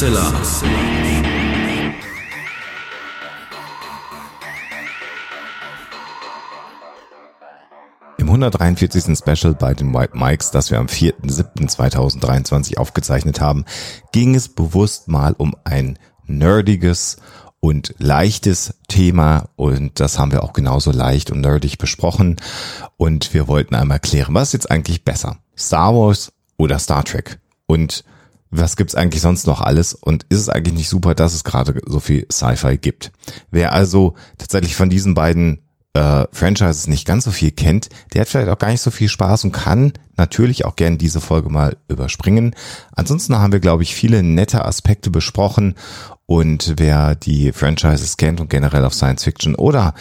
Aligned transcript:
Mixella. 0.00 0.32
Im 8.16 8.28
143. 8.28 9.18
Special 9.18 9.54
bei 9.54 9.74
den 9.74 9.92
White 9.92 10.16
Mikes, 10.16 10.52
das 10.52 10.70
wir 10.70 10.78
am 10.78 10.86
4.7.2023 10.86 12.78
aufgezeichnet 12.78 13.42
haben, 13.42 13.66
ging 14.12 14.34
es 14.34 14.48
bewusst 14.48 15.08
mal 15.08 15.34
um 15.36 15.54
ein 15.64 15.98
nerdiges 16.24 17.18
und 17.60 17.94
leichtes 17.98 18.76
Thema 18.88 19.50
und 19.56 20.00
das 20.00 20.18
haben 20.18 20.32
wir 20.32 20.42
auch 20.42 20.54
genauso 20.54 20.92
leicht 20.92 21.30
und 21.30 21.42
nerdig 21.42 21.76
besprochen 21.76 22.36
und 22.96 23.34
wir 23.34 23.48
wollten 23.48 23.74
einmal 23.74 24.00
klären, 24.00 24.32
was 24.32 24.48
ist 24.48 24.52
jetzt 24.54 24.70
eigentlich 24.70 25.04
besser? 25.04 25.36
Star 25.58 25.94
Wars 25.94 26.32
oder 26.56 26.78
Star 26.78 27.04
Trek? 27.04 27.38
Und 27.66 28.02
was 28.50 28.76
gibt's 28.76 28.94
eigentlich 28.94 29.22
sonst 29.22 29.46
noch 29.46 29.60
alles? 29.60 29.94
Und 29.94 30.24
ist 30.28 30.40
es 30.40 30.48
eigentlich 30.48 30.74
nicht 30.74 30.88
super, 30.88 31.14
dass 31.14 31.34
es 31.34 31.44
gerade 31.44 31.80
so 31.86 32.00
viel 32.00 32.26
Sci-Fi 32.30 32.78
gibt? 32.78 33.12
Wer 33.50 33.72
also 33.72 34.14
tatsächlich 34.38 34.74
von 34.74 34.90
diesen 34.90 35.14
beiden 35.14 35.62
äh, 35.94 36.24
Franchises 36.32 36.86
nicht 36.86 37.06
ganz 37.06 37.24
so 37.24 37.30
viel 37.30 37.50
kennt, 37.50 37.88
der 38.12 38.22
hat 38.22 38.28
vielleicht 38.28 38.48
auch 38.48 38.58
gar 38.58 38.70
nicht 38.70 38.80
so 38.80 38.90
viel 38.90 39.08
Spaß 39.08 39.44
und 39.44 39.52
kann 39.52 39.92
natürlich 40.16 40.64
auch 40.64 40.76
gerne 40.76 40.98
diese 40.98 41.20
Folge 41.20 41.48
mal 41.48 41.76
überspringen. 41.88 42.54
Ansonsten 42.92 43.36
haben 43.36 43.52
wir, 43.52 43.60
glaube 43.60 43.82
ich, 43.82 43.94
viele 43.94 44.22
nette 44.22 44.64
Aspekte 44.64 45.10
besprochen 45.10 45.74
und 46.26 46.74
wer 46.76 47.16
die 47.16 47.50
Franchises 47.50 48.16
kennt 48.16 48.40
und 48.40 48.48
generell 48.50 48.84
auf 48.84 48.94
Science 48.94 49.24
Fiction 49.24 49.56
oder 49.56 49.94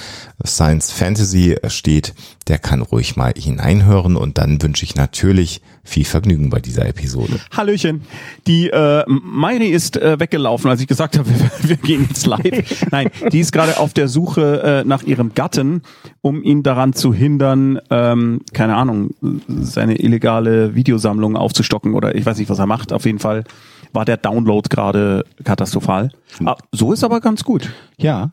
Science 0.45 0.91
Fantasy 0.91 1.57
steht, 1.69 2.13
der 2.47 2.59
kann 2.59 2.83
ruhig 2.83 3.15
mal 3.15 3.33
hineinhören 3.35 4.15
und 4.15 4.37
dann 4.37 4.61
wünsche 4.61 4.85
ich 4.85 4.93
natürlich 4.93 5.63
viel 5.89 6.05
Vergnügen 6.05 6.49
bei 6.49 6.59
dieser 6.59 6.85
Episode. 6.87 7.39
Hallöchen. 7.55 8.01
Die 8.47 8.69
äh, 8.69 9.03
Mayri 9.07 9.67
ist 9.67 9.97
äh, 9.97 10.19
weggelaufen, 10.19 10.69
als 10.69 10.79
ich 10.81 10.87
gesagt 10.87 11.17
habe, 11.17 11.27
wir, 11.61 11.69
wir 11.69 11.75
gehen 11.77 12.05
jetzt 12.07 12.25
live. 12.25 12.85
Nein, 12.91 13.09
die 13.31 13.39
ist 13.39 13.51
gerade 13.51 13.79
auf 13.79 13.93
der 13.93 14.07
Suche 14.07 14.61
äh, 14.63 14.87
nach 14.87 15.03
ihrem 15.03 15.33
Gatten, 15.33 15.81
um 16.21 16.43
ihn 16.43 16.63
daran 16.63 16.93
zu 16.93 17.13
hindern, 17.13 17.79
ähm, 17.89 18.41
keine 18.53 18.75
Ahnung, 18.75 19.11
seine 19.47 19.99
illegale 19.99 20.75
Videosammlung 20.75 21.35
aufzustocken 21.35 21.93
oder 21.93 22.15
ich 22.15 22.25
weiß 22.25 22.37
nicht, 22.37 22.49
was 22.49 22.59
er 22.59 22.67
macht. 22.67 22.93
Auf 22.93 23.05
jeden 23.05 23.19
Fall 23.19 23.43
war 23.91 24.05
der 24.05 24.17
Download 24.17 24.67
gerade 24.69 25.25
katastrophal. 25.43 26.11
Ah, 26.45 26.55
so 26.71 26.93
ist 26.93 27.03
aber 27.03 27.19
ganz 27.19 27.43
gut. 27.43 27.71
Ja. 27.97 28.31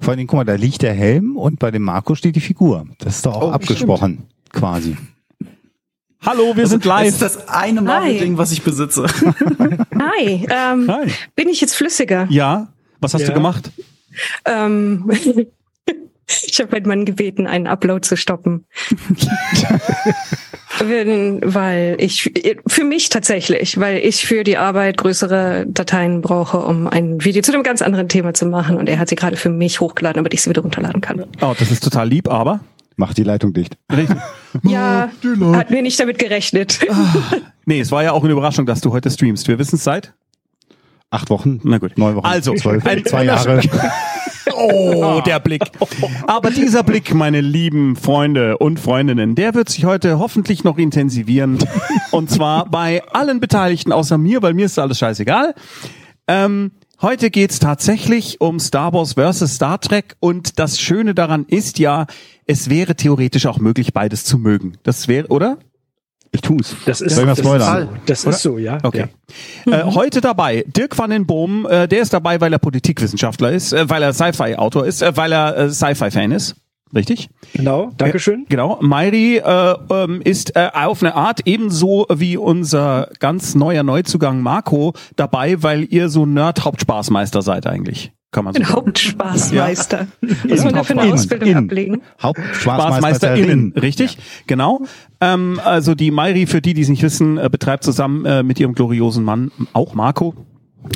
Vor 0.00 0.12
allem, 0.12 0.26
guck 0.26 0.36
mal, 0.36 0.44
da 0.44 0.54
liegt 0.56 0.82
der 0.82 0.92
Helm 0.92 1.36
und 1.38 1.58
bei 1.58 1.70
dem 1.70 1.82
Marco 1.82 2.14
steht 2.14 2.36
die 2.36 2.40
Figur. 2.40 2.84
Das 2.98 3.16
ist 3.16 3.26
doch 3.26 3.36
auch 3.36 3.48
Oh, 3.48 3.52
abgesprochen, 3.52 4.24
quasi. 4.50 4.98
Hallo, 6.24 6.56
wir 6.56 6.66
sind 6.66 6.84
Das 6.84 6.88
live. 6.88 7.08
ist 7.08 7.22
das 7.22 7.48
eine 7.48 7.80
Marvel-Ding, 7.80 8.38
was 8.38 8.50
ich 8.52 8.62
besitze. 8.62 9.06
Hi, 9.94 10.46
ähm, 10.50 10.88
Hi. 10.90 11.10
bin 11.36 11.48
ich 11.48 11.60
jetzt 11.60 11.74
flüssiger? 11.74 12.26
Ja, 12.28 12.68
was 13.00 13.14
hast 13.14 13.28
du 13.28 13.32
gemacht? 13.32 13.70
Ähm, 14.44 15.08
ich 16.26 16.60
habe 16.60 16.72
meinen 16.72 16.88
Mann 16.88 17.04
gebeten, 17.04 17.46
einen 17.46 17.66
Upload 17.68 18.06
zu 18.06 18.16
stoppen. 18.16 18.66
Weil 20.80 21.96
ich, 21.98 22.32
für 22.66 22.84
mich 22.84 23.08
tatsächlich, 23.08 23.80
weil 23.80 23.98
ich 23.98 24.24
für 24.24 24.44
die 24.44 24.58
Arbeit 24.58 24.96
größere 24.96 25.66
Dateien 25.66 26.20
brauche, 26.20 26.58
um 26.58 26.86
ein 26.86 27.24
Video 27.24 27.42
zu 27.42 27.52
einem 27.52 27.64
ganz 27.64 27.82
anderen 27.82 28.08
Thema 28.08 28.32
zu 28.32 28.46
machen. 28.46 28.76
Und 28.76 28.88
er 28.88 29.00
hat 29.00 29.08
sie 29.08 29.16
gerade 29.16 29.36
für 29.36 29.48
mich 29.48 29.80
hochgeladen, 29.80 30.18
damit 30.18 30.34
ich 30.34 30.42
sie 30.42 30.50
wieder 30.50 30.62
runterladen 30.62 31.00
kann. 31.00 31.24
Oh, 31.40 31.52
das 31.58 31.72
ist 31.72 31.82
total 31.82 32.08
lieb, 32.08 32.28
aber 32.28 32.60
Mach 32.98 33.14
die 33.14 33.22
Leitung 33.22 33.54
dicht. 33.54 33.78
Richtig. 33.90 34.16
Ja, 34.64 35.10
hat 35.52 35.70
mir 35.70 35.82
nicht 35.82 36.00
damit 36.00 36.18
gerechnet. 36.18 36.80
Nee, 37.66 37.80
es 37.80 37.92
war 37.92 38.02
ja 38.02 38.12
auch 38.12 38.24
eine 38.24 38.32
Überraschung, 38.32 38.64
dass 38.66 38.80
du 38.80 38.92
heute 38.92 39.10
streamst. 39.10 39.46
Wir 39.46 39.58
wissen 39.58 39.76
es 39.76 39.84
seit. 39.84 40.14
Acht 41.10 41.28
Wochen? 41.30 41.60
Na 41.64 41.78
gut. 41.78 41.96
Neun 41.98 42.16
Wochen. 42.16 42.24
Also, 42.26 42.54
zwölf, 42.54 42.84
ein- 42.86 43.04
zwei 43.04 43.24
Jahre. 43.24 43.60
Oh, 44.60 45.22
der 45.24 45.38
Blick. 45.38 45.62
Aber 46.26 46.50
dieser 46.50 46.82
Blick, 46.82 47.14
meine 47.14 47.40
lieben 47.40 47.94
Freunde 47.94 48.58
und 48.58 48.80
Freundinnen, 48.80 49.36
der 49.36 49.54
wird 49.54 49.68
sich 49.68 49.84
heute 49.84 50.18
hoffentlich 50.18 50.64
noch 50.64 50.78
intensivieren. 50.78 51.58
Und 52.10 52.28
zwar 52.30 52.68
bei 52.68 53.04
allen 53.12 53.38
Beteiligten 53.38 53.92
außer 53.92 54.18
mir, 54.18 54.42
weil 54.42 54.54
mir 54.54 54.66
ist 54.66 54.76
alles 54.78 54.98
scheißegal. 54.98 55.54
Ähm, 56.26 56.72
heute 57.00 57.30
geht's 57.30 57.58
tatsächlich 57.58 58.40
um 58.40 58.60
Star 58.60 58.92
Wars 58.92 59.14
versus 59.14 59.54
Star 59.54 59.80
Trek 59.80 60.16
und 60.20 60.58
das 60.58 60.80
Schöne 60.80 61.14
daran 61.14 61.44
ist 61.46 61.78
ja, 61.78 62.06
es 62.46 62.70
wäre 62.70 62.94
theoretisch 62.96 63.46
auch 63.46 63.58
möglich, 63.58 63.92
beides 63.92 64.24
zu 64.24 64.38
mögen. 64.38 64.74
Das 64.82 65.08
wäre, 65.08 65.28
oder? 65.28 65.58
Ich 66.30 66.42
tu's. 66.42 66.76
Das 66.84 67.00
ist, 67.00 67.16
das 67.16 67.24
ist, 67.24 67.38
spoilern? 67.38 67.88
so. 67.88 67.96
das 68.06 68.24
ist 68.24 68.42
so, 68.42 68.58
ja. 68.58 68.78
Okay. 68.82 69.06
Ja. 69.64 69.80
Äh, 69.80 69.84
heute 69.94 70.20
dabei 70.20 70.64
Dirk 70.66 70.98
van 70.98 71.10
den 71.10 71.26
Boom, 71.26 71.66
äh, 71.66 71.88
der 71.88 72.00
ist 72.00 72.12
dabei, 72.12 72.40
weil 72.40 72.52
er 72.52 72.58
Politikwissenschaftler 72.58 73.52
ist, 73.52 73.72
äh, 73.72 73.88
weil 73.88 74.02
er 74.02 74.12
Sci-Fi-Autor 74.12 74.86
ist, 74.86 75.02
äh, 75.02 75.16
weil 75.16 75.32
er 75.32 75.56
äh, 75.56 75.70
Sci-Fi-Fan 75.70 76.32
ist. 76.32 76.56
Richtig? 76.94 77.28
Genau, 77.54 77.90
Dankeschön. 77.96 78.46
Genau. 78.48 78.78
Mairi 78.80 79.36
äh, 79.38 79.74
ähm, 79.90 80.22
ist 80.22 80.56
äh, 80.56 80.70
auf 80.72 81.02
eine 81.02 81.14
Art 81.14 81.40
ebenso 81.44 82.06
wie 82.10 82.36
unser 82.36 83.10
ganz 83.18 83.54
neuer 83.54 83.82
Neuzugang 83.82 84.40
Marco 84.40 84.94
dabei, 85.16 85.62
weil 85.62 85.84
ihr 85.84 86.08
so 86.08 86.24
Nerd-Hauptspaßmeister 86.26 87.42
seid 87.42 87.66
eigentlich. 87.66 88.12
Kann 88.30 88.44
man 88.44 88.52
so 88.52 88.60
Ein 88.60 88.66
sagen. 88.66 88.76
Hauptspaßmeister. 88.76 90.06
Was 90.48 90.64
man 90.64 90.74
da 90.74 90.82
für 90.82 90.98
eine 90.98 91.12
Ausbildung 91.12 91.48
innen. 91.48 91.64
ablegen? 91.64 92.02
SpaßmeisterInnen, 92.52 93.72
richtig? 93.72 94.18
Genau. 94.46 94.82
Ähm, 95.20 95.60
also 95.64 95.94
die 95.94 96.10
Mairi, 96.10 96.46
für 96.46 96.60
die, 96.60 96.74
die 96.74 96.82
es 96.82 96.88
nicht 96.88 97.02
wissen, 97.02 97.38
äh, 97.38 97.48
betreibt 97.50 97.84
zusammen 97.84 98.26
äh, 98.26 98.42
mit 98.42 98.60
ihrem 98.60 98.74
gloriosen 98.74 99.24
Mann, 99.24 99.50
auch 99.72 99.94
Marco, 99.94 100.34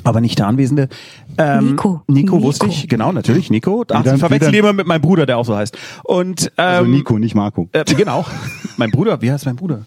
aber 0.04 0.20
nicht 0.20 0.38
der 0.38 0.46
Anwesende. 0.46 0.88
Ähm, 1.38 1.70
Nico. 1.70 2.02
Nico 2.06 2.36
Nico. 2.36 2.42
wusste 2.42 2.66
ich, 2.66 2.88
genau, 2.88 3.12
natürlich, 3.12 3.50
Nico. 3.50 3.84
Ach, 3.90 4.00
Wieder- 4.00 4.14
ich 4.14 4.20
verwechsel 4.20 4.48
wieder- 4.52 4.58
immer 4.60 4.72
mit 4.72 4.86
meinem 4.86 5.00
Bruder, 5.02 5.26
der 5.26 5.38
auch 5.38 5.44
so 5.44 5.56
heißt. 5.56 5.76
Und 6.04 6.52
ähm, 6.56 6.64
Also 6.64 6.90
Nico, 6.90 7.18
nicht 7.18 7.34
Marco. 7.34 7.68
Äh, 7.72 7.84
genau. 7.84 8.24
mein 8.76 8.90
Bruder, 8.90 9.20
wie 9.22 9.30
heißt 9.30 9.46
mein 9.46 9.56
Bruder? 9.56 9.86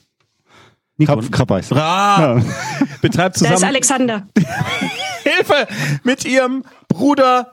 Nico. 0.98 1.14
Krab, 1.14 1.32
Krabbeis. 1.32 1.76
Ra, 1.76 2.42
betreibt 3.02 3.36
Da 3.42 3.46
ist 3.46 3.52
zusammen 3.54 3.64
Alexander. 3.66 4.28
Hilfe 5.24 5.68
mit 6.04 6.24
ihrem 6.26 6.64
Bruder. 6.88 7.52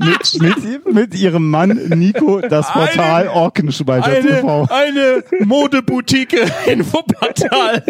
Mit, 0.00 0.40
mit, 0.40 0.94
mit 0.94 1.14
ihrem 1.14 1.50
Mann 1.50 1.68
Nico 1.90 2.40
das 2.40 2.70
Portal 2.72 3.28
Orkenspalter 3.28 4.06
eine, 4.06 4.28
TV. 4.28 4.68
eine 4.70 5.24
Modeboutique 5.44 6.36
in 6.66 6.84
Wuppertal. 6.92 7.84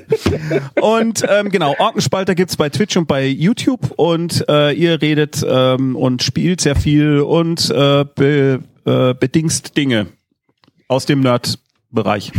Und 0.81 1.25
ähm, 1.28 1.50
genau, 1.50 1.75
Orkenspalter 1.78 2.34
gibt's 2.34 2.56
bei 2.56 2.69
Twitch 2.69 2.97
und 2.97 3.06
bei 3.06 3.26
YouTube 3.26 3.93
und 3.97 4.44
äh, 4.48 4.72
ihr 4.72 5.00
redet 5.00 5.44
ähm, 5.47 5.97
und 5.97 6.22
spielt 6.22 6.60
sehr 6.60 6.76
viel 6.76 7.20
und 7.20 7.70
äh, 7.70 8.04
be, 8.14 8.60
äh, 8.84 9.14
bedingst 9.14 9.76
Dinge 9.76 10.06
aus 10.88 11.06
dem 11.06 11.20
Nerd-Bereich. 11.20 12.32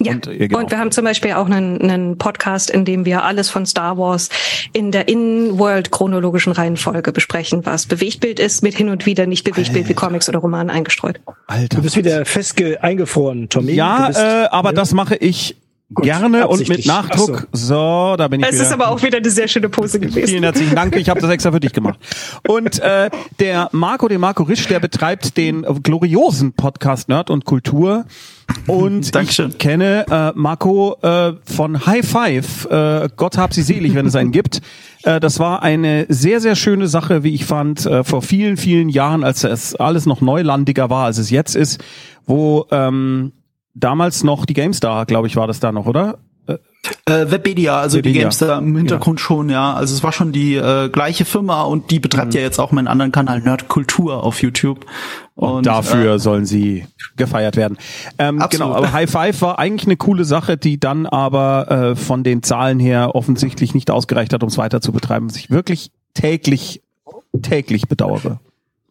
Ja, 0.00 0.12
Und, 0.12 0.26
und, 0.26 0.40
äh, 0.40 0.48
genau. 0.48 0.70
wir 0.70 0.78
haben 0.78 0.92
zum 0.92 1.04
Beispiel 1.04 1.32
auch 1.32 1.46
einen, 1.46 1.80
einen 1.82 2.18
Podcast, 2.18 2.70
in 2.70 2.84
dem 2.84 3.04
wir 3.04 3.24
alles 3.24 3.50
von 3.50 3.66
Star 3.66 3.98
Wars 3.98 4.28
in 4.72 4.92
der 4.92 5.08
In-World-chronologischen 5.08 6.52
Reihenfolge 6.52 7.12
besprechen, 7.12 7.66
was 7.66 7.86
Bewegtbild 7.86 8.38
ist, 8.38 8.62
mit 8.62 8.76
hin 8.76 8.88
und 8.88 9.06
wieder 9.06 9.26
nicht 9.26 9.44
Bewegtbild 9.44 9.88
wie 9.88 9.94
Comics 9.94 10.28
oder 10.28 10.38
Romanen 10.38 10.70
eingestreut. 10.70 11.20
Alter. 11.46 11.76
Du 11.76 11.82
bist 11.82 11.96
wieder 11.96 12.24
fest 12.24 12.60
eingefroren, 12.80 13.48
Tommy. 13.48 13.72
ja, 13.72 14.10
äh, 14.10 14.48
aber 14.48 14.72
das 14.72 14.92
mache 14.92 15.16
ich 15.16 15.56
Gut, 15.94 16.04
gerne 16.04 16.46
und 16.48 16.68
mit. 16.68 16.84
Nachdruck. 16.84 17.48
So. 17.52 18.14
da 18.18 18.28
bin 18.28 18.40
ich 18.40 18.46
Es 18.46 18.52
wieder. 18.56 18.62
ist 18.64 18.72
aber 18.72 18.88
auch 18.90 19.02
wieder 19.02 19.16
eine 19.16 19.30
sehr 19.30 19.48
schöne 19.48 19.70
Pose 19.70 19.98
gewesen. 19.98 20.26
Vielen 20.28 20.42
herzlichen 20.42 20.74
Dank, 20.74 20.94
ich 20.96 21.08
habe 21.08 21.18
das 21.20 21.30
extra 21.30 21.50
für 21.50 21.60
dich 21.60 21.72
gemacht. 21.72 21.98
Und 22.46 22.78
äh, 22.80 23.08
der 23.40 23.70
Marco, 23.72 24.06
der 24.06 24.18
Marco 24.18 24.42
Risch, 24.42 24.66
der 24.68 24.80
betreibt 24.80 25.38
den 25.38 25.62
gloriosen 25.82 26.52
Podcast 26.52 27.08
Nerd 27.08 27.30
und 27.30 27.46
Kultur. 27.46 28.04
Und 28.66 29.14
Dankeschön. 29.14 29.48
ich 29.48 29.58
kenne 29.58 30.04
äh, 30.10 30.32
Marco 30.38 30.98
äh, 31.00 31.32
von 31.46 31.86
High 31.86 32.06
Five. 32.06 32.66
Äh, 32.70 33.08
Gott 33.16 33.38
hab 33.38 33.54
sie 33.54 33.62
selig, 33.62 33.94
wenn 33.94 34.04
es 34.04 34.14
einen 34.14 34.30
gibt. 34.30 34.60
Äh, 35.04 35.20
das 35.20 35.38
war 35.38 35.62
eine 35.62 36.04
sehr, 36.10 36.42
sehr 36.42 36.54
schöne 36.54 36.86
Sache, 36.86 37.22
wie 37.24 37.32
ich 37.32 37.46
fand, 37.46 37.86
äh, 37.86 38.04
vor 38.04 38.20
vielen, 38.20 38.58
vielen 38.58 38.90
Jahren, 38.90 39.24
als 39.24 39.42
es 39.42 39.74
alles 39.74 40.04
noch 40.04 40.20
neulandiger 40.20 40.90
war, 40.90 41.06
als 41.06 41.16
es 41.16 41.30
jetzt 41.30 41.56
ist, 41.56 41.82
wo 42.26 42.66
ähm, 42.70 43.32
damals 43.78 44.24
noch 44.24 44.46
die 44.46 44.54
GameStar, 44.54 45.06
glaube 45.06 45.26
ich, 45.26 45.36
war 45.36 45.46
das 45.46 45.60
da 45.60 45.72
noch, 45.72 45.86
oder? 45.86 46.18
Äh, 47.04 47.30
Webedia, 47.30 47.80
also 47.80 47.98
die 47.98 48.04
Webedia. 48.04 48.22
Games 48.22 48.38
da 48.38 48.58
im 48.58 48.76
Hintergrund 48.76 49.20
schon, 49.20 49.50
ja. 49.50 49.74
Also 49.74 49.94
es 49.94 50.02
war 50.02 50.12
schon 50.12 50.32
die 50.32 50.54
äh, 50.54 50.88
gleiche 50.88 51.24
Firma 51.24 51.62
und 51.62 51.90
die 51.90 52.00
betreibt 52.00 52.34
ja 52.34 52.40
jetzt 52.40 52.58
auch 52.58 52.72
meinen 52.72 52.88
anderen 52.88 53.12
Kanal 53.12 53.40
Nerd 53.40 53.68
Kultur 53.68 54.22
auf 54.22 54.42
YouTube. 54.42 54.86
Und, 55.34 55.66
dafür 55.66 56.18
sollen 56.18 56.46
sie 56.46 56.86
gefeiert 57.16 57.56
werden. 57.56 57.78
Ähm, 58.18 58.42
genau, 58.50 58.72
aber 58.74 58.92
High 58.92 59.10
Five 59.10 59.40
war 59.42 59.58
eigentlich 59.58 59.86
eine 59.86 59.96
coole 59.96 60.24
Sache, 60.24 60.56
die 60.56 60.80
dann 60.80 61.06
aber 61.06 61.70
äh, 61.70 61.96
von 61.96 62.24
den 62.24 62.42
Zahlen 62.42 62.80
her 62.80 63.14
offensichtlich 63.14 63.74
nicht 63.74 63.90
ausgereicht 63.90 64.32
hat, 64.32 64.42
um 64.42 64.48
es 64.48 64.58
weiter 64.58 64.80
zu 64.80 64.92
betreiben, 64.92 65.28
was 65.28 65.36
ich 65.36 65.50
wirklich 65.50 65.92
täglich, 66.14 66.82
täglich 67.42 67.88
bedauere. 67.88 68.40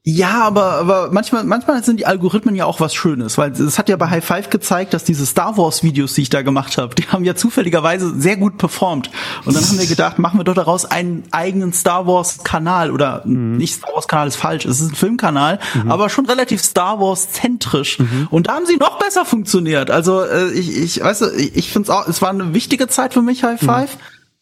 Ja, 0.09 0.41
aber, 0.43 0.71
aber 0.75 1.09
manchmal, 1.11 1.43
manchmal 1.43 1.83
sind 1.83 1.99
die 1.99 2.05
Algorithmen 2.05 2.55
ja 2.55 2.63
auch 2.63 2.79
was 2.79 2.95
Schönes, 2.95 3.37
weil 3.37 3.51
es 3.51 3.77
hat 3.77 3.89
ja 3.89 3.97
bei 3.97 4.09
High 4.09 4.23
Five 4.23 4.49
gezeigt, 4.49 4.93
dass 4.93 5.03
diese 5.03 5.25
Star 5.25 5.57
Wars 5.57 5.83
Videos, 5.83 6.13
die 6.13 6.21
ich 6.21 6.29
da 6.29 6.43
gemacht 6.43 6.77
habe, 6.77 6.95
die 6.95 7.03
haben 7.09 7.25
ja 7.25 7.35
zufälligerweise 7.35 8.17
sehr 8.17 8.37
gut 8.37 8.57
performt. 8.57 9.09
Und 9.43 9.53
dann 9.53 9.61
haben 9.65 9.77
wir 9.77 9.85
gedacht, 9.85 10.17
machen 10.17 10.39
wir 10.39 10.45
doch 10.45 10.53
daraus 10.53 10.85
einen 10.85 11.23
eigenen 11.31 11.73
Star 11.73 12.07
Wars 12.07 12.45
Kanal 12.45 12.91
oder 12.91 13.23
Mhm. 13.25 13.57
nicht 13.57 13.73
Star 13.75 13.93
Wars 13.93 14.07
Kanal 14.07 14.29
ist 14.29 14.37
falsch, 14.37 14.63
es 14.63 14.79
ist 14.79 14.91
ein 14.91 14.95
Filmkanal, 14.95 15.59
aber 15.89 16.07
schon 16.07 16.25
relativ 16.25 16.61
Star 16.63 17.01
Wars 17.01 17.29
zentrisch. 17.33 17.99
Mhm. 17.99 18.27
Und 18.31 18.47
da 18.47 18.53
haben 18.53 18.65
sie 18.65 18.77
noch 18.77 18.99
besser 18.99 19.25
funktioniert. 19.25 19.91
Also 19.91 20.21
äh, 20.23 20.51
ich, 20.51 20.77
ich 20.77 21.03
weiß, 21.03 21.33
ich, 21.35 21.53
ich 21.57 21.69
finde 21.73 21.87
es 21.87 21.89
auch, 21.89 22.07
es 22.07 22.21
war 22.21 22.29
eine 22.29 22.53
wichtige 22.53 22.87
Zeit 22.87 23.13
für 23.13 23.21
mich 23.21 23.41
Mhm. 23.43 23.47
High 23.47 23.59
Five. 23.59 23.97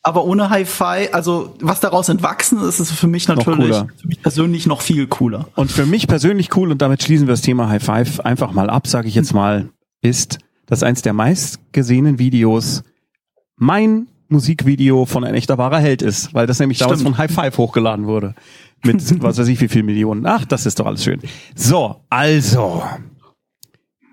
Aber 0.07 0.23
ohne 0.23 0.51
Hi-Fi, 0.51 1.09
also 1.13 1.55
was 1.61 1.79
daraus 1.79 2.09
entwachsen 2.09 2.61
ist, 2.61 2.79
ist 2.79 2.91
für 2.91 3.07
mich 3.07 3.27
natürlich, 3.27 3.75
für 3.75 4.07
mich 4.07 4.21
persönlich 4.21 4.67
noch 4.67 4.81
viel 4.81 5.07
cooler. 5.07 5.47
Und 5.55 5.71
für 5.71 5.87
mich 5.87 6.07
persönlich 6.07 6.55
cool, 6.55 6.71
und 6.71 6.79
damit 6.79 7.01
schließen 7.01 7.25
wir 7.25 7.33
das 7.33 7.41
Thema 7.41 7.69
High 7.69 7.83
Five 7.83 8.19
einfach 8.19 8.51
mal 8.51 8.69
ab, 8.69 8.85
sage 8.85 9.07
ich 9.07 9.15
jetzt 9.15 9.33
mal, 9.33 9.69
ist, 10.03 10.37
dass 10.67 10.83
eins 10.83 11.01
der 11.01 11.13
meistgesehenen 11.13 12.19
Videos 12.19 12.83
mein 13.55 14.05
Musikvideo 14.27 15.05
von 15.05 15.23
ein 15.23 15.33
echter 15.33 15.57
wahrer 15.57 15.79
Held 15.79 16.03
ist, 16.03 16.35
weil 16.35 16.45
das 16.45 16.59
nämlich 16.59 16.77
damals 16.77 16.99
Stimmt. 16.99 17.15
von 17.15 17.23
High 17.23 17.31
Five 17.33 17.57
hochgeladen 17.57 18.05
wurde. 18.05 18.35
Mit 18.83 19.23
was 19.23 19.39
weiß 19.39 19.47
ich 19.47 19.59
wie 19.59 19.67
viel 19.67 19.81
Millionen. 19.81 20.27
Ach, 20.27 20.45
das 20.45 20.67
ist 20.67 20.79
doch 20.79 20.85
alles 20.85 21.03
schön. 21.03 21.19
So, 21.55 22.01
also. 22.11 22.83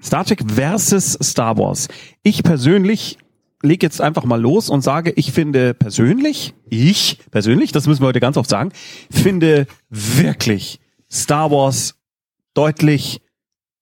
Star 0.03 0.25
Trek 0.25 0.43
versus 0.47 1.19
Star 1.23 1.59
Wars. 1.59 1.89
Ich 2.23 2.43
persönlich 2.43 3.19
leg 3.63 3.83
jetzt 3.83 4.01
einfach 4.01 4.25
mal 4.25 4.41
los 4.41 4.69
und 4.69 4.83
sage, 4.83 5.13
ich 5.17 5.33
finde 5.33 5.75
persönlich, 5.75 6.55
ich 6.69 7.19
persönlich, 7.31 7.73
das 7.73 7.87
müssen 7.87 8.03
wir 8.03 8.09
heute 8.09 8.21
ganz 8.21 8.37
oft 8.37 8.51
sagen, 8.51 8.73
finde 9.11 9.67
wirklich 9.89 10.81
Star 11.11 11.51
Wars 11.51 11.95
deutlich 12.55 13.21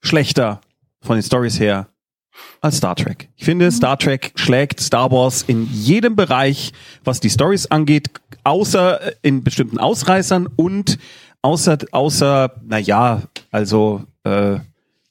schlechter 0.01 0.61
von 1.03 1.17
den 1.17 1.23
Stories 1.23 1.59
her 1.59 1.89
als 2.61 2.79
Star 2.79 2.95
Trek. 2.95 3.29
Ich 3.37 3.45
finde, 3.45 3.71
Star 3.71 3.99
Trek 3.99 4.33
schlägt 4.35 4.81
Star 4.81 5.11
Wars 5.11 5.43
in 5.43 5.69
jedem 5.73 6.17
Bereich, 6.17 6.73
was 7.05 7.21
die 7.21 7.31
Stories 7.31 7.67
angeht, 7.67 8.11
außer 8.45 9.01
äh, 9.01 9.15
in 9.23 9.43
bestimmten 9.43 9.79
Ausreißern 9.79 10.49
und 10.57 10.99
außer, 11.43 11.79
außer, 11.91 12.53
na 12.65 12.79
ja, 12.79 13.23
also 13.51 14.05
äh, 14.25 14.59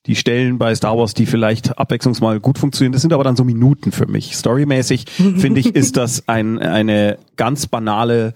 die 0.10 0.16
Stellen 0.16 0.58
bei 0.58 0.74
Star 0.74 0.98
Wars, 0.98 1.14
die 1.14 1.28
vielleicht 1.28 1.78
abwechslungsmal 1.78 2.40
gut 2.40 2.58
funktionieren, 2.58 2.94
das 2.94 3.04
sind 3.04 3.14
aber 3.14 3.24
dann 3.24 3.36
so 3.36 3.44
Minuten 3.44 3.92
für 3.92 4.08
mich. 4.08 4.36
Storymäßig 4.36 5.06
finde 5.08 5.60
ich, 5.60 5.68
ist 5.76 5.98
das 5.98 6.28
ein, 6.28 6.58
eine 6.58 7.20
ganz 7.38 7.68
banale 7.68 8.34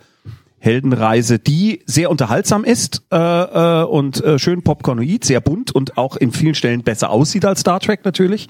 Heldenreise, 0.60 1.40
die 1.40 1.82
sehr 1.88 2.12
unterhaltsam 2.12 2.64
ist 2.64 3.02
äh, 3.12 3.18
äh, 3.18 3.86
und 3.86 4.24
äh, 4.24 4.38
schön 4.38 4.62
popcornoid, 4.62 5.26
sehr 5.26 5.42
bunt 5.42 5.72
und 5.72 5.98
auch 5.98 6.16
in 6.16 6.32
vielen 6.32 6.54
Stellen 6.54 6.84
besser 6.84 7.10
aussieht 7.10 7.44
als 7.44 7.62
Star 7.62 7.80
Trek 7.80 8.06
natürlich. 8.06 8.48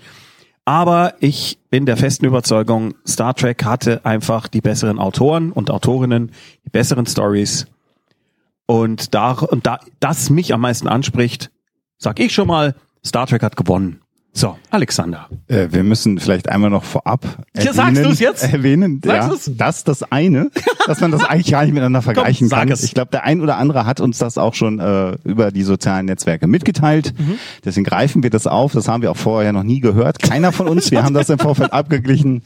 Aber 0.65 1.13
ich 1.21 1.59
bin 1.69 1.85
der 1.85 1.95
festen 1.95 2.25
Überzeugung, 2.25 2.93
Star 3.07 3.33
Trek 3.33 3.63
hatte 3.63 4.05
einfach 4.05 4.49
die 4.49 4.61
besseren 4.61 4.99
Autoren 4.99 5.53
und 5.53 5.71
Autorinnen, 5.71 6.31
die 6.65 6.69
besseren 6.69 7.05
Stories. 7.05 7.67
Und 8.65 9.13
da, 9.15 9.31
und 9.31 9.65
da 9.65 9.79
das 10.01 10.29
mich 10.29 10.53
am 10.53 10.59
meisten 10.59 10.89
anspricht, 10.89 11.51
sag 11.97 12.19
ich 12.19 12.33
schon 12.33 12.47
mal, 12.47 12.75
Star 13.05 13.27
Trek 13.27 13.43
hat 13.43 13.55
gewonnen. 13.57 13.99
So, 14.35 14.57
Alexander. 14.71 15.29
Äh, 15.47 15.67
wir 15.69 15.83
müssen 15.83 16.17
vielleicht 16.17 16.49
einmal 16.49 16.71
noch 16.71 16.83
vorab 16.83 17.23
Ja, 17.55 17.71
sagst 17.71 18.03
du's 18.03 18.19
jetzt? 18.19 18.41
erwähnen, 18.51 18.99
Sagst 19.05 19.27
ja, 19.27 19.29
du's? 19.29 19.51
das 19.57 19.83
das 19.83 20.11
eine, 20.11 20.49
dass 20.87 21.01
man 21.01 21.11
das 21.11 21.23
eigentlich 21.23 21.51
gar 21.51 21.61
nicht 21.63 21.73
miteinander 21.73 22.01
vergleichen 22.01 22.47
sag 22.47 22.61
kann. 22.61 22.71
es. 22.71 22.81
Ich 22.83 22.95
glaube, 22.95 23.11
der 23.11 23.25
ein 23.25 23.41
oder 23.41 23.57
andere 23.57 23.85
hat 23.85 23.99
uns 24.01 24.17
das 24.17 24.39
auch 24.39 24.55
schon 24.55 24.79
äh, 24.79 25.17
über 25.23 25.51
die 25.51 25.61
sozialen 25.61 26.07
Netzwerke 26.07 26.47
mitgeteilt. 26.47 27.13
Mhm. 27.15 27.35
Deswegen 27.63 27.83
greifen 27.83 28.23
wir 28.23 28.31
das 28.31 28.47
auf. 28.47 28.71
Das 28.73 28.87
haben 28.87 29.03
wir 29.03 29.11
auch 29.11 29.17
vorher 29.17 29.53
noch 29.53 29.61
nie 29.61 29.81
gehört. 29.81 30.17
Keiner 30.19 30.51
von 30.51 30.67
uns. 30.67 30.89
Wir 30.89 31.03
haben 31.03 31.13
das 31.13 31.29
im 31.29 31.37
Vorfeld 31.37 31.71
abgeglichen. 31.71 32.41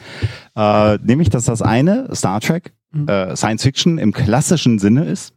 Äh, 0.58 0.98
nämlich, 0.98 1.30
dass 1.30 1.46
das 1.46 1.62
eine 1.62 2.10
Star 2.14 2.42
Trek 2.42 2.74
Mhm. 2.92 3.08
äh, 3.08 3.36
Science 3.36 3.64
Fiction 3.64 3.98
im 3.98 4.14
klassischen 4.14 4.80
Sinne 4.80 5.06
ist 5.06 5.34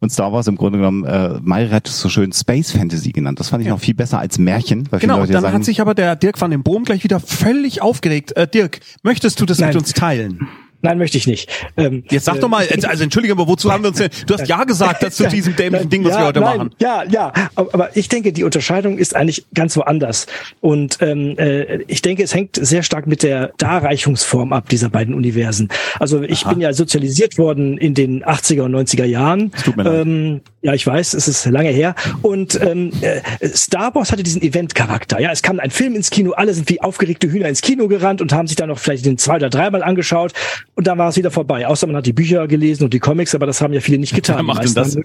und 0.00 0.10
Star 0.10 0.32
Wars 0.32 0.46
im 0.48 0.56
Grunde 0.56 0.78
genommen, 0.78 1.04
äh, 1.04 1.40
Mayra 1.42 1.76
hat 1.76 1.88
es 1.88 1.98
so 1.98 2.10
schön 2.10 2.32
Space 2.32 2.72
Fantasy 2.72 3.12
genannt. 3.12 3.40
Das 3.40 3.48
fand 3.48 3.62
ich 3.62 3.68
noch 3.70 3.80
viel 3.80 3.94
besser 3.94 4.18
als 4.18 4.38
Märchen, 4.38 4.86
weil 4.90 5.00
Genau, 5.00 5.14
viele 5.14 5.14
und 5.14 5.20
Leute 5.20 5.32
dann 5.32 5.42
sagen, 5.42 5.54
hat 5.54 5.64
sich 5.64 5.80
aber 5.80 5.94
der 5.94 6.14
Dirk 6.14 6.38
van 6.40 6.50
den 6.50 6.62
Boom 6.62 6.84
gleich 6.84 7.02
wieder 7.02 7.20
völlig 7.20 7.80
aufgeregt. 7.80 8.36
Äh, 8.36 8.46
Dirk, 8.46 8.80
möchtest 9.02 9.40
du 9.40 9.46
das 9.46 9.58
mit 9.58 9.68
Nein. 9.68 9.78
uns 9.78 9.92
teilen? 9.94 10.48
Nein, 10.84 10.98
möchte 10.98 11.16
ich 11.16 11.26
nicht. 11.26 11.50
Ähm, 11.78 12.04
Jetzt 12.10 12.26
sag 12.26 12.36
äh, 12.36 12.40
doch 12.40 12.48
mal, 12.48 12.68
also 12.68 13.02
entschuldige, 13.02 13.32
aber 13.32 13.48
wozu 13.48 13.72
haben 13.72 13.82
wir 13.82 13.88
uns 13.88 13.96
denn, 13.96 14.10
du 14.26 14.34
hast 14.34 14.46
ja 14.46 14.64
gesagt, 14.64 15.02
dass 15.02 15.16
zu 15.16 15.26
diesem 15.28 15.56
dämlichen 15.56 15.88
Ding, 15.88 16.04
was 16.04 16.12
ja, 16.12 16.18
wir 16.18 16.26
heute 16.26 16.40
nein, 16.40 16.58
machen. 16.58 16.70
Ja, 16.78 17.04
ja, 17.08 17.32
aber 17.54 17.96
ich 17.96 18.10
denke, 18.10 18.34
die 18.34 18.44
Unterscheidung 18.44 18.98
ist 18.98 19.16
eigentlich 19.16 19.46
ganz 19.54 19.78
woanders. 19.78 20.26
Und 20.60 20.98
ähm, 21.00 21.38
äh, 21.38 21.78
ich 21.86 22.02
denke, 22.02 22.22
es 22.22 22.34
hängt 22.34 22.56
sehr 22.60 22.82
stark 22.82 23.06
mit 23.06 23.22
der 23.22 23.52
Darreichungsform 23.56 24.52
ab 24.52 24.68
dieser 24.68 24.90
beiden 24.90 25.14
Universen. 25.14 25.70
Also 25.98 26.22
ich 26.22 26.44
bin 26.44 26.60
ja 26.60 26.74
sozialisiert 26.74 27.38
worden 27.38 27.78
in 27.78 27.94
den 27.94 28.22
80er 28.22 28.62
und 28.62 28.74
90er 28.74 29.04
Jahren. 29.04 29.52
tut 29.64 29.78
mir 29.78 29.84
leid. 29.84 30.06
Ähm, 30.06 30.40
ja, 30.60 30.74
ich 30.74 30.86
weiß, 30.86 31.14
es 31.14 31.28
ist 31.28 31.46
lange 31.46 31.70
her. 31.70 31.94
Und 32.20 32.60
ähm, 32.60 32.90
äh, 33.00 33.20
Star 33.48 33.94
Wars 33.94 34.12
hatte 34.12 34.22
diesen 34.22 34.42
Event-Charakter. 34.42 35.20
Ja, 35.20 35.30
es 35.30 35.42
kam 35.42 35.60
ein 35.60 35.70
Film 35.70 35.94
ins 35.94 36.10
Kino, 36.10 36.32
alle 36.32 36.52
sind 36.52 36.68
wie 36.68 36.80
aufgeregte 36.80 37.30
Hühner 37.30 37.48
ins 37.48 37.60
Kino 37.60 37.88
gerannt 37.88 38.20
und 38.20 38.32
haben 38.32 38.46
sich 38.46 38.56
dann 38.56 38.68
noch 38.68 38.78
vielleicht 38.78 39.06
den 39.06 39.18
zwei 39.18 39.36
oder 39.36 39.50
dreimal 39.50 39.82
angeschaut 39.82 40.32
und 40.74 40.86
dann 40.86 40.98
war 40.98 41.08
es 41.08 41.16
wieder 41.16 41.30
vorbei. 41.30 41.66
Außer 41.66 41.86
man 41.86 41.96
hat 41.96 42.06
die 42.06 42.12
Bücher 42.12 42.46
gelesen 42.48 42.84
und 42.84 42.94
die 42.94 43.00
Comics, 43.00 43.34
aber 43.34 43.46
das 43.46 43.60
haben 43.60 43.72
ja 43.72 43.80
viele 43.80 43.98
nicht 43.98 44.14
getan. 44.14 44.36
Wer 44.36 44.42
macht 44.42 44.64
denn 44.64 44.74
das? 44.74 44.96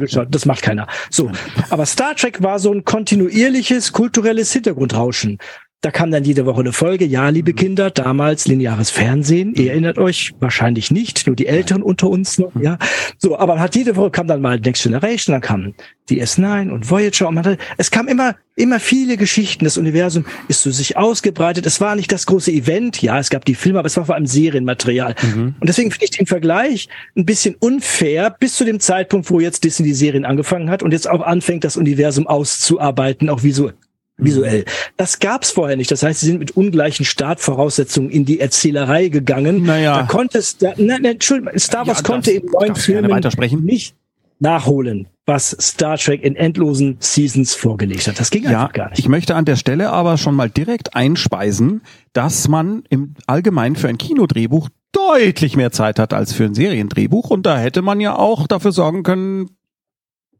geschaut. 0.00 0.28
Das 0.30 0.46
macht 0.46 0.62
keiner. 0.62 0.86
So, 1.10 1.30
aber 1.70 1.86
Star 1.86 2.14
Trek 2.14 2.42
war 2.42 2.58
so 2.58 2.72
ein 2.72 2.84
kontinuierliches 2.84 3.92
kulturelles 3.92 4.52
Hintergrundrauschen. 4.52 5.38
Da 5.80 5.92
kam 5.92 6.10
dann 6.10 6.24
jede 6.24 6.44
Woche 6.44 6.58
eine 6.58 6.72
Folge. 6.72 7.04
Ja, 7.04 7.28
liebe 7.28 7.52
Kinder, 7.52 7.92
damals 7.92 8.48
lineares 8.48 8.90
Fernsehen. 8.90 9.54
Ihr 9.54 9.70
erinnert 9.70 9.96
euch 9.96 10.34
wahrscheinlich 10.40 10.90
nicht, 10.90 11.28
nur 11.28 11.36
die 11.36 11.46
Älteren 11.46 11.84
unter 11.84 12.10
uns 12.10 12.36
noch, 12.36 12.50
ja. 12.60 12.78
So, 13.16 13.38
aber 13.38 13.60
hat 13.60 13.76
jede 13.76 13.94
Woche 13.94 14.10
kam 14.10 14.26
dann 14.26 14.40
mal 14.40 14.58
Next 14.58 14.82
Generation, 14.82 15.34
dann 15.34 15.40
kam 15.40 15.74
die 16.08 16.20
S9 16.20 16.70
und 16.70 16.90
Voyager 16.90 17.28
und 17.28 17.36
man 17.36 17.44
hatte, 17.44 17.58
es 17.76 17.92
kam 17.92 18.08
immer, 18.08 18.34
immer 18.56 18.80
viele 18.80 19.16
Geschichten. 19.16 19.64
Das 19.64 19.78
Universum 19.78 20.24
ist 20.48 20.62
so 20.62 20.72
sich 20.72 20.96
ausgebreitet. 20.96 21.64
Es 21.64 21.80
war 21.80 21.94
nicht 21.94 22.10
das 22.10 22.26
große 22.26 22.50
Event. 22.50 23.00
Ja, 23.00 23.20
es 23.20 23.30
gab 23.30 23.44
die 23.44 23.54
Filme, 23.54 23.78
aber 23.78 23.86
es 23.86 23.96
war 23.96 24.04
vor 24.04 24.16
allem 24.16 24.26
Serienmaterial. 24.26 25.14
Und 25.60 25.68
deswegen 25.68 25.92
finde 25.92 26.06
ich 26.06 26.10
den 26.10 26.26
Vergleich 26.26 26.88
ein 27.16 27.24
bisschen 27.24 27.54
unfair 27.60 28.34
bis 28.40 28.56
zu 28.56 28.64
dem 28.64 28.80
Zeitpunkt, 28.80 29.30
wo 29.30 29.38
jetzt 29.38 29.62
Disney 29.62 29.86
die 29.86 29.94
Serien 29.94 30.24
angefangen 30.24 30.70
hat 30.70 30.82
und 30.82 30.90
jetzt 30.90 31.08
auch 31.08 31.20
anfängt, 31.20 31.62
das 31.62 31.76
Universum 31.76 32.26
auszuarbeiten, 32.26 33.28
auch 33.28 33.44
visuell. 33.44 33.74
Visuell. 34.18 34.64
Das 34.96 35.20
gab's 35.20 35.52
vorher 35.52 35.76
nicht. 35.76 35.90
Das 35.92 36.02
heißt, 36.02 36.20
sie 36.20 36.26
sind 36.26 36.38
mit 36.40 36.56
ungleichen 36.56 37.04
Startvoraussetzungen 37.04 38.10
in 38.10 38.24
die 38.24 38.40
Erzählerei 38.40 39.08
gegangen. 39.08 39.62
Naja. 39.62 40.00
Da 40.00 40.06
konnte 40.06 40.38
es, 40.38 40.58
da, 40.58 40.70
nein, 40.76 41.02
nein, 41.02 41.04
Entschuldigung, 41.12 41.56
Star 41.58 41.86
Wars 41.86 41.98
Ja, 41.98 42.04
konnte 42.04 42.32
in 42.32 42.46
neuen 42.46 42.74
Filmen 42.74 43.22
nicht 43.64 43.94
nachholen, 44.40 45.08
was 45.26 45.56
Star 45.60 45.98
Trek 45.98 46.22
in 46.22 46.36
endlosen 46.36 46.96
Seasons 47.00 47.54
vorgelegt 47.54 48.06
hat. 48.08 48.18
Das 48.20 48.30
ging 48.30 48.44
Ja, 48.44 48.62
einfach 48.62 48.72
gar 48.72 48.90
nicht. 48.90 48.98
ich 48.98 49.08
möchte 49.08 49.34
an 49.34 49.44
der 49.44 49.56
Stelle 49.56 49.90
aber 49.90 50.16
schon 50.18 50.34
mal 50.34 50.50
direkt 50.50 50.94
einspeisen, 50.94 51.82
dass 52.12 52.48
man 52.48 52.82
im 52.88 53.14
Allgemeinen 53.26 53.76
für 53.76 53.88
ein 53.88 53.98
Kinodrehbuch 53.98 54.68
deutlich 54.92 55.56
mehr 55.56 55.70
Zeit 55.70 55.98
hat 55.98 56.12
als 56.12 56.32
für 56.32 56.44
ein 56.44 56.54
Seriendrehbuch 56.54 57.30
und 57.30 57.46
da 57.46 57.58
hätte 57.58 57.82
man 57.82 58.00
ja 58.00 58.16
auch 58.16 58.46
dafür 58.46 58.72
sorgen 58.72 59.02
können, 59.02 59.50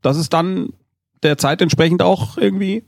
dass 0.01 0.17
es 0.17 0.29
dann 0.29 0.71
der 1.23 1.37
Zeit 1.39 1.61
entsprechend 1.61 2.03
auch 2.03 2.39
irgendwie 2.39 2.85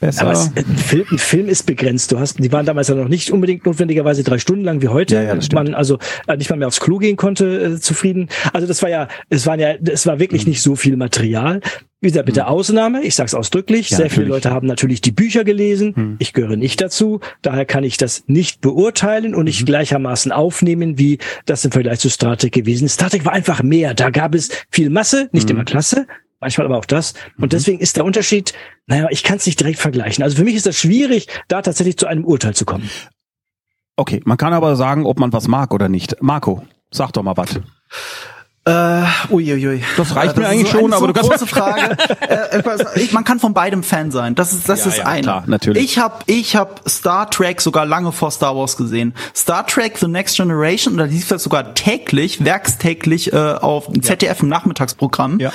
besser. 0.00 0.22
Aber 0.22 0.32
es, 0.32 0.50
ein, 0.56 0.64
Film, 0.76 1.06
ein 1.10 1.18
Film 1.18 1.48
ist 1.48 1.64
begrenzt. 1.66 2.10
Du 2.12 2.18
hast, 2.18 2.38
die 2.42 2.50
waren 2.52 2.66
damals 2.66 2.88
ja 2.88 2.94
noch 2.94 3.08
nicht 3.08 3.30
unbedingt 3.30 3.64
notwendigerweise 3.66 4.22
drei 4.24 4.38
Stunden 4.38 4.64
lang 4.64 4.82
wie 4.82 4.88
heute. 4.88 5.14
Ja, 5.16 5.22
ja, 5.22 5.34
das 5.34 5.46
stimmt. 5.46 5.64
man 5.66 5.74
also 5.74 5.98
äh, 6.26 6.36
nicht 6.36 6.50
mal 6.50 6.56
mehr 6.56 6.68
aufs 6.68 6.80
Klo 6.80 6.98
gehen 6.98 7.16
konnte 7.16 7.74
äh, 7.76 7.80
zufrieden. 7.80 8.28
Also 8.52 8.66
das 8.66 8.82
war 8.82 8.90
ja, 8.90 9.08
es 9.28 9.46
waren 9.46 9.60
ja, 9.60 9.74
es 9.84 10.06
war 10.06 10.18
wirklich 10.18 10.44
Mhm. 10.44 10.50
nicht 10.50 10.62
so 10.62 10.74
viel 10.76 10.96
Material. 10.96 11.60
Wie 12.02 12.08
gesagt, 12.08 12.26
mit 12.28 12.36
der 12.36 12.48
Ausnahme, 12.48 13.02
ich 13.02 13.14
sage 13.14 13.26
es 13.26 13.34
ausdrücklich, 13.34 13.90
Ja, 13.90 13.98
sehr 13.98 14.08
viele 14.08 14.22
natürlich. 14.26 14.44
Leute 14.44 14.54
haben 14.54 14.66
natürlich 14.66 15.02
die 15.02 15.10
Bücher 15.12 15.44
gelesen. 15.44 15.92
Mhm. 15.94 16.16
Ich 16.18 16.32
gehöre 16.32 16.56
nicht 16.56 16.80
dazu. 16.80 17.20
Daher 17.42 17.66
kann 17.66 17.84
ich 17.84 17.98
das 17.98 18.24
nicht 18.26 18.62
beurteilen 18.62 19.34
und 19.34 19.40
Mhm. 19.40 19.44
nicht 19.44 19.66
gleichermaßen 19.66 20.32
aufnehmen, 20.32 20.98
wie 20.98 21.18
das 21.44 21.62
im 21.66 21.72
Vergleich 21.72 21.98
zu 21.98 22.08
Star 22.08 22.38
Trek 22.38 22.52
gewesen 22.52 22.86
ist. 22.86 22.94
Star 22.94 23.10
Trek 23.10 23.26
war 23.26 23.34
einfach 23.34 23.62
mehr. 23.62 23.92
Da 23.92 24.08
gab 24.08 24.34
es 24.34 24.48
viel 24.70 24.88
Masse, 24.88 25.28
nicht 25.32 25.50
Mhm. 25.50 25.56
immer 25.56 25.64
Klasse, 25.66 26.06
manchmal 26.40 26.66
aber 26.66 26.78
auch 26.78 26.84
das. 26.84 27.14
Und 27.38 27.52
deswegen 27.52 27.78
ist 27.80 27.96
der 27.96 28.04
Unterschied, 28.04 28.52
naja, 28.86 29.06
ich 29.10 29.22
kann 29.22 29.36
es 29.36 29.46
nicht 29.46 29.60
direkt 29.60 29.78
vergleichen. 29.78 30.24
Also 30.24 30.36
für 30.36 30.44
mich 30.44 30.54
ist 30.56 30.66
das 30.66 30.76
schwierig, 30.76 31.28
da 31.48 31.62
tatsächlich 31.62 31.96
zu 31.98 32.06
einem 32.06 32.24
Urteil 32.24 32.54
zu 32.54 32.64
kommen. 32.64 32.90
okay, 33.96 34.20
man 34.24 34.36
kann 34.38 34.52
aber 34.52 34.76
sagen, 34.76 35.06
ob 35.06 35.18
man 35.18 35.32
was 35.32 35.46
mag 35.48 35.72
oder 35.74 35.88
nicht. 35.88 36.16
Marco, 36.22 36.62
sag 36.90 37.12
doch 37.12 37.22
mal 37.22 37.36
was. 37.36 37.60
Äh, 38.66 39.04
uiuiui. 39.30 39.82
Das 39.96 40.14
reicht 40.14 40.36
Äh, 40.36 40.40
mir 40.40 40.44
ist 40.46 40.52
eigentlich 40.52 40.70
so 40.70 40.78
schon, 40.78 40.84
eine 40.92 40.96
aber 40.96 41.06
so 41.06 41.06
du 41.06 41.12
kannst- 41.14 41.30
große 41.30 41.46
Frage. 41.46 41.96
äh, 42.28 43.08
man 43.12 43.24
kann 43.24 43.40
von 43.40 43.54
beidem 43.54 43.82
Fan 43.82 44.10
sein. 44.10 44.34
Das 44.34 44.52
ist 44.52 44.68
das 44.68 44.84
Ja, 44.84 44.90
ist 44.90 44.98
ja, 44.98 45.06
eine. 45.06 45.22
klar, 45.22 45.44
natürlich. 45.46 45.82
Ich 45.82 45.98
habe 45.98 46.16
ich 46.26 46.56
hab 46.56 46.86
Star 46.88 47.30
Trek 47.30 47.62
sogar 47.62 47.86
lange 47.86 48.12
vor 48.12 48.30
Star 48.30 48.54
Wars 48.54 48.76
gesehen. 48.76 49.14
Star 49.34 49.66
Trek 49.66 49.96
The 49.96 50.08
Next 50.08 50.36
Generation, 50.36 50.98
da 50.98 51.04
lief 51.04 51.28
das 51.28 51.42
sogar 51.42 51.74
täglich, 51.74 52.44
werkstäglich 52.44 53.32
äh, 53.32 53.36
auf 53.36 53.88
ZDF 54.02 54.42
im 54.42 54.48
Nachmittagsprogramm. 54.48 55.40
Ja. 55.40 55.52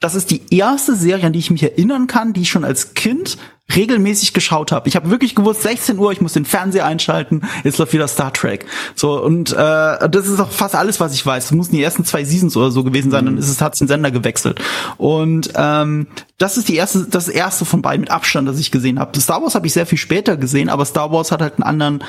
Das 0.00 0.14
ist 0.14 0.30
die 0.30 0.42
erste 0.54 0.94
Serie, 0.94 1.26
an 1.26 1.32
die 1.32 1.38
ich 1.38 1.50
mich 1.50 1.62
erinnern 1.62 2.06
kann, 2.06 2.34
die 2.34 2.42
ich 2.42 2.50
schon 2.50 2.64
als 2.64 2.92
Kind 2.92 3.38
regelmäßig 3.74 4.32
geschaut 4.32 4.70
habe. 4.70 4.88
Ich 4.88 4.94
habe 4.94 5.10
wirklich 5.10 5.34
gewusst, 5.34 5.62
16 5.62 5.98
Uhr, 5.98 6.12
ich 6.12 6.20
muss 6.20 6.34
den 6.34 6.44
Fernseher 6.44 6.84
einschalten, 6.84 7.42
jetzt 7.64 7.78
läuft 7.78 7.94
wieder 7.94 8.06
Star 8.06 8.32
Trek. 8.32 8.66
So 8.94 9.20
und 9.20 9.52
äh, 9.52 10.08
das 10.08 10.28
ist 10.28 10.38
auch 10.38 10.50
fast 10.50 10.74
alles, 10.74 11.00
was 11.00 11.14
ich 11.14 11.24
weiß. 11.24 11.46
Es 11.46 11.52
mussten 11.52 11.74
die 11.74 11.82
ersten 11.82 12.04
zwei 12.04 12.24
Seasons 12.24 12.56
oder 12.56 12.70
so 12.70 12.84
gewesen 12.84 13.10
sein, 13.10 13.24
dann 13.24 13.38
ist 13.38 13.48
es 13.48 13.60
hat 13.60 13.78
den 13.80 13.88
Sender 13.88 14.10
gewechselt. 14.10 14.60
Und 14.98 15.50
ähm, 15.56 16.06
das 16.38 16.58
ist 16.58 16.68
die 16.68 16.76
erste, 16.76 17.06
das 17.08 17.28
erste 17.28 17.64
von 17.64 17.82
beiden 17.82 18.02
mit 18.02 18.10
Abstand, 18.10 18.46
das 18.46 18.60
ich 18.60 18.70
gesehen 18.70 19.00
habe. 19.00 19.18
Star 19.18 19.42
Wars 19.42 19.54
habe 19.54 19.66
ich 19.66 19.72
sehr 19.72 19.86
viel 19.86 19.98
später 19.98 20.36
gesehen, 20.36 20.68
aber 20.68 20.84
Star 20.84 21.10
Wars 21.10 21.32
hat 21.32 21.40
halt 21.40 21.54
einen 21.54 21.64
anderen 21.64 22.04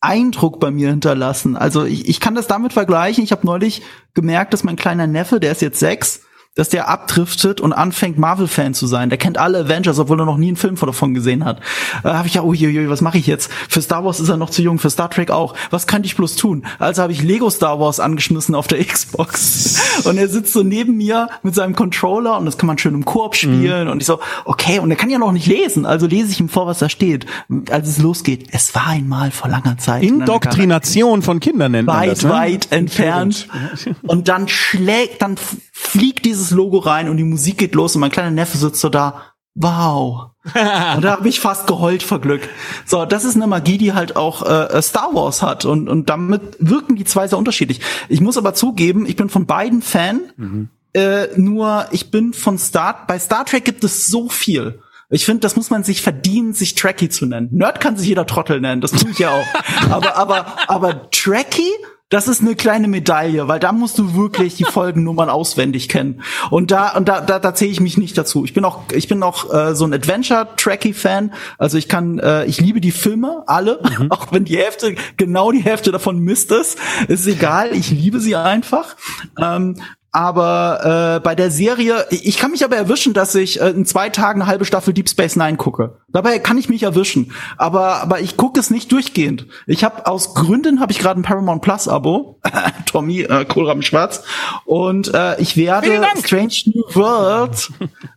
Eindruck 0.00 0.60
bei 0.60 0.70
mir 0.70 0.88
hinterlassen. 0.88 1.56
Also 1.56 1.84
ich, 1.84 2.08
ich 2.08 2.20
kann 2.20 2.34
das 2.34 2.46
damit 2.46 2.72
vergleichen. 2.72 3.22
Ich 3.22 3.32
habe 3.32 3.46
neulich 3.46 3.82
gemerkt, 4.14 4.54
dass 4.54 4.64
mein 4.64 4.76
kleiner 4.76 5.06
Neffe, 5.06 5.40
der 5.40 5.52
ist 5.52 5.60
jetzt 5.60 5.78
sechs, 5.78 6.22
dass 6.56 6.68
der 6.68 6.88
abdriftet 6.88 7.60
und 7.60 7.72
anfängt 7.72 8.18
Marvel-Fan 8.18 8.74
zu 8.74 8.88
sein. 8.88 9.08
Der 9.08 9.18
kennt 9.18 9.38
alle 9.38 9.58
Avengers, 9.58 10.00
obwohl 10.00 10.20
er 10.20 10.26
noch 10.26 10.36
nie 10.36 10.48
einen 10.48 10.56
Film 10.56 10.74
davon 10.74 11.14
gesehen 11.14 11.44
hat. 11.44 11.60
Da 12.02 12.18
habe 12.18 12.26
ich 12.26 12.34
ja, 12.34 12.42
uiuiui, 12.42 12.90
was 12.90 13.02
mache 13.02 13.18
ich 13.18 13.28
jetzt? 13.28 13.52
Für 13.68 13.80
Star 13.80 14.04
Wars 14.04 14.18
ist 14.18 14.28
er 14.28 14.36
noch 14.36 14.50
zu 14.50 14.60
jung, 14.60 14.80
für 14.80 14.90
Star 14.90 15.08
Trek 15.08 15.30
auch. 15.30 15.54
Was 15.70 15.86
könnte 15.86 16.06
ich 16.06 16.16
bloß 16.16 16.34
tun? 16.34 16.66
Also 16.80 17.02
habe 17.02 17.12
ich 17.12 17.22
Lego 17.22 17.50
Star 17.50 17.78
Wars 17.78 18.00
angeschmissen 18.00 18.56
auf 18.56 18.66
der 18.66 18.84
Xbox. 18.84 20.04
Und 20.04 20.18
er 20.18 20.28
sitzt 20.28 20.52
so 20.52 20.64
neben 20.64 20.96
mir 20.96 21.28
mit 21.44 21.54
seinem 21.54 21.76
Controller 21.76 22.36
und 22.36 22.46
das 22.46 22.58
kann 22.58 22.66
man 22.66 22.78
schön 22.78 22.94
im 22.94 23.04
Koop 23.04 23.36
spielen. 23.36 23.86
Und 23.86 24.00
ich 24.00 24.06
so, 24.06 24.18
okay, 24.44 24.80
und 24.80 24.90
er 24.90 24.96
kann 24.96 25.08
ja 25.08 25.18
noch 25.18 25.32
nicht 25.32 25.46
lesen. 25.46 25.86
Also 25.86 26.08
lese 26.08 26.32
ich 26.32 26.40
ihm 26.40 26.48
vor, 26.48 26.66
was 26.66 26.80
da 26.80 26.88
steht. 26.88 27.26
Als 27.70 27.88
es 27.88 27.98
losgeht, 27.98 28.48
es 28.50 28.74
war 28.74 28.88
einmal 28.88 29.30
vor 29.30 29.48
langer 29.48 29.78
Zeit. 29.78 30.02
Indoktrination 30.02 31.22
von 31.22 31.38
Kindern 31.38 31.72
nennt 31.72 31.86
man 31.86 31.96
weit, 31.96 32.10
das. 32.10 32.24
Ne? 32.24 32.30
weit 32.30 32.72
entfernt. 32.72 33.46
Und 34.02 34.26
dann 34.26 34.48
schlägt, 34.48 35.22
dann 35.22 35.36
fliegt 35.72 36.26
dieses 36.40 36.50
Logo 36.52 36.78
rein 36.78 37.08
und 37.08 37.16
die 37.16 37.24
Musik 37.24 37.58
geht 37.58 37.74
los 37.74 37.94
und 37.94 38.00
mein 38.00 38.10
kleiner 38.10 38.30
Neffe 38.30 38.58
sitzt 38.58 38.80
so 38.80 38.88
da. 38.88 39.22
Wow. 39.54 40.30
und 40.44 41.02
da 41.02 41.10
habe 41.10 41.28
ich 41.28 41.40
fast 41.40 41.66
geheult 41.66 42.02
vor 42.02 42.20
Glück. 42.20 42.48
So, 42.86 43.04
das 43.04 43.24
ist 43.24 43.36
eine 43.36 43.46
Magie, 43.46 43.78
die 43.78 43.92
halt 43.92 44.16
auch 44.16 44.42
äh, 44.42 44.80
Star 44.80 45.14
Wars 45.14 45.42
hat 45.42 45.64
und 45.64 45.88
und 45.88 46.08
damit 46.08 46.56
wirken 46.60 46.96
die 46.96 47.04
zwei 47.04 47.28
sehr 47.28 47.38
unterschiedlich. 47.38 47.80
Ich 48.08 48.20
muss 48.20 48.38
aber 48.38 48.54
zugeben, 48.54 49.06
ich 49.06 49.16
bin 49.16 49.28
von 49.28 49.46
beiden 49.46 49.82
Fan. 49.82 50.20
Mhm. 50.36 50.68
Äh, 50.92 51.28
nur 51.36 51.86
ich 51.92 52.10
bin 52.10 52.32
von 52.32 52.58
Star 52.58 53.04
bei 53.06 53.18
Star 53.18 53.44
Trek 53.44 53.64
gibt 53.64 53.84
es 53.84 54.06
so 54.06 54.28
viel. 54.28 54.80
Ich 55.12 55.24
finde, 55.24 55.40
das 55.40 55.56
muss 55.56 55.70
man 55.70 55.82
sich 55.82 56.02
verdienen, 56.02 56.54
sich 56.54 56.76
Trekkie 56.76 57.08
zu 57.08 57.26
nennen. 57.26 57.48
Nerd 57.50 57.80
kann 57.80 57.96
sich 57.96 58.08
jeder 58.08 58.26
Trottel 58.26 58.60
nennen, 58.60 58.80
das 58.80 58.92
tue 58.92 59.10
ich 59.10 59.18
ja 59.18 59.30
auch. 59.30 59.46
aber 59.90 60.16
aber 60.16 60.46
aber 60.68 61.10
Trekkie 61.10 61.72
das 62.10 62.26
ist 62.26 62.42
eine 62.42 62.56
kleine 62.56 62.88
Medaille, 62.88 63.46
weil 63.46 63.60
da 63.60 63.72
musst 63.72 63.98
du 63.98 64.14
wirklich 64.14 64.56
die 64.56 64.64
Folgennummern 64.70 65.30
auswendig 65.30 65.88
kennen. 65.88 66.22
Und 66.50 66.70
da 66.70 66.96
und 66.96 67.08
da 67.08 67.20
da, 67.20 67.38
da 67.38 67.54
zähle 67.54 67.70
ich 67.70 67.80
mich 67.80 67.96
nicht 67.96 68.18
dazu. 68.18 68.44
Ich 68.44 68.52
bin 68.52 68.64
auch 68.64 68.82
ich 68.92 69.08
bin 69.08 69.22
auch 69.22 69.52
äh, 69.54 69.74
so 69.74 69.86
ein 69.86 69.94
Adventure 69.94 70.48
Tracky 70.56 70.92
Fan. 70.92 71.32
Also 71.56 71.78
ich 71.78 71.88
kann 71.88 72.18
äh, 72.18 72.44
ich 72.44 72.60
liebe 72.60 72.80
die 72.80 72.90
Filme 72.90 73.44
alle, 73.46 73.80
mhm. 73.98 74.06
auch 74.10 74.32
wenn 74.32 74.44
die 74.44 74.58
Hälfte 74.58 74.96
genau 75.16 75.52
die 75.52 75.62
Hälfte 75.62 75.92
davon 75.92 76.18
Mist 76.18 76.50
ist. 76.50 76.78
Ist 77.08 77.26
egal, 77.26 77.72
ich 77.74 77.90
liebe 77.90 78.18
sie 78.20 78.34
einfach. 78.34 78.96
Ähm, 79.40 79.76
aber 80.12 81.16
äh, 81.16 81.20
bei 81.20 81.34
der 81.34 81.50
Serie, 81.50 82.06
ich 82.10 82.36
kann 82.36 82.50
mich 82.50 82.64
aber 82.64 82.76
erwischen, 82.76 83.12
dass 83.12 83.34
ich 83.34 83.60
äh, 83.60 83.70
in 83.70 83.86
zwei 83.86 84.08
Tagen 84.08 84.42
eine 84.42 84.50
halbe 84.50 84.64
Staffel 84.64 84.92
Deep 84.92 85.08
Space 85.08 85.36
Nine 85.36 85.56
gucke. 85.56 85.98
Dabei 86.08 86.38
kann 86.40 86.58
ich 86.58 86.68
mich 86.68 86.82
erwischen. 86.82 87.32
Aber 87.56 88.02
aber 88.02 88.20
ich 88.20 88.36
gucke 88.36 88.58
es 88.58 88.70
nicht 88.70 88.90
durchgehend. 88.90 89.46
Ich 89.66 89.84
habe 89.84 90.06
aus 90.06 90.34
Gründen 90.34 90.80
habe 90.80 90.90
ich 90.90 90.98
gerade 90.98 91.20
ein 91.20 91.22
Paramount 91.22 91.62
Plus 91.62 91.86
Abo, 91.86 92.40
Tommy 92.86 93.20
äh, 93.20 93.44
Kohlraben 93.44 93.82
Schwarz, 93.82 94.24
und 94.64 95.14
äh, 95.14 95.40
ich 95.40 95.56
werde 95.56 96.02
Strange 96.18 96.54
New 96.66 96.82
World 96.94 97.70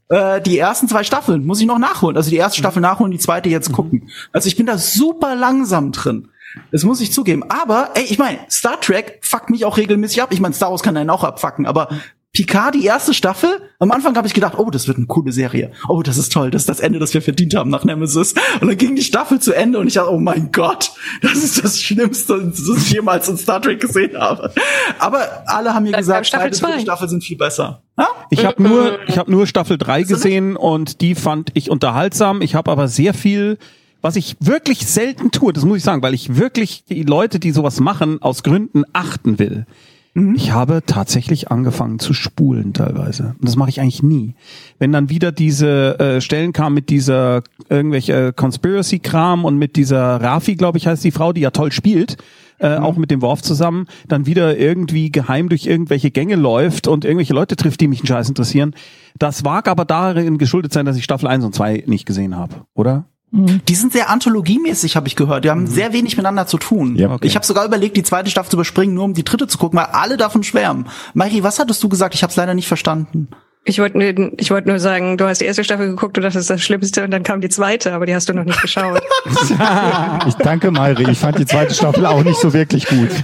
äh, 0.09 0.41
die 0.41 0.57
ersten 0.57 0.87
zwei 0.87 1.03
Staffeln 1.03 1.45
muss 1.45 1.59
ich 1.59 1.65
noch 1.65 1.79
nachholen. 1.79 2.17
Also 2.17 2.29
die 2.29 2.37
erste 2.37 2.59
Staffel 2.59 2.81
nachholen, 2.81 3.11
die 3.11 3.19
zweite 3.19 3.49
jetzt 3.49 3.71
gucken. 3.71 4.09
Also 4.31 4.47
ich 4.47 4.55
bin 4.55 4.65
da 4.65 4.77
super 4.77 5.35
langsam 5.35 5.91
drin. 5.91 6.29
Das 6.71 6.83
muss 6.83 7.01
ich 7.01 7.11
zugeben. 7.11 7.43
Aber, 7.49 7.91
ey, 7.95 8.03
ich 8.03 8.19
meine, 8.19 8.39
Star 8.49 8.79
Trek 8.79 9.19
fuckt 9.21 9.49
mich 9.49 9.65
auch 9.65 9.77
regelmäßig 9.77 10.21
ab. 10.21 10.29
Ich 10.31 10.39
meine, 10.39 10.53
Star 10.53 10.71
Wars 10.71 10.83
kann 10.83 10.97
einen 10.97 11.09
auch 11.09 11.23
abfucken, 11.23 11.65
aber 11.65 11.89
Picard, 12.35 12.73
die 12.73 12.85
erste 12.85 13.13
Staffel, 13.13 13.61
am 13.77 13.91
Anfang 13.91 14.17
habe 14.17 14.25
ich 14.25 14.33
gedacht, 14.33 14.55
oh, 14.57 14.71
das 14.71 14.87
wird 14.87 14.97
eine 14.97 15.05
coole 15.05 15.31
Serie. 15.31 15.71
Oh, 15.87 16.01
das 16.01 16.17
ist 16.17 16.33
toll, 16.33 16.49
das 16.49 16.63
ist 16.63 16.69
das 16.69 16.79
Ende, 16.79 16.97
das 16.97 17.13
wir 17.13 17.21
verdient 17.21 17.53
haben 17.53 17.69
nach 17.69 17.83
Nemesis. 17.83 18.33
Und 18.59 18.69
dann 18.69 18.77
ging 18.77 18.95
die 18.95 19.03
Staffel 19.03 19.39
zu 19.39 19.53
Ende 19.53 19.77
und 19.77 19.85
ich 19.85 19.93
dachte, 19.93 20.11
oh 20.11 20.19
mein 20.19 20.51
Gott, 20.51 20.93
das 21.21 21.43
ist 21.43 21.63
das 21.63 21.79
Schlimmste, 21.79 22.43
das 22.43 22.67
ich 22.75 22.91
jemals 22.91 23.29
in 23.29 23.37
Star 23.37 23.61
Trek 23.61 23.79
gesehen 23.79 24.17
habe. 24.17 24.51
Aber 24.97 25.43
alle 25.45 25.75
haben 25.75 25.83
mir 25.83 25.91
gesagt, 25.91 26.25
Staffel 26.25 26.51
beide 26.59 26.81
Staffeln 26.81 27.09
sind 27.09 27.23
viel 27.23 27.37
besser. 27.37 27.83
Ha? 27.97 28.07
Ich 28.31 28.43
habe 28.43 28.63
nur, 28.63 28.97
ich 29.07 29.19
habe 29.19 29.29
nur 29.29 29.45
Staffel 29.45 29.77
3 29.77 30.01
gesehen 30.01 30.55
und 30.55 31.01
die 31.01 31.13
fand 31.13 31.51
ich 31.53 31.69
unterhaltsam. 31.69 32.41
Ich 32.41 32.55
habe 32.55 32.71
aber 32.71 32.87
sehr 32.87 33.13
viel 33.13 33.59
was 34.03 34.17
ich 34.17 34.35
wirklich 34.41 34.85
selten 34.85 35.31
tue, 35.31 35.53
das 35.53 35.63
muss 35.65 35.77
ich 35.77 35.83
sagen, 35.83 36.03
weil 36.03 36.13
ich 36.13 36.35
wirklich 36.35 36.83
die 36.85 37.03
Leute, 37.03 37.39
die 37.39 37.51
sowas 37.51 37.79
machen, 37.79 38.21
aus 38.21 38.43
Gründen 38.43 38.83
achten 38.91 39.39
will. 39.39 39.65
Mhm. 40.13 40.35
Ich 40.35 40.51
habe 40.51 40.83
tatsächlich 40.85 41.49
angefangen 41.49 41.99
zu 41.99 42.13
spulen 42.13 42.73
teilweise. 42.73 43.35
Und 43.39 43.47
das 43.47 43.55
mache 43.55 43.69
ich 43.69 43.79
eigentlich 43.79 44.03
nie. 44.03 44.35
Wenn 44.77 44.91
dann 44.91 45.09
wieder 45.09 45.31
diese 45.31 45.97
äh, 45.99 46.21
Stellen 46.21 46.51
kamen 46.51 46.75
mit 46.75 46.89
dieser 46.89 47.43
irgendwelche 47.69 48.33
Conspiracy-Kram 48.33 49.45
und 49.45 49.57
mit 49.57 49.77
dieser 49.77 50.21
Rafi, 50.21 50.55
glaube 50.55 50.77
ich, 50.77 50.85
heißt 50.85 51.03
die 51.03 51.11
Frau, 51.11 51.31
die 51.31 51.41
ja 51.41 51.51
toll 51.51 51.71
spielt, 51.71 52.17
äh, 52.59 52.77
mhm. 52.77 52.83
auch 52.83 52.97
mit 52.97 53.09
dem 53.09 53.21
Worf 53.21 53.41
zusammen, 53.41 53.87
dann 54.07 54.25
wieder 54.25 54.57
irgendwie 54.57 55.11
geheim 55.11 55.47
durch 55.47 55.65
irgendwelche 55.65 56.11
Gänge 56.11 56.35
läuft 56.35 56.87
und 56.87 57.05
irgendwelche 57.05 57.33
Leute 57.33 57.55
trifft, 57.55 57.79
die 57.79 57.87
mich 57.87 58.01
einen 58.01 58.07
Scheiß 58.07 58.27
interessieren. 58.27 58.75
Das 59.17 59.43
mag 59.43 59.69
aber 59.69 59.85
darin 59.85 60.37
geschuldet 60.37 60.73
sein, 60.73 60.85
dass 60.85 60.97
ich 60.97 61.05
Staffel 61.05 61.27
1 61.27 61.45
und 61.45 61.55
2 61.55 61.85
nicht 61.87 62.05
gesehen 62.05 62.35
habe, 62.35 62.65
oder? 62.75 63.05
Die 63.35 63.73
sind 63.73 63.91
sehr 63.91 64.11
anthologiemäßig, 64.11 64.95
habe 64.95 65.07
ich 65.07 65.15
gehört. 65.15 65.43
Die 65.43 65.49
haben 65.49 65.61
mhm. 65.61 65.67
sehr 65.67 65.91
wenig 65.91 66.15
miteinander 66.17 66.45
zu 66.45 66.59
tun. 66.59 66.95
Ja, 66.95 67.09
okay. 67.09 67.25
Ich 67.25 67.35
habe 67.35 67.43
sogar 67.43 67.65
überlegt, 67.65 67.97
die 67.97 68.03
zweite 68.03 68.29
Staffel 68.29 68.51
zu 68.51 68.57
überspringen, 68.57 68.93
nur 68.93 69.05
um 69.05 69.15
die 69.15 69.23
dritte 69.23 69.47
zu 69.47 69.57
gucken, 69.57 69.79
weil 69.79 69.87
alle 69.87 70.17
davon 70.17 70.43
schwärmen. 70.43 70.87
Marie, 71.15 71.41
was 71.41 71.57
hattest 71.57 71.81
du 71.83 71.89
gesagt? 71.89 72.13
Ich 72.13 72.21
habe 72.21 72.29
es 72.29 72.37
leider 72.37 72.53
nicht 72.53 72.67
verstanden. 72.67 73.29
Ich 73.65 73.79
wollte 73.79 73.97
nur, 73.97 74.33
ich 74.37 74.51
wollte 74.51 74.67
nur 74.67 74.77
sagen, 74.77 75.17
du 75.17 75.25
hast 75.25 75.39
die 75.39 75.45
erste 75.45 75.63
Staffel 75.63 75.87
geguckt 75.87 76.17
und 76.17 76.23
das 76.23 76.35
ist 76.35 76.49
das 76.49 76.61
Schlimmste 76.61 77.03
und 77.05 77.11
dann 77.11 77.23
kam 77.23 77.39
die 77.39 77.47
zweite, 77.47 77.93
aber 77.93 78.05
die 78.05 78.13
hast 78.13 78.27
du 78.27 78.33
noch 78.33 78.43
nicht 78.43 78.61
geschaut. 78.61 79.01
ich 80.27 80.35
danke, 80.35 80.69
Mairi. 80.69 81.09
Ich 81.09 81.17
fand 81.17 81.39
die 81.39 81.45
zweite 81.45 81.73
Staffel 81.73 82.05
auch 82.05 82.23
nicht 82.23 82.39
so 82.39 82.53
wirklich 82.53 82.85
gut. 82.87 83.09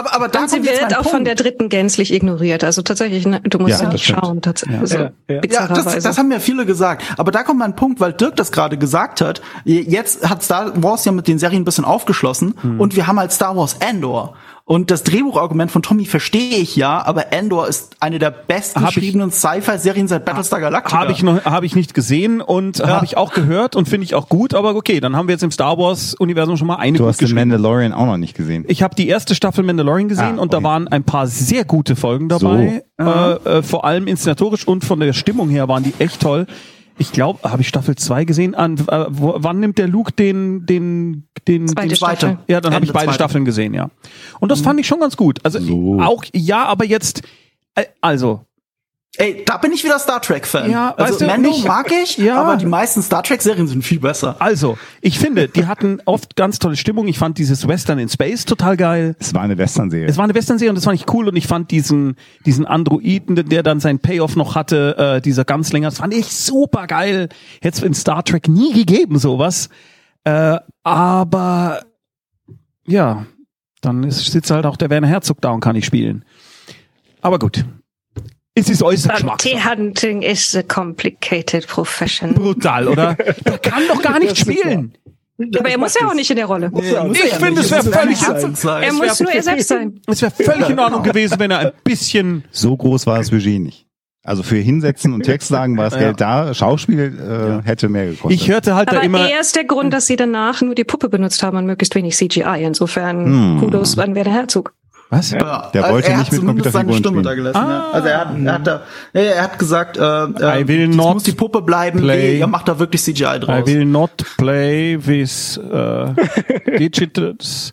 Aber, 0.00 0.14
aber 0.14 0.28
da 0.28 0.40
und 0.40 0.50
sie 0.50 0.64
wird 0.64 0.84
auch 0.96 1.02
Punkt. 1.02 1.10
von 1.10 1.24
der 1.24 1.34
dritten 1.34 1.68
gänzlich 1.68 2.12
ignoriert. 2.12 2.64
Also 2.64 2.80
tatsächlich, 2.82 3.26
ne, 3.26 3.40
du 3.40 3.58
musst 3.58 3.82
ja, 3.82 3.90
ja 3.90 3.98
schauen. 3.98 4.40
Tatsächlich. 4.40 4.76
Ja. 4.76 4.80
Also, 4.80 4.98
ja, 4.98 5.10
ja. 5.28 5.40
ja 5.50 5.68
das, 5.68 6.02
das 6.02 6.18
haben 6.18 6.28
mir 6.28 6.40
viele 6.40 6.64
gesagt. 6.64 7.04
Aber 7.18 7.30
da 7.30 7.42
kommt 7.42 7.58
mein 7.58 7.76
Punkt, 7.76 8.00
weil 8.00 8.12
Dirk 8.14 8.36
das 8.36 8.50
gerade 8.50 8.78
gesagt 8.78 9.20
hat. 9.20 9.42
Jetzt 9.64 10.28
hat 10.28 10.42
Star 10.42 10.72
Wars 10.82 11.04
ja 11.04 11.12
mit 11.12 11.28
den 11.28 11.38
Serien 11.38 11.62
ein 11.62 11.64
bisschen 11.64 11.84
aufgeschlossen 11.84 12.54
hm. 12.60 12.80
und 12.80 12.96
wir 12.96 13.06
haben 13.06 13.18
halt 13.18 13.32
Star 13.32 13.56
Wars 13.56 13.76
Andor. 13.80 14.34
Und 14.70 14.92
das 14.92 15.02
Drehbuchargument 15.02 15.68
von 15.68 15.82
Tommy 15.82 16.04
verstehe 16.04 16.58
ich 16.58 16.76
ja, 16.76 17.04
aber 17.04 17.32
Endor 17.32 17.66
ist 17.66 17.96
eine 17.98 18.20
der 18.20 18.30
besten 18.30 18.84
geschriebenen 18.84 19.32
Sci-Fi-Serien 19.32 20.06
seit 20.06 20.24
Battlestar 20.24 20.60
Galactica. 20.60 20.96
Habe 20.96 21.10
ich 21.10 21.24
noch, 21.24 21.44
habe 21.44 21.66
ich 21.66 21.74
nicht 21.74 21.92
gesehen 21.92 22.40
und 22.40 22.78
ja. 22.78 22.86
habe 22.86 23.04
ich 23.04 23.16
auch 23.16 23.34
gehört 23.34 23.74
und 23.74 23.88
finde 23.88 24.04
ich 24.04 24.14
auch 24.14 24.28
gut. 24.28 24.54
Aber 24.54 24.76
okay, 24.76 25.00
dann 25.00 25.16
haben 25.16 25.26
wir 25.26 25.32
jetzt 25.32 25.42
im 25.42 25.50
Star 25.50 25.76
Wars 25.76 26.14
Universum 26.14 26.56
schon 26.56 26.68
mal 26.68 26.76
eine. 26.76 26.96
Du 26.96 27.08
hast 27.08 27.20
den 27.20 27.34
Mandalorian 27.34 27.92
auch 27.92 28.06
noch 28.06 28.16
nicht 28.16 28.36
gesehen. 28.36 28.64
Ich 28.68 28.84
habe 28.84 28.94
die 28.94 29.08
erste 29.08 29.34
Staffel 29.34 29.64
Mandalorian 29.64 30.06
gesehen 30.06 30.38
ah, 30.38 30.40
und 30.40 30.52
da 30.52 30.62
waren 30.62 30.86
ein 30.86 31.02
paar 31.02 31.26
sehr 31.26 31.64
gute 31.64 31.96
Folgen 31.96 32.28
dabei. 32.28 32.84
So. 32.96 33.04
Äh, 33.04 33.58
äh, 33.58 33.62
vor 33.64 33.84
allem 33.84 34.06
inszenatorisch 34.06 34.68
und 34.68 34.84
von 34.84 35.00
der 35.00 35.14
Stimmung 35.14 35.48
her 35.48 35.66
waren 35.66 35.82
die 35.82 35.94
echt 35.98 36.20
toll 36.20 36.46
ich 37.00 37.12
glaube, 37.12 37.50
habe 37.50 37.62
ich 37.62 37.68
Staffel 37.68 37.96
2 37.96 38.26
gesehen. 38.26 38.54
An 38.54 38.76
äh, 38.76 39.06
wo, 39.08 39.34
wann 39.38 39.58
nimmt 39.58 39.78
der 39.78 39.88
Luke 39.88 40.12
den 40.12 40.66
den 40.66 41.26
den, 41.48 41.66
zweite 41.66 41.88
den 41.88 41.96
Staffel. 41.96 42.38
Ja, 42.46 42.60
dann 42.60 42.74
habe 42.74 42.84
ich 42.84 42.92
beide 42.92 43.06
zweite. 43.06 43.14
Staffeln 43.14 43.46
gesehen, 43.46 43.72
ja. 43.72 43.90
Und 44.38 44.52
das 44.52 44.60
mhm. 44.60 44.64
fand 44.64 44.80
ich 44.80 44.86
schon 44.86 45.00
ganz 45.00 45.16
gut. 45.16 45.38
Also 45.42 45.60
so. 45.60 45.98
auch 46.00 46.22
ja, 46.34 46.66
aber 46.66 46.84
jetzt 46.84 47.22
äh, 47.74 47.86
also 48.02 48.44
Ey, 49.20 49.44
da 49.44 49.58
bin 49.58 49.70
ich 49.72 49.84
wieder 49.84 49.98
Star 49.98 50.22
Trek 50.22 50.46
Fan. 50.46 50.70
Ja, 50.70 50.94
also 50.96 51.12
weißt 51.12 51.20
du, 51.20 51.26
Mando 51.26 51.50
nicht, 51.50 51.66
mag 51.66 51.92
ich, 51.92 52.16
ja. 52.16 52.40
aber 52.40 52.56
die 52.56 52.64
meisten 52.64 53.02
Star 53.02 53.22
Trek 53.22 53.42
Serien 53.42 53.68
sind 53.68 53.82
viel 53.82 54.00
besser. 54.00 54.36
Also, 54.38 54.78
ich 55.02 55.18
finde, 55.18 55.46
die 55.46 55.66
hatten 55.66 56.00
oft 56.06 56.36
ganz 56.36 56.58
tolle 56.58 56.74
Stimmung. 56.76 57.06
Ich 57.06 57.18
fand 57.18 57.36
dieses 57.36 57.68
Western 57.68 57.98
in 57.98 58.08
Space 58.08 58.46
total 58.46 58.78
geil. 58.78 59.16
Es 59.18 59.34
war 59.34 59.42
eine 59.42 59.58
Western 59.58 59.90
Serie. 59.90 60.08
Es 60.08 60.16
war 60.16 60.24
eine 60.24 60.34
Western 60.34 60.58
Serie 60.58 60.70
und 60.70 60.76
das 60.76 60.84
fand 60.84 60.98
ich 60.98 61.12
cool 61.12 61.28
und 61.28 61.36
ich 61.36 61.46
fand 61.46 61.70
diesen 61.70 62.16
diesen 62.46 62.64
Androiden, 62.64 63.34
der 63.34 63.62
dann 63.62 63.78
seinen 63.78 63.98
Payoff 63.98 64.36
noch 64.36 64.54
hatte, 64.54 64.96
äh, 64.96 65.20
dieser 65.20 65.44
ganz 65.44 65.70
länger, 65.70 65.88
das 65.88 65.98
fand 65.98 66.14
ich 66.14 66.34
super 66.34 66.86
geil. 66.86 67.28
Hätte 67.60 67.76
es 67.76 67.82
in 67.82 67.92
Star 67.92 68.24
Trek 68.24 68.48
nie 68.48 68.72
gegeben 68.72 69.18
sowas. 69.18 69.68
Äh, 70.24 70.56
aber 70.82 71.82
ja, 72.86 73.26
dann 73.82 74.02
ist, 74.04 74.24
sitzt 74.24 74.50
halt 74.50 74.64
auch 74.64 74.78
der 74.78 74.88
Werner 74.88 75.08
Herzog 75.08 75.42
da 75.42 75.50
und 75.50 75.60
kann 75.60 75.76
nicht 75.76 75.84
spielen. 75.84 76.24
Aber 77.20 77.38
gut, 77.38 77.66
es 78.54 78.68
ist 78.68 78.82
äußerst 78.82 79.24
Bounty 79.24 79.58
Hunting 79.58 80.22
is 80.22 80.54
a 80.56 80.62
complicated 80.62 81.66
profession. 81.66 82.34
Brutal, 82.34 82.88
oder? 82.88 83.14
Der 83.46 83.58
kann 83.58 83.82
doch 83.88 84.02
gar 84.02 84.18
nicht 84.18 84.36
spielen. 84.36 84.94
Aber 85.58 85.70
er 85.70 85.78
muss 85.78 85.94
ja 85.98 86.06
auch 86.06 86.12
nicht 86.14 86.28
in 86.30 86.36
der 86.36 86.44
Rolle. 86.46 86.70
Ja, 86.82 87.06
ich 87.10 87.34
finde, 87.34 87.62
es 87.62 87.70
wäre 87.70 87.82
völlig. 87.84 88.20
Er 88.22 88.92
muss 88.92 89.20
nur 89.20 89.32
er 89.32 89.42
selbst 89.42 89.68
sein. 89.68 89.98
Es 90.06 90.20
wäre 90.20 90.30
völlig 90.32 90.68
in 90.68 90.78
Ordnung 90.78 91.02
gewesen, 91.04 91.38
wenn 91.38 91.50
er 91.50 91.58
ein 91.60 91.72
bisschen. 91.82 92.44
So 92.50 92.76
groß 92.76 93.06
war 93.06 93.18
das 93.18 93.30
Budget 93.30 93.60
nicht. 93.62 93.86
Also 94.22 94.42
für 94.42 94.56
Hinsetzen 94.56 95.14
und 95.14 95.22
Text 95.22 95.48
sagen 95.48 95.78
war 95.78 95.84
das 95.84 95.94
Ja. 95.98 96.00
Geld 96.00 96.20
da. 96.20 96.52
Schauspiel 96.52 97.62
äh, 97.64 97.66
hätte 97.66 97.88
mehr 97.88 98.08
gekostet. 98.08 98.32
Ich 98.32 98.50
hörte 98.50 98.74
halt 98.74 98.92
da 98.92 98.96
Aber 98.96 99.04
immer. 99.06 99.30
er 99.30 99.40
ist 99.40 99.56
der 99.56 99.64
Grund, 99.64 99.94
dass 99.94 100.06
sie 100.06 100.16
danach 100.16 100.60
nur 100.60 100.74
die 100.74 100.84
Puppe 100.84 101.08
benutzt 101.08 101.42
haben 101.42 101.56
und 101.56 101.64
möglichst 101.64 101.94
wenig 101.94 102.14
CGI. 102.16 102.62
Insofern 102.62 103.24
Hm. 103.24 103.60
Kudos 103.60 103.96
an 103.98 104.14
Werner 104.14 104.32
Herzog. 104.32 104.74
Was? 105.10 105.32
Ja, 105.32 105.70
Der 105.74 105.82
also 105.82 105.94
wollte 105.94 106.08
er 106.10 106.18
nicht 106.18 106.26
hat 106.26 106.32
mit 106.32 106.40
zumindest 106.40 106.72
seine 106.72 106.92
Stimme 106.92 107.08
spielen. 107.08 107.22
da 107.24 107.34
gelassen. 107.34 107.58
ja. 107.68 107.90
Also 107.92 108.08
er 108.08 108.20
hat, 108.20 108.28
er 108.44 108.52
hat 108.52 108.66
da, 108.66 108.82
er 109.12 109.42
hat 109.42 109.58
gesagt, 109.58 109.96
äh, 109.96 110.02
äh, 110.02 110.62
I 110.62 110.68
will 110.68 110.86
das 110.86 110.96
not 110.96 111.14
muss 111.14 111.22
die 111.24 111.32
Puppe 111.32 111.62
bleiben. 111.62 111.98
play- 112.00 112.32
Nee, 112.34 112.38
ihr 112.38 112.46
macht 112.46 112.68
da 112.68 112.78
wirklich 112.78 113.02
CGI 113.02 113.36
I 113.36 113.40
draus. 113.40 113.66
will 113.66 113.84
not 113.84 114.10
play 114.38 114.96
with 115.04 115.58
uh, 115.58 116.14
digitals. 116.78 117.72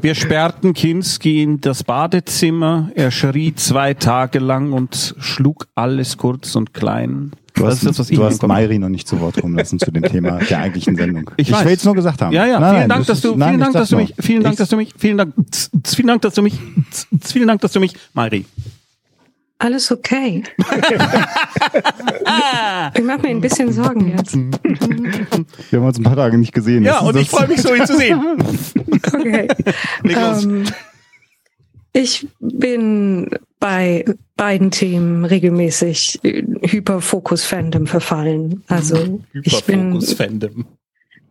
Wir 0.00 0.14
sperrten 0.14 0.74
Kinski 0.74 1.42
in 1.42 1.60
das 1.60 1.82
Badezimmer. 1.84 2.90
Er 2.94 3.10
schrie 3.10 3.54
zwei 3.54 3.94
Tage 3.94 4.38
lang 4.38 4.72
und 4.72 5.14
schlug 5.18 5.66
alles 5.74 6.18
kurz 6.18 6.54
und 6.56 6.74
klein. 6.74 7.32
Du 7.62 7.68
Das 7.68 7.76
hast, 7.76 7.82
ist 7.84 7.88
das, 7.90 7.98
was 7.98 8.08
du 8.08 8.24
hast 8.24 8.42
Mairi 8.42 8.78
noch 8.78 8.88
nicht 8.88 9.06
zu 9.08 9.20
Wort 9.20 9.40
kommen 9.40 9.56
lassen 9.56 9.78
zu 9.78 9.90
dem 9.90 10.02
Thema 10.02 10.38
der 10.50 10.58
eigentlichen 10.60 10.96
Sendung. 10.96 11.30
Ich 11.36 11.48
ich 11.50 11.64
will 11.64 11.72
es 11.72 11.84
nur 11.84 11.94
gesagt 11.94 12.20
haben. 12.22 12.32
Ja, 12.32 12.44
ja, 12.46 12.58
Nein, 12.60 12.76
vielen 12.76 12.88
Dank, 12.88 13.06
das 13.06 13.20
dass 13.20 13.32
du, 13.32 13.38
vielen 13.38 13.60
Dank, 13.60 13.72
dass 13.72 13.88
du 13.88 13.96
mich, 13.96 14.14
vielen 14.18 14.42
Dank, 14.42 14.52
Ich- 14.54 14.58
dass 14.58 14.68
du 14.68 14.76
mich, 14.76 14.94
vielen 14.98 15.18
Dank, 15.18 15.34
vielen 15.86 16.06
Dank, 16.08 16.22
dass 16.22 16.34
du 16.34 16.42
mich, 16.42 16.54
vielen 17.22 17.48
Dank, 17.48 17.60
dass 17.60 17.72
du 17.72 17.80
mich, 17.80 17.94
Mari. 18.14 18.44
Alles 19.58 19.92
okay. 19.92 20.42
ich 22.94 23.04
mache 23.04 23.20
mir 23.22 23.28
ein 23.28 23.40
bisschen 23.40 23.72
Sorgen 23.72 24.08
jetzt. 24.16 24.34
Wir 24.34 25.78
haben 25.78 25.86
uns 25.86 25.98
ein 25.98 26.02
paar 26.02 26.16
Tage 26.16 26.36
nicht 26.36 26.52
gesehen. 26.52 26.82
Ja, 26.84 26.98
und 26.98 27.16
ich 27.16 27.30
freue 27.30 27.46
mich 27.46 27.62
so, 27.62 27.72
ihn 27.74 27.86
zu 27.86 27.96
sehen. 27.96 28.20
Okay. 29.14 29.46
Los. 30.02 30.44
Ähm, 30.44 30.64
ich 31.92 32.26
bin 32.40 33.28
bei 33.62 34.04
beiden 34.36 34.72
Themen 34.72 35.24
regelmäßig 35.24 36.18
äh, 36.24 36.42
Hyperfokus-Fandom 36.62 37.86
verfallen. 37.86 38.64
Also 38.66 39.20
ich 39.44 39.64
bin 39.64 39.92
Hyperfokus-Fandom. 39.94 40.64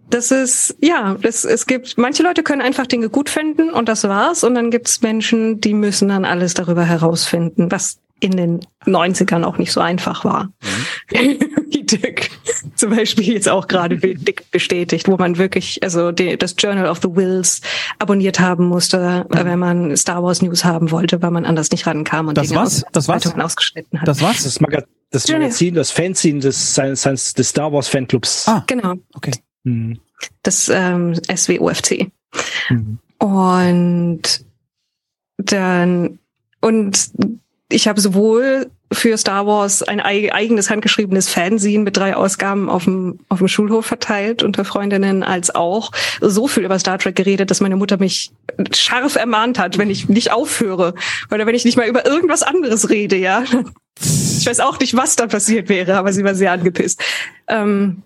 Das 0.09 0.31
ist, 0.31 0.77
ja, 0.81 1.17
das, 1.21 1.43
es 1.43 1.67
gibt, 1.67 1.97
manche 1.97 2.23
Leute 2.23 2.41
können 2.43 2.61
einfach 2.61 2.87
Dinge 2.87 3.09
gut 3.09 3.29
finden 3.29 3.69
und 3.69 3.89
das 3.89 4.05
war's. 4.05 4.45
Und 4.45 4.55
dann 4.55 4.71
gibt's 4.71 5.01
Menschen, 5.01 5.59
die 5.59 5.73
müssen 5.73 6.07
dann 6.07 6.23
alles 6.23 6.53
darüber 6.53 6.85
herausfinden, 6.85 7.69
was 7.69 7.99
in 8.21 8.37
den 8.37 8.61
90ern 8.85 9.43
auch 9.43 9.57
nicht 9.57 9.73
so 9.73 9.81
einfach 9.81 10.23
war. 10.23 10.53
Wie 11.09 11.83
Dick 11.83 12.31
zum 12.75 12.91
Beispiel 12.91 13.33
jetzt 13.33 13.49
auch 13.49 13.67
gerade 13.67 13.97
Dick 14.15 14.49
bestätigt, 14.51 15.07
wo 15.07 15.17
man 15.17 15.37
wirklich, 15.37 15.81
also 15.83 16.11
die, 16.11 16.37
das 16.37 16.55
Journal 16.57 16.87
of 16.87 16.99
the 17.01 17.09
Wills 17.15 17.61
abonniert 17.99 18.39
haben 18.39 18.65
musste, 18.65 19.25
wenn 19.29 19.59
man 19.59 19.95
Star 19.97 20.23
Wars 20.23 20.41
News 20.41 20.65
haben 20.65 20.91
wollte, 20.91 21.21
weil 21.21 21.31
man 21.31 21.45
anders 21.45 21.71
nicht 21.71 21.85
rankam 21.87 22.27
und 22.27 22.37
Das 22.37 22.47
Dinge 22.47 22.61
was? 22.61 22.83
aus 22.83 22.91
Das 22.91 23.07
was? 23.07 23.35
Ausgeschnitten 23.35 23.99
hat. 23.99 24.07
Das 24.07 24.21
war's? 24.21 24.43
Das, 24.43 24.59
Maga 24.59 24.83
das 25.11 25.27
Magazin, 25.27 25.73
das 25.73 25.91
Fanzine 25.91 26.39
des, 26.39 26.73
Science, 26.73 27.33
des 27.33 27.49
Star 27.49 27.71
Wars 27.71 27.87
Fanclubs. 27.87 28.47
Ah. 28.47 28.63
genau. 28.67 28.95
Okay. 29.13 29.31
Hm. 29.63 29.99
das 30.41 30.69
ähm, 30.73 31.13
SWOFC. 31.35 32.11
Mhm. 32.69 32.97
Und 33.19 34.45
dann 35.37 36.19
und 36.61 37.11
ich 37.69 37.87
habe 37.87 38.01
sowohl 38.01 38.71
für 38.91 39.17
Star 39.17 39.47
Wars 39.47 39.83
ein 39.83 39.99
ei- 40.01 40.33
eigenes 40.33 40.69
handgeschriebenes 40.69 41.29
Fanzine 41.29 41.83
mit 41.83 41.97
drei 41.97 42.15
Ausgaben 42.15 42.69
auf 42.69 42.83
dem, 42.83 43.19
auf 43.29 43.39
dem 43.39 43.47
Schulhof 43.47 43.85
verteilt 43.85 44.43
unter 44.43 44.65
Freundinnen, 44.65 45.23
als 45.23 45.53
auch 45.53 45.91
so 46.19 46.47
viel 46.47 46.65
über 46.65 46.77
Star 46.77 46.97
Trek 46.99 47.15
geredet, 47.15 47.49
dass 47.51 47.61
meine 47.61 47.75
Mutter 47.77 47.97
mich 47.97 48.31
scharf 48.75 49.15
ermahnt 49.15 49.57
hat, 49.59 49.77
wenn 49.77 49.89
ich 49.89 50.09
nicht 50.09 50.31
aufhöre 50.31 50.93
oder 51.31 51.45
wenn 51.45 51.55
ich 51.55 51.65
nicht 51.65 51.77
mal 51.77 51.87
über 51.87 52.05
irgendwas 52.05 52.43
anderes 52.43 52.89
rede, 52.89 53.15
ja. 53.15 53.43
Ich 53.99 54.45
weiß 54.47 54.59
auch 54.59 54.79
nicht, 54.79 54.95
was 54.97 55.15
da 55.15 55.27
passiert 55.27 55.69
wäre, 55.69 55.95
aber 55.97 56.11
sie 56.11 56.23
war 56.23 56.35
sehr 56.35 56.51
angepisst. 56.51 57.01
Ähm, 57.47 58.03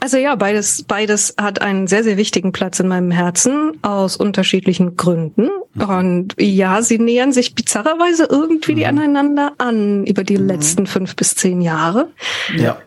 also 0.00 0.16
ja, 0.16 0.34
beides, 0.36 0.84
beides 0.84 1.34
hat 1.38 1.60
einen 1.60 1.86
sehr, 1.86 2.02
sehr 2.02 2.16
wichtigen 2.16 2.52
Platz 2.52 2.80
in 2.80 2.88
meinem 2.88 3.10
Herzen 3.10 3.72
aus 3.82 4.16
unterschiedlichen 4.16 4.96
Gründen. 4.96 5.48
Und 5.76 6.34
ja, 6.38 6.82
sie 6.82 6.98
nähern 6.98 7.32
sich 7.32 7.54
bizarrerweise 7.54 8.26
irgendwie 8.30 8.74
die 8.74 8.86
aneinander 8.86 9.52
an 9.58 10.06
über 10.06 10.24
die 10.24 10.36
letzten 10.36 10.86
fünf 10.86 11.16
bis 11.16 11.34
zehn 11.34 11.60
Jahre. 11.60 12.08
ja. 12.56 12.78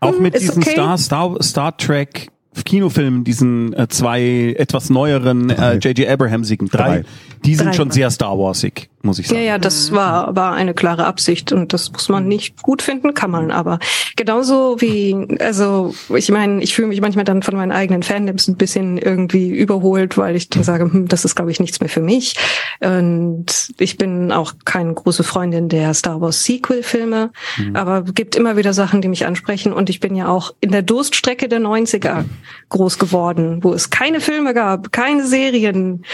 Auch 0.00 0.18
mit 0.18 0.34
ist 0.34 0.42
diesen 0.42 0.62
okay. 0.64 0.72
Star, 0.72 0.98
Star, 0.98 1.36
Star 1.42 1.76
Trek 1.76 2.32
Kinofilmen, 2.64 3.24
diesen 3.24 3.72
äh, 3.72 3.88
zwei 3.88 4.54
etwas 4.58 4.90
neueren 4.90 5.48
äh, 5.50 5.74
J.J. 5.76 6.08
Abrahamsigen, 6.08 6.68
drei, 6.68 7.02
Drei. 7.02 7.04
Die 7.44 7.54
sind 7.54 7.66
Drei. 7.68 7.72
schon 7.72 7.90
sehr 7.90 8.10
Star 8.10 8.38
Warsig, 8.38 8.88
muss 9.02 9.18
ich 9.18 9.26
Ja, 9.26 9.34
sagen. 9.34 9.44
ja, 9.46 9.58
das 9.58 9.90
war, 9.92 10.34
war 10.36 10.52
eine 10.54 10.74
klare 10.74 11.06
Absicht 11.06 11.52
und 11.52 11.72
das 11.72 11.90
muss 11.92 12.08
man 12.08 12.28
nicht 12.28 12.62
gut 12.62 12.82
finden, 12.82 13.14
kann 13.14 13.30
man 13.30 13.50
aber. 13.50 13.78
Genauso 14.16 14.80
wie, 14.80 15.16
also 15.40 15.94
ich 16.14 16.30
meine, 16.30 16.62
ich 16.62 16.74
fühle 16.74 16.88
mich 16.88 17.00
manchmal 17.00 17.24
dann 17.24 17.42
von 17.42 17.56
meinen 17.56 17.72
eigenen 17.72 18.02
Fandoms 18.02 18.46
ein 18.48 18.56
bisschen 18.56 18.98
irgendwie 18.98 19.48
überholt, 19.50 20.16
weil 20.18 20.36
ich 20.36 20.48
dann 20.50 20.62
sage, 20.62 20.84
hm, 20.84 21.08
das 21.08 21.24
ist, 21.24 21.34
glaube 21.34 21.50
ich, 21.50 21.58
nichts 21.60 21.80
mehr 21.80 21.88
für 21.88 22.00
mich. 22.02 22.36
Und 22.80 23.72
ich 23.78 23.96
bin 23.98 24.30
auch 24.32 24.54
keine 24.64 24.94
große 24.94 25.24
Freundin 25.24 25.68
der 25.68 25.94
Star 25.94 26.20
Wars 26.20 26.44
Sequel-Filme, 26.44 27.30
aber 27.74 28.02
gibt 28.02 28.36
immer 28.36 28.56
wieder 28.56 28.72
Sachen, 28.72 29.00
die 29.02 29.08
mich 29.08 29.26
ansprechen. 29.26 29.72
Und 29.72 29.90
ich 29.90 30.00
bin 30.00 30.14
ja 30.14 30.28
auch 30.28 30.54
in 30.60 30.70
der 30.70 30.82
Durststrecke 30.82 31.48
der 31.48 31.60
90er 31.60 32.24
groß 32.68 32.98
geworden, 32.98 33.58
wo 33.62 33.72
es 33.72 33.90
keine 33.90 34.20
Filme 34.20 34.54
gab, 34.54 34.92
keine 34.92 35.26
Serien, 35.26 36.04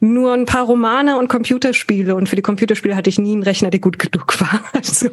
nur 0.00 0.32
ein 0.32 0.46
paar 0.46 0.64
Romane 0.64 1.18
und 1.18 1.28
Computerspiele. 1.28 2.14
Und 2.14 2.28
für 2.28 2.36
die 2.36 2.42
Computerspiele 2.42 2.96
hatte 2.96 3.10
ich 3.10 3.18
nie 3.18 3.32
einen 3.32 3.42
Rechner, 3.42 3.70
der 3.70 3.80
gut 3.80 3.98
genug 3.98 4.40
war. 4.40 4.60
Also, 4.74 5.08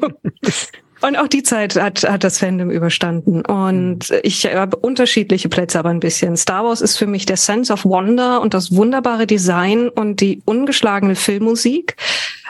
und 1.02 1.16
auch 1.16 1.28
die 1.28 1.44
Zeit 1.44 1.76
hat, 1.76 2.04
hat 2.04 2.24
das 2.24 2.40
Fandom 2.40 2.70
überstanden. 2.70 3.42
Und 3.46 4.14
ich 4.24 4.46
habe 4.46 4.78
unterschiedliche 4.78 5.50
Plätze, 5.50 5.80
aber 5.80 5.90
ein 5.90 6.00
bisschen. 6.00 6.38
Star 6.38 6.64
Wars 6.64 6.82
ist 6.82 6.98
für 6.98 7.08
mich 7.08 7.26
der 7.26 7.38
Sense 7.38 7.74
of 7.74 7.86
Wonder 7.86 8.42
und 8.42 8.54
das 8.54 8.76
wunderbare 8.76 9.26
Design 9.26 9.90
und 9.90 10.22
die 10.22 10.42
ungeschlagene 10.46 11.16
Filmmusik. 11.16 11.96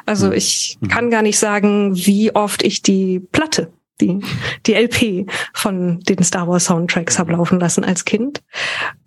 Also 0.06 0.32
ich 0.32 0.78
kann 0.90 1.10
gar 1.10 1.22
nicht 1.22 1.40
sagen, 1.40 1.96
wie 1.96 2.36
oft 2.36 2.64
ich 2.64 2.82
die 2.82 3.20
Platte 3.20 3.72
die, 4.00 4.20
die 4.66 4.74
LP 4.74 5.30
von 5.54 6.00
den 6.02 6.24
Star 6.24 6.48
Wars 6.48 6.66
Soundtracks 6.66 7.20
habe 7.20 7.34
laufen 7.34 7.60
lassen 7.60 7.84
als 7.84 8.06
Kind. 8.06 8.42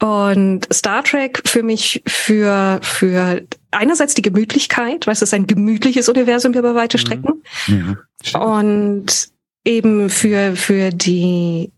Und 0.01 0.73
Star 0.73 1.03
Trek 1.03 1.43
für 1.47 1.63
mich 1.63 2.03
für, 2.07 2.79
für 2.83 3.43
einerseits 3.71 4.15
die 4.15 4.23
Gemütlichkeit, 4.23 5.07
weil 5.07 5.13
es 5.13 5.23
ist 5.23 5.35
ein 5.35 5.47
gemütliches 5.47 6.09
Universum 6.09 6.53
über 6.55 6.75
weite 6.75 6.99
Strecken. 6.99 7.43
Mhm. 7.67 7.99
Und 8.35 9.29
eben 9.65 10.11
für, 10.11 10.57
für 10.57 10.91
die, 10.91 11.73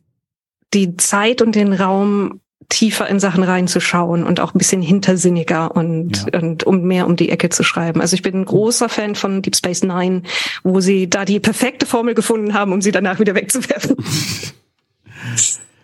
die 0.74 0.96
Zeit 0.96 1.42
und 1.42 1.54
den 1.54 1.72
Raum 1.72 2.40
tiefer 2.68 3.08
in 3.08 3.20
Sachen 3.20 3.44
reinzuschauen 3.44 4.24
und 4.24 4.40
auch 4.40 4.54
ein 4.54 4.58
bisschen 4.58 4.82
hintersinniger 4.82 5.76
und, 5.76 6.34
und 6.34 6.64
um 6.64 6.82
mehr 6.82 7.06
um 7.06 7.16
die 7.16 7.28
Ecke 7.28 7.48
zu 7.48 7.62
schreiben. 7.62 8.00
Also 8.00 8.14
ich 8.14 8.22
bin 8.22 8.34
ein 8.34 8.44
großer 8.44 8.88
Fan 8.88 9.14
von 9.14 9.42
Deep 9.42 9.54
Space 9.56 9.82
Nine, 9.82 10.22
wo 10.64 10.80
sie 10.80 11.08
da 11.08 11.24
die 11.24 11.38
perfekte 11.38 11.86
Formel 11.86 12.14
gefunden 12.14 12.54
haben, 12.54 12.72
um 12.72 12.80
sie 12.80 12.92
danach 12.92 13.20
wieder 13.20 13.34
wegzuwerfen. 13.34 13.96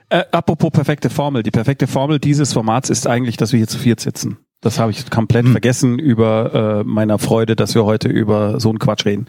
Äh, 0.09 0.25
apropos 0.33 0.71
perfekte 0.71 1.09
Formel. 1.09 1.43
Die 1.43 1.51
perfekte 1.51 1.87
Formel 1.87 2.19
dieses 2.19 2.53
Formats 2.53 2.91
ist 2.91 3.07
eigentlich, 3.07 3.37
dass 3.37 3.53
wir 3.53 3.59
hier 3.59 3.69
zu 3.69 3.79
viert 3.79 4.01
sitzen. 4.01 4.39
Das 4.61 4.79
habe 4.79 4.91
ich 4.93 5.11
komplett 5.11 5.47
Hm. 5.47 5.53
vergessen 5.53 5.99
über 5.99 6.83
äh, 6.83 6.85
meiner 6.85 7.19
Freude, 7.19 7.57
dass 7.57 7.75
wir 7.75 7.85
heute 7.85 8.09
über 8.09 8.61
so 8.61 8.69
einen 8.69 8.79
Quatsch 8.79 9.07
reden. 9.07 9.27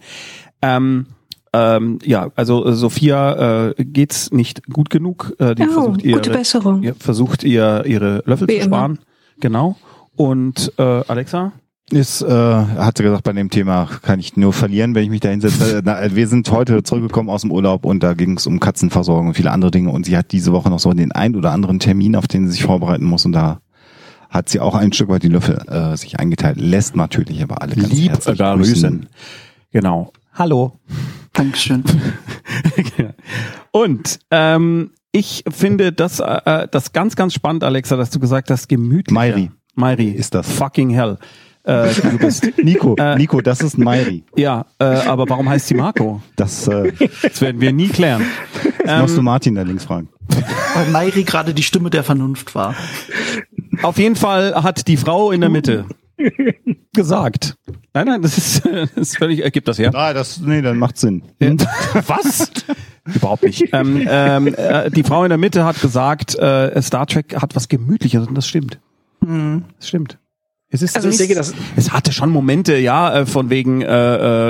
Ähm, 0.61 1.07
ähm, 1.53 1.99
ja, 2.03 2.29
also 2.35 2.65
äh, 2.65 2.73
Sophia 2.73 3.69
äh, 3.69 3.73
geht's 3.77 4.31
nicht 4.31 4.67
gut 4.71 4.89
genug. 4.89 5.35
Äh, 5.39 5.55
die 5.55 5.63
Oh, 5.63 5.71
versucht 5.71 6.03
ihr 6.03 6.13
gute 6.15 6.29
Besserung. 6.31 6.83
ihr 6.83 6.95
versucht 6.95 7.43
ihr 7.43 7.83
ihre 7.85 8.23
Löffel 8.25 8.47
Wie 8.47 8.59
zu 8.59 8.65
sparen. 8.65 8.99
Genau. 9.39 9.75
Und 10.15 10.71
äh, 10.77 10.81
Alexa? 10.81 11.53
Ist, 11.91 12.21
äh, 12.21 12.27
hat 12.29 12.97
sie 12.97 13.03
gesagt, 13.03 13.23
bei 13.23 13.33
dem 13.33 13.49
Thema 13.49 13.87
kann 14.01 14.19
ich 14.19 14.37
nur 14.37 14.53
verlieren, 14.53 14.95
wenn 14.95 15.03
ich 15.03 15.09
mich 15.09 15.19
da 15.19 15.29
hinsetze. 15.29 15.81
Na, 15.85 16.15
wir 16.15 16.27
sind 16.27 16.49
heute 16.49 16.81
zurückgekommen 16.81 17.29
aus 17.29 17.41
dem 17.41 17.51
Urlaub 17.51 17.85
und 17.85 18.01
da 18.01 18.13
ging 18.13 18.37
es 18.37 18.47
um 18.47 18.59
Katzenversorgung 18.59 19.27
und 19.27 19.33
viele 19.35 19.51
andere 19.51 19.69
Dinge 19.69 19.91
und 19.91 20.05
sie 20.05 20.17
hat 20.17 20.31
diese 20.31 20.53
Woche 20.53 20.69
noch 20.69 20.79
so 20.79 20.91
den 20.93 21.11
ein 21.11 21.35
oder 21.35 21.51
anderen 21.51 21.79
Termin, 21.79 22.15
auf 22.15 22.27
den 22.27 22.47
sie 22.47 22.53
sich 22.53 22.63
vorbereiten 22.63 23.05
muss 23.05 23.25
und 23.25 23.33
da 23.33 23.59
hat 24.29 24.49
sie 24.49 24.59
auch 24.59 24.73
ein 24.75 24.91
Stück 24.93 25.09
weit 25.09 25.21
die 25.23 25.27
Löffel 25.27 25.57
äh, 25.67 25.95
sich 25.95 26.19
eingeteilt. 26.19 26.59
Lässt 26.59 26.95
natürlich 26.95 27.43
aber 27.43 27.61
alle 27.61 27.75
ganz 27.75 27.91
Lieb 27.91 28.09
herzlich 28.11 28.39
grüßen. 28.39 29.07
Genau. 29.71 30.11
Hallo. 30.33 30.79
Dankeschön. 31.33 31.83
Und 33.71 34.19
ähm, 34.31 34.91
ich 35.11 35.43
finde 35.49 35.91
das, 35.91 36.19
äh, 36.19 36.67
das 36.69 36.93
ganz, 36.93 37.15
ganz 37.15 37.33
spannend, 37.33 37.63
Alexa, 37.63 37.95
dass 37.95 38.09
du 38.09 38.19
gesagt 38.19 38.49
hast, 38.49 38.67
gemütlich. 38.69 39.13
Mairi. 39.13 39.51
Mairi 39.75 40.09
Ist 40.09 40.35
das. 40.35 40.47
Fucking 40.51 40.91
hell. 40.91 41.17
Äh, 41.63 41.89
du 41.93 42.17
bist. 42.19 42.45
Nico, 42.63 42.95
Äh, 42.97 43.15
Nico, 43.15 43.41
das 43.41 43.61
ist 43.61 43.77
Mairi. 43.77 44.23
Ja, 44.35 44.65
äh, 44.79 44.83
aber 44.83 45.27
warum 45.29 45.49
heißt 45.49 45.67
sie 45.67 45.75
Marco? 45.75 46.21
Das, 46.35 46.67
äh, 46.67 46.91
Das 47.21 47.41
werden 47.41 47.61
wir 47.61 47.71
nie 47.71 47.87
klären. 47.87 48.23
das 48.85 49.01
musst 49.01 49.15
du 49.15 49.19
Ähm, 49.19 49.25
Martin 49.25 49.55
da 49.55 49.61
links 49.63 49.85
fragen. 49.85 50.09
Weil 50.75 50.87
Mairi 50.91 51.23
gerade 51.23 51.53
die 51.53 51.63
Stimme 51.63 51.89
der 51.89 52.03
Vernunft 52.03 52.53
war. 52.53 52.75
auf 53.81 53.97
jeden 53.97 54.15
Fall 54.15 54.53
hat 54.61 54.87
die 54.87 54.97
Frau 54.97 55.31
in 55.31 55.41
der 55.41 55.49
Mitte 55.49 55.85
gesagt, 56.93 57.55
Nein, 57.95 58.07
nein, 58.07 58.21
das 58.23 58.37
ist, 58.37 58.65
das 58.71 58.89
ist 58.95 59.17
völlig, 59.17 59.43
ergibt 59.43 59.67
das 59.67 59.77
ja. 59.77 59.91
Ah, 59.93 60.13
das, 60.13 60.39
nee, 60.39 60.61
dann 60.61 60.77
macht 60.77 60.97
Sinn. 60.97 61.21
Was? 62.07 62.51
Überhaupt 63.05 63.43
nicht. 63.43 63.69
ähm, 63.71 64.05
ähm, 64.09 64.47
äh, 64.55 64.89
die 64.89 65.03
Frau 65.03 65.23
in 65.23 65.29
der 65.29 65.37
Mitte 65.37 65.63
hat 65.65 65.79
gesagt, 65.81 66.35
äh, 66.35 66.81
Star 66.81 67.05
Trek 67.05 67.35
hat 67.41 67.55
was 67.55 67.67
Gemütliches 67.67 68.27
und 68.27 68.35
das 68.35 68.47
stimmt. 68.47 68.79
Das 69.21 69.87
stimmt. 69.87 70.17
Es 70.69 70.81
ist 70.81 70.95
Also 70.95 71.07
ich 71.09 71.11
nicht- 71.13 71.21
denke, 71.21 71.35
das- 71.35 71.53
es 71.75 71.91
hatte 71.93 72.11
schon 72.11 72.29
Momente, 72.31 72.75
ja, 72.77 73.13
äh, 73.19 73.25
von 73.27 73.49
wegen 73.51 73.81
äh, 73.83 73.85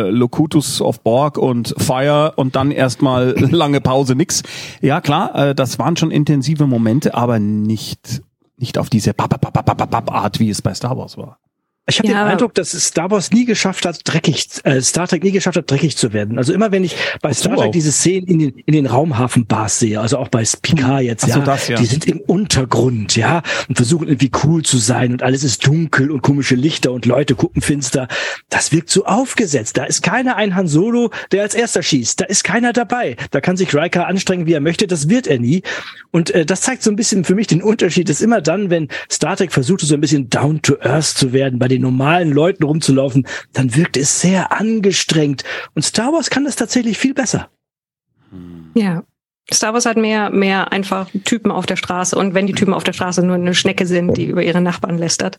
äh, 0.05 0.09
Locutus 0.09 0.81
of 0.81 1.01
Borg 1.01 1.37
und 1.37 1.75
Fire 1.77 2.31
und 2.37 2.55
dann 2.55 2.71
erstmal 2.71 3.31
lange 3.37 3.81
Pause, 3.81 4.15
nix. 4.15 4.41
Ja, 4.81 5.01
klar, 5.01 5.49
äh, 5.49 5.55
das 5.55 5.79
waren 5.79 5.97
schon 5.97 6.11
intensive 6.11 6.65
Momente, 6.65 7.13
aber 7.13 7.39
nicht 7.39 8.21
nicht 8.57 8.77
auf 8.77 8.89
diese 8.89 9.13
Bap, 9.13 9.29
Bap, 9.31 9.51
Bap, 9.51 9.65
Bap, 9.77 9.89
Bap 9.91 10.11
Art, 10.13 10.39
wie 10.39 10.49
es 10.49 10.61
bei 10.61 10.73
Star 10.73 10.97
Wars 10.97 11.17
war. 11.17 11.39
Ich 11.85 11.99
habe 11.99 12.07
Ja, 12.07 12.23
den 12.23 12.31
Eindruck, 12.31 12.53
dass 12.53 12.71
Star 12.71 13.11
Wars 13.11 13.31
nie 13.31 13.43
geschafft 13.43 13.85
hat, 13.85 13.99
dreckig, 14.05 14.47
äh, 14.63 14.79
Star 14.81 15.05
Trek 15.05 15.21
nie 15.21 15.31
geschafft 15.31 15.57
hat, 15.57 15.69
dreckig 15.69 15.97
zu 15.97 16.13
werden. 16.13 16.37
Also 16.37 16.53
immer 16.53 16.71
wenn 16.71 16.85
ich 16.85 16.95
bei 17.21 17.33
Star 17.33 17.57
Trek 17.57 17.67
auch. 17.67 17.71
diese 17.71 17.91
Szenen 17.91 18.25
in 18.25 18.39
den, 18.39 18.49
in 18.65 18.73
den 18.73 18.85
Raumhafenbars 18.85 19.79
sehe, 19.79 19.99
also 19.99 20.17
auch 20.17 20.29
bei 20.29 20.43
Picard 20.61 21.03
jetzt, 21.03 21.25
Ach 21.25 21.29
so, 21.29 21.39
ja, 21.39 21.45
das, 21.45 21.67
ja. 21.67 21.75
die 21.77 21.85
sind 21.85 22.05
im 22.05 22.21
Untergrund, 22.21 23.17
ja, 23.17 23.41
und 23.67 23.75
versuchen 23.75 24.07
irgendwie 24.07 24.31
cool 24.45 24.63
zu 24.63 24.77
sein 24.77 25.11
und 25.11 25.23
alles 25.23 25.43
ist 25.43 25.67
dunkel 25.67 26.09
und 26.09 26.21
komische 26.21 26.55
Lichter 26.55 26.93
und 26.93 27.05
Leute 27.05 27.35
gucken 27.35 27.61
finster. 27.61 28.07
Das 28.47 28.71
wirkt 28.71 28.89
so 28.89 29.03
aufgesetzt. 29.03 29.75
Da 29.75 29.83
ist 29.83 30.01
keiner 30.03 30.37
ein 30.37 30.55
Han 30.55 30.67
Solo, 30.67 31.11
der 31.33 31.41
als 31.41 31.53
erster 31.53 31.83
schießt. 31.83 32.21
Da 32.21 32.25
ist 32.25 32.45
keiner 32.45 32.71
dabei. 32.71 33.17
Da 33.31 33.41
kann 33.41 33.57
sich 33.57 33.75
Riker 33.75 34.07
anstrengen, 34.07 34.45
wie 34.45 34.53
er 34.53 34.61
möchte. 34.61 34.87
Das 34.87 35.09
wird 35.09 35.27
er 35.27 35.39
nie. 35.39 35.63
Und 36.11 36.31
äh, 36.31 36.45
das 36.45 36.61
zeigt 36.61 36.81
so 36.83 36.91
ein 36.91 36.95
bisschen 36.95 37.25
für 37.25 37.35
mich 37.35 37.47
den 37.47 37.61
Unterschied. 37.61 38.07
Das 38.07 38.17
ist 38.17 38.23
immer 38.23 38.39
dann, 38.39 38.69
wenn 38.69 38.87
Star 39.11 39.35
Trek 39.35 39.51
versuchte, 39.51 39.85
so 39.85 39.95
ein 39.95 40.01
bisschen 40.01 40.29
down 40.29 40.61
to 40.61 40.79
earth 40.79 41.03
zu 41.03 41.33
werden, 41.33 41.59
bei 41.59 41.72
den 41.73 41.81
normalen 41.81 42.31
Leuten 42.31 42.63
rumzulaufen, 42.63 43.27
dann 43.53 43.75
wirkt 43.75 43.97
es 43.97 44.21
sehr 44.21 44.51
angestrengt. 44.51 45.43
Und 45.75 45.83
Star 45.83 46.13
Wars 46.13 46.29
kann 46.29 46.45
das 46.45 46.55
tatsächlich 46.55 46.97
viel 46.97 47.13
besser. 47.13 47.49
Ja. 48.75 49.03
Star 49.51 49.73
Wars 49.73 49.85
hat 49.85 49.97
mehr, 49.97 50.29
mehr 50.29 50.71
einfach 50.71 51.09
Typen 51.25 51.51
auf 51.51 51.65
der 51.65 51.75
Straße 51.75 52.15
und 52.17 52.33
wenn 52.33 52.47
die 52.47 52.53
Typen 52.53 52.73
auf 52.73 52.85
der 52.85 52.93
Straße 52.93 53.25
nur 53.25 53.35
eine 53.35 53.53
Schnecke 53.53 53.85
sind, 53.85 54.15
die 54.15 54.25
über 54.25 54.41
ihre 54.41 54.61
Nachbarn 54.61 54.97
lästert. 54.97 55.37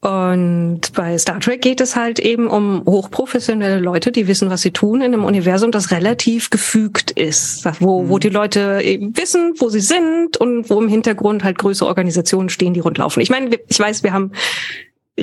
Und 0.00 0.80
bei 0.94 1.18
Star 1.18 1.40
Trek 1.40 1.60
geht 1.60 1.80
es 1.80 1.94
halt 1.94 2.18
eben 2.18 2.48
um 2.48 2.82
hochprofessionelle 2.86 3.80
Leute, 3.80 4.12
die 4.12 4.26
wissen, 4.28 4.48
was 4.48 4.62
sie 4.62 4.70
tun 4.70 5.02
in 5.02 5.12
einem 5.12 5.24
Universum, 5.24 5.72
das 5.72 5.90
relativ 5.90 6.48
gefügt 6.48 7.10
ist, 7.10 7.66
wo, 7.80 8.08
wo 8.08 8.18
die 8.18 8.30
Leute 8.30 8.80
eben 8.82 9.14
wissen, 9.18 9.52
wo 9.58 9.68
sie 9.68 9.80
sind 9.80 10.38
und 10.38 10.70
wo 10.70 10.80
im 10.80 10.88
Hintergrund 10.88 11.44
halt 11.44 11.58
größere 11.58 11.86
Organisationen 11.86 12.48
stehen, 12.48 12.72
die 12.72 12.80
rundlaufen. 12.80 13.20
Ich 13.20 13.28
meine, 13.28 13.50
ich 13.68 13.78
weiß, 13.78 14.02
wir 14.02 14.14
haben 14.14 14.32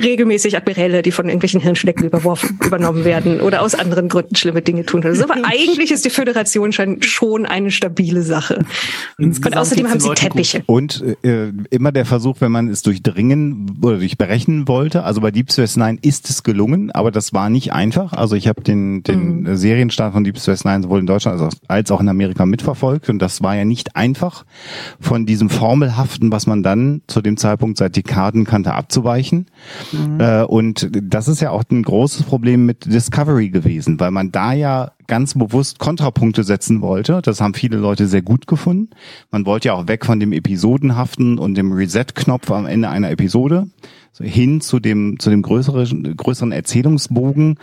regelmäßig 0.02 0.56
Admiräle, 0.56 1.02
die 1.02 1.12
von 1.12 1.26
irgendwelchen 1.26 1.60
Hirnschnecken 1.60 2.06
überworfen, 2.06 2.58
übernommen 2.64 3.04
werden 3.04 3.40
oder 3.40 3.62
aus 3.62 3.74
anderen 3.74 4.08
Gründen 4.08 4.34
schlimme 4.34 4.62
Dinge 4.62 4.84
tun. 4.84 5.04
Also, 5.04 5.24
aber 5.24 5.34
eigentlich 5.44 5.90
ist 5.90 6.04
die 6.04 6.10
Föderation 6.10 6.72
schon, 6.72 7.02
schon 7.02 7.46
eine 7.46 7.70
stabile 7.70 8.22
Sache. 8.22 8.64
Und 9.18 9.56
außerdem 9.56 9.88
haben 9.88 10.00
sie 10.00 10.14
Teppiche. 10.14 10.62
Und 10.66 11.04
äh, 11.22 11.52
immer 11.70 11.92
der 11.92 12.06
Versuch, 12.06 12.36
wenn 12.40 12.52
man 12.52 12.68
es 12.68 12.82
durchdringen 12.82 13.78
oder 13.82 13.98
durchbrechen 13.98 14.68
wollte, 14.68 15.04
also 15.04 15.20
bei 15.20 15.30
Deep 15.30 15.52
Space 15.52 15.76
Nine 15.76 15.98
ist 16.02 16.30
es 16.30 16.42
gelungen, 16.42 16.90
aber 16.90 17.10
das 17.10 17.32
war 17.32 17.50
nicht 17.50 17.72
einfach. 17.72 18.12
Also 18.12 18.36
ich 18.36 18.48
habe 18.48 18.62
den, 18.62 19.02
den 19.02 19.28
Mhm. 19.42 19.56
Serienstart 19.56 20.12
von 20.12 20.24
Deep 20.24 20.38
Space 20.38 20.64
Nine 20.64 20.82
sowohl 20.82 21.00
in 21.00 21.06
Deutschland 21.06 21.40
als 21.40 21.54
auch, 21.54 21.58
als 21.68 21.90
auch 21.90 22.00
in 22.00 22.08
Amerika 22.08 22.46
mitverfolgt 22.46 23.08
und 23.08 23.18
das 23.18 23.42
war 23.42 23.56
ja 23.56 23.64
nicht 23.64 23.96
einfach, 23.96 24.44
von 25.00 25.26
diesem 25.26 25.50
Formelhaften, 25.50 26.32
was 26.32 26.46
man 26.46 26.62
dann 26.62 27.02
zu 27.06 27.20
dem 27.20 27.36
Zeitpunkt 27.36 27.78
seit 27.78 27.96
Dekaden 27.96 28.44
kannte, 28.44 28.74
abzuweichen. 28.74 29.46
Äh, 30.18 30.42
und 30.42 30.88
das 30.92 31.28
ist 31.28 31.40
ja 31.40 31.50
auch 31.50 31.64
ein 31.70 31.82
großes 31.82 32.24
Problem 32.24 32.66
mit 32.66 32.86
Discovery 32.86 33.50
gewesen, 33.50 33.98
weil 34.00 34.10
man 34.10 34.32
da 34.32 34.52
ja 34.52 34.92
ganz 35.06 35.34
bewusst 35.34 35.78
Kontrapunkte 35.78 36.44
setzen 36.44 36.80
wollte. 36.82 37.22
Das 37.22 37.40
haben 37.40 37.54
viele 37.54 37.78
Leute 37.78 38.06
sehr 38.06 38.22
gut 38.22 38.46
gefunden. 38.46 38.90
Man 39.30 39.46
wollte 39.46 39.68
ja 39.68 39.74
auch 39.74 39.88
weg 39.88 40.04
von 40.04 40.20
dem 40.20 40.32
Episodenhaften 40.32 41.38
und 41.38 41.54
dem 41.54 41.72
Reset-Knopf 41.72 42.50
am 42.50 42.66
Ende 42.66 42.88
einer 42.88 43.10
Episode 43.10 43.68
so 44.18 44.24
hin 44.24 44.60
zu 44.60 44.80
dem, 44.80 45.18
zu 45.18 45.30
dem 45.30 45.42
größeren, 45.42 46.16
größeren 46.16 46.52
Erzählungsbogen. 46.52 47.58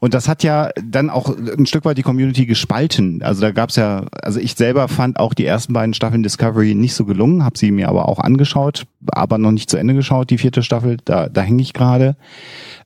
Und 0.00 0.12
das 0.12 0.28
hat 0.28 0.42
ja 0.42 0.70
dann 0.84 1.08
auch 1.08 1.34
ein 1.36 1.66
Stück 1.66 1.84
weit 1.84 1.96
die 1.96 2.02
Community 2.02 2.46
gespalten. 2.46 3.22
Also 3.22 3.40
da 3.40 3.52
gab's 3.52 3.76
ja, 3.76 4.04
also 4.22 4.40
ich 4.40 4.54
selber 4.54 4.88
fand 4.88 5.18
auch 5.18 5.34
die 5.34 5.46
ersten 5.46 5.72
beiden 5.72 5.94
Staffeln 5.94 6.22
Discovery 6.22 6.74
nicht 6.74 6.94
so 6.94 7.04
gelungen, 7.04 7.44
habe 7.44 7.56
sie 7.56 7.70
mir 7.70 7.88
aber 7.88 8.08
auch 8.08 8.18
angeschaut, 8.18 8.86
aber 9.06 9.38
noch 9.38 9.52
nicht 9.52 9.70
zu 9.70 9.76
Ende 9.76 9.94
geschaut, 9.94 10.30
die 10.30 10.38
vierte 10.38 10.62
Staffel, 10.62 10.98
da, 11.04 11.28
da 11.28 11.40
hänge 11.40 11.62
ich 11.62 11.72
gerade. 11.72 12.16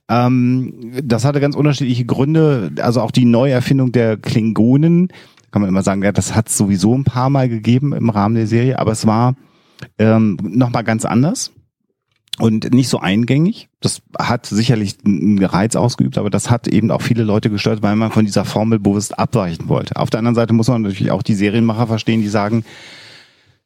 Ähm, 0.07 0.93
das 1.03 1.25
hatte 1.25 1.39
ganz 1.39 1.55
unterschiedliche 1.55 2.05
Gründe. 2.05 2.71
Also 2.79 3.01
auch 3.01 3.11
die 3.11 3.25
Neuerfindung 3.25 3.91
der 3.91 4.17
Klingonen, 4.17 5.09
kann 5.51 5.61
man 5.61 5.69
immer 5.69 5.83
sagen, 5.83 6.03
ja, 6.03 6.11
das 6.11 6.35
hat 6.35 6.47
es 6.47 6.57
sowieso 6.57 6.95
ein 6.95 7.05
paar 7.05 7.29
Mal 7.29 7.49
gegeben 7.49 7.91
im 7.93 8.09
Rahmen 8.09 8.35
der 8.35 8.47
Serie, 8.47 8.77
aber 8.77 8.91
es 8.91 9.07
war 9.07 9.35
ähm, 9.97 10.37
nochmal 10.41 10.83
ganz 10.83 11.05
anders 11.05 11.51
und 12.39 12.73
nicht 12.73 12.89
so 12.89 12.99
eingängig. 12.99 13.69
Das 13.81 14.01
hat 14.17 14.45
sicherlich 14.45 14.97
einen 15.05 15.43
Reiz 15.43 15.75
ausgeübt, 15.75 16.17
aber 16.17 16.29
das 16.29 16.49
hat 16.49 16.67
eben 16.67 16.91
auch 16.91 17.01
viele 17.01 17.23
Leute 17.23 17.49
gestört, 17.49 17.81
weil 17.81 17.95
man 17.95 18.11
von 18.11 18.25
dieser 18.25 18.45
Formel 18.45 18.79
bewusst 18.79 19.17
abweichen 19.19 19.69
wollte. 19.69 19.95
Auf 19.97 20.09
der 20.09 20.19
anderen 20.19 20.35
Seite 20.35 20.53
muss 20.53 20.67
man 20.67 20.81
natürlich 20.81 21.11
auch 21.11 21.23
die 21.23 21.35
Serienmacher 21.35 21.87
verstehen, 21.87 22.21
die 22.21 22.27
sagen, 22.27 22.63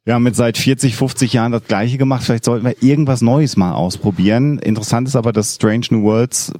wir 0.04 0.14
haben 0.14 0.26
jetzt 0.26 0.36
seit 0.36 0.58
40, 0.58 0.96
50 0.96 1.32
Jahren 1.32 1.52
das 1.52 1.64
Gleiche 1.64 1.96
gemacht. 1.96 2.24
Vielleicht 2.24 2.44
sollten 2.44 2.66
wir 2.66 2.82
irgendwas 2.82 3.22
Neues 3.22 3.56
mal 3.56 3.72
ausprobieren. 3.72 4.58
Interessant 4.58 5.08
ist 5.08 5.16
aber, 5.16 5.32
dass 5.32 5.54
Strange 5.54 5.86
New 5.90 6.02
Worlds 6.02 6.52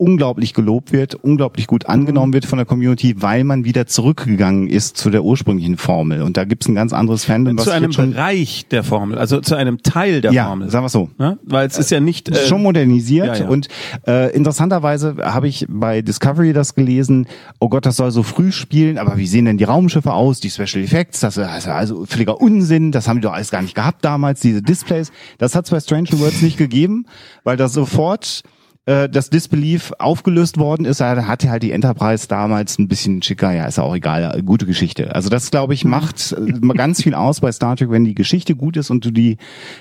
unglaublich 0.00 0.54
gelobt 0.54 0.92
wird, 0.92 1.14
unglaublich 1.14 1.66
gut 1.66 1.86
angenommen 1.86 2.32
wird 2.32 2.46
von 2.46 2.56
der 2.56 2.64
Community, 2.64 3.16
weil 3.18 3.44
man 3.44 3.66
wieder 3.66 3.86
zurückgegangen 3.86 4.66
ist 4.66 4.96
zu 4.96 5.10
der 5.10 5.22
ursprünglichen 5.24 5.76
Formel. 5.76 6.22
Und 6.22 6.38
da 6.38 6.44
gibt's 6.44 6.68
ein 6.68 6.74
ganz 6.74 6.94
anderes 6.94 7.26
Fandom, 7.26 7.58
was 7.58 7.66
zu 7.66 7.70
einem 7.70 7.90
Bereich 7.90 8.66
der 8.70 8.82
Formel, 8.82 9.18
also 9.18 9.40
zu 9.40 9.56
einem 9.56 9.82
Teil 9.82 10.22
der 10.22 10.32
ja, 10.32 10.46
Formel. 10.46 10.70
sagen 10.70 10.86
wir 10.86 10.88
so. 10.88 11.10
Ne? 11.18 11.38
Weil 11.42 11.66
es 11.66 11.76
ist 11.76 11.90
ja 11.90 12.00
nicht 12.00 12.30
äh, 12.30 12.46
schon 12.46 12.62
modernisiert 12.62 13.26
ja, 13.26 13.44
ja. 13.44 13.48
und 13.48 13.68
äh, 14.06 14.34
interessanterweise 14.34 15.16
habe 15.20 15.48
ich 15.48 15.66
bei 15.68 16.00
Discovery 16.00 16.54
das 16.54 16.74
gelesen, 16.74 17.26
oh 17.58 17.68
Gott, 17.68 17.84
das 17.84 17.96
soll 17.96 18.10
so 18.10 18.22
früh 18.22 18.52
spielen, 18.52 18.96
aber 18.96 19.18
wie 19.18 19.26
sehen 19.26 19.44
denn 19.44 19.58
die 19.58 19.64
Raumschiffe 19.64 20.14
aus, 20.14 20.40
die 20.40 20.50
Special 20.50 20.82
Effects, 20.82 21.20
das 21.20 21.36
ist 21.36 21.68
also 21.68 22.06
völliger 22.06 22.40
Unsinn, 22.40 22.90
das 22.90 23.06
haben 23.06 23.18
die 23.18 23.22
doch 23.22 23.34
alles 23.34 23.50
gar 23.50 23.60
nicht 23.60 23.74
gehabt 23.74 24.02
damals, 24.02 24.40
diese 24.40 24.62
Displays, 24.62 25.12
das 25.36 25.54
hat 25.54 25.66
es 25.66 25.70
bei 25.70 25.80
Strange 25.80 26.08
Worlds 26.12 26.40
nicht 26.40 26.56
gegeben, 26.56 27.04
weil 27.44 27.58
das 27.58 27.74
sofort 27.74 28.44
äh, 28.86 29.08
das 29.08 29.30
Disbelief 29.30 29.92
aufgelöst 29.98 30.58
worden 30.58 30.86
ist, 30.86 31.00
da 31.00 31.26
hatte 31.26 31.50
halt 31.50 31.62
die 31.62 31.72
Enterprise 31.72 32.26
damals 32.28 32.78
ein 32.78 32.88
bisschen 32.88 33.22
schicker, 33.22 33.52
ja, 33.52 33.66
ist 33.66 33.78
ja 33.78 33.84
auch 33.84 33.94
egal, 33.94 34.42
gute 34.42 34.66
Geschichte. 34.66 35.14
Also 35.14 35.28
das, 35.28 35.50
glaube 35.50 35.74
ich, 35.74 35.84
macht 35.84 36.32
äh, 36.32 36.52
ganz 36.74 37.02
viel 37.02 37.14
aus 37.14 37.40
bei 37.40 37.52
Star 37.52 37.76
Trek, 37.76 37.90
wenn 37.90 38.04
die 38.04 38.14
Geschichte 38.14 38.56
gut 38.56 38.76
ist 38.76 38.90
und 38.90 39.04
du 39.04 39.10
die 39.10 39.36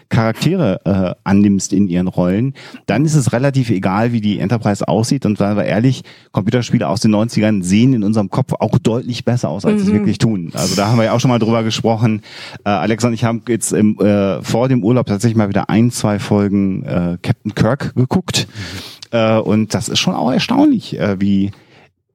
Charaktere 0.10 0.82
äh, 0.86 1.16
annimmst 1.24 1.72
in 1.72 1.88
ihren 1.88 2.08
Rollen, 2.08 2.54
dann 2.88 3.06
ist 3.06 3.16
es 3.16 3.32
relativ 3.32 3.70
egal, 3.70 4.12
wie 4.12 4.22
die 4.22 4.40
Enterprise 4.40 4.88
aussieht. 4.88 5.26
Und 5.26 5.38
seien 5.38 5.56
wir 5.56 5.66
ehrlich, 5.66 6.04
Computerspiele 6.32 6.88
aus 6.88 7.00
den 7.00 7.16
90ern 7.16 7.64
sehen 7.64 7.94
in 7.94 8.04
unserem 8.04 8.30
Kopf 8.30 8.54
auch 8.60 8.78
deutlich 8.78 9.26
besser 9.26 9.50
aus, 9.50 9.66
als 9.66 9.86
sie 9.86 9.94
wirklich 9.94 10.18
tun. 10.18 10.52
Also 10.54 10.76
da 10.76 10.88
haben 10.88 10.98
wir 10.98 11.06
ja 11.06 11.14
auch 11.14 11.20
schon 11.20 11.30
mal 11.30 11.40
drüber 11.40 11.64
gesprochen. 11.64 12.22
Äh, 12.66 12.70
Alex 12.70 13.04
und 13.06 13.14
ich 13.14 13.24
haben 13.24 13.42
jetzt 13.48 13.72
im, 13.72 13.98
äh, 14.00 14.42
vor 14.44 14.68
dem 14.68 14.84
Urlaub 14.84 15.08
tatsächlich 15.08 15.38
mal 15.38 15.50
wieder 15.50 15.70
ein, 15.70 15.92
zwei 15.92 16.20
Folgen 16.20 16.84
äh, 16.84 17.18
Captain 17.22 17.56
Kirk 17.56 17.96
geguckt. 17.96 18.48
Äh, 19.12 19.38
und 19.38 19.74
das 19.74 19.90
ist 19.90 20.00
schon 20.00 20.16
auch 20.16 20.32
erstaunlich, 20.32 21.00
äh, 21.00 21.20
wie 21.20 21.52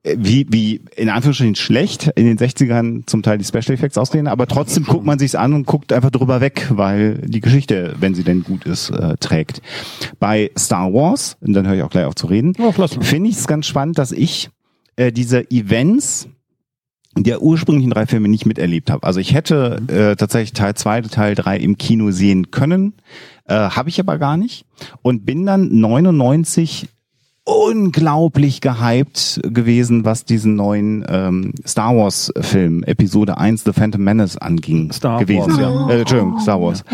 wie, 0.04 0.46
wie 0.50 0.82
in 0.96 1.08
Anführungsstrichen 1.08 1.54
schlecht 1.54 2.08
in 2.14 2.26
den 2.26 2.38
60ern 2.38 3.06
zum 3.06 3.22
Teil 3.22 3.38
die 3.38 3.44
Special 3.44 3.72
Effects 3.72 3.96
aussehen, 3.96 4.28
aber 4.28 4.46
trotzdem 4.46 4.84
guckt 4.84 5.04
man 5.04 5.18
sich's 5.18 5.34
an 5.34 5.54
und 5.54 5.66
guckt 5.66 5.92
einfach 5.92 6.10
drüber 6.10 6.42
weg, 6.42 6.66
weil 6.70 7.22
die 7.24 7.40
Geschichte, 7.40 7.94
wenn 7.98 8.14
sie 8.14 8.22
denn 8.22 8.44
gut 8.44 8.66
ist, 8.66 8.90
äh, 8.90 9.16
trägt. 9.18 9.62
Bei 10.20 10.50
Star 10.58 10.92
Wars, 10.92 11.38
und 11.40 11.54
dann 11.54 11.66
höre 11.66 11.76
ich 11.76 11.82
auch 11.82 11.90
gleich 11.90 12.04
auf 12.04 12.14
zu 12.14 12.26
reden, 12.26 12.52
Oh, 12.58 12.72
finde 12.72 13.30
ich 13.30 13.36
es 13.36 13.46
ganz 13.46 13.66
spannend, 13.66 13.98
dass 13.98 14.12
ich 14.12 14.50
äh, 14.96 15.10
diese 15.10 15.50
Events 15.50 16.28
der 17.16 17.42
ursprünglichen 17.42 17.90
drei 17.90 18.06
Filme 18.06 18.28
nicht 18.28 18.44
miterlebt 18.44 18.90
habe. 18.90 19.06
Also 19.06 19.20
ich 19.20 19.34
hätte 19.34 19.80
äh, 19.86 20.16
tatsächlich 20.16 20.52
Teil 20.52 20.74
2, 20.74 21.02
Teil 21.02 21.34
3 21.34 21.58
im 21.58 21.78
Kino 21.78 22.10
sehen 22.10 22.50
können, 22.50 22.94
äh, 23.46 23.54
habe 23.54 23.88
ich 23.88 24.00
aber 24.00 24.18
gar 24.18 24.36
nicht 24.36 24.66
und 25.02 25.24
bin 25.24 25.46
dann 25.46 25.68
99 25.78 26.88
unglaublich 27.44 28.60
gehypt 28.62 29.40
gewesen, 29.44 30.04
was 30.04 30.24
diesen 30.24 30.56
neuen 30.56 31.04
ähm, 31.08 31.52
Star 31.66 31.94
Wars 31.94 32.32
Film 32.40 32.82
Episode 32.84 33.36
1 33.36 33.64
The 33.64 33.72
Phantom 33.72 34.02
Menace 34.02 34.38
anging 34.38 34.92
Star 34.92 35.20
gewesen. 35.20 35.58
Wars. 35.58 35.58
Ja. 35.58 35.88
Äh, 35.90 36.00
Entschuldigung, 36.00 36.40
Star 36.40 36.60
Wars. 36.60 36.84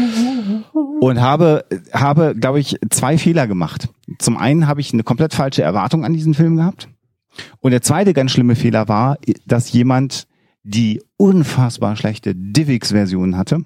Und 1.01 1.21
habe, 1.21 1.65
habe, 1.93 2.35
glaube 2.35 2.61
ich, 2.61 2.77
zwei 2.91 3.17
Fehler 3.17 3.47
gemacht. 3.47 3.89
Zum 4.19 4.37
einen 4.37 4.67
habe 4.67 4.81
ich 4.81 4.93
eine 4.93 5.05
komplett 5.05 5.35
falsche 5.35 5.63
Erwartung 5.63 6.05
an 6.05 6.13
diesen 6.13 6.35
Film 6.35 6.57
gehabt. 6.57 6.89
Und 7.61 7.71
der 7.71 7.81
zweite 7.81 8.13
ganz 8.13 8.33
schlimme 8.33 8.57
Fehler 8.57 8.89
war, 8.89 9.19
dass 9.47 9.73
jemand 9.73 10.27
die 10.63 11.01
unfassbar 11.17 11.97
schlechte 11.97 12.35
DivX-Version 12.35 13.37
hatte. 13.37 13.63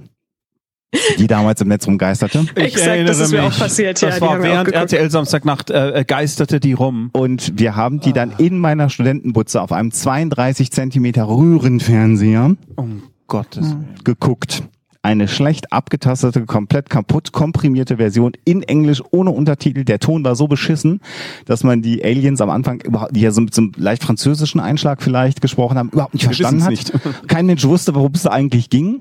Die 1.19 1.27
damals 1.27 1.61
im 1.61 1.69
Netz 1.69 1.87
rumgeisterte. 1.87 2.47
Exakt, 2.55 3.09
das 3.09 3.21
ist 3.21 3.33
mir 3.33 3.45
auch 3.45 3.59
passiert, 3.59 4.01
ja, 4.01 4.09
Das 4.09 4.17
die 4.17 4.23
war 4.23 4.43
während. 4.43 4.73
RTL 4.73 5.11
Samstagnacht 5.11 5.71
äh, 5.71 6.05
geisterte 6.07 6.61
die 6.61 6.73
rum. 6.73 7.11
Und 7.13 7.53
wir 7.59 7.77
haben 7.77 8.01
die 8.01 8.13
dann 8.13 8.33
in 8.39 8.59
meiner 8.59 8.89
Studentenbutze 8.91 9.61
auf 9.61 9.73
einem 9.73 9.91
32 9.91 10.71
Zentimeter 10.71 11.29
Röhrenfernseher 11.29 12.57
Um 12.77 13.03
Gottes 13.27 13.71
Willen. 13.71 13.95
geguckt. 14.05 14.63
Eine 15.05 15.29
schlecht 15.29 15.71
abgetastete, 15.71 16.47
komplett 16.47 16.89
kaputt 16.89 17.33
komprimierte 17.33 17.99
Version 17.99 18.33
in 18.47 18.63
Englisch 18.63 19.03
ohne 19.11 19.33
Untertitel. 19.33 19.85
Der 19.85 19.99
Ton 19.99 20.25
war 20.25 20.35
so 20.35 20.49
beschissen, 20.49 21.03
dass 21.45 21.63
man 21.63 21.83
die 21.83 22.03
Aliens 22.03 22.41
am 22.41 22.49
Anfang 22.49 22.81
überhaupt, 22.81 23.15
die 23.15 23.21
ja 23.21 23.31
so 23.31 23.43
mit 23.43 23.53
so 23.55 23.61
einem 23.61 23.73
leicht 23.77 24.03
französischen 24.03 24.61
Einschlag 24.61 25.03
vielleicht 25.03 25.43
gesprochen 25.43 25.77
haben, 25.77 25.91
überhaupt 25.91 26.15
nicht 26.15 26.23
Wir 26.23 26.29
verstanden 26.29 26.65
hat. 26.65 26.71
nicht. 26.71 26.91
Kein 27.29 27.45
Mensch 27.45 27.67
wusste, 27.67 27.95
worum 27.95 28.13
es 28.15 28.27
eigentlich 28.27 28.71
ging. 28.71 29.01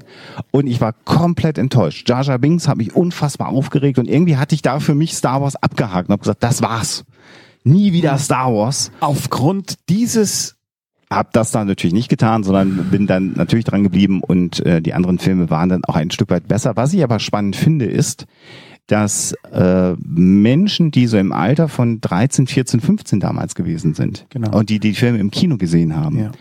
Und 0.51 0.67
ich 0.67 0.81
war 0.81 0.91
komplett 0.91 1.57
enttäuscht. 1.57 2.09
Jar 2.09 2.21
Jar 2.23 2.37
Binks 2.37 2.67
hat 2.67 2.75
mich 2.75 2.93
unfassbar 2.93 3.47
aufgeregt 3.47 3.97
und 3.97 4.09
irgendwie 4.09 4.35
hatte 4.35 4.55
ich 4.55 4.61
da 4.61 4.81
für 4.81 4.95
mich 4.95 5.13
Star 5.13 5.41
Wars 5.41 5.55
abgehakt 5.55 6.09
und 6.09 6.13
habe 6.13 6.21
gesagt, 6.23 6.43
das 6.43 6.61
war's. 6.61 7.05
Nie 7.63 7.93
wieder 7.93 8.17
Star 8.17 8.53
Wars. 8.53 8.91
Aufgrund 8.99 9.75
dieses 9.87 10.57
Hab 11.15 11.33
das 11.33 11.51
dann 11.51 11.67
natürlich 11.67 11.93
nicht 11.93 12.09
getan, 12.09 12.43
sondern 12.43 12.89
bin 12.91 13.07
dann 13.07 13.33
natürlich 13.35 13.65
dran 13.65 13.83
geblieben 13.83 14.21
und 14.21 14.65
äh, 14.65 14.81
die 14.81 14.93
anderen 14.93 15.19
Filme 15.19 15.49
waren 15.49 15.69
dann 15.69 15.85
auch 15.85 15.95
ein 15.95 16.11
Stück 16.11 16.29
weit 16.29 16.47
besser. 16.47 16.75
Was 16.75 16.93
ich 16.93 17.03
aber 17.03 17.19
spannend 17.19 17.55
finde, 17.55 17.85
ist, 17.85 18.25
dass 18.87 19.33
äh, 19.51 19.93
Menschen, 19.99 20.91
die 20.91 21.07
so 21.07 21.17
im 21.17 21.31
Alter 21.31 21.69
von 21.69 22.01
13, 22.01 22.47
14, 22.47 22.81
15 22.81 23.19
damals 23.21 23.55
gewesen 23.55 23.93
sind 23.93 24.25
Genau. 24.29 24.57
und 24.57 24.69
die 24.69 24.79
die 24.79 24.93
Filme 24.93 25.19
im 25.19 25.31
Kino 25.31 25.57
gesehen 25.57 25.95
haben, 25.95 26.19
Ja. 26.19 26.31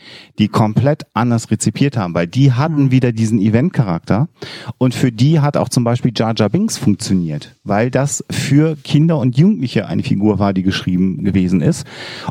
die 0.40 0.48
komplett 0.48 1.04
anders 1.14 1.50
rezipiert 1.52 1.96
haben, 1.96 2.14
weil 2.14 2.26
die 2.26 2.52
hatten 2.52 2.90
wieder 2.90 3.12
diesen 3.12 3.38
Event-Charakter 3.40 4.28
und 4.78 4.92
für 4.94 5.12
die 5.12 5.38
hat 5.40 5.56
auch 5.56 5.68
zum 5.68 5.84
Beispiel 5.84 6.12
Jar 6.14 6.34
Jar 6.36 6.48
Binks 6.50 6.76
funktioniert, 6.78 7.54
weil 7.62 7.90
das 7.90 8.24
für 8.30 8.76
Kinder 8.76 9.18
und 9.18 9.36
Jugendliche 9.38 9.86
eine 9.86 10.02
Figur 10.02 10.38
war, 10.40 10.52
die 10.52 10.64
geschrieben 10.64 11.22
gewesen 11.24 11.60
ist 11.60 11.86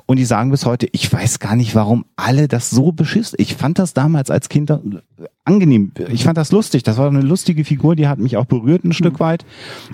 und 0.08 0.18
die 0.20 0.26
sagen 0.26 0.52
bis 0.52 0.66
heute, 0.66 0.88
ich 0.92 1.12
weiß 1.12 1.40
gar 1.40 1.56
nicht, 1.56 1.74
warum 1.74 2.04
alle 2.18 2.48
das 2.50 2.70
so 2.70 2.92
beschissen. 2.92 3.38
Ich 3.40 3.56
fand 3.56 3.80
das 3.80 3.94
damals 3.94 4.30
als 4.30 4.50
Kind 4.50 4.72
angenehm. 5.44 5.92
Ich 6.12 6.24
fand 6.24 6.38
das 6.38 6.52
lustig. 6.52 6.84
Das 6.84 6.98
war 6.98 7.08
eine 7.08 7.22
lustige 7.22 7.66
Figur, 7.66 7.96
die 7.96 8.08
hat 8.08 8.20
mich 8.20 8.38
auch 8.38 8.46
berührt 8.46 8.84
ein 8.84 8.94
Stück 8.94 9.20
weit. 9.20 9.44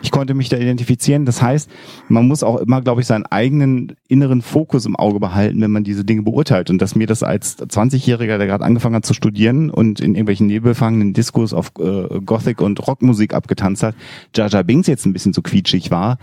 Ich 0.01 0.11
konnte 0.11 0.33
mich 0.33 0.49
da 0.49 0.57
identifizieren. 0.57 1.25
Das 1.25 1.41
heißt, 1.41 1.69
man 2.09 2.27
muss 2.27 2.43
auch 2.43 2.57
immer, 2.57 2.81
glaube 2.81 3.01
ich, 3.01 3.07
seinen 3.07 3.25
eigenen 3.25 3.95
inneren 4.07 4.41
Fokus 4.41 4.85
im 4.85 4.95
Auge 4.95 5.19
behalten, 5.19 5.61
wenn 5.61 5.71
man 5.71 5.83
diese 5.83 6.03
Dinge 6.03 6.23
beurteilt. 6.23 6.69
Und 6.69 6.81
dass 6.81 6.95
mir 6.95 7.07
das 7.07 7.23
als 7.23 7.57
20-Jähriger, 7.59 8.37
der 8.37 8.47
gerade 8.47 8.65
angefangen 8.65 8.95
hat 8.95 9.05
zu 9.05 9.13
studieren 9.13 9.69
und 9.69 9.99
in 10.01 10.15
irgendwelchen 10.15 10.47
nebelfangenden 10.47 11.13
Diskos 11.13 11.53
auf 11.53 11.71
äh, 11.79 12.19
Gothic 12.25 12.61
und 12.61 12.85
Rockmusik 12.85 13.33
abgetanzt 13.33 13.83
hat, 13.83 13.95
Jar 14.35 14.63
Binks 14.63 14.87
jetzt 14.87 15.05
ein 15.05 15.13
bisschen 15.13 15.33
zu 15.33 15.41
quietschig 15.41 15.91
war, 15.91 16.17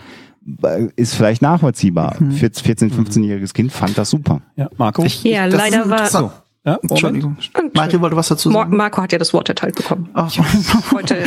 äh, 0.62 0.88
ist 0.96 1.14
vielleicht 1.14 1.40
nachvollziehbar. 1.40 2.16
14, 2.30 2.90
15-jähriges 2.90 3.54
Kind 3.54 3.72
fand 3.72 3.96
das 3.96 4.10
super. 4.10 4.42
ja, 4.56 4.68
Marco. 4.76 5.02
Ja, 5.22 5.46
Das 5.46 5.54
ist 5.54 5.60
leider 5.60 5.88
war. 5.88 5.98
interessant. 5.98 6.32
Ja, 6.64 6.72
Moment. 6.72 6.90
Entschuldigung. 6.90 7.36
Mario 7.74 8.00
wollte 8.00 8.16
was 8.16 8.28
dazu 8.28 8.50
sagen. 8.50 8.76
Marco 8.76 9.02
hat 9.02 9.12
ja 9.12 9.18
das 9.18 9.32
Wort 9.34 9.48
erteilt 9.48 9.74
bekommen. 9.76 10.08
Ach, 10.14 10.30
Ich 10.32 10.38
wollte, 10.92 11.18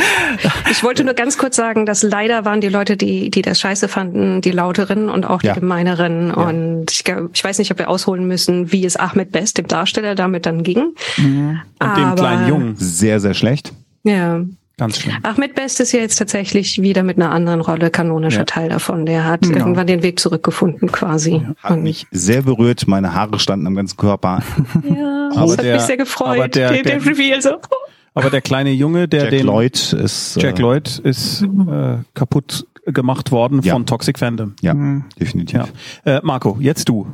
ich 0.70 0.82
wollte 0.82 1.04
nur 1.04 1.14
ganz 1.14 1.38
kurz 1.38 1.54
sagen, 1.56 1.86
dass 1.86 2.02
leider 2.02 2.44
waren 2.44 2.60
die 2.60 2.68
Leute, 2.68 2.96
die, 2.96 3.30
die 3.30 3.42
das 3.42 3.60
scheiße 3.60 3.88
fanden, 3.88 4.40
die 4.40 4.50
lauteren 4.50 5.08
und 5.08 5.24
auch 5.26 5.40
die 5.40 5.46
Ja. 5.48 5.54
gemeineren. 5.54 6.32
Und 6.32 6.90
ich, 6.90 7.04
ich 7.32 7.44
weiß 7.44 7.58
nicht, 7.58 7.70
ob 7.70 7.78
wir 7.78 7.88
ausholen 7.88 8.26
müssen, 8.26 8.72
wie 8.72 8.84
es 8.84 8.96
Ahmed 8.96 9.30
Best, 9.32 9.58
dem 9.58 9.68
Darsteller, 9.68 10.14
damit 10.14 10.44
dann 10.46 10.62
ging. 10.64 10.94
Und 11.18 11.60
dem 11.80 12.14
kleinen 12.16 12.48
Jungen. 12.48 12.74
Sehr, 12.76 13.20
sehr 13.20 13.34
schlecht. 13.34 13.72
Ja. 14.04 14.40
Ganz 14.78 14.98
schlimm. 15.00 15.16
Ahmed 15.24 15.54
Best 15.54 15.80
ist 15.80 15.92
ja 15.92 16.00
jetzt 16.00 16.16
tatsächlich 16.16 16.80
wieder 16.80 17.02
mit 17.02 17.16
einer 17.18 17.30
anderen 17.32 17.60
Rolle 17.60 17.90
kanonischer 17.90 18.38
Ja. 18.38 18.44
Teil 18.44 18.68
davon. 18.68 19.04
Der 19.06 19.24
hat 19.26 19.44
irgendwann 19.44 19.86
den 19.88 20.02
Weg 20.02 20.18
zurückgefunden 20.20 20.90
quasi. 20.90 21.42
Hat 21.62 21.72
Und- 21.72 21.82
mich 21.82 22.06
sehr 22.12 22.42
berührt. 22.42 22.86
Meine 22.88 23.12
Haare 23.12 23.38
standen 23.40 23.66
am 23.66 23.74
ganzen 23.74 23.96
Körper. 23.96 24.40
ja, 24.88 25.30
Aber 25.34 25.40
das 25.46 25.50
hat 25.58 25.64
der- 25.64 25.74
mich 25.74 25.82
sehr 25.82 25.96
gefreut. 25.96 26.28
aber 26.38 26.48
der- 26.48 26.72
der, 26.72 26.82
der, 26.84 26.98
der- 27.00 27.06
Reveal 27.06 27.42
so. 27.42 27.50
Aber 28.14 28.30
der 28.30 28.40
kleine 28.40 28.70
Junge, 28.70 29.06
der 29.08 29.22
Jack 29.24 29.30
den 29.30 29.46
Lloyd 29.46 29.92
ist 29.92 30.36
äh, 30.36 30.40
Jack 30.40 30.58
Lloyd 30.58 30.98
ist 31.04 31.42
äh, 31.42 31.98
kaputt 32.14 32.66
gemacht 32.86 33.30
worden 33.32 33.60
Ja. 33.62 33.74
von 33.74 33.84
Toxic 33.84 34.18
Fandom. 34.18 34.54
Ja, 34.60 34.74
definitiv. 35.20 35.60
Ja. 36.04 36.16
Äh, 36.18 36.20
Marco, 36.24 36.56
jetzt 36.60 36.88
du. 36.88 37.08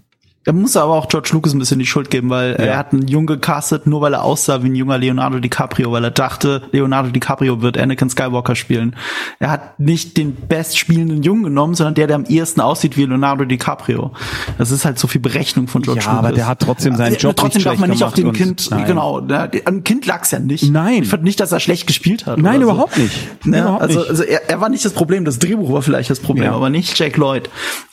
Da 0.44 0.52
muss 0.52 0.74
er 0.76 0.82
aber 0.82 0.94
auch 0.94 1.08
George 1.08 1.30
Lucas 1.32 1.54
ein 1.54 1.58
bisschen 1.58 1.78
die 1.78 1.86
Schuld 1.86 2.10
geben, 2.10 2.28
weil 2.30 2.52
er 2.54 2.76
hat 2.76 2.92
einen 2.92 3.08
Jungen 3.08 3.26
gecastet, 3.26 3.86
nur 3.86 4.00
weil 4.02 4.12
er 4.12 4.22
aussah 4.24 4.62
wie 4.62 4.68
ein 4.68 4.74
junger 4.74 4.98
Leonardo 4.98 5.38
DiCaprio, 5.40 5.90
weil 5.90 6.04
er 6.04 6.10
dachte, 6.10 6.62
Leonardo 6.70 7.08
DiCaprio 7.10 7.62
wird 7.62 7.78
Anakin 7.78 8.10
Skywalker 8.10 8.54
spielen. 8.54 8.94
Er 9.38 9.50
hat 9.50 9.80
nicht 9.80 10.16
den 10.18 10.36
bestspielenden 10.48 11.22
Jungen 11.22 11.44
genommen, 11.44 11.74
sondern 11.74 11.94
der, 11.94 12.06
der 12.08 12.16
am 12.16 12.24
ehesten 12.26 12.60
aussieht 12.60 12.96
wie 12.98 13.06
Leonardo 13.06 13.44
DiCaprio. 13.46 14.12
Das 14.58 14.70
ist 14.70 14.84
halt 14.84 14.98
so 14.98 15.08
viel 15.08 15.20
Berechnung 15.22 15.66
von 15.66 15.80
George 15.80 16.02
Ja, 16.04 16.10
Lucas. 16.12 16.24
aber 16.26 16.32
der 16.34 16.46
hat 16.46 16.60
trotzdem 16.60 16.94
seinen 16.96 17.14
Also, 17.14 17.28
Job 17.28 17.36
Trotzdem 17.36 17.62
darf 17.62 17.78
man 17.78 17.88
nicht 17.90 18.02
auf 18.02 18.12
den 18.12 18.24
gemacht 18.24 18.36
Kind, 18.36 18.70
nein. 18.70 18.84
genau, 18.86 19.20
ne, 19.20 19.50
am 19.64 19.82
Kind 19.82 20.04
lag's 20.06 20.30
ja 20.30 20.40
nicht. 20.40 20.70
Nein. 20.70 21.04
Ich 21.04 21.08
fand 21.08 21.22
nicht, 21.24 21.40
dass 21.40 21.52
er 21.52 21.60
schlecht 21.60 21.86
gespielt 21.86 22.26
hat. 22.26 22.38
Nein, 22.38 22.56
oder 22.56 22.66
so. 22.66 22.70
überhaupt 22.72 22.98
nicht. 22.98 23.46
Ne? 23.46 23.60
Überhaupt 23.60 23.82
also 23.82 23.98
nicht. 24.00 24.10
also 24.10 24.22
er, 24.24 24.50
er 24.50 24.60
war 24.60 24.68
nicht 24.68 24.84
das 24.84 24.92
Problem, 24.92 25.24
das 25.24 25.38
Drehbuch 25.38 25.72
war 25.72 25.80
vielleicht 25.82 26.10
das 26.10 26.20
Problem, 26.20 26.44
Ja. 26.44 26.52
aber 26.52 26.68
nicht 26.68 26.98
Jack 26.98 27.16
Lloyd. 27.16 27.48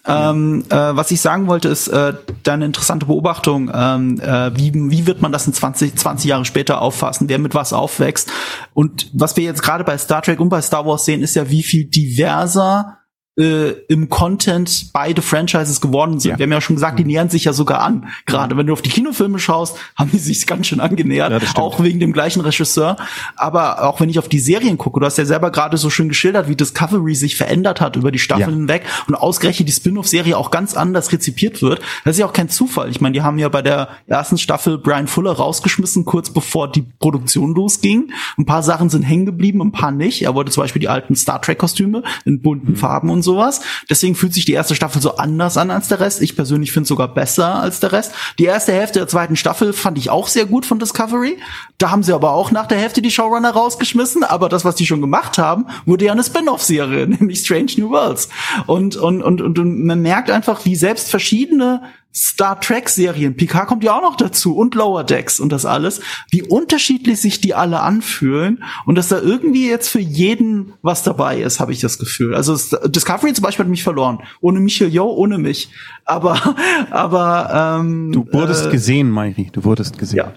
Ähm, 0.06 0.66
äh, 0.70 0.76
was 0.76 1.12
ich 1.12 1.22
sagen 1.22 1.48
wollte, 1.48 1.70
ist 1.70 1.88
äh, 1.88 2.14
deine 2.44 2.66
interessante 2.66 3.06
Beobachtung, 3.06 3.72
ähm, 3.74 4.20
äh, 4.20 4.56
wie, 4.56 4.74
wie 4.74 5.08
wird 5.08 5.22
man 5.22 5.32
das 5.32 5.48
in 5.48 5.54
20, 5.54 5.96
20 5.96 6.30
Jahre 6.30 6.46
später 6.46 6.82
auffassen, 6.82 7.30
wer 7.30 7.40
mit 7.40 7.56
was 7.56 7.74
aufwächst. 7.74 8.32
Und 8.74 9.10
was 9.14 9.38
wir 9.38 9.44
jetzt 9.44 9.64
gerade 9.64 9.84
bei 9.84 9.98
Star 9.98 10.22
Trek 10.22 10.40
und 10.40 10.50
bei 10.50 10.62
Star 10.62 10.86
Wars 10.86 11.06
sehen, 11.06 11.22
ist 11.22 11.36
ja, 11.36 11.50
wie 11.50 11.64
viel 11.64 11.86
diverser 11.86 13.01
äh, 13.38 13.70
im 13.88 14.10
Content 14.10 14.92
beide 14.94 15.22
Franchises 15.22 15.80
geworden 15.80 16.20
sind. 16.20 16.32
Ja. 16.32 16.38
Wir 16.40 16.44
haben 16.44 16.52
ja 16.52 16.62
schon 16.62 16.76
gesagt, 16.76 17.00
die 17.00 17.06
nähern 17.06 17.30
sich 17.30 17.46
ja 17.46 17.54
sogar 17.54 17.82
an. 17.82 18.08
Gerade 18.26 18.58
wenn 18.58 18.68
du 18.68 18.74
auf 18.74 18.82
die 18.82 18.90
Kinofilme 18.90 19.40
schaust, 19.40 19.78
haben 19.96 20.12
die 20.12 20.18
sich 20.20 20.46
ganz 20.46 20.68
schön 20.68 20.82
angenähert, 20.82 21.32
Ja, 21.42 21.50
auch 21.62 21.82
wegen 21.82 22.00
dem 22.00 22.12
gleichen 22.12 22.42
Regisseur. 22.42 22.98
Aber 23.38 23.84
auch 23.88 24.02
wenn 24.02 24.10
ich 24.10 24.20
auf 24.20 24.28
die 24.28 24.40
Serien 24.40 24.78
gucke, 24.78 25.00
du 25.00 25.06
hast 25.06 25.18
ja 25.18 25.26
selber 25.26 25.50
gerade 25.52 25.78
so 25.78 25.90
schön 25.90 26.10
geschildert, 26.10 26.50
wie 26.50 26.56
Discovery 26.56 27.16
sich 27.16 27.38
verändert 27.38 27.80
hat 27.80 27.96
über 27.96 28.12
die 28.12 28.20
Staffeln 28.20 28.50
Ja. 28.50 28.56
hinweg 28.58 28.84
und 29.08 29.16
ausgerechnet 29.16 29.68
die 29.70 29.74
Spin-off-Serie 29.74 30.38
auch 30.38 30.52
ganz 30.52 30.74
anders 30.76 31.12
rezipiert 31.14 31.62
wird. 31.62 31.80
Das 32.04 32.16
ist 32.16 32.20
ja 32.20 32.26
auch 32.26 32.34
kein 32.34 32.50
Zufall. 32.50 32.90
Ich 32.90 33.00
meine, 33.00 33.14
die 33.14 33.22
haben 33.22 33.40
ja 33.40 33.48
bei 33.50 33.62
der 33.62 33.90
ersten 34.08 34.38
Staffel 34.38 34.78
Brian 34.78 35.08
Fuller 35.08 35.32
rausgeschmissen, 35.32 36.04
kurz 36.06 36.30
bevor 36.32 36.70
die 36.70 36.82
Produktion 37.00 37.56
losging. 37.56 38.12
Ein 38.38 38.46
paar 38.46 38.62
Sachen 38.64 38.90
sind 38.90 39.04
hängen 39.04 39.26
geblieben, 39.26 39.62
ein 39.62 39.72
paar 39.72 39.92
nicht. 39.92 40.22
Er 40.24 40.36
wollte 40.36 40.52
zum 40.52 40.64
Beispiel 40.64 40.82
die 40.82 40.90
alten 40.90 41.16
Star 41.16 41.42
Trek-Kostüme 41.42 42.04
in 42.26 42.34
Mhm. 42.34 42.42
bunten 42.42 42.76
Farben 42.76 43.10
und 43.10 43.21
sowas. 43.22 43.62
Deswegen 43.90 44.16
fühlt 44.16 44.34
sich 44.34 44.46
die 44.46 44.54
erste 44.54 44.76
Staffel 44.76 45.02
so 45.02 45.18
anders 45.18 45.58
an 45.58 45.72
als 45.72 45.88
der 45.88 46.00
Rest. 46.00 46.22
Ich 46.22 46.36
persönlich 46.36 46.72
finde 46.72 46.84
es 46.84 46.90
sogar 46.90 47.08
besser 47.08 47.56
als 47.56 47.80
der 47.80 47.92
Rest. 47.92 48.14
Die 48.40 48.46
erste 48.46 48.72
Hälfte 48.72 49.00
der 49.00 49.08
zweiten 49.08 49.36
Staffel 49.36 49.74
fand 49.74 49.98
ich 49.98 50.10
auch 50.10 50.28
sehr 50.28 50.46
gut 50.46 50.66
von 50.66 50.80
Discovery. 50.80 51.38
Da 51.78 51.92
haben 51.92 52.04
sie 52.04 52.14
aber 52.14 52.34
auch 52.34 52.52
nach 52.52 52.68
der 52.68 52.78
Hälfte 52.78 53.02
die 53.02 53.12
Showrunner 53.12 53.52
rausgeschmissen. 53.52 54.24
Aber 54.24 54.50
das, 54.50 54.66
was 54.66 54.76
die 54.76 54.86
schon 54.86 55.02
gemacht 55.02 55.38
haben, 55.38 55.68
wurde 55.86 56.06
ja 56.06 56.12
eine 56.12 56.24
Spin-off-Serie, 56.24 57.08
nämlich 57.20 57.40
Strange 57.40 57.72
New 57.78 57.90
Worlds. 57.90 58.30
Und, 58.68 58.96
und, 58.96 59.22
und, 59.22 59.42
und, 59.42 59.60
und 59.60 59.86
man 59.86 60.02
merkt 60.02 60.30
einfach, 60.30 60.66
wie 60.66 60.76
selbst 60.76 61.10
verschiedene 61.10 61.82
Star 62.14 62.60
Trek 62.60 62.90
Serien, 62.90 63.36
Picard 63.38 63.68
kommt 63.68 63.84
ja 63.84 63.98
auch 63.98 64.02
noch 64.02 64.18
dazu 64.18 64.56
und 64.56 64.76
Lower 64.76 65.04
Decks 65.04 65.40
und 65.40 65.50
das 65.50 65.66
alles, 65.66 66.02
wie 66.30 66.44
unterschiedlich 66.44 67.22
sich 67.22 67.40
die 67.40 67.54
alle 67.54 67.80
anfühlen 67.80 68.64
und 68.86 68.96
dass 68.96 69.08
da 69.08 69.20
irgendwie 69.20 69.70
jetzt 69.70 69.90
für 69.90 70.00
jeden 70.00 70.74
was 70.82 71.04
dabei 71.04 71.42
ist, 71.42 71.60
habe 71.60 71.72
ich 71.72 71.80
das 71.80 71.98
Gefühl. 71.98 72.36
Also 72.36 72.58
Discovery 72.88 73.34
zum 73.34 73.44
Beispiel 73.44 73.66
hat 73.66 73.70
mich 73.70 73.84
verloren. 73.84 74.20
Ohne 74.42 74.60
Michel 74.60 74.94
Yo, 74.94 75.06
ohne 75.06 75.38
mich. 75.38 75.70
Aber, 76.06 76.38
aber 76.92 77.80
ähm, 77.80 78.12
Du 78.12 78.28
wurdest 78.32 78.68
äh, 78.68 78.72
gesehen, 78.72 79.10
Mairi. 79.10 79.50
Du 79.52 79.64
wurdest 79.64 79.98
gesehen. 79.98 80.18
Ja. 80.18 80.34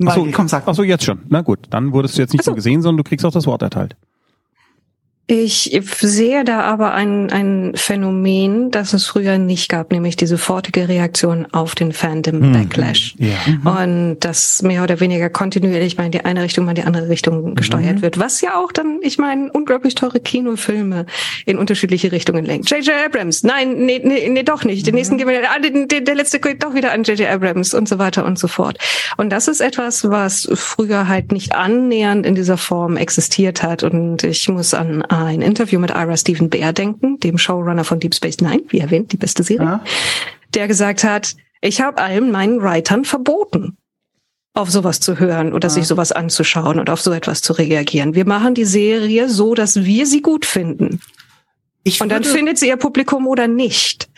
Maike, 0.00 0.32
komm, 0.32 0.48
sag. 0.48 0.64
Ach 0.66 0.74
so, 0.74 0.82
jetzt 0.82 1.04
schon. 1.04 1.20
Na 1.28 1.42
gut, 1.42 1.60
dann 1.70 1.92
wurdest 1.92 2.16
du 2.16 2.22
jetzt 2.22 2.32
nicht 2.32 2.40
Ach 2.42 2.46
so. 2.46 2.54
gesehen, 2.54 2.80
sondern 2.80 3.04
du 3.04 3.08
kriegst 3.08 3.24
auch 3.26 3.32
das 3.32 3.46
Wort 3.46 3.62
erteilt. 3.62 3.96
Ich 5.32 5.80
sehe 6.00 6.42
da 6.42 6.62
aber 6.62 6.92
ein, 6.92 7.30
ein 7.30 7.70
Phänomen, 7.76 8.72
das 8.72 8.94
es 8.94 9.06
früher 9.06 9.38
nicht 9.38 9.68
gab, 9.68 9.92
nämlich 9.92 10.16
die 10.16 10.26
sofortige 10.26 10.88
Reaktion 10.88 11.46
auf 11.52 11.76
den 11.76 11.92
Fandom-Backlash. 11.92 13.14
Ja. 13.16 13.36
Und 13.64 14.18
das 14.18 14.62
mehr 14.62 14.82
oder 14.82 14.98
weniger 14.98 15.30
kontinuierlich 15.30 15.96
mal 15.96 16.06
in 16.06 16.10
die 16.10 16.24
eine 16.24 16.42
Richtung, 16.42 16.64
mal 16.64 16.72
in 16.72 16.76
die 16.76 16.82
andere 16.82 17.08
Richtung 17.08 17.54
gesteuert 17.54 18.02
wird. 18.02 18.18
Was 18.18 18.40
ja 18.40 18.56
auch 18.56 18.72
dann, 18.72 18.98
ich 19.02 19.18
meine, 19.18 19.52
unglaublich 19.52 19.94
teure 19.94 20.18
Kinofilme 20.18 21.06
in 21.46 21.58
unterschiedliche 21.58 22.10
Richtungen 22.10 22.44
lenkt. 22.44 22.68
J.J. 22.68 22.92
Abrams, 23.06 23.44
nein, 23.44 23.84
nee, 23.84 24.00
nee, 24.02 24.28
nee, 24.28 24.42
doch 24.42 24.64
nicht. 24.64 24.84
Den 24.84 24.96
nächsten 24.96 25.16
geben 25.16 25.30
wir, 25.30 25.48
ah, 25.48 25.60
den, 25.60 25.86
der 25.86 26.14
letzte 26.16 26.40
geht 26.40 26.64
doch 26.64 26.74
wieder 26.74 26.90
an 26.90 27.04
J.J. 27.04 27.28
Abrams 27.30 27.72
und 27.72 27.88
so 27.88 28.00
weiter 28.00 28.24
und 28.24 28.36
so 28.36 28.48
fort. 28.48 28.78
Und 29.16 29.30
das 29.30 29.46
ist 29.46 29.60
etwas, 29.60 30.10
was 30.10 30.48
früher 30.54 31.06
halt 31.06 31.30
nicht 31.30 31.54
annähernd 31.54 32.26
in 32.26 32.34
dieser 32.34 32.56
Form 32.56 32.96
existiert 32.96 33.62
hat. 33.62 33.84
Und 33.84 34.24
ich 34.24 34.48
muss 34.48 34.74
an 34.74 35.04
ein 35.26 35.42
Interview 35.42 35.78
mit 35.78 35.90
Ira 35.90 36.16
Stephen 36.16 36.50
Bear 36.50 36.72
denken, 36.72 37.18
dem 37.20 37.38
Showrunner 37.38 37.84
von 37.84 38.00
Deep 38.00 38.14
Space 38.14 38.40
Nine, 38.40 38.62
wie 38.68 38.80
erwähnt, 38.80 39.12
die 39.12 39.16
beste 39.16 39.42
Serie 39.42 39.64
Ja. 39.64 39.84
der 40.54 40.68
gesagt 40.68 41.04
hat, 41.04 41.36
ich 41.60 41.80
habe 41.80 41.98
allen 41.98 42.30
meinen 42.30 42.62
Writern 42.62 43.04
verboten, 43.04 43.76
auf 44.54 44.70
sowas 44.70 45.00
zu 45.00 45.18
hören 45.18 45.52
oder 45.52 45.70
sich 45.70 45.86
sowas 45.86 46.10
anzuschauen 46.12 46.78
und 46.80 46.90
auf 46.90 47.00
so 47.00 47.12
etwas 47.12 47.40
zu 47.40 47.52
reagieren. 47.52 48.14
Wir 48.14 48.26
machen 48.26 48.54
die 48.54 48.64
Serie 48.64 49.28
so, 49.28 49.54
dass 49.54 49.84
wir 49.84 50.06
sie 50.06 50.22
gut 50.22 50.44
finden. 50.44 51.00
Ich 51.82 52.00
Und 52.00 52.10
dann 52.10 52.24
findet 52.24 52.58
sie 52.58 52.68
ihr 52.68 52.76
Publikum 52.76 53.26
oder 53.26 53.48
nicht. 53.48 54.10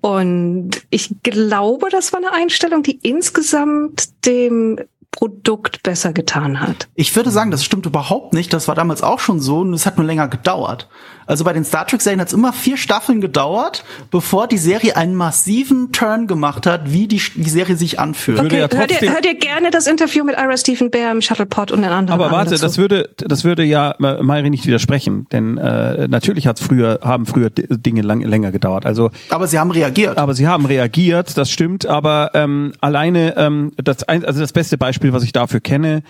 Und 0.00 0.70
ich 0.90 1.10
glaube, 1.22 1.88
das 1.90 2.12
war 2.12 2.20
eine 2.20 2.32
Einstellung, 2.32 2.82
die 2.82 2.98
insgesamt 3.02 4.24
dem 4.24 4.78
Produkt 5.18 5.82
besser 5.82 6.12
getan 6.12 6.60
hat. 6.60 6.86
Ich 6.94 7.14
würde 7.16 7.30
sagen, 7.30 7.50
das 7.50 7.64
stimmt 7.64 7.86
überhaupt 7.86 8.34
nicht. 8.34 8.52
Das 8.52 8.68
war 8.68 8.76
damals 8.76 9.02
auch 9.02 9.18
schon 9.18 9.40
so 9.40 9.58
und 9.62 9.74
es 9.74 9.84
hat 9.84 9.96
nur 9.98 10.06
länger 10.06 10.28
gedauert. 10.28 10.88
Also 11.26 11.42
bei 11.44 11.52
den 11.52 11.64
Star 11.64 11.86
Trek 11.86 12.00
Serien 12.00 12.20
hat 12.20 12.28
es 12.28 12.32
immer 12.32 12.52
vier 12.52 12.76
Staffeln 12.78 13.20
gedauert, 13.20 13.84
bevor 14.12 14.46
die 14.46 14.56
Serie 14.56 14.96
einen 14.96 15.14
massiven 15.16 15.90
Turn 15.92 16.26
gemacht 16.28 16.66
hat, 16.66 16.92
wie 16.92 17.08
die, 17.08 17.20
die 17.34 17.50
Serie 17.50 17.76
sich 17.76 17.98
anfühlt. 17.98 18.38
Okay, 18.38 18.60
ja 18.60 18.68
hört, 18.72 19.02
ihr, 19.02 19.12
hört 19.12 19.26
ihr 19.26 19.34
gerne 19.34 19.70
das 19.72 19.88
Interview 19.88 20.24
mit 20.24 20.36
Ira 20.38 20.56
Stephen 20.56 20.90
Bear 20.90 21.10
im 21.12 21.20
Shuttlepod 21.20 21.72
und 21.72 21.82
den 21.82 21.90
anderen 21.90 22.18
Aber 22.20 22.30
warte, 22.30 22.52
dazu? 22.52 22.62
das 22.62 22.78
würde, 22.78 23.10
das 23.18 23.42
würde 23.44 23.64
ja 23.64 23.90
äh, 24.00 24.22
Mayri 24.22 24.48
nicht 24.50 24.66
widersprechen, 24.66 25.26
denn 25.32 25.58
äh, 25.58 26.06
natürlich 26.08 26.46
hat's 26.46 26.62
früher, 26.62 27.00
haben 27.02 27.26
früher 27.26 27.50
Dinge 27.50 28.02
lang, 28.02 28.20
länger 28.22 28.52
gedauert. 28.52 28.86
Also, 28.86 29.10
Aber 29.30 29.48
sie 29.48 29.58
haben 29.58 29.72
reagiert. 29.72 30.16
aber 30.16 30.32
sie 30.34 30.46
haben 30.46 30.64
reagiert, 30.64 31.36
das 31.36 31.50
stimmt. 31.50 31.84
Aber 31.86 32.30
ähm, 32.34 32.72
alleine 32.80 33.36
ähm, 33.36 33.72
das, 33.76 34.04
ein- 34.04 34.24
also 34.24 34.40
das 34.40 34.52
beste 34.54 34.78
Beispiel, 34.78 35.07
was 35.12 35.22
ich 35.22 35.32
dafür 35.32 35.60
kenne, 35.60 36.02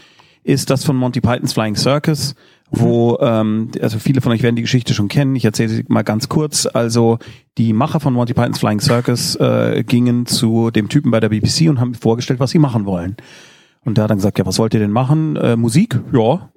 ist 0.45 0.71
das 0.71 0.85
von 0.85 0.97
Monty 0.97 1.21
Pythons 1.21 1.53
Flying 1.53 1.77
Circus, 1.77 2.35
wo 2.71 3.19
ähm, 3.21 3.71
also 3.81 3.99
viele 3.99 4.21
von 4.21 4.33
euch 4.33 4.43
werden 4.43 4.57
die 4.57 4.63
Geschichte 4.63 4.95
schon 4.95 5.09
kennen. 5.09 5.37
Ich 5.37 5.45
erzähle 5.45 5.69
sie 5.69 5.85
mal 5.89 6.03
ganz 6.03 6.29
kurz. 6.29 6.67
Also 6.67 7.19
die 7.59 7.73
Macher 7.73 8.01
von 8.01 8.15
Monty 8.15 8.35
Pythons 8.35 8.59
Flying 8.59 8.81
Circus 8.81 9.37
äh, 9.37 9.85
gingen 9.87 10.27
zu 10.27 10.71
dem 10.71 10.89
Typen 10.89 11.11
bei 11.11 11.21
der 11.21 11.29
BBC 11.29 11.69
und 11.69 11.81
haben 11.81 11.95
vorgestellt, 11.95 12.41
was 12.41 12.51
sie 12.51 12.59
machen 12.59 12.87
wollen. 12.87 13.17
Und 13.85 13.97
der 13.97 14.05
hat 14.05 14.11
dann 14.11 14.19
gesagt, 14.19 14.39
ja, 14.39 14.47
was 14.47 14.59
wollt 14.59 14.75
ihr 14.75 14.81
denn 14.81 14.91
machen? 14.91 15.37
Äh, 15.37 15.57
Musik? 15.57 16.01
Ja. 16.13 16.51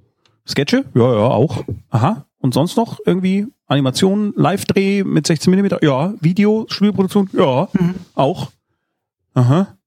Sketche? 0.47 0.85
Ja, 0.95 1.13
ja, 1.13 1.27
auch. 1.27 1.63
Aha. 1.89 2.25
Und 2.39 2.53
sonst 2.53 2.75
noch 2.75 2.99
irgendwie 3.05 3.47
Animationen, 3.67 4.33
Live-Dreh 4.35 5.03
mit 5.03 5.27
16 5.27 5.51
Millimeter? 5.51 5.83
Ja. 5.83 6.13
Video, 6.19 6.65
Spielproduktion? 6.67 7.29
Ja. 7.33 7.69
Auch. 8.15 8.51
Aha. 9.33 9.77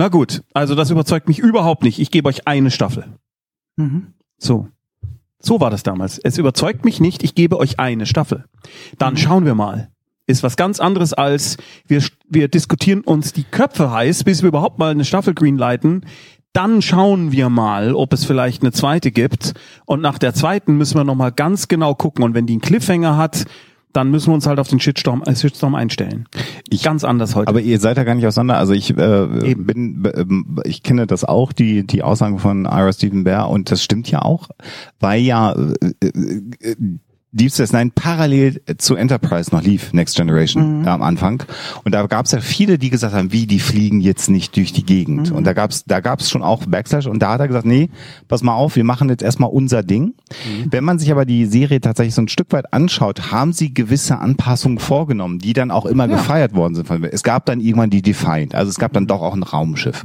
Na 0.00 0.08
gut. 0.08 0.42
Also 0.54 0.74
das 0.74 0.90
überzeugt 0.90 1.28
mich 1.28 1.40
überhaupt 1.40 1.82
nicht. 1.82 1.98
Ich 1.98 2.10
gebe 2.10 2.26
euch 2.26 2.48
eine 2.48 2.70
Staffel. 2.70 3.04
Mhm. 3.76 4.14
So. 4.38 4.66
So 5.40 5.60
war 5.60 5.68
das 5.68 5.82
damals. 5.82 6.18
Es 6.18 6.38
überzeugt 6.38 6.86
mich 6.86 7.00
nicht, 7.00 7.22
ich 7.22 7.34
gebe 7.34 7.58
euch 7.58 7.78
eine 7.78 8.06
Staffel. 8.06 8.46
Dann 8.96 9.18
schauen 9.18 9.44
wir 9.44 9.54
mal. 9.54 9.90
Ist 10.26 10.42
was 10.42 10.56
ganz 10.56 10.80
anderes 10.80 11.12
als 11.12 11.58
wir, 11.86 12.02
wir 12.30 12.48
diskutieren 12.48 13.02
uns 13.02 13.34
die 13.34 13.44
Köpfe 13.44 13.90
heiß, 13.90 14.24
bis 14.24 14.40
wir 14.40 14.48
überhaupt 14.48 14.78
mal 14.78 14.92
eine 14.92 15.04
Staffel 15.04 15.34
greenlighten. 15.34 16.06
Dann 16.54 16.80
schauen 16.80 17.30
wir 17.30 17.50
mal, 17.50 17.92
ob 17.94 18.14
es 18.14 18.24
vielleicht 18.24 18.62
eine 18.62 18.72
zweite 18.72 19.10
gibt. 19.10 19.52
Und 19.84 20.00
nach 20.00 20.16
der 20.16 20.32
zweiten 20.32 20.78
müssen 20.78 20.96
wir 20.96 21.04
nochmal 21.04 21.32
ganz 21.32 21.68
genau 21.68 21.94
gucken. 21.94 22.24
Und 22.24 22.32
wenn 22.32 22.46
die 22.46 22.54
einen 22.54 22.62
Cliffhanger 22.62 23.18
hat, 23.18 23.44
dann 23.92 24.10
müssen 24.10 24.28
wir 24.28 24.34
uns 24.34 24.46
halt 24.46 24.58
auf 24.58 24.68
den 24.68 24.80
Shitstorm, 24.80 25.22
äh, 25.26 25.34
Shitstorm 25.34 25.74
einstellen. 25.74 26.26
Ich- 26.68 26.82
ganz 26.82 27.04
anders 27.04 27.34
heute. 27.34 27.48
Aber 27.48 27.60
ihr 27.60 27.78
seid 27.80 27.96
da 27.96 28.04
gar 28.04 28.14
nicht 28.14 28.26
auseinander. 28.26 28.58
Also 28.58 28.72
ich 28.72 28.96
äh, 28.96 29.48
Eben. 29.50 29.66
bin, 29.66 30.02
b- 30.02 30.10
ähm, 30.10 30.58
ich 30.64 30.82
kenne 30.82 31.06
das 31.06 31.24
auch, 31.24 31.52
die 31.52 31.86
die 31.86 32.02
Aussagen 32.02 32.38
von 32.38 32.64
Ira 32.66 32.92
Stephen 32.92 33.24
Bear 33.24 33.48
und 33.50 33.70
das 33.70 33.82
stimmt 33.82 34.10
ja 34.10 34.22
auch, 34.22 34.48
weil 35.00 35.20
ja 35.22 35.52
äh, 35.52 36.06
äh, 36.06 36.76
Deep 37.32 37.52
Space 37.52 37.72
Nine 37.72 37.92
parallel 37.94 38.60
zu 38.78 38.96
Enterprise 38.96 39.54
noch 39.54 39.62
lief, 39.62 39.92
Next 39.92 40.16
Generation 40.16 40.84
da 40.84 40.94
am 40.94 41.02
Anfang. 41.02 41.42
Und 41.84 41.94
da 41.94 42.06
gab 42.06 42.26
es 42.26 42.32
ja 42.32 42.40
viele, 42.40 42.78
die 42.78 42.90
gesagt 42.90 43.14
haben, 43.14 43.32
wie 43.32 43.46
die 43.46 43.60
fliegen 43.60 44.00
jetzt 44.00 44.28
nicht 44.30 44.56
durch 44.56 44.72
die 44.72 44.84
Gegend. 44.84 45.30
Und 45.30 45.44
da 45.44 45.52
gab 45.52 45.70
es 45.70 45.84
da 45.84 46.00
gab's 46.00 46.30
schon 46.30 46.42
auch 46.42 46.64
Backslash 46.66 47.06
und 47.06 47.20
da 47.20 47.32
hat 47.32 47.40
er 47.40 47.48
gesagt, 47.48 47.66
nee, 47.66 47.90
pass 48.28 48.42
mal 48.42 48.54
auf, 48.54 48.76
wir 48.76 48.84
machen 48.84 49.08
jetzt 49.08 49.22
erstmal 49.22 49.50
unser 49.50 49.82
Ding. 49.82 50.14
Wenn 50.70 50.84
man 50.84 50.98
sich 50.98 51.10
aber 51.12 51.24
die 51.24 51.46
Serie 51.46 51.80
tatsächlich 51.80 52.14
so 52.14 52.22
ein 52.22 52.28
Stück 52.28 52.52
weit 52.52 52.72
anschaut, 52.72 53.30
haben 53.30 53.52
sie 53.52 53.72
gewisse 53.72 54.18
Anpassungen 54.18 54.78
vorgenommen, 54.78 55.38
die 55.38 55.52
dann 55.52 55.70
auch 55.70 55.86
immer 55.86 56.08
gefeiert 56.08 56.54
worden 56.54 56.74
sind. 56.74 56.90
Es 57.12 57.22
gab 57.22 57.46
dann 57.46 57.60
irgendwann 57.60 57.90
die 57.90 58.02
Defiant, 58.02 58.54
also 58.54 58.70
es 58.70 58.78
gab 58.78 58.92
dann 58.92 59.06
doch 59.06 59.22
auch 59.22 59.34
ein 59.34 59.42
Raumschiff, 59.42 60.04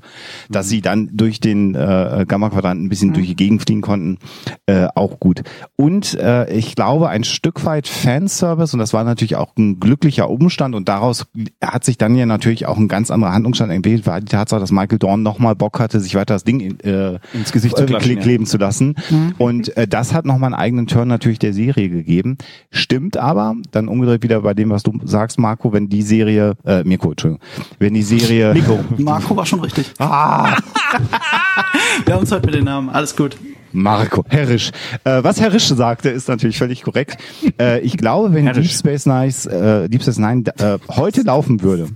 dass 0.49 0.69
sie 0.69 0.81
dann 0.81 1.09
durch 1.13 1.39
den 1.39 1.75
äh, 1.75 2.25
Gamma-Quadrant 2.27 2.81
ein 2.81 2.89
bisschen 2.89 3.13
durch 3.13 3.27
die 3.27 3.35
Gegend 3.35 3.63
fliegen 3.63 3.81
konnten, 3.81 4.17
äh, 4.65 4.87
auch 4.95 5.19
gut. 5.19 5.41
Und 5.75 6.13
äh, 6.15 6.51
ich 6.53 6.75
glaube, 6.75 7.09
ein 7.15 7.23
Stück 7.23 7.63
weit 7.65 7.87
Fanservice, 7.87 8.73
und 8.73 8.79
das 8.79 8.91
war 8.93 9.03
natürlich 9.05 9.35
auch 9.37 9.55
ein 9.57 9.79
glücklicher 9.79 10.29
Umstand, 10.29 10.75
und 10.75 10.89
daraus 10.89 11.25
hat 11.63 11.85
sich 11.85 11.97
dann 11.97 12.15
ja 12.15 12.25
natürlich 12.25 12.65
auch 12.65 12.77
ein 12.77 12.87
ganz 12.89 13.09
anderer 13.09 13.31
Handlungsstand 13.31 13.71
entwickelt, 13.71 14.05
war 14.05 14.19
die 14.19 14.25
Tatsache, 14.25 14.59
dass 14.59 14.71
Michael 14.71 14.99
Dorn 14.99 15.23
nochmal 15.23 15.55
Bock 15.55 15.79
hatte, 15.79 15.99
sich 16.01 16.15
weiter 16.15 16.33
das 16.35 16.43
Ding 16.43 16.77
äh, 16.81 17.19
Ins 17.33 17.51
Gesicht 17.53 17.77
zu 17.77 17.83
äh, 17.83 17.85
klatschen, 17.85 18.11
kle- 18.11 18.15
ja. 18.17 18.21
kleben 18.21 18.45
zu 18.45 18.57
lassen. 18.57 18.95
Und 19.37 19.75
äh, 19.77 19.87
das 19.87 20.13
hat 20.13 20.25
nochmal 20.25 20.53
einen 20.53 20.61
eigenen 20.61 20.87
Turn 20.87 21.07
natürlich 21.07 21.39
der 21.39 21.53
Serie 21.53 21.89
gegeben. 21.89 22.37
Stimmt 22.71 23.15
aber, 23.17 23.55
dann 23.71 23.87
umgedreht 23.87 24.21
wieder 24.23 24.41
bei 24.41 24.53
dem, 24.53 24.69
was 24.69 24.83
du 24.83 24.99
sagst, 25.05 25.39
Marco, 25.39 25.71
wenn 25.71 25.87
die 25.87 26.01
Serie, 26.01 26.53
äh, 26.65 26.83
Mirko, 26.83 27.11
Entschuldigung, 27.11 27.41
wenn 27.79 27.93
die 27.93 28.03
Serie, 28.03 28.53
Nico, 28.53 28.79
Marco 28.97 29.35
war 29.37 29.45
schon 29.45 29.61
richtig. 29.61 29.91
ah, 29.99 30.55
Wir 32.05 32.13
haben 32.13 32.21
uns 32.21 32.31
heute 32.31 32.45
mit 32.47 32.55
den 32.55 32.65
Namen. 32.65 32.89
Alles 32.89 33.15
gut. 33.15 33.37
Marco, 33.75 34.23
herrisch. 34.27 34.71
Äh, 35.03 35.23
was 35.23 35.39
Herr 35.39 35.53
Risch 35.53 35.67
sagte, 35.67 36.09
ist 36.09 36.27
natürlich 36.27 36.57
völlig 36.57 36.81
korrekt. 36.83 37.17
Äh, 37.59 37.81
ich 37.81 37.97
glaube, 37.97 38.33
wenn 38.33 38.45
Deep 38.45 38.69
Space 38.69 39.05
Nine, 39.05 39.27
äh, 39.27 39.89
Deep 39.89 40.01
Space 40.01 40.17
Nine 40.17 40.43
äh, 40.57 40.79
heute 40.89 41.21
laufen 41.21 41.61
würde, 41.61 41.89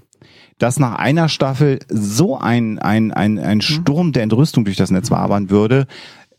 dass 0.57 0.79
nach 0.79 0.95
einer 0.95 1.29
Staffel 1.29 1.79
so 1.89 2.37
ein, 2.37 2.79
ein, 2.79 3.11
ein, 3.11 3.39
ein 3.39 3.61
Sturm 3.61 4.11
der 4.11 4.23
Entrüstung 4.23 4.65
durch 4.65 4.77
das 4.77 4.91
Netz 4.91 5.09
wabern 5.09 5.49
würde, 5.49 5.87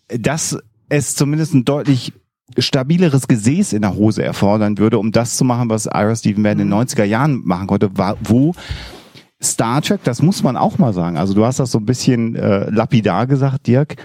dass 0.09 0.59
es 0.89 1.15
zumindest 1.15 1.55
ein 1.55 1.65
deutlich 1.65 2.13
stabileres 2.59 3.29
Gesäß 3.29 3.73
in 3.73 3.83
der 3.83 3.95
Hose 3.95 4.23
erfordern 4.23 4.79
würde, 4.79 4.99
um 4.99 5.13
das 5.13 5.37
zu 5.37 5.45
machen, 5.45 5.71
was 5.71 5.87
Ira 5.87 6.15
Stephen 6.17 6.43
Bear 6.43 6.53
in 6.53 6.59
den 6.59 6.73
90er 6.73 7.05
Jahren 7.05 7.43
machen 7.45 7.67
konnte, 7.67 7.97
war, 7.97 8.17
wo 8.23 8.55
Star 9.43 9.81
Trek, 9.81 10.01
das 10.05 10.21
muss 10.21 10.43
man 10.43 10.57
auch 10.57 10.79
mal 10.79 10.93
sagen, 10.93 11.17
also 11.17 11.33
du 11.33 11.45
hast 11.45 11.61
das 11.61 11.71
so 11.71 11.79
ein 11.79 11.87
bisschen 11.87 12.37
äh, 12.37 12.69
lapidar 12.69 13.27
gesagt, 13.27 13.67
Dirk, 13.67 13.97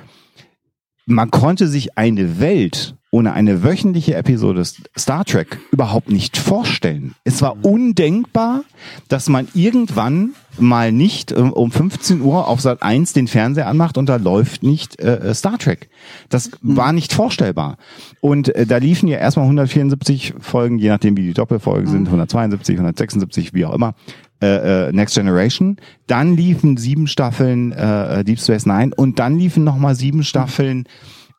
man 1.06 1.32
konnte 1.32 1.68
sich 1.68 1.98
eine 1.98 2.40
Welt 2.40 2.96
ohne 3.16 3.32
eine 3.32 3.64
wöchentliche 3.64 4.16
Episode 4.16 4.62
Star 4.66 5.24
Trek 5.24 5.58
überhaupt 5.72 6.12
nicht 6.12 6.36
vorstellen. 6.36 7.16
Es 7.24 7.42
war 7.42 7.64
undenkbar, 7.64 8.64
dass 9.08 9.30
man 9.30 9.48
irgendwann 9.54 10.32
mal 10.58 10.92
nicht 10.92 11.32
äh, 11.32 11.36
um 11.36 11.72
15 11.72 12.20
Uhr 12.20 12.50
auf 12.50 12.60
Sat 12.60 12.84
1 12.84 13.14
den 13.14 13.28
Fernseher 13.28 13.68
anmacht 13.68 13.98
und 13.98 14.10
da 14.10 14.18
läuft 14.18 14.64
nicht 14.64 15.00
äh, 15.00 15.34
Star 15.34 15.58
Trek. 15.58 15.88
Das 16.28 16.52
war 16.62 16.92
nicht 16.92 17.14
vorstellbar. 17.14 17.78
Und 18.20 18.54
äh, 18.54 18.66
da 18.66 18.78
liefen 18.78 19.08
ja 19.08 19.18
erstmal 19.18 19.46
174 19.46 20.34
Folgen, 20.40 20.78
je 20.78 20.90
nachdem 20.90 21.16
wie 21.16 21.24
die 21.28 21.34
Doppelfolgen 21.34 21.88
sind, 21.88 22.08
172, 22.08 22.76
176, 22.76 23.54
wie 23.54 23.64
auch 23.64 23.74
immer. 23.74 23.96
Äh, 24.42 24.88
äh, 24.88 24.92
Next 24.92 25.16
Generation, 25.16 25.78
dann 26.08 26.36
liefen 26.36 26.76
sieben 26.76 27.08
Staffeln 27.08 27.72
äh, 27.72 28.24
Deep 28.26 28.40
Space 28.40 28.66
Nine 28.66 28.92
und 28.96 29.18
dann 29.18 29.38
liefen 29.40 29.64
nochmal 29.64 29.96
sieben 29.96 30.24
Staffeln 30.24 30.88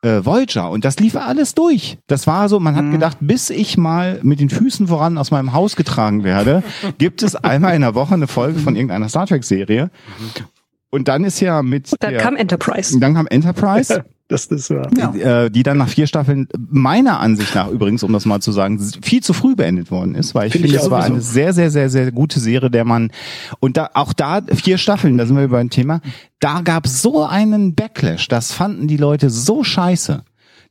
äh, 0.01 0.25
Voyager 0.25 0.71
und 0.71 0.83
das 0.83 0.99
lief 0.99 1.15
alles 1.15 1.53
durch. 1.53 1.99
Das 2.07 2.25
war 2.25 2.49
so, 2.49 2.59
man 2.59 2.75
hat 2.75 2.89
gedacht, 2.91 3.17
bis 3.21 3.51
ich 3.51 3.77
mal 3.77 4.19
mit 4.23 4.39
den 4.39 4.49
Füßen 4.49 4.87
voran 4.87 5.17
aus 5.19 5.29
meinem 5.29 5.53
Haus 5.53 5.75
getragen 5.75 6.23
werde, 6.23 6.63
gibt 6.97 7.21
es 7.21 7.35
einmal 7.35 7.75
in 7.75 7.81
der 7.81 7.93
Woche 7.93 8.15
eine 8.15 8.27
Folge 8.27 8.59
von 8.59 8.75
irgendeiner 8.75 9.09
Star 9.09 9.27
Trek 9.27 9.43
Serie. 9.43 9.91
Und 10.89 11.07
dann 11.07 11.23
ist 11.23 11.39
ja 11.39 11.61
mit 11.61 11.91
Dann 11.99 12.11
der, 12.13 12.19
kam 12.21 12.35
Enterprise. 12.35 12.99
dann 12.99 13.13
kam 13.13 13.27
Enterprise, 13.27 14.05
Das 14.29 14.45
ist 14.47 14.69
wahr. 14.71 14.89
äh, 15.15 15.49
die 15.49 15.63
dann 15.63 15.77
nach 15.77 15.87
vier 15.87 16.05
Staffeln 16.05 16.49
meiner 16.69 17.19
Ansicht 17.21 17.55
nach 17.55 17.69
übrigens, 17.69 18.03
um 18.03 18.11
das 18.11 18.25
mal 18.25 18.41
zu 18.41 18.51
sagen, 18.51 18.77
viel 19.01 19.23
zu 19.23 19.31
früh 19.31 19.55
beendet 19.55 19.89
worden 19.89 20.15
ist, 20.15 20.35
weil 20.35 20.47
ich 20.47 20.53
Finde 20.53 20.67
ich 20.67 20.73
es 20.73 20.89
war 20.91 21.03
eine 21.03 21.21
sehr, 21.21 21.53
sehr, 21.53 21.71
sehr, 21.71 21.89
sehr 21.89 22.11
gute 22.11 22.39
Serie, 22.41 22.69
der 22.69 22.83
man 22.83 23.11
und 23.61 23.77
da 23.77 23.89
auch 23.93 24.11
da 24.11 24.41
vier 24.53 24.77
Staffeln, 24.77 25.17
da 25.17 25.25
sind 25.25 25.37
wir 25.37 25.45
über 25.45 25.59
ein 25.59 25.69
Thema, 25.69 26.01
da 26.41 26.59
gab 26.61 26.85
es 26.87 27.01
so 27.01 27.25
einen 27.25 27.73
Backlash, 27.73 28.27
das 28.27 28.51
fanden 28.51 28.87
die 28.89 28.97
Leute 28.97 29.29
so 29.29 29.63
scheiße. 29.63 30.23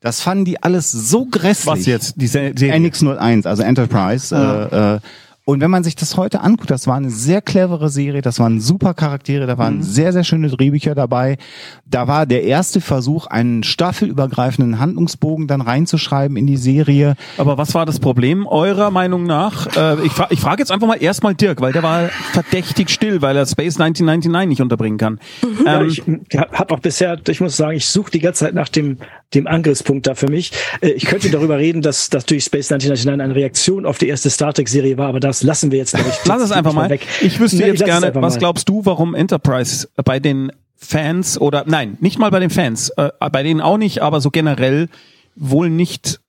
Das 0.02 0.20
fanden 0.20 0.44
die 0.44 0.62
alles 0.62 0.92
so 0.92 1.24
grässlich. 1.24 1.66
Was 1.66 1.86
jetzt? 1.86 2.20
Die 2.20 2.26
Se- 2.26 2.52
Serie? 2.54 2.90
NX01, 2.90 3.46
also 3.48 3.62
Enterprise. 3.62 4.36
Äh, 4.36 4.96
äh, 4.96 5.00
und 5.49 5.61
wenn 5.61 5.70
man 5.70 5.84
sich 5.84 5.94
das 5.97 6.16
heute 6.16 6.40
anguckt, 6.40 6.70
das 6.70 6.86
war 6.88 6.97
eine 6.97 7.09
sehr 7.09 7.40
clevere 7.40 7.88
Serie, 7.88 8.20
das 8.20 8.40
waren 8.40 8.61
super 8.61 8.94
Charaktere, 8.94 9.47
da 9.47 9.55
Mhm. 9.55 9.59
waren 9.59 9.82
sehr, 9.82 10.12
sehr 10.12 10.24
schöne 10.24 10.49
Drehbücher 10.49 10.94
dabei. 10.97 11.38
Da 11.86 12.09
war 12.09 12.26
der 12.26 12.42
erste 12.42 12.80
Versuch, 12.80 13.28
einen 13.28 13.62
staffelübergreifenden 13.62 14.78
Handlungsbogen 14.80 15.47
dann 15.47 15.61
reinzuschreiben 15.61 16.36
in 16.36 16.47
die 16.49 16.57
Serie. 16.57 17.14
Aber 17.38 17.57
was 17.59 17.74
war 17.74 17.86
das 17.86 18.01
Problem 18.01 18.44
eurer 18.47 18.90
Meinung 18.90 19.24
nach? 19.24 19.68
Äh, 19.76 20.05
ich 20.05 20.12
fra 20.12 20.26
ich 20.30 20.40
frage 20.40 20.62
jetzt 20.62 20.72
einfach 20.72 20.88
mal 20.88 20.97
erstmal 21.01 21.34
Dirk, 21.36 21.61
weil 21.61 21.72
der 21.72 21.82
war 21.84 22.09
verdächtig 22.32 22.90
still, 22.90 23.22
weil 23.22 23.36
er 23.36 23.47
Space 23.47 23.78
1999 23.78 24.49
nicht 24.49 24.61
unterbringen 24.62 24.99
kann. 24.99 25.20
Ja, 25.64 25.80
Ähm, 25.80 25.88
ich 25.88 26.03
habe 26.36 26.74
auch 26.74 26.80
bisher, 26.80 27.18
ich 27.28 27.40
muss 27.40 27.57
sagen, 27.57 27.76
ich 27.76 27.86
suche 27.86 28.11
die 28.11 28.18
ganze 28.18 28.47
Zeit 28.47 28.55
nach 28.55 28.68
dem, 28.68 28.99
dem 29.32 29.47
Angriffspunkt 29.47 30.07
da 30.09 30.14
für 30.16 30.28
mich. 30.28 30.51
Äh, 30.80 30.90
Ich 30.90 31.05
könnte 31.07 31.30
darüber 31.30 31.57
reden, 31.59 31.82
dass, 31.82 32.11
dass 32.11 32.26
durch 32.26 32.42
Space 32.44 32.72
1999 32.72 33.24
eine 33.24 33.34
Reaktion 33.34 33.86
auf 33.86 33.99
die 33.99 34.09
erste 34.09 34.28
Star 34.28 34.53
Trek-Serie 34.53 34.99
war, 34.99 35.09
aber 35.09 35.20
das 35.20 35.36
lassen 35.43 35.70
wir 35.70 35.78
jetzt, 35.78 35.95
glaube 35.95 36.11
ich. 36.11 36.24
Lass 36.26 36.43
es 36.43 36.53
einfach 36.53 36.72
mal. 36.72 36.91
weg. 36.91 37.07
Ich 37.20 37.39
wüsste 37.41 37.59
Nee, 37.59 37.68
jetzt 37.68 37.84
gerne, 37.84 38.14
was 38.14 38.39
glaubst 38.39 38.68
du, 38.68 38.84
warum 38.84 39.14
Enterprise 39.14 39.89
bei 40.05 40.20
den 40.20 40.53
Fans 40.76 41.41
oder 41.41 41.64
nein, 41.66 41.97
nicht 42.01 42.18
mal 42.18 42.30
bei 42.30 42.41
den 42.41 42.51
Fans, 42.51 42.91
äh, 42.97 43.11
bei 43.32 43.43
denen 43.43 43.61
auch 43.61 43.78
nicht, 43.78 44.03
aber 44.03 44.20
so 44.20 44.30
generell 44.30 44.89
wohl 45.34 45.70
nicht 45.70 46.20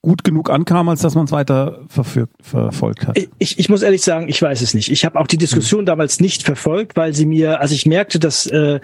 gut 0.00 0.24
genug 0.24 0.50
ankam, 0.50 0.88
als 0.88 1.02
dass 1.02 1.14
man 1.14 1.26
es 1.26 1.32
weiter 1.32 1.80
verfügt, 1.88 2.34
verfolgt 2.40 3.06
hat. 3.06 3.18
Ich, 3.38 3.58
ich 3.58 3.68
muss 3.68 3.82
ehrlich 3.82 4.02
sagen, 4.02 4.28
ich 4.28 4.40
weiß 4.40 4.62
es 4.62 4.72
nicht. 4.72 4.90
Ich 4.90 5.04
habe 5.04 5.18
auch 5.20 5.26
die 5.26 5.36
Diskussion 5.36 5.80
hm. 5.80 5.86
damals 5.86 6.20
nicht 6.20 6.42
verfolgt, 6.42 6.96
weil 6.96 7.12
sie 7.12 7.26
mir, 7.26 7.60
als 7.60 7.72
ich 7.72 7.84
merkte, 7.84 8.18
dass 8.18 8.46
äh, 8.46 8.80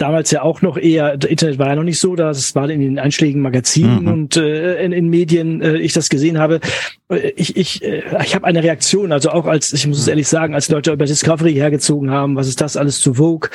damals 0.00 0.30
ja 0.30 0.42
auch 0.42 0.62
noch 0.62 0.76
eher, 0.76 1.22
Internet 1.22 1.58
war 1.58 1.68
ja 1.68 1.76
noch 1.76 1.82
nicht 1.82 2.00
so, 2.00 2.16
das 2.16 2.54
war 2.54 2.68
in 2.70 2.80
den 2.80 2.98
einschlägigen 2.98 3.42
Magazinen 3.42 4.02
mhm. 4.02 4.08
und 4.08 4.36
äh, 4.36 4.82
in, 4.82 4.92
in 4.92 5.08
Medien 5.08 5.60
äh, 5.60 5.76
ich 5.76 5.92
das 5.92 6.08
gesehen 6.08 6.38
habe. 6.38 6.60
Äh, 7.08 7.32
ich, 7.36 7.56
ich, 7.56 7.84
äh, 7.84 8.02
ich 8.24 8.34
habe 8.34 8.46
eine 8.46 8.62
Reaktion, 8.62 9.12
also 9.12 9.30
auch 9.30 9.46
als, 9.46 9.72
ich 9.72 9.86
muss 9.86 9.98
es 9.98 10.08
ehrlich 10.08 10.28
sagen, 10.28 10.54
als 10.54 10.68
Leute 10.70 10.92
über 10.92 11.04
Discovery 11.04 11.52
hergezogen 11.52 12.10
haben, 12.10 12.36
was 12.36 12.48
ist 12.48 12.60
das 12.60 12.76
alles 12.76 13.00
zu 13.00 13.14
Vogue, 13.14 13.50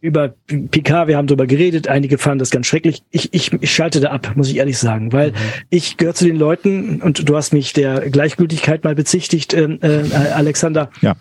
über 0.00 0.34
PK, 0.48 1.08
wir 1.08 1.16
haben 1.16 1.26
darüber 1.26 1.46
geredet, 1.46 1.88
einige 1.88 2.18
fanden 2.18 2.40
das 2.40 2.50
ganz 2.50 2.66
schrecklich. 2.66 3.02
Ich, 3.10 3.32
ich, 3.32 3.52
ich 3.54 3.74
schalte 3.74 4.00
da 4.00 4.10
ab, 4.10 4.32
muss 4.34 4.50
ich 4.50 4.56
ehrlich 4.56 4.76
sagen, 4.76 5.12
weil 5.12 5.30
mhm. 5.30 5.36
ich 5.70 5.96
gehöre 5.96 6.14
zu 6.14 6.26
den 6.26 6.36
Leuten, 6.36 7.00
und 7.00 7.26
du 7.26 7.36
hast 7.36 7.54
mich 7.54 7.72
der 7.72 8.10
Gleichgültigkeit 8.10 8.84
mal 8.84 8.94
bezichtigt, 8.94 9.54
äh, 9.54 9.62
äh, 9.62 10.10
Alexander. 10.34 10.90
Ja. 11.00 11.14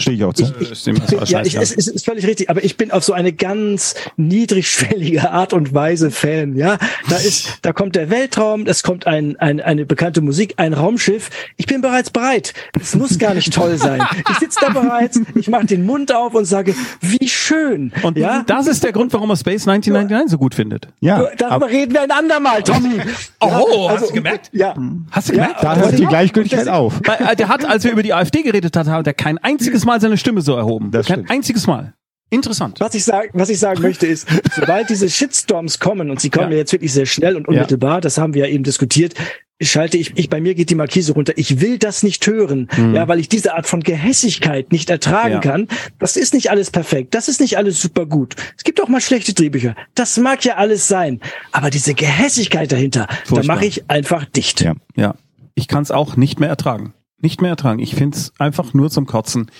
Stehe 0.00 0.16
ich 0.16 0.24
auch 0.24 0.32
zu. 0.32 0.44
Ich, 0.58 0.86
ich, 0.86 1.30
ja, 1.30 1.42
ich, 1.42 1.56
es, 1.56 1.76
es 1.76 1.86
ist 1.86 2.06
völlig 2.06 2.26
richtig, 2.26 2.48
aber 2.48 2.64
ich 2.64 2.78
bin 2.78 2.90
auf 2.90 3.04
so 3.04 3.12
eine 3.12 3.32
ganz 3.32 3.94
niedrigschwellige 4.16 5.30
Art 5.30 5.52
und 5.52 5.74
Weise 5.74 6.10
Fan. 6.10 6.56
Ja, 6.56 6.78
da 7.08 7.16
ist, 7.16 7.58
da 7.62 7.72
kommt 7.72 7.96
der 7.96 8.08
Weltraum, 8.08 8.66
es 8.66 8.82
kommt 8.82 9.06
ein, 9.06 9.36
ein, 9.36 9.60
eine 9.60 9.84
bekannte 9.84 10.22
Musik, 10.22 10.54
ein 10.56 10.72
Raumschiff. 10.72 11.28
Ich 11.58 11.66
bin 11.66 11.82
bereits 11.82 12.10
bereit. 12.10 12.54
Es 12.80 12.94
muss 12.94 13.18
gar 13.18 13.34
nicht 13.34 13.52
toll 13.52 13.76
sein. 13.76 14.02
Ich 14.30 14.38
sitze 14.38 14.58
da 14.60 14.72
bereits, 14.72 15.20
ich 15.34 15.48
mache 15.48 15.66
den 15.66 15.84
Mund 15.84 16.14
auf 16.14 16.34
und 16.34 16.46
sage, 16.46 16.74
wie 17.02 17.28
schön. 17.28 17.92
Und 18.02 18.16
ja, 18.16 18.42
das 18.46 18.66
ist 18.66 18.82
der 18.82 18.92
Grund, 18.92 19.12
warum 19.12 19.28
er 19.28 19.36
Space 19.36 19.68
1999 19.68 20.30
so 20.30 20.38
gut 20.38 20.54
findet. 20.54 20.88
Ja, 21.00 21.28
darüber 21.36 21.68
reden 21.68 21.92
wir 21.92 22.02
ein 22.02 22.10
andermal, 22.10 22.62
Tommy. 22.62 23.00
Oh, 23.40 23.46
ja, 23.46 23.54
also, 23.54 23.90
hast 23.90 24.10
du 24.10 24.14
gemerkt? 24.14 24.50
Ja, 24.52 24.74
hast 25.10 25.28
du 25.28 25.32
gemerkt? 25.32 25.62
Da 25.62 25.76
hört 25.76 25.98
die 25.98 26.06
Gleichgültigkeit 26.06 26.68
auf. 26.68 27.00
Äh, 27.04 27.36
der 27.36 27.48
hat, 27.48 27.64
als 27.64 27.84
wir 27.84 27.92
über 27.92 28.02
die 28.02 28.14
AfD 28.14 28.42
geredet 28.42 28.76
haben, 28.76 28.90
hat 28.90 29.06
er 29.06 29.14
kein 29.14 29.38
einziges 29.38 29.84
Mal 29.84 29.89
Mal 29.90 30.00
seine 30.00 30.16
Stimme 30.16 30.40
so 30.40 30.54
erhoben. 30.54 30.92
Das 30.92 31.08
Kein 31.08 31.14
stimmt. 31.16 31.30
einziges 31.32 31.66
Mal. 31.66 31.94
Interessant. 32.30 32.78
Was 32.78 32.94
ich 32.94 33.02
sagen, 33.02 33.30
was 33.32 33.50
ich 33.50 33.58
sagen 33.58 33.82
möchte 33.82 34.06
ist, 34.06 34.24
sobald 34.54 34.88
diese 34.88 35.10
Shitstorms 35.10 35.80
kommen 35.80 36.10
und 36.10 36.20
sie 36.20 36.30
kommen 36.30 36.52
ja. 36.52 36.58
jetzt 36.58 36.70
wirklich 36.72 36.92
sehr 36.92 37.06
schnell 37.06 37.34
und 37.34 37.48
unmittelbar, 37.48 37.94
ja. 37.94 38.00
das 38.00 38.16
haben 38.16 38.32
wir 38.32 38.46
ja 38.46 38.54
eben 38.54 38.62
diskutiert, 38.62 39.14
schalte 39.60 39.96
ich, 39.96 40.16
ich 40.16 40.30
bei 40.30 40.40
mir 40.40 40.54
geht 40.54 40.70
die 40.70 40.76
Markise 40.76 41.12
runter. 41.12 41.32
Ich 41.34 41.60
will 41.60 41.76
das 41.78 42.04
nicht 42.04 42.24
hören, 42.24 42.68
mhm. 42.76 42.94
ja, 42.94 43.08
weil 43.08 43.18
ich 43.18 43.28
diese 43.28 43.52
Art 43.56 43.66
von 43.66 43.80
Gehässigkeit 43.80 44.70
nicht 44.70 44.90
ertragen 44.90 45.34
ja. 45.34 45.40
kann. 45.40 45.66
Das 45.98 46.16
ist 46.16 46.34
nicht 46.34 46.52
alles 46.52 46.70
perfekt, 46.70 47.12
das 47.16 47.26
ist 47.26 47.40
nicht 47.40 47.58
alles 47.58 47.82
super 47.82 48.06
gut. 48.06 48.36
Es 48.56 48.62
gibt 48.62 48.80
auch 48.80 48.86
mal 48.86 49.00
schlechte 49.00 49.34
Drehbücher. 49.34 49.74
Das 49.96 50.18
mag 50.18 50.44
ja 50.44 50.54
alles 50.54 50.86
sein, 50.86 51.18
aber 51.50 51.70
diese 51.70 51.94
Gehässigkeit 51.94 52.70
dahinter, 52.70 53.08
Furchtbar. 53.24 53.40
da 53.40 53.46
mache 53.54 53.66
ich 53.66 53.90
einfach 53.90 54.24
dicht. 54.24 54.60
Ja, 54.60 54.74
ja. 54.94 55.16
Ich 55.56 55.66
kann 55.66 55.82
es 55.82 55.90
auch 55.90 56.14
nicht 56.14 56.38
mehr 56.38 56.48
ertragen 56.48 56.94
nicht 57.22 57.40
mehr 57.40 57.50
ertragen. 57.50 57.80
Ich 57.80 57.94
finde 57.94 58.16
es 58.16 58.32
einfach 58.38 58.74
nur 58.74 58.90
zum 58.90 59.06
Kotzen. 59.06 59.50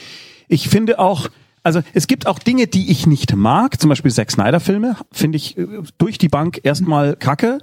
Ich 0.49 0.69
finde 0.69 0.99
auch, 0.99 1.29
also 1.63 1.81
es 1.93 2.07
gibt 2.07 2.27
auch 2.27 2.39
Dinge, 2.39 2.67
die 2.67 2.91
ich 2.91 3.07
nicht 3.07 3.35
mag, 3.37 3.81
zum 3.81 3.89
Beispiel 3.89 4.11
Zack 4.11 4.31
Snyder 4.31 4.61
Filme, 4.61 4.97
finde 5.13 5.37
ich 5.37 5.57
äh, 5.57 5.67
durch 5.99 6.19
die 6.19 6.29
Bank 6.29 6.61
erstmal 6.63 7.17
kacke. 7.17 7.59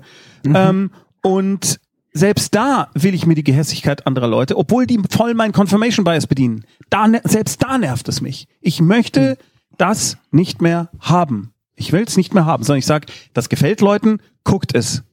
Mhm. 0.45 0.55
Ähm, 0.55 0.91
und 1.21 1.79
selbst 2.13 2.55
da 2.55 2.89
will 2.93 3.13
ich 3.13 3.25
mir 3.25 3.35
die 3.35 3.43
Gehässigkeit 3.43 4.07
anderer 4.07 4.27
Leute, 4.27 4.57
obwohl 4.57 4.87
die 4.87 4.99
voll 5.09 5.33
mein 5.33 5.51
Confirmation 5.51 6.03
Bias 6.03 6.27
bedienen. 6.27 6.65
Da, 6.89 7.07
selbst 7.23 7.61
da 7.63 7.77
nervt 7.77 8.07
es 8.07 8.21
mich. 8.21 8.47
Ich 8.61 8.81
möchte 8.81 9.37
mhm. 9.39 9.75
das 9.77 10.17
nicht 10.31 10.61
mehr 10.61 10.89
haben. 10.99 11.53
Ich 11.75 11.91
will 11.91 12.03
es 12.07 12.17
nicht 12.17 12.33
mehr 12.33 12.45
haben, 12.45 12.63
sondern 12.63 12.79
ich 12.79 12.87
sage, 12.87 13.07
das 13.33 13.49
gefällt 13.49 13.81
Leuten, 13.81 14.19
guckt 14.43 14.75
es. 14.75 15.03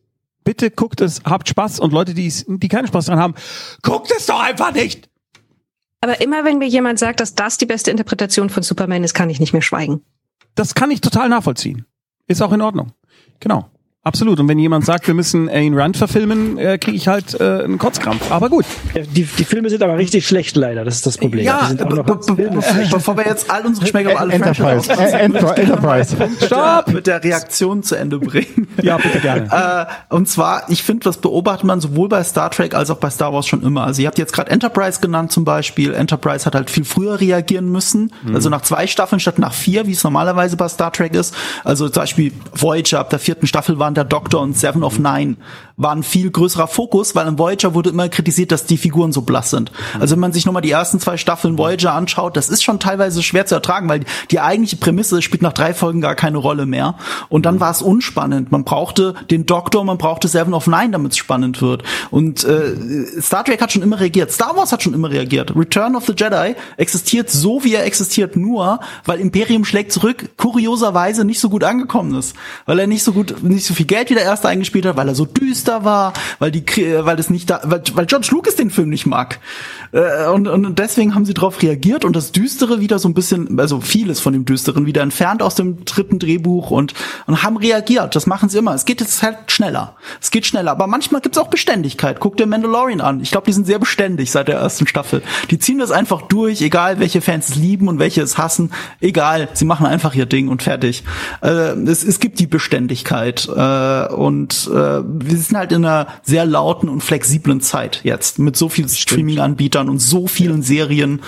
Bitte 0.45 0.71
guckt 0.71 1.01
es, 1.01 1.23
habt 1.25 1.49
Spaß 1.49 1.81
und 1.81 1.93
Leute, 1.93 2.15
die, 2.15 2.33
die 2.47 2.69
keinen 2.69 2.87
Spaß 2.87 3.07
dran 3.07 3.19
haben, 3.19 3.35
guckt 3.83 4.13
es 4.17 4.27
doch 4.27 4.41
einfach 4.41 4.73
nicht. 4.73 5.09
Aber 6.01 6.21
immer 6.21 6.45
wenn 6.45 6.59
mir 6.59 6.69
jemand 6.69 6.99
sagt, 6.99 7.21
dass 7.21 7.35
das 7.35 7.57
die 7.57 7.65
beste 7.65 7.91
Interpretation 7.91 8.51
von 8.51 8.63
Superman 8.63 9.05
ist, 9.05 9.15
kann 9.15 9.31
ich 9.31 9.41
nicht 9.41 9.55
mehr 9.55 9.63
schweigen. 9.63 10.03
Das 10.55 10.75
kann 10.75 10.91
ich 10.91 11.01
total 11.01 11.31
nachvollziehen. 11.31 11.87
Ist 12.27 12.43
auch 12.43 12.53
in 12.53 12.61
Ordnung. 12.61 12.93
Genau. 13.41 13.71
Absolut. 14.05 14.39
Und 14.39 14.49
wenn 14.49 14.59
jemand 14.59 14.85
sagt, 14.85 15.07
wir 15.07 15.15
müssen 15.15 15.49
Ayn 15.49 15.73
Rand 15.73 15.97
verfilmen, 15.97 16.59
äh, 16.59 16.77
kriege 16.77 16.95
ich 16.95 17.09
halt 17.09 17.41
äh, 17.41 17.63
einen 17.65 17.79
Kotzkrampf. 17.79 18.31
Aber 18.31 18.51
gut. 18.51 18.67
Die, 18.95 19.25
die 19.25 19.45
Filme 19.45 19.71
sind 19.71 19.83
aber 19.83 19.97
richtig 19.97 20.27
schlecht, 20.27 20.57
leider. 20.57 20.85
Das 20.85 20.97
ist 20.97 21.07
das 21.07 21.17
Problem. 21.17 21.47
Ja, 21.47 21.71
bevor 22.91 23.17
wir 23.17 23.25
jetzt 23.25 23.51
all 23.51 23.65
unsere 23.65 23.87
Geschmäcker 23.87 24.13
um 24.13 24.17
alle 24.19 24.35
Enterprise. 24.35 24.93
Enterprise. 24.93 26.17
Stopp! 26.45 26.93
Mit 26.93 27.07
der 27.07 27.25
Reaktion 27.25 27.83
zu 27.83 27.95
Ende 27.95 28.19
bringen. 28.19 28.69
Ja, 28.83 28.99
bitte 28.99 29.21
gerne. 29.21 29.89
äh, 30.11 30.15
und 30.15 30.29
zwar, 30.29 30.69
ich 30.69 30.83
finde, 30.83 31.05
das 31.05 31.17
beobachtet 31.17 31.65
man 31.65 31.81
sowohl 31.81 32.11
bei 32.11 32.23
Star 32.25 32.51
Trek 32.51 32.75
als 32.75 32.91
auch 32.91 32.99
bei 32.99 33.09
Star 33.09 33.33
Wars 33.33 33.47
schon 33.47 33.63
immer. 33.63 33.85
Also 33.85 34.03
ihr 34.03 34.09
habt 34.09 34.19
jetzt 34.19 34.35
gerade 34.35 34.51
Enterprise 34.51 35.01
genannt 35.01 35.33
zum 35.33 35.47
Beispiel. 35.47 35.95
Enterprise 35.95 36.45
hat 36.45 36.55
halt 36.55 36.69
viel 36.69 36.85
früher 36.85 37.21
reagieren 37.21 37.73
müssen. 37.73 38.13
Mhm. 38.23 38.35
Also 38.35 38.51
nach 38.51 38.61
zwei 38.61 38.87
Staffeln 38.87 39.19
statt 39.19 39.39
nach 39.39 39.55
vier, 39.55 39.87
wie 39.87 39.93
es 39.93 40.05
normalerweise 40.05 40.59
bei 40.59 40.69
Star 40.69 40.93
Trek 40.93 41.15
ist. 41.15 41.35
Also 41.65 41.89
zum 41.89 42.03
Beispiel 42.03 42.33
Voyager 42.55 43.01
ab 43.01 43.09
der 43.09 43.19
vierten 43.19 43.47
Staffel 43.47 43.79
waren 43.79 43.94
der 43.97 44.05
Doctor 44.05 44.41
und 44.41 44.57
Seven 44.57 44.83
of 44.83 44.99
Nine 44.99 45.37
war 45.77 45.95
ein 45.95 46.03
viel 46.05 46.31
größerer 46.31 46.69
Fokus, 46.69 47.17
weil 47.17 47.27
in 47.27 47.39
Voyager 47.39 47.75
wurde 47.75 47.91
immer 47.91 48.09
kritisiert, 48.09 48.53
dass 48.53 48.65
die 48.65 48.77
Figuren 48.77 49.13
so 49.13 49.23
blass 49.23 49.51
sind. 49.51 49.73
Also 49.99 50.13
wenn 50.13 50.21
man 50.21 50.33
sich 50.33 50.47
nochmal 50.47 50.63
die 50.63 50.71
ersten 50.71 51.01
zwei 51.01 51.17
Staffeln 51.17 51.59
Voyager 51.59 51.93
anschaut, 51.93 52.37
das 52.37 52.49
ist 52.49 52.63
schon 52.63 52.79
teilweise 52.79 53.23
schwer 53.23 53.47
zu 53.47 53.57
ertragen, 53.57 53.89
weil 53.89 54.01
die 54.31 54.41
eigentliche 54.41 54.77
Prämisse 54.77 55.21
spielt 55.21 55.43
nach 55.43 55.53
drei 55.53 55.75
Folgen 55.75 56.01
gar 56.01 56.15
keine 56.15 56.39
Rolle 56.39 56.67
mehr. 56.67 56.95
Und 57.29 57.45
dann 57.45 57.59
war 57.59 57.73
es 57.73 57.83
unspannend. 57.83 58.53
Man 58.53 58.65
brauchte 58.65 59.15
den 59.31 59.47
Doktor, 59.47 59.83
man 59.85 59.99
brauchte 59.99 60.29
Seven 60.29 60.55
of 60.55 60.69
Nine, 60.69 60.91
damit 60.91 61.13
es 61.13 61.19
spannend 61.19 61.61
wird. 61.61 61.83
Und 62.11 62.45
äh, 62.45 63.21
Star 63.21 63.45
Trek 63.45 63.61
hat 63.61 63.73
schon 63.73 63.83
immer 63.83 63.99
reagiert. 63.99 64.31
Star 64.31 64.57
Wars 64.57 64.71
hat 64.71 64.83
schon 64.83 64.95
immer 64.95 65.11
reagiert. 65.11 65.57
Return 65.57 65.97
of 65.97 66.07
the 66.07 66.15
Jedi 66.17 66.55
existiert 66.77 67.31
so, 67.31 67.65
wie 67.65 67.75
er 67.75 67.85
existiert, 67.85 68.37
nur 68.37 68.79
weil 69.05 69.19
Imperium 69.19 69.65
schlägt 69.65 69.91
zurück 69.91 70.31
kurioserweise 70.37 71.25
nicht 71.25 71.41
so 71.41 71.51
gut 71.51 71.65
angekommen 71.65 72.15
ist. 72.15 72.37
Weil 72.67 72.79
er 72.79 72.87
nicht 72.87 73.03
so 73.03 73.13
gut, 73.13 73.43
nicht 73.43 73.67
so 73.67 73.75
viel 73.75 73.87
Geld 73.87 74.11
wie 74.11 74.15
der 74.15 74.25
erste 74.25 74.49
eingespielt 74.49 74.87
hat, 74.87 74.97
weil 74.97 75.09
er 75.09 75.15
so 75.15 75.25
düster 75.25 75.64
war, 75.67 76.13
weil 76.39 76.51
die, 76.51 76.65
weil 77.01 77.17
das 77.17 77.31
nicht 77.31 77.51
da, 77.51 77.61
weil, 77.65 77.83
weil 77.95 78.07
George 78.07 78.29
Lucas 78.31 78.57
den 78.57 78.71
Film 78.71 78.91
nicht 78.91 79.07
mag. 79.07 79.39
Äh, 79.93 80.29
und, 80.29 80.49
und 80.49 80.79
deswegen 80.79 81.15
haben 81.15 81.25
sie 81.25 81.35
darauf 81.35 81.63
reagiert 81.63 82.05
und 82.05 82.17
das 82.17 82.33
Düstere 82.33 82.81
wieder 82.81 82.99
so 82.99 83.09
ein 83.09 83.15
bisschen, 83.15 83.59
also 83.61 83.81
vieles 83.81 84.21
von 84.21 84.33
dem 84.33 84.45
Düsteren 84.45 84.87
wieder 84.87 85.03
entfernt 85.03 85.43
aus 85.43 85.55
dem 85.55 85.85
dritten 85.85 86.19
Drehbuch 86.19 86.71
und, 86.71 86.95
und 87.27 87.43
haben 87.43 87.57
reagiert. 87.57 88.17
Das 88.17 88.27
machen 88.27 88.49
sie 88.49 88.59
immer. 88.59 88.75
Es 88.75 88.85
geht 88.85 89.01
jetzt 89.01 89.23
halt 89.23 89.51
schneller. 89.51 89.97
Es 90.21 90.31
geht 90.31 90.47
schneller. 90.47 90.73
Aber 90.73 90.87
manchmal 90.87 91.21
gibt's 91.21 91.39
auch 91.39 91.49
Beständigkeit. 91.49 92.19
Guck 92.19 92.37
dir 92.37 92.47
Mandalorian 92.47 93.01
an. 93.01 93.21
Ich 93.21 93.31
glaube, 93.31 93.47
die 93.47 93.53
sind 93.53 93.67
sehr 93.67 93.79
beständig 93.79 94.31
seit 94.33 94.49
der 94.49 94.57
ersten 94.57 94.87
Staffel. 94.87 95.23
Die 95.51 95.59
ziehen 95.59 95.79
das 95.79 95.93
einfach 95.93 96.23
durch, 96.23 96.61
egal 96.61 96.99
welche 96.99 97.21
Fans 97.21 97.51
es 97.51 97.55
lieben 97.55 97.89
und 97.89 97.99
welche 97.99 98.23
es 98.23 98.37
hassen. 98.37 98.73
Egal. 99.01 99.49
Sie 99.53 99.65
machen 99.65 99.87
einfach 99.87 100.15
ihr 100.15 100.27
Ding 100.27 100.49
und 100.49 100.63
fertig. 100.63 101.05
Äh, 101.41 101.49
es, 101.49 102.03
es 102.03 102.19
gibt 102.19 102.41
die 102.41 102.47
Beständigkeit. 102.47 103.49
Äh, 103.49 104.13
und 104.13 104.69
äh, 104.75 105.03
sind 105.55 105.59
halt 105.61 105.73
in 105.73 105.85
einer 105.85 106.09
sehr 106.23 106.45
lauten 106.45 106.89
und 106.89 107.01
flexiblen 107.01 107.61
Zeit 107.61 108.01
jetzt. 108.03 108.39
Mit 108.39 108.57
so 108.57 108.69
vielen 108.69 108.89
Streaming-Anbietern 108.89 109.89
und 109.89 110.01
so 110.01 110.27
vielen 110.27 110.63
Serien 110.63 111.23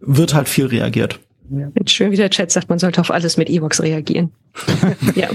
wird 0.00 0.34
halt 0.34 0.48
viel 0.48 0.66
reagiert. 0.66 1.20
Ja. 1.50 1.68
Schön, 1.86 2.12
wie 2.12 2.16
der 2.16 2.30
Chat 2.30 2.52
sagt, 2.52 2.68
man 2.68 2.78
sollte 2.78 3.00
auf 3.00 3.10
alles 3.10 3.36
mit 3.36 3.48
Evox 3.48 3.82
reagieren. 3.82 4.30
ja. 5.14 5.30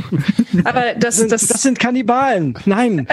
Aber 0.63 0.93
das, 0.97 1.25
das, 1.27 1.47
das 1.47 1.61
sind 1.61 1.79
Kannibalen. 1.79 2.57
Nein. 2.65 3.07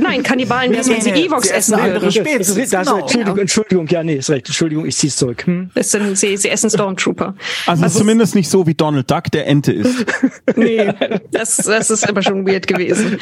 Nein, 0.00 0.22
Kannibalen, 0.22 0.72
dass 0.72 0.88
man 0.88 1.00
sie 1.00 1.10
Evox 1.10 1.50
essen 1.50 1.76
würde. 1.76 2.10
Spezies, 2.10 2.70
genau. 2.70 2.98
Entschuldigung, 2.98 3.38
Entschuldigung, 3.38 3.86
ja, 3.88 4.02
nee, 4.02 4.14
ist 4.16 4.30
recht. 4.30 4.46
Entschuldigung, 4.46 4.86
ich 4.86 4.96
zieh's 4.96 5.16
zurück. 5.16 5.46
Hm? 5.46 5.70
Das 5.74 5.90
sind, 5.90 6.16
sie, 6.16 6.36
sie 6.36 6.48
essen 6.48 6.70
Stormtrooper. 6.70 7.34
Also, 7.66 7.84
also 7.84 7.98
zumindest 7.98 8.34
nicht 8.34 8.50
so 8.50 8.66
wie 8.66 8.74
Donald 8.74 9.10
Duck, 9.10 9.24
der 9.32 9.46
Ente 9.46 9.72
ist. 9.72 10.06
nee, 10.56 10.92
das, 11.30 11.56
das 11.56 11.90
ist 11.90 12.08
aber 12.08 12.22
schon 12.22 12.46
weird 12.46 12.66
gewesen. 12.66 13.18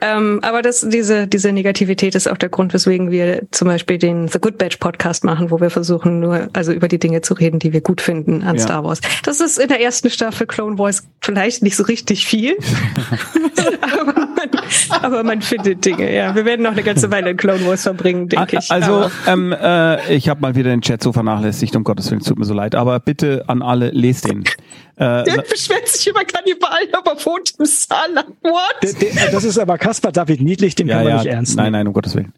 ähm, 0.00 0.40
aber 0.42 0.62
das, 0.62 0.86
diese, 0.88 1.26
diese 1.26 1.52
Negativität 1.52 2.14
ist 2.14 2.28
auch 2.28 2.38
der 2.38 2.48
Grund, 2.48 2.74
weswegen 2.74 3.10
wir 3.10 3.42
zum 3.50 3.68
Beispiel 3.68 3.98
den 3.98 4.28
The 4.28 4.38
Good 4.38 4.58
Batch 4.58 4.76
Podcast 4.76 5.24
machen, 5.24 5.50
wo 5.50 5.60
wir 5.60 5.70
versuchen, 5.70 6.20
nur 6.20 6.48
also 6.52 6.72
über 6.72 6.88
die 6.88 6.98
Dinge 6.98 7.20
zu 7.22 7.34
reden, 7.34 7.58
die 7.58 7.72
wir 7.72 7.80
gut 7.80 8.00
finden 8.00 8.42
an 8.42 8.56
ja. 8.56 8.62
Star 8.62 8.84
Wars. 8.84 9.00
Das 9.24 9.40
ist 9.40 9.58
in 9.58 9.68
der 9.68 9.80
ersten 9.80 10.10
Staffel 10.10 10.46
Clone 10.46 10.78
Wars 10.78 11.04
vielleicht 11.20 11.62
nicht 11.62 11.76
so 11.76 11.84
richtig 11.84 12.26
viel. 12.26 12.56
aber, 13.80 14.28
aber 15.02 15.22
man 15.24 15.42
findet 15.42 15.84
Dinge, 15.84 16.14
ja. 16.14 16.34
Wir 16.34 16.44
werden 16.44 16.62
noch 16.62 16.72
eine 16.72 16.82
ganze 16.82 17.10
Weile 17.10 17.30
in 17.30 17.36
Clone 17.36 17.66
Wars 17.66 17.82
verbringen, 17.82 18.28
denke 18.28 18.58
ich. 18.58 18.70
Also, 18.70 19.10
ähm, 19.26 19.52
äh, 19.52 20.14
ich 20.14 20.28
habe 20.28 20.40
mal 20.40 20.54
wieder 20.54 20.70
den 20.70 20.82
Chat 20.82 21.02
so 21.02 21.12
vernachlässigt, 21.12 21.74
um 21.76 21.84
Gottes 21.84 22.10
Willen, 22.10 22.22
tut 22.22 22.38
mir 22.38 22.44
so 22.44 22.54
leid. 22.54 22.74
Aber 22.74 23.00
bitte 23.00 23.44
an 23.46 23.62
alle, 23.62 23.90
lest 23.90 24.28
den. 24.28 24.44
Äh, 24.44 24.44
der 25.24 25.42
beschwert 25.48 25.88
sich 25.88 26.06
über 26.06 26.20
Kannibalen, 26.24 26.88
aber 26.92 27.12
wohnt 27.24 27.54
im 27.58 27.64
Saarland. 27.64 28.28
What? 28.42 29.32
das 29.32 29.44
ist 29.44 29.58
aber 29.58 29.78
Kaspar 29.78 30.12
David 30.12 30.40
Niedlich, 30.40 30.74
den 30.74 30.88
ja, 30.88 30.96
kann 30.96 31.04
man 31.04 31.12
ja, 31.12 31.18
nicht 31.18 31.32
ernst 31.32 31.56
nehmen. 31.56 31.64
Nein, 31.64 31.72
nein, 31.72 31.86
um 31.88 31.92
Gottes 31.92 32.14
Willen. 32.14 32.32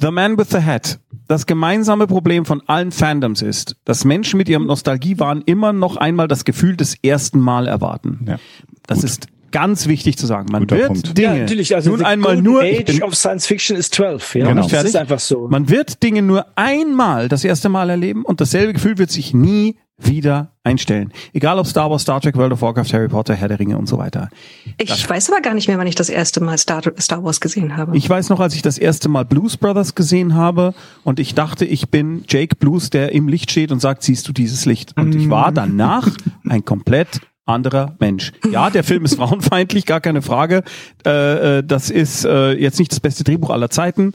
The 0.00 0.10
Man 0.10 0.38
with 0.38 0.50
the 0.50 0.62
Hat 0.62 0.98
das 1.28 1.46
gemeinsame 1.46 2.06
Problem 2.06 2.44
von 2.44 2.62
allen 2.66 2.92
Fandoms 2.92 3.40
ist, 3.40 3.76
dass 3.84 4.04
Menschen 4.04 4.36
mit 4.36 4.48
ihrem 4.48 4.66
Nostalgiewahn 4.66 5.42
immer 5.46 5.72
noch 5.72 5.96
einmal 5.96 6.28
das 6.28 6.44
Gefühl 6.44 6.76
des 6.76 6.94
ersten 7.02 7.40
Mal 7.40 7.66
erwarten. 7.68 8.26
Ja. 8.28 8.38
Das 8.86 9.02
ist 9.02 9.28
ganz 9.52 9.86
wichtig 9.86 10.18
zu 10.18 10.26
sagen. 10.26 10.48
Man 10.50 10.62
Guter 10.62 10.76
wird 10.76 10.86
Punkt. 10.88 11.18
Dinge 11.18 11.34
Ja, 11.34 11.40
natürlich. 11.42 11.74
Also 11.74 11.90
nun 11.90 12.00
the 12.00 12.04
einmal 12.04 12.42
nur, 12.42 12.62
Age 12.62 12.84
bin, 12.86 13.02
of 13.04 13.14
Science 13.14 13.46
Fiction 13.46 13.76
ist 13.76 13.94
12. 13.94 14.34
Ja, 14.34 14.48
Genau. 14.48 14.66
das 14.66 14.84
ist 14.84 14.96
einfach 14.96 15.20
so. 15.20 15.46
man 15.48 15.68
wird 15.68 16.02
Dinge 16.02 16.22
nur 16.22 16.46
einmal 16.56 17.28
das 17.28 17.44
erste 17.44 17.68
Mal 17.68 17.90
erleben 17.90 18.24
und 18.24 18.40
dasselbe 18.40 18.72
Gefühl 18.72 18.98
wird 18.98 19.10
sich 19.10 19.32
nie 19.32 19.76
wieder 19.98 20.52
einstellen. 20.64 21.12
Egal 21.32 21.58
ob 21.58 21.66
Star 21.66 21.90
Wars, 21.90 22.02
Star 22.02 22.20
Trek, 22.20 22.36
World 22.36 22.52
of 22.52 22.62
Warcraft, 22.62 22.92
Harry 22.92 23.08
Potter, 23.08 23.34
Herr 23.34 23.48
der 23.48 23.60
Ringe 23.60 23.78
und 23.78 23.86
so 23.88 23.98
weiter. 23.98 24.30
Ich 24.78 25.08
weiß 25.08 25.30
aber 25.30 25.40
gar 25.40 25.54
nicht 25.54 25.68
mehr, 25.68 25.78
wann 25.78 25.86
ich 25.86 25.94
das 25.94 26.08
erste 26.08 26.42
Mal 26.42 26.58
Star, 26.58 26.82
Star 26.98 27.22
Wars 27.22 27.40
gesehen 27.40 27.76
habe. 27.76 27.96
Ich 27.96 28.08
weiß 28.08 28.28
noch, 28.28 28.40
als 28.40 28.54
ich 28.54 28.62
das 28.62 28.78
erste 28.78 29.08
Mal 29.08 29.24
Blues 29.24 29.56
Brothers 29.56 29.94
gesehen 29.94 30.34
habe 30.34 30.74
und 31.04 31.20
ich 31.20 31.34
dachte, 31.34 31.64
ich 31.64 31.88
bin 31.90 32.24
Jake 32.28 32.56
Blues, 32.56 32.90
der 32.90 33.12
im 33.12 33.28
Licht 33.28 33.50
steht 33.50 33.70
und 33.70 33.80
sagt, 33.80 34.02
siehst 34.02 34.26
du 34.26 34.32
dieses 34.32 34.64
Licht? 34.64 34.96
Und 34.96 35.14
ich 35.14 35.30
war 35.30 35.52
danach 35.52 36.08
ein 36.48 36.64
komplett 36.64 37.20
anderer 37.44 37.96
Mensch. 37.98 38.32
Ja, 38.50 38.70
der 38.70 38.84
Film 38.84 39.04
ist 39.04 39.14
frauenfeindlich, 39.16 39.86
gar 39.86 40.00
keine 40.00 40.22
Frage. 40.22 40.62
Äh, 41.04 41.58
äh, 41.58 41.64
das 41.64 41.90
ist 41.90 42.24
äh, 42.24 42.52
jetzt 42.52 42.78
nicht 42.78 42.92
das 42.92 43.00
beste 43.00 43.24
Drehbuch 43.24 43.50
aller 43.50 43.70
Zeiten. 43.70 44.12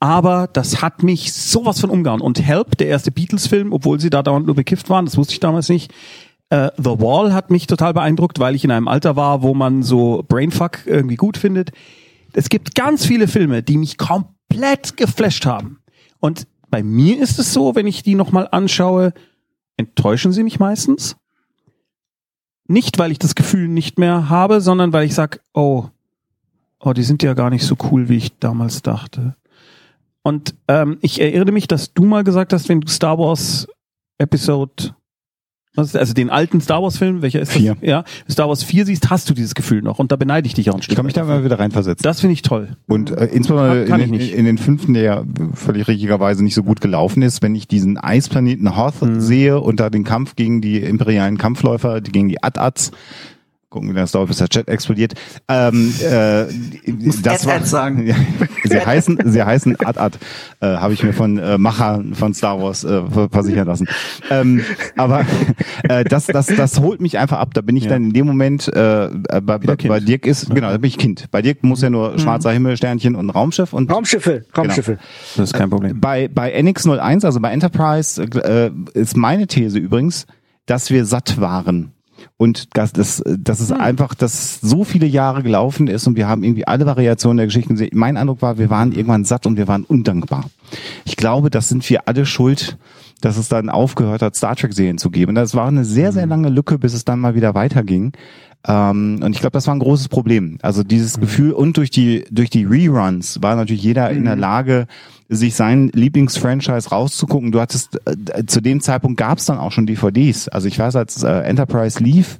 Aber 0.00 0.48
das 0.52 0.82
hat 0.82 1.02
mich 1.02 1.32
sowas 1.32 1.80
von 1.80 1.90
umgehauen. 1.90 2.20
Und 2.20 2.40
Help, 2.40 2.76
der 2.76 2.88
erste 2.88 3.10
Beatles-Film, 3.10 3.72
obwohl 3.72 4.00
sie 4.00 4.10
da 4.10 4.22
dauernd 4.22 4.46
nur 4.46 4.54
bekifft 4.54 4.90
waren, 4.90 5.06
das 5.06 5.16
wusste 5.16 5.32
ich 5.32 5.40
damals 5.40 5.68
nicht. 5.68 5.92
Äh, 6.50 6.70
The 6.76 7.00
Wall 7.00 7.32
hat 7.32 7.50
mich 7.50 7.66
total 7.66 7.94
beeindruckt, 7.94 8.38
weil 8.38 8.54
ich 8.54 8.64
in 8.64 8.70
einem 8.70 8.88
Alter 8.88 9.16
war, 9.16 9.42
wo 9.42 9.54
man 9.54 9.82
so 9.82 10.24
Brainfuck 10.28 10.86
irgendwie 10.86 11.16
gut 11.16 11.38
findet. 11.38 11.70
Es 12.34 12.48
gibt 12.48 12.74
ganz 12.74 13.06
viele 13.06 13.28
Filme, 13.28 13.62
die 13.62 13.78
mich 13.78 13.96
komplett 13.96 14.96
geflasht 14.96 15.46
haben. 15.46 15.78
Und 16.20 16.46
bei 16.68 16.82
mir 16.82 17.20
ist 17.22 17.38
es 17.38 17.52
so, 17.52 17.74
wenn 17.74 17.86
ich 17.86 18.02
die 18.02 18.14
nochmal 18.14 18.48
anschaue, 18.50 19.12
enttäuschen 19.76 20.32
sie 20.32 20.42
mich 20.42 20.58
meistens. 20.58 21.16
Nicht, 22.66 22.98
weil 22.98 23.12
ich 23.12 23.18
das 23.18 23.34
Gefühl 23.34 23.68
nicht 23.68 23.98
mehr 23.98 24.28
habe, 24.28 24.60
sondern 24.60 24.92
weil 24.92 25.04
ich 25.04 25.14
sag, 25.14 25.40
oh, 25.52 25.86
oh, 26.80 26.92
die 26.92 27.02
sind 27.02 27.22
ja 27.22 27.34
gar 27.34 27.50
nicht 27.50 27.64
so 27.64 27.76
cool, 27.90 28.08
wie 28.08 28.16
ich 28.16 28.38
damals 28.38 28.82
dachte. 28.82 29.36
Und 30.22 30.54
ähm, 30.68 30.98
ich 31.02 31.20
erinnere 31.20 31.52
mich, 31.52 31.68
dass 31.68 31.92
du 31.92 32.04
mal 32.04 32.24
gesagt 32.24 32.52
hast, 32.52 32.68
wenn 32.68 32.80
du 32.80 32.88
Star 32.88 33.18
Wars 33.18 33.68
Episode, 34.16 34.94
also 35.76 36.14
den 36.14 36.30
alten 36.30 36.60
Star 36.60 36.82
Wars 36.82 36.96
Film, 36.98 37.20
welcher 37.22 37.40
ist 37.40 37.52
Vier. 37.52 37.74
das? 37.80 37.88
Ja, 37.88 38.04
Star 38.30 38.48
Wars 38.48 38.62
4 38.62 38.86
siehst, 38.86 39.10
hast 39.10 39.28
du 39.28 39.34
dieses 39.34 39.54
Gefühl 39.54 39.82
noch. 39.82 39.98
Und 39.98 40.12
da 40.12 40.16
beneide 40.16 40.46
ich 40.46 40.54
dich 40.54 40.70
auch 40.70 40.74
ein 40.74 40.82
Stück. 40.82 40.92
Ich 40.92 40.96
kann 40.96 41.04
mich 41.06 41.14
da 41.14 41.24
mal 41.24 41.44
wieder 41.44 41.58
reinversetzen. 41.58 42.02
Das 42.02 42.20
finde 42.20 42.34
ich 42.34 42.42
toll. 42.42 42.76
Und 42.86 43.10
äh, 43.10 43.26
insbesondere 43.26 43.84
Kann 43.86 44.00
in, 44.00 44.04
ich 44.06 44.10
den- 44.10 44.18
nicht. 44.18 44.34
in 44.34 44.44
den 44.44 44.58
fünften, 44.58 44.94
der 44.94 45.02
ja 45.02 45.24
völlig 45.54 45.88
richtigerweise 45.88 46.44
nicht 46.44 46.54
so 46.54 46.62
gut 46.62 46.80
gelaufen 46.80 47.22
ist, 47.22 47.42
wenn 47.42 47.54
ich 47.54 47.66
diesen 47.68 47.98
Eisplaneten 47.98 48.76
Hoth 48.76 49.02
Mhm. 49.02 49.20
sehe 49.20 49.60
und 49.60 49.80
da 49.80 49.90
den 49.90 50.04
Kampf 50.04 50.36
gegen 50.36 50.60
die 50.60 50.78
imperialen 50.78 51.38
Kampfläufer, 51.38 52.00
gegen 52.00 52.28
die 52.28 52.42
At-Ats, 52.42 52.92
gucken, 53.74 53.90
wie 53.90 53.94
das 53.94 54.12
dauert, 54.12 54.28
bis 54.28 54.38
der 54.38 54.48
Chat 54.48 54.68
explodiert. 54.68 55.12
Ähm, 55.48 55.92
äh, 56.00 56.46
das 57.22 57.46
war, 57.46 57.60
sagen. 57.64 58.06
Ja, 58.64 58.80
sie 58.80 58.86
heißen, 58.86 59.18
sie 59.26 59.42
heißen 59.42 59.76
At-At, 59.84 60.18
äh, 60.60 60.66
habe 60.66 60.94
ich 60.94 61.02
mir 61.02 61.12
von 61.12 61.38
äh, 61.38 61.58
Macher 61.58 62.02
von 62.14 62.32
Star 62.32 62.60
Wars 62.60 62.82
äh, 62.84 63.02
ver- 63.10 63.28
versichern 63.30 63.66
lassen. 63.66 63.86
Ähm, 64.30 64.62
aber 64.96 65.26
äh, 65.88 66.04
das, 66.04 66.26
das, 66.26 66.46
das 66.46 66.80
holt 66.80 67.00
mich 67.00 67.18
einfach 67.18 67.38
ab. 67.38 67.52
Da 67.54 67.60
bin 67.60 67.76
ich 67.76 67.84
Ja. 67.84 67.90
dann 67.90 68.04
in 68.04 68.12
dem 68.12 68.26
Moment 68.26 68.68
äh, 68.68 69.08
bei, 69.42 69.58
bei, 69.58 69.76
bei 69.76 70.00
Dirk 70.00 70.26
ist, 70.26 70.48
genau, 70.54 70.70
da 70.70 70.78
bin 70.78 70.88
ich 70.88 70.96
Kind. 70.98 71.26
Bei 71.30 71.42
Dirk 71.42 71.62
muss 71.62 71.82
ja 71.82 71.90
nur 71.90 72.18
schwarzer 72.18 72.52
Himmel, 72.52 72.76
Sternchen 72.76 73.16
und 73.16 73.30
Raumschiff 73.30 73.72
und 73.72 73.90
Raumschiffe, 73.92 74.44
Raumschiffe. 74.56 74.98
Das 75.36 75.50
ist 75.50 75.54
kein 75.54 75.68
Problem. 75.70 76.00
bei, 76.00 76.28
bei 76.28 76.54
NX01, 76.58 77.24
also 77.24 77.40
bei 77.40 77.50
Enterprise, 77.50 78.22
äh, 78.22 78.70
ist 78.94 79.16
meine 79.16 79.46
These 79.46 79.78
übrigens, 79.78 80.26
dass 80.66 80.90
wir 80.90 81.04
satt 81.04 81.40
waren. 81.40 81.93
Und 82.36 82.76
dass, 82.76 82.92
das, 82.92 83.22
dass 83.26 83.60
es 83.60 83.72
einfach, 83.72 84.14
dass 84.14 84.60
so 84.60 84.84
viele 84.84 85.06
Jahre 85.06 85.42
gelaufen 85.42 85.88
ist 85.88 86.06
und 86.06 86.16
wir 86.16 86.28
haben 86.28 86.44
irgendwie 86.44 86.66
alle 86.66 86.86
Variationen 86.86 87.38
der 87.38 87.46
Geschichten 87.46 87.74
gesehen. 87.74 87.90
Mein 87.94 88.16
Eindruck 88.16 88.42
war, 88.42 88.58
wir 88.58 88.70
waren 88.70 88.92
irgendwann 88.92 89.24
satt 89.24 89.46
und 89.46 89.56
wir 89.56 89.68
waren 89.68 89.84
undankbar. 89.84 90.50
Ich 91.04 91.16
glaube, 91.16 91.50
das 91.50 91.68
sind 91.68 91.88
wir 91.88 92.08
alle 92.08 92.26
schuld, 92.26 92.78
dass 93.20 93.36
es 93.36 93.48
dann 93.48 93.70
aufgehört 93.70 94.22
hat, 94.22 94.36
Star 94.36 94.56
Trek-Serien 94.56 94.98
zu 94.98 95.10
geben. 95.10 95.34
Das 95.34 95.54
war 95.54 95.68
eine 95.68 95.84
sehr, 95.84 96.12
sehr 96.12 96.26
lange 96.26 96.48
Lücke, 96.48 96.78
bis 96.78 96.94
es 96.94 97.04
dann 97.04 97.20
mal 97.20 97.34
wieder 97.34 97.54
weiterging. 97.54 98.12
Ähm, 98.66 99.20
und 99.22 99.32
ich 99.32 99.40
glaube, 99.40 99.52
das 99.52 99.66
war 99.66 99.74
ein 99.74 99.80
großes 99.80 100.08
Problem. 100.08 100.58
Also 100.62 100.82
dieses 100.82 101.20
Gefühl 101.20 101.52
und 101.52 101.76
durch 101.76 101.90
die 101.90 102.24
durch 102.30 102.50
die 102.50 102.64
Reruns 102.64 103.42
war 103.42 103.56
natürlich 103.56 103.82
jeder 103.82 104.10
in 104.10 104.24
der 104.24 104.36
Lage, 104.36 104.86
sich 105.28 105.54
sein 105.54 105.90
Lieblingsfranchise 105.92 106.88
rauszugucken. 106.90 107.52
Du 107.52 107.60
hattest 107.60 108.00
äh, 108.06 108.44
zu 108.46 108.60
dem 108.60 108.80
Zeitpunkt 108.80 109.18
gab 109.18 109.38
es 109.38 109.46
dann 109.46 109.58
auch 109.58 109.72
schon 109.72 109.86
DVDs. 109.86 110.48
Also 110.48 110.68
ich 110.68 110.78
weiß, 110.78 110.96
als 110.96 111.22
äh, 111.22 111.30
Enterprise 111.30 112.02
lief, 112.02 112.38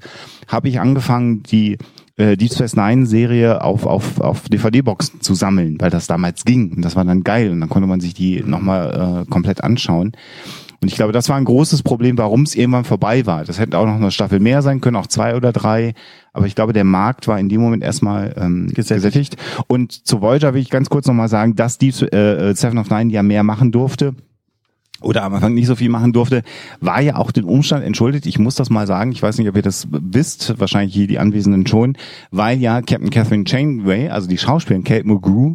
habe 0.49 0.69
ich 0.69 0.81
angefangen, 0.81 1.43
die 1.43 1.79
äh, 2.17 2.37
Deep 2.37 2.53
Space 2.53 2.77
Nine 2.77 3.07
Serie 3.07 3.63
auf 3.63 3.87
auf 3.87 4.21
auf 4.21 4.49
DVD-Boxen 4.49 5.21
zu 5.21 5.35
sammeln, 5.35 5.77
weil 5.81 5.91
das 5.91 6.07
damals 6.07 6.45
ging. 6.45 6.73
Und 6.73 6.83
das 6.83 6.97
war 6.97 7.05
dann 7.05 7.25
geil 7.25 7.51
und 7.51 7.61
dann 7.61 7.69
konnte 7.69 7.89
man 7.89 8.01
sich 8.01 8.15
die 8.15 8.43
nochmal 8.43 9.25
äh, 9.27 9.31
komplett 9.31 9.63
anschauen. 9.63 10.13
Und 10.85 10.89
ich 10.89 10.97
glaube, 10.97 11.15
das 11.15 11.31
war 11.31 11.37
ein 11.37 11.47
großes 11.47 11.83
Problem, 11.83 12.19
warum 12.19 12.43
es 12.43 12.55
irgendwann 12.55 12.85
vorbei 12.85 13.25
war. 13.25 13.43
Das 13.47 13.59
hätte 13.59 13.79
auch 13.79 13.87
noch 13.87 13.95
eine 13.95 14.11
Staffel 14.11 14.39
mehr 14.39 14.61
sein 14.61 14.83
können, 14.83 14.97
auch 14.97 15.07
zwei 15.07 15.35
oder 15.35 15.51
drei. 15.51 15.95
Aber 16.35 16.47
ich 16.47 16.55
glaube, 16.55 16.75
der 16.75 16.85
Markt 16.85 17.27
war 17.27 17.41
in 17.41 17.49
dem 17.49 17.63
Moment 17.63 17.83
erstmal 17.83 18.35
ähm, 18.37 18.67
gesättigt. 18.69 19.39
Und 19.67 19.93
zu 19.93 20.21
Voyager 20.21 20.53
will 20.53 20.61
ich 20.61 20.69
ganz 20.69 20.91
kurz 20.91 21.07
nochmal 21.07 21.31
sagen, 21.31 21.57
dass 21.57 21.79
die 21.79 21.89
äh, 21.89 22.55
Seven 22.55 22.77
of 22.77 22.91
Nine 22.91 23.11
ja 23.11 23.23
mehr 23.23 23.45
machen 23.45 23.73
durfte 23.73 24.15
oder 25.01 25.23
am 25.23 25.33
Anfang 25.33 25.55
nicht 25.55 25.69
so 25.69 25.75
viel 25.75 25.89
machen 25.89 26.13
durfte, 26.13 26.43
war 26.83 27.01
ja 27.01 27.17
auch 27.17 27.33
den 27.33 27.45
Umstand 27.45 27.83
entschuldigt. 27.83 28.27
Ich 28.27 28.39
muss 28.39 28.55
das 28.55 28.69
mal 28.69 28.87
sagen. 28.87 29.11
Ich 29.11 29.23
weiß 29.23 29.39
nicht, 29.39 29.49
ob 29.49 29.57
ihr 29.57 29.63
das 29.63 29.89
wisst, 29.91 30.61
wahrscheinlich 30.61 30.93
hier 30.93 31.07
die 31.07 31.19
Anwesenden 31.19 31.67
schon, 31.67 31.97
weil 32.31 32.61
ja 32.61 32.83
Captain 32.83 33.09
Catherine 33.09 33.45
Chainway, 33.45 34.11
also 34.11 34.29
die 34.29 34.37
Schauspielerin 34.37 34.85
Kate 34.85 35.09
McGrew, 35.09 35.55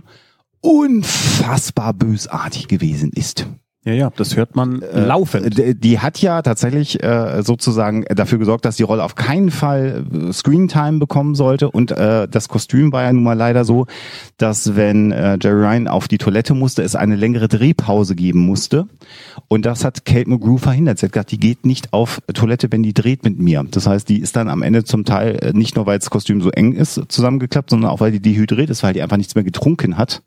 unfassbar 0.61 1.93
bösartig 1.93 2.67
gewesen 2.67 3.11
ist. 3.13 3.45
Ja, 3.85 3.93
ja, 3.93 4.11
das 4.13 4.35
hört 4.35 4.57
man 4.57 4.83
laufend. 4.91 5.57
D- 5.57 5.73
Die 5.73 5.99
hat 5.99 6.21
ja 6.21 6.41
tatsächlich 6.41 7.01
äh, 7.01 7.41
sozusagen 7.43 8.03
dafür 8.13 8.37
gesorgt, 8.37 8.65
dass 8.65 8.75
die 8.75 8.83
Rolle 8.83 9.05
auf 9.05 9.15
keinen 9.15 9.51
Fall 9.51 10.03
äh, 10.13 10.33
Screentime 10.33 10.99
bekommen 10.99 11.33
sollte. 11.33 11.71
Und 11.71 11.91
äh, 11.91 12.27
das 12.27 12.49
Kostüm 12.49 12.91
war 12.91 13.03
ja 13.03 13.13
nun 13.13 13.23
mal 13.23 13.37
leider 13.37 13.63
so, 13.63 13.87
dass 14.35 14.75
wenn 14.75 15.13
äh, 15.13 15.37
Jerry 15.41 15.61
Ryan 15.65 15.87
auf 15.87 16.09
die 16.09 16.17
Toilette 16.17 16.53
musste, 16.55 16.83
es 16.83 16.97
eine 16.97 17.15
längere 17.15 17.47
Drehpause 17.47 18.15
geben 18.15 18.39
musste. 18.45 18.85
Und 19.47 19.65
das 19.65 19.85
hat 19.85 20.03
Kate 20.03 20.29
McGrew 20.29 20.57
verhindert. 20.57 20.99
Sie 20.99 21.05
hat 21.05 21.13
gesagt, 21.13 21.31
die 21.31 21.39
geht 21.39 21.65
nicht 21.65 21.93
auf 21.93 22.19
Toilette, 22.33 22.67
wenn 22.71 22.83
die 22.83 22.93
dreht 22.93 23.23
mit 23.23 23.39
mir. 23.39 23.65
Das 23.71 23.87
heißt, 23.87 24.09
die 24.09 24.19
ist 24.19 24.35
dann 24.35 24.49
am 24.49 24.61
Ende 24.61 24.83
zum 24.83 25.05
Teil 25.05 25.37
äh, 25.41 25.53
nicht 25.53 25.77
nur, 25.77 25.85
weil 25.85 25.99
das 25.99 26.09
Kostüm 26.09 26.41
so 26.41 26.49
eng 26.51 26.73
ist, 26.73 27.01
zusammengeklappt, 27.07 27.69
sondern 27.69 27.89
auch, 27.91 28.01
weil 28.01 28.11
die 28.11 28.19
dehydriert 28.19 28.69
ist, 28.69 28.83
weil 28.83 28.93
die 28.93 29.01
einfach 29.01 29.17
nichts 29.17 29.35
mehr 29.35 29.45
getrunken 29.45 29.97
hat 29.97 30.21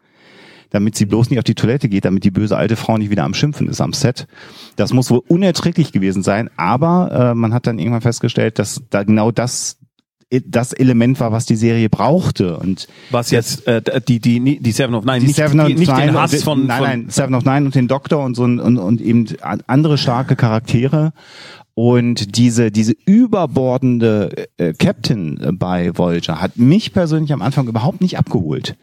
damit 0.73 0.97
sie 0.97 1.07
bloß 1.07 1.31
nicht 1.31 1.39
auf 1.39 1.45
die 1.45 1.55
Toilette 1.55 1.89
geht, 1.89 2.05
damit 2.05 2.25
die 2.25 2.31
böse 2.31 2.57
alte 2.57 2.77
Frau 2.77 2.99
nicht 2.99 3.11
wieder 3.11 3.25
am 3.25 3.35
Schimpfen 3.35 3.69
ist 3.69 3.81
am 3.81 3.93
Set. 3.93 4.27
Das 4.77 4.93
muss 4.93 5.11
wohl 5.11 5.23
unerträglich 5.29 5.93
gewesen 5.93 6.23
sein, 6.23 6.51
aber 6.57 7.31
äh, 7.31 7.35
man 7.35 7.55
hat 7.55 7.67
dann 7.67 7.79
irgendwann 7.79 8.01
festgestellt, 8.01 8.59
dass 8.59 8.83
da 8.91 9.05
genau 9.05 9.31
das 9.31 9.79
das 10.47 10.73
Element 10.73 11.21
war, 11.21 11.31
was 11.31 11.45
die 11.45 11.57
Serie 11.57 11.91
brauchte 11.91 12.57
und 12.57 12.89
Was 13.11 13.31
jetzt 13.31 13.67
äh, 13.67 13.83
die 14.01 14.19
die 14.19 14.61
die 14.61 14.73
Seven 14.73 14.95
of 14.95 15.05
Nine 15.05 15.21
die 15.21 15.27
nicht, 15.27 15.37
Seven 15.37 15.61
of 15.61 15.67
die, 15.67 15.75
nicht 15.75 15.93
Nine 15.93 16.07
den 16.07 16.15
Hass 16.15 16.43
von, 16.43 16.67
nein 16.67 16.79
von 16.79 16.87
nein 16.87 17.11
Seven 17.11 17.35
of 17.35 17.45
Nine 17.45 17.67
und 17.67 17.75
den 17.75 17.87
Doktor 17.87 18.25
und 18.25 18.35
so 18.35 18.47
ein- 18.47 18.59
und, 18.59 18.79
und 18.79 19.03
eben 19.03 19.27
andere 19.67 19.99
starke 19.99 20.35
Charaktere 20.35 21.13
und 21.75 22.37
diese 22.37 22.71
diese 22.71 22.95
überbordende 23.07 24.49
äh, 24.59 24.75
Captain 24.75 25.41
äh, 25.41 25.53
bei 25.53 25.97
Voyager 25.97 26.41
hat 26.41 26.59
mich 26.59 26.93
persönlich 26.93 27.33
am 27.33 27.41
Anfang 27.41 27.67
überhaupt 27.67 28.01
nicht 28.01 28.19
abgeholt, 28.19 28.77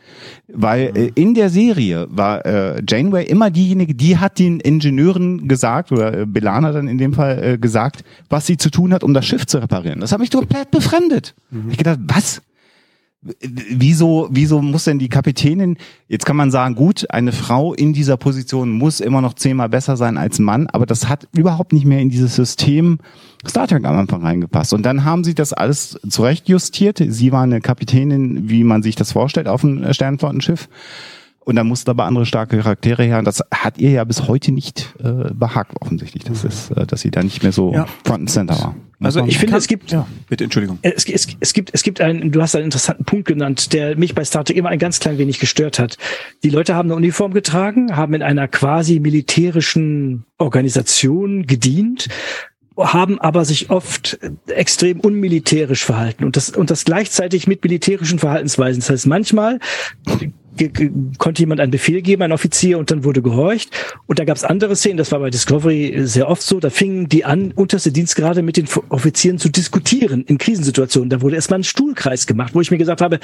weil 0.47 0.91
äh, 0.95 1.11
in 1.13 1.35
der 1.35 1.49
Serie 1.49 2.07
war 2.09 2.45
äh, 2.45 2.81
Janeway 2.87 3.25
immer 3.25 3.51
diejenige, 3.51 3.93
die 3.93 4.17
hat 4.17 4.39
den 4.39 4.59
Ingenieuren 4.59 5.47
gesagt 5.47 5.91
oder 5.91 6.19
äh, 6.21 6.25
Belana 6.25 6.71
dann 6.71 6.87
in 6.87 6.97
dem 6.97 7.13
Fall 7.13 7.43
äh, 7.43 7.57
gesagt, 7.57 8.03
was 8.29 8.47
sie 8.47 8.57
zu 8.57 8.71
tun 8.71 8.93
hat, 8.93 9.03
um 9.03 9.13
das 9.13 9.25
Schiff 9.25 9.45
zu 9.45 9.59
reparieren. 9.59 9.99
Das 9.99 10.11
hat 10.11 10.19
mich 10.19 10.31
komplett 10.31 10.71
befremdet. 10.71 11.35
Ich 11.69 11.77
gedacht, 11.77 11.99
was? 12.07 12.41
Wieso, 13.21 14.29
wieso 14.31 14.61
muss 14.61 14.85
denn 14.85 14.99
die 14.99 15.09
Kapitänin, 15.09 15.77
jetzt 16.07 16.25
kann 16.25 16.37
man 16.37 16.51
sagen, 16.51 16.75
gut, 16.75 17.05
eine 17.09 17.31
Frau 17.31 17.73
in 17.73 17.91
dieser 17.91 18.15
Position 18.15 18.71
muss 18.71 19.01
immer 19.01 19.21
noch 19.21 19.33
zehnmal 19.33 19.67
besser 19.69 19.97
sein 19.97 20.17
als 20.17 20.39
ein 20.39 20.43
Mann, 20.45 20.67
aber 20.67 20.85
das 20.85 21.09
hat 21.09 21.27
überhaupt 21.35 21.73
nicht 21.73 21.85
mehr 21.85 21.99
in 21.99 22.09
dieses 22.09 22.35
System 22.35 22.99
Star 23.47 23.67
Trek 23.67 23.85
am 23.85 23.97
Anfang 23.97 24.21
reingepasst. 24.21 24.73
Und 24.73 24.83
dann 24.83 25.05
haben 25.05 25.23
sie 25.23 25.33
das 25.33 25.53
alles 25.53 25.99
zurechtjustiert. 26.07 27.01
Sie 27.07 27.31
war 27.31 27.43
eine 27.43 27.61
Kapitänin, 27.61 28.49
wie 28.49 28.63
man 28.63 28.83
sich 28.83 28.95
das 28.95 29.13
vorstellt, 29.13 29.47
auf 29.47 29.63
einem 29.63 29.93
Sternflottenschiff. 29.93 30.67
Und 31.49 31.55
da 31.55 31.63
mussten 31.63 31.89
aber 31.89 32.05
andere 32.05 32.27
starke 32.27 32.57
Charaktere 32.59 33.03
her. 33.03 33.17
Und 33.17 33.25
das 33.25 33.43
hat 33.51 33.79
ihr 33.79 33.89
ja 33.89 34.03
bis 34.03 34.27
heute 34.27 34.51
nicht 34.51 34.93
äh, 35.03 35.33
behagt, 35.33 35.71
offensichtlich. 35.81 36.23
Das 36.23 36.43
ist, 36.43 36.69
äh, 36.69 36.85
dass 36.85 37.01
sie 37.01 37.09
da 37.09 37.23
nicht 37.23 37.41
mehr 37.41 37.51
so 37.51 37.73
Ja. 37.73 37.87
Front 38.05 38.19
and 38.19 38.29
Center 38.29 38.53
war. 38.59 38.75
Also 39.01 39.25
ich 39.25 39.39
finde, 39.39 39.57
es 39.57 39.67
gibt, 39.67 39.91
Ja, 39.91 40.05
bitte, 40.27 40.43
Entschuldigung. 40.43 40.77
es, 40.83 41.05
es, 41.05 41.27
es 41.39 41.53
gibt, 41.53 41.71
es 41.73 41.81
gibt 41.81 42.01
einen, 42.01 42.31
du 42.31 42.39
hast 42.39 42.53
einen 42.55 42.65
interessanten 42.65 43.03
Punkt 43.03 43.27
genannt, 43.27 43.73
der 43.73 43.97
mich 43.97 44.13
bei 44.13 44.23
Star 44.25 44.43
Trek 44.43 44.57
immer 44.57 44.69
ein 44.69 44.77
ganz 44.77 44.99
klein 44.99 45.17
wenig 45.17 45.39
gestört 45.39 45.79
hat. 45.79 45.97
Die 46.43 46.51
Leute 46.51 46.75
haben 46.75 46.87
eine 46.89 46.95
Uniform 46.95 47.33
getragen, 47.33 47.95
haben 47.95 48.13
in 48.13 48.21
einer 48.21 48.47
quasi 48.47 48.99
militärischen 48.99 50.25
Organisation 50.37 51.47
gedient, 51.47 52.09
haben 52.77 53.19
aber 53.19 53.43
sich 53.43 53.69
oft 53.71 54.19
extrem 54.47 54.99
unmilitärisch 54.99 55.83
verhalten 55.83 56.25
und 56.25 56.35
das, 56.35 56.51
und 56.51 56.69
das 56.69 56.85
gleichzeitig 56.85 57.47
mit 57.47 57.63
militärischen 57.63 58.19
Verhaltensweisen. 58.19 58.81
Das 58.81 58.89
heißt, 58.91 59.07
manchmal 59.07 59.59
konnte 61.17 61.41
jemand 61.41 61.61
einen 61.61 61.71
Befehl 61.71 62.01
geben, 62.01 62.23
ein 62.23 62.31
Offizier, 62.31 62.77
und 62.79 62.91
dann 62.91 63.03
wurde 63.03 63.21
gehorcht. 63.21 63.69
Und 64.07 64.19
da 64.19 64.25
gab 64.25 64.37
es 64.37 64.43
andere 64.43 64.75
Szenen, 64.75 64.97
das 64.97 65.11
war 65.11 65.19
bei 65.19 65.29
Discovery 65.29 66.01
sehr 66.05 66.27
oft 66.27 66.41
so, 66.41 66.59
da 66.59 66.69
fingen 66.69 67.07
die 67.07 67.25
an, 67.25 67.51
unterste 67.51 67.91
Dienstgrade 67.91 68.41
mit 68.41 68.57
den 68.57 68.67
Offizieren 68.89 69.37
zu 69.37 69.49
diskutieren 69.49 70.23
in 70.25 70.37
Krisensituationen. 70.37 71.09
Da 71.09 71.21
wurde 71.21 71.35
erstmal 71.35 71.59
ein 71.59 71.63
Stuhlkreis 71.63 72.27
gemacht, 72.27 72.53
wo 72.55 72.61
ich 72.61 72.71
mir 72.71 72.77
gesagt 72.77 73.01
habe, 73.01 73.19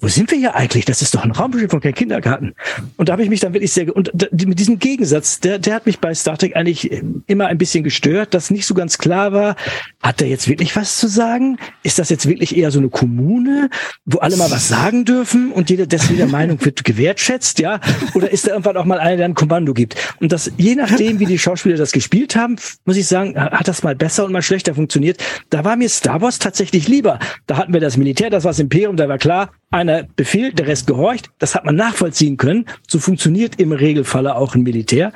wo 0.00 0.08
sind 0.08 0.30
wir 0.30 0.38
hier 0.38 0.54
eigentlich? 0.54 0.84
Das 0.84 1.02
ist 1.02 1.14
doch 1.14 1.24
ein 1.24 1.30
Raumschiff 1.30 1.72
und 1.72 1.80
kein 1.80 1.94
Kindergarten. 1.94 2.54
Und 2.96 3.08
da 3.08 3.12
habe 3.12 3.22
ich 3.22 3.28
mich 3.28 3.40
dann 3.40 3.52
wirklich 3.52 3.72
sehr, 3.72 3.94
und 3.94 4.12
mit 4.30 4.58
diesem 4.58 4.78
Gegensatz, 4.78 5.40
der, 5.40 5.58
der 5.58 5.74
hat 5.74 5.86
mich 5.86 5.98
bei 5.98 6.14
Star 6.14 6.38
Trek 6.38 6.56
eigentlich 6.56 6.90
äh, 6.90 7.02
immer 7.26 7.46
ein 7.46 7.58
bisschen 7.58 7.84
gestört, 7.84 8.34
dass 8.34 8.50
nicht 8.50 8.66
so 8.66 8.74
ganz 8.74 8.98
klar 8.98 9.32
war, 9.32 9.56
hat 10.00 10.20
er 10.22 10.28
jetzt 10.28 10.48
wirklich 10.48 10.74
was 10.76 10.98
zu 10.98 11.08
sagen? 11.08 11.58
Ist 11.82 11.98
das 11.98 12.08
jetzt 12.08 12.26
wirklich 12.26 12.56
eher 12.56 12.70
so 12.70 12.78
eine 12.78 12.88
Kommune, 12.88 13.70
wo 14.04 14.18
alle 14.18 14.36
mal 14.36 14.50
was 14.50 14.68
sagen 14.68 15.04
dürfen 15.04 15.52
und 15.52 15.70
jeder, 15.70 15.86
dessen 15.86 16.14
jeder 16.14 16.26
Meinung 16.26 16.58
wird 16.68 16.84
gewertschätzt, 16.84 17.58
ja? 17.60 17.80
Oder 18.14 18.30
ist 18.30 18.46
da 18.46 18.50
irgendwann 18.50 18.76
auch 18.76 18.84
mal 18.84 19.00
einer, 19.00 19.16
der 19.16 19.24
ein 19.24 19.34
Kommando 19.34 19.72
gibt? 19.72 19.96
Und 20.20 20.32
das, 20.32 20.52
je 20.58 20.74
nachdem, 20.74 21.18
wie 21.18 21.24
die 21.24 21.38
Schauspieler 21.38 21.76
das 21.76 21.92
gespielt 21.92 22.36
haben, 22.36 22.56
muss 22.84 22.98
ich 22.98 23.06
sagen, 23.06 23.40
hat 23.40 23.66
das 23.66 23.82
mal 23.82 23.96
besser 23.96 24.26
und 24.26 24.32
mal 24.32 24.42
schlechter 24.42 24.74
funktioniert. 24.74 25.22
Da 25.48 25.64
war 25.64 25.76
mir 25.76 25.88
Star 25.88 26.20
Wars 26.20 26.38
tatsächlich 26.38 26.86
lieber. 26.86 27.18
Da 27.46 27.56
hatten 27.56 27.72
wir 27.72 27.80
das 27.80 27.96
Militär, 27.96 28.28
das 28.28 28.44
war 28.44 28.50
das 28.50 28.58
Imperium, 28.58 28.96
da 28.96 29.08
war 29.08 29.16
klar, 29.16 29.50
einer 29.70 30.04
befiehlt, 30.16 30.58
der 30.58 30.66
Rest 30.66 30.86
gehorcht. 30.86 31.30
Das 31.38 31.54
hat 31.54 31.64
man 31.64 31.76
nachvollziehen 31.76 32.36
können. 32.36 32.64
So 32.88 32.98
funktioniert 32.98 33.60
im 33.60 33.72
Regelfalle 33.72 34.36
auch 34.36 34.54
ein 34.54 34.62
Militär. 34.62 35.12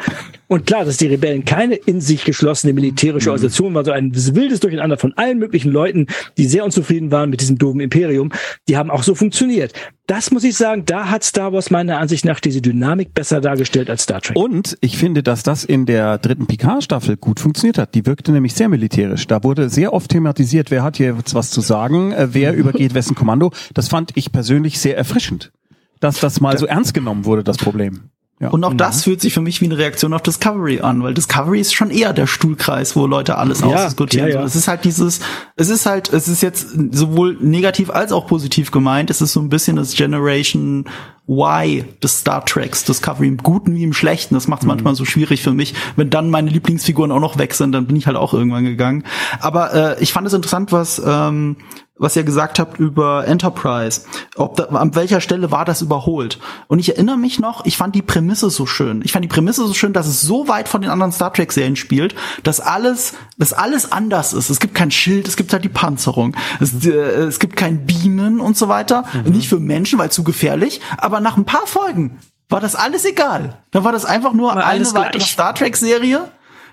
Und 0.46 0.66
klar, 0.66 0.84
dass 0.84 0.98
die 0.98 1.07
Rebellen 1.07 1.46
keine 1.46 1.76
in 1.76 2.03
sich 2.03 2.24
geschlossene 2.24 2.74
militärische 2.74 3.30
Organisation 3.30 3.72
war, 3.72 3.86
so 3.86 3.90
ein 3.90 4.14
wildes 4.14 4.61
Durcheinander 4.61 4.98
von 4.98 5.14
allen 5.14 5.38
möglichen 5.38 5.72
Leuten, 5.72 6.09
die 6.36 6.44
sehr 6.44 6.64
unzufrieden 6.64 7.11
waren 7.11 7.30
mit 7.30 7.40
diesem 7.40 7.57
doofen 7.57 7.80
Imperium. 7.80 8.30
Die 8.68 8.76
haben 8.76 8.90
auch 8.90 9.03
so 9.03 9.14
funktioniert. 9.14 9.72
Das 10.07 10.30
muss 10.30 10.44
ich 10.44 10.57
sagen, 10.57 10.82
da 10.84 11.09
hat 11.09 11.24
Star 11.24 11.55
Wars 11.55 11.70
meiner 11.70 11.98
Ansicht 11.98 12.26
nach 12.26 12.40
diese 12.40 12.61
Dynamik 12.61 13.14
besser 13.14 13.40
dargestellt 13.40 13.88
als 13.88 14.03
Star 14.03 14.20
Trek. 14.20 14.36
Und 14.36 14.76
ich 14.82 14.98
finde, 14.98 15.22
dass 15.22 15.42
das 15.42 15.64
in 15.64 15.86
der 15.86 16.18
dritten 16.18 16.46
Picard-Staffel 16.46 17.16
gut 17.16 17.40
funktioniert 17.40 17.78
hat. 17.78 17.94
Die 17.94 18.05
wirkte 18.05 18.32
nämlich 18.32 18.53
sehr 18.53 18.68
militärisch. 18.68 19.26
Da 19.26 19.42
wurde 19.44 19.70
sehr 19.70 19.94
oft 19.94 20.11
thematisiert, 20.11 20.70
wer 20.70 20.82
hat 20.82 20.98
hier 20.98 21.14
jetzt 21.16 21.34
was 21.34 21.50
zu 21.50 21.62
sagen, 21.62 22.12
äh, 22.12 22.28
wer 22.32 22.53
übergeht 22.55 22.92
wessen 22.92 23.14
Kommando. 23.14 23.53
Das 23.72 23.88
fand 23.88 24.11
ich 24.16 24.32
persönlich 24.32 24.41
sehr 24.43 24.97
erfrischend, 24.97 25.53
dass 26.01 26.20
das 26.20 26.40
mal 26.40 26.59
so 26.59 26.66
ernst 26.66 26.95
genommen 26.95 27.24
wurde, 27.24 27.45
das 27.45 27.57
Problem. 27.57 28.11
Ja. 28.40 28.49
Und 28.49 28.64
auch 28.64 28.74
das 28.74 29.05
fühlt 29.05 29.20
sich 29.20 29.32
für 29.34 29.40
mich 29.40 29.61
wie 29.61 29.66
eine 29.66 29.78
Reaktion 29.78 30.12
auf 30.12 30.22
Discovery 30.22 30.80
an, 30.80 31.01
weil 31.05 31.14
Discovery 31.14 31.61
ist 31.61 31.74
schon 31.74 31.90
eher 31.93 32.12
der 32.12 32.26
Stuhlkreis, 32.26 32.97
wo 32.97 33.07
Leute 33.07 33.38
alles 33.38 33.61
Ja, 33.61 33.68
ausdiskutieren. 33.68 34.28
ja, 34.30 34.34
ja. 34.40 34.43
Es 34.43 34.57
ist 34.57 34.66
halt 34.66 34.84
dieses, 34.84 35.20
es 35.55 35.68
ist 35.68 35.86
halt, 35.86 36.12
es 36.12 36.26
ist 36.26 36.43
jetzt 36.43 36.70
sowohl 36.90 37.36
negativ 37.40 37.88
als 37.88 38.11
auch 38.11 38.26
positiv 38.26 38.72
gemeint. 38.72 39.11
Es 39.11 39.20
ist 39.20 39.32
so 39.32 39.38
ein 39.38 39.49
bisschen 39.49 39.76
das 39.76 39.95
Generation 39.95 40.86
Y 41.28 41.84
des 42.03 42.18
Star 42.18 42.45
Treks, 42.45 42.82
Discovery 42.82 43.28
im 43.28 43.36
Guten 43.36 43.76
wie 43.76 43.84
im 43.84 43.93
Schlechten. 43.93 44.34
Das 44.34 44.49
macht 44.49 44.62
es 44.62 44.66
manchmal 44.66 44.97
so 44.97 45.05
schwierig 45.05 45.40
für 45.40 45.53
mich. 45.53 45.74
Wenn 45.95 46.11
dann 46.11 46.28
meine 46.28 46.51
Lieblingsfiguren 46.51 47.12
auch 47.12 47.20
noch 47.20 47.38
weg 47.38 47.55
sind, 47.55 47.70
dann 47.70 47.86
bin 47.86 47.95
ich 47.95 48.09
halt 48.09 48.16
auch 48.16 48.34
irgendwann 48.34 48.64
gegangen. 48.64 49.05
Aber 49.38 49.72
äh, 49.99 50.03
ich 50.03 50.12
fand 50.12 50.26
es 50.26 50.32
interessant, 50.32 50.72
was 50.72 51.01
ähm, 51.07 51.59
was 52.03 52.16
ihr 52.16 52.24
gesagt 52.24 52.59
habt 52.59 52.80
über 52.80 53.26
Enterprise. 53.26 54.03
Ob 54.36 54.57
da, 54.57 54.64
an 54.64 54.94
welcher 54.94 55.20
Stelle 55.20 55.50
war 55.50 55.64
das 55.64 55.82
überholt? 55.82 56.38
Und 56.66 56.80
ich 56.80 56.90
erinnere 56.90 57.16
mich 57.16 57.38
noch, 57.38 57.64
ich 57.64 57.76
fand 57.76 57.94
die 57.94 58.03
Prämisse 58.03 58.50
so 58.50 58.66
schön. 58.66 59.03
Ich 59.05 59.12
fand 59.12 59.24
die 59.24 59.28
Prämisse 59.28 59.64
so 59.66 59.72
schön, 59.72 59.92
dass 59.92 60.09
es 60.09 60.20
so 60.20 60.48
weit 60.48 60.68
von 60.68 60.82
den 60.82 60.90
anderen 60.90 61.12
Star 61.12 61.32
Trek 61.32 61.53
Serien 61.53 61.76
spielt, 61.76 62.14
dass 62.42 62.61
alles, 62.61 63.14
dass 63.38 63.53
alles 63.53 63.92
anders 63.92 64.32
ist. 64.32 64.50
Es 64.50 64.59
gibt 64.59 64.74
kein 64.74 64.90
Schild, 64.90 65.28
es 65.28 65.36
gibt 65.36 65.53
halt 65.53 65.62
die 65.64 65.68
Panzerung. 65.68 66.36
Es, 66.61 66.84
äh, 66.84 66.90
es 66.90 67.38
gibt 67.38 67.55
kein 67.57 67.86
Bienen 67.86 68.40
und 68.40 68.57
so 68.57 68.68
weiter. 68.68 69.05
Nicht 69.24 69.48
für 69.48 69.61
Menschen, 69.61 69.98
weil 69.98 70.11
zu 70.11 70.24
gefährlich. 70.24 70.80
Aber 70.98 71.20
nach 71.20 71.36
ein 71.36 71.44
paar 71.44 71.66
Folgen 71.66 72.18
war 72.48 72.61
das 72.61 72.74
alles 72.74 73.05
egal. 73.05 73.59
Da 73.70 73.84
war 73.84 73.92
das 73.92 74.05
einfach 74.05 74.32
nur 74.32 74.55
War 74.55 74.66
eine 74.66 74.84
weitere 74.92 75.18
gleich. 75.18 75.30
Star 75.30 75.55
Trek 75.55 75.76
Serie. 75.76 76.30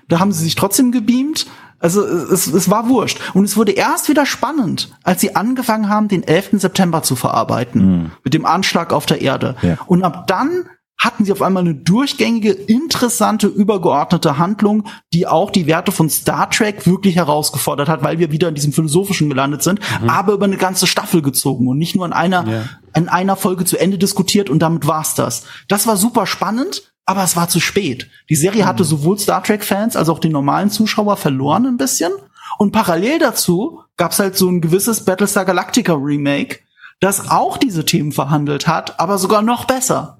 Da 0.08 0.18
haben 0.18 0.32
sie 0.32 0.42
sich 0.42 0.56
trotzdem 0.56 0.90
gebeamt. 0.90 1.46
Also 1.80 2.04
es, 2.04 2.46
es 2.46 2.70
war 2.70 2.88
wurscht. 2.88 3.18
Und 3.34 3.44
es 3.44 3.56
wurde 3.56 3.72
erst 3.72 4.08
wieder 4.08 4.26
spannend, 4.26 4.94
als 5.02 5.20
sie 5.20 5.34
angefangen 5.34 5.88
haben, 5.88 6.08
den 6.08 6.22
11. 6.22 6.60
September 6.60 7.02
zu 7.02 7.16
verarbeiten. 7.16 8.12
Mit 8.22 8.34
dem 8.34 8.46
Anschlag 8.46 8.92
auf 8.92 9.06
der 9.06 9.22
Erde. 9.22 9.56
Ja. 9.62 9.78
Und 9.86 10.04
ab 10.04 10.26
dann 10.26 10.66
hatten 11.00 11.24
sie 11.24 11.32
auf 11.32 11.40
einmal 11.40 11.62
eine 11.62 11.74
durchgängige, 11.74 12.52
interessante, 12.52 13.46
übergeordnete 13.46 14.36
Handlung, 14.36 14.84
die 15.14 15.26
auch 15.26 15.50
die 15.50 15.66
Werte 15.66 15.92
von 15.92 16.10
Star 16.10 16.50
Trek 16.50 16.86
wirklich 16.86 17.16
herausgefordert 17.16 17.88
hat, 17.88 18.02
weil 18.02 18.18
wir 18.18 18.30
wieder 18.32 18.48
in 18.48 18.54
diesem 18.54 18.74
Philosophischen 18.74 19.30
gelandet 19.30 19.62
sind, 19.62 19.80
aber 20.06 20.34
über 20.34 20.44
eine 20.44 20.58
ganze 20.58 20.86
Staffel 20.86 21.22
gezogen 21.22 21.68
und 21.68 21.78
nicht 21.78 21.96
nur 21.96 22.04
in 22.04 22.12
einer, 22.12 22.66
in 22.94 23.08
einer 23.08 23.36
Folge 23.36 23.64
zu 23.64 23.78
Ende 23.78 23.96
diskutiert 23.96 24.50
und 24.50 24.58
damit 24.58 24.86
war's 24.86 25.14
das. 25.14 25.44
Das 25.68 25.86
war 25.86 25.96
super 25.96 26.26
spannend, 26.26 26.89
aber 27.06 27.24
es 27.24 27.36
war 27.36 27.48
zu 27.48 27.60
spät. 27.60 28.08
Die 28.28 28.36
Serie 28.36 28.66
hatte 28.66 28.84
sowohl 28.84 29.18
Star 29.18 29.42
Trek-Fans 29.42 29.96
als 29.96 30.08
auch 30.08 30.18
den 30.18 30.32
normalen 30.32 30.70
Zuschauer 30.70 31.16
verloren 31.16 31.66
ein 31.66 31.76
bisschen. 31.76 32.12
Und 32.58 32.72
parallel 32.72 33.18
dazu 33.18 33.80
gab's 33.96 34.18
halt 34.18 34.36
so 34.36 34.48
ein 34.48 34.60
gewisses 34.60 35.04
Battlestar 35.04 35.44
Galactica 35.44 35.94
Remake, 35.94 36.58
das 37.00 37.30
auch 37.30 37.56
diese 37.56 37.84
Themen 37.84 38.12
verhandelt 38.12 38.66
hat, 38.66 39.00
aber 39.00 39.18
sogar 39.18 39.42
noch 39.42 39.64
besser. 39.64 40.18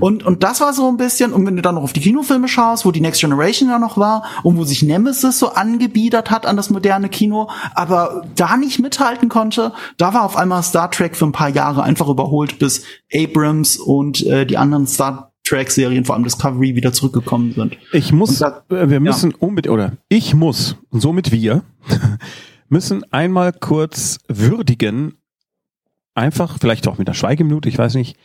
Und, 0.00 0.24
und 0.24 0.42
das 0.42 0.60
war 0.60 0.72
so 0.72 0.88
ein 0.88 0.96
bisschen, 0.96 1.32
und 1.32 1.44
wenn 1.46 1.56
du 1.56 1.62
dann 1.62 1.74
noch 1.74 1.82
auf 1.82 1.92
die 1.92 2.00
Kinofilme 2.00 2.46
schaust, 2.46 2.84
wo 2.84 2.92
die 2.92 3.00
Next 3.00 3.20
Generation 3.20 3.68
ja 3.68 3.78
noch 3.78 3.96
war 3.96 4.24
und 4.42 4.56
wo 4.56 4.64
sich 4.64 4.82
Nemesis 4.82 5.38
so 5.38 5.54
angebiedert 5.54 6.30
hat 6.30 6.46
an 6.46 6.56
das 6.56 6.70
moderne 6.70 7.08
Kino, 7.08 7.50
aber 7.74 8.22
da 8.36 8.56
nicht 8.56 8.78
mithalten 8.78 9.28
konnte, 9.28 9.72
da 9.96 10.14
war 10.14 10.22
auf 10.22 10.36
einmal 10.36 10.62
Star 10.62 10.90
Trek 10.90 11.16
für 11.16 11.26
ein 11.26 11.32
paar 11.32 11.48
Jahre 11.48 11.82
einfach 11.82 12.08
überholt, 12.08 12.58
bis 12.58 12.84
Abrams 13.12 13.76
und 13.76 14.24
äh, 14.26 14.46
die 14.46 14.56
anderen 14.56 14.86
Star 14.86 15.32
Trek-Serien, 15.46 16.04
vor 16.04 16.14
allem 16.14 16.24
Discovery, 16.24 16.74
wieder 16.74 16.92
zurückgekommen 16.92 17.52
sind. 17.52 17.76
Ich 17.92 18.12
muss, 18.12 18.40
Und 18.42 18.62
da- 18.70 18.76
äh, 18.76 18.90
wir 18.90 19.00
müssen 19.00 19.34
unbedingt, 19.34 19.72
oder 19.72 19.92
ich 20.08 20.34
muss, 20.34 20.76
und 20.90 21.00
somit 21.00 21.30
wir, 21.32 21.62
müssen 22.68 23.04
einmal 23.12 23.52
kurz 23.52 24.18
würdigen, 24.28 25.14
einfach, 26.14 26.58
vielleicht 26.60 26.88
auch 26.88 26.98
mit 26.98 27.08
einer 27.08 27.14
Schweigeminute, 27.14 27.68
ich 27.68 27.78
weiß 27.78 27.94
nicht, 27.94 28.16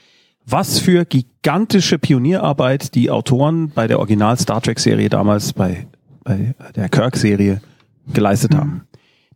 was 0.46 0.80
für 0.80 1.06
gigantische 1.06 2.00
Pionierarbeit 2.00 2.96
die 2.96 3.12
Autoren 3.12 3.70
bei 3.70 3.86
der 3.88 4.00
Original 4.00 4.38
Star 4.40 4.60
Trek 4.62 4.80
Serie 4.80 5.10
damals 5.10 5.54
bei, 5.54 5.86
bei 6.24 6.56
der 6.76 6.90
Kirk 6.90 7.16
Serie 7.16 7.62
geleistet 8.12 8.56
haben. 8.56 8.88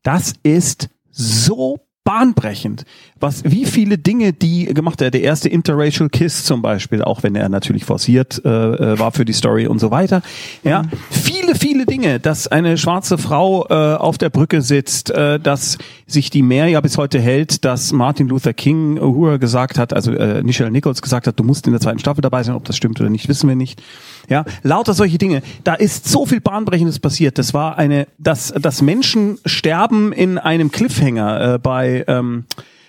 Das 0.02 0.34
ist 0.42 0.90
so 1.12 1.85
bahnbrechend. 2.06 2.86
Was, 3.20 3.44
wie 3.44 3.66
viele 3.66 3.98
Dinge 3.98 4.32
die 4.32 4.66
gemacht 4.66 5.02
hat. 5.02 5.14
Der 5.14 5.22
erste 5.22 5.50
Interracial 5.50 6.08
Kiss 6.10 6.46
zum 6.46 6.62
Beispiel, 6.62 7.02
auch 7.02 7.24
wenn 7.24 7.36
er 7.36 7.50
natürlich 7.50 7.84
forciert 7.84 8.42
äh, 8.46 8.50
äh, 8.50 9.00
war 9.00 9.12
für 9.12 9.26
die 9.26 9.34
Story 9.34 9.66
und 9.66 9.80
so 9.80 9.90
weiter. 9.90 10.22
Ja, 10.64 10.84
viele, 11.10 11.56
viele 11.56 11.86
Dinge, 11.86 12.20
dass 12.20 12.48
eine 12.48 12.78
schwarze 12.78 13.18
Frau 13.18 13.66
äh, 13.70 13.96
auf 13.96 14.20
der 14.20 14.30
Brücke 14.30 14.62
sitzt, 14.62 15.10
äh, 15.10 15.40
dass 15.40 15.80
sich 16.06 16.30
die 16.30 16.44
Mehr 16.44 16.68
ja 16.68 16.80
bis 16.80 16.98
heute 16.98 17.20
hält, 17.20 17.66
dass 17.66 17.92
Martin 17.92 18.28
Luther 18.28 18.54
King 18.54 19.00
Uhura 19.00 19.38
gesagt 19.38 19.80
hat, 19.80 19.92
also 19.92 20.12
äh, 20.12 20.44
Nichelle 20.44 20.70
Nichols 20.70 21.02
gesagt 21.02 21.26
hat, 21.26 21.40
du 21.40 21.44
musst 21.44 21.66
in 21.66 21.74
der 21.74 21.82
zweiten 21.82 22.00
Staffel 22.00 22.22
dabei 22.22 22.44
sein, 22.44 22.56
ob 22.56 22.66
das 22.66 22.78
stimmt 22.78 23.02
oder 23.02 23.10
nicht, 23.10 23.28
wissen 23.28 23.50
wir 23.50 23.56
nicht. 23.56 23.82
Ja, 24.30 24.46
lauter 24.64 24.94
solche 24.94 25.18
Dinge. 25.18 25.42
Da 25.64 25.76
ist 25.76 26.08
so 26.08 26.26
viel 26.26 26.42
Bahnbrechendes 26.42 27.00
passiert. 27.00 27.38
Das 27.38 27.54
war 27.54 27.78
eine, 27.78 28.08
dass, 28.18 28.54
dass 28.54 28.82
Menschen 28.82 29.38
sterben 29.46 30.12
in 30.12 30.38
einem 30.38 30.72
Cliffhanger 30.72 31.56
äh, 31.56 31.60
bei, 31.60 32.04
ähm, 32.08 32.46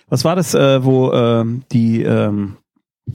was 0.08 0.24
war 0.24 0.36
das, 0.36 0.54
äh, 0.54 0.84
wo 0.84 1.12
ähm, 1.12 1.62
die, 1.72 2.02
ähm, 2.02 2.56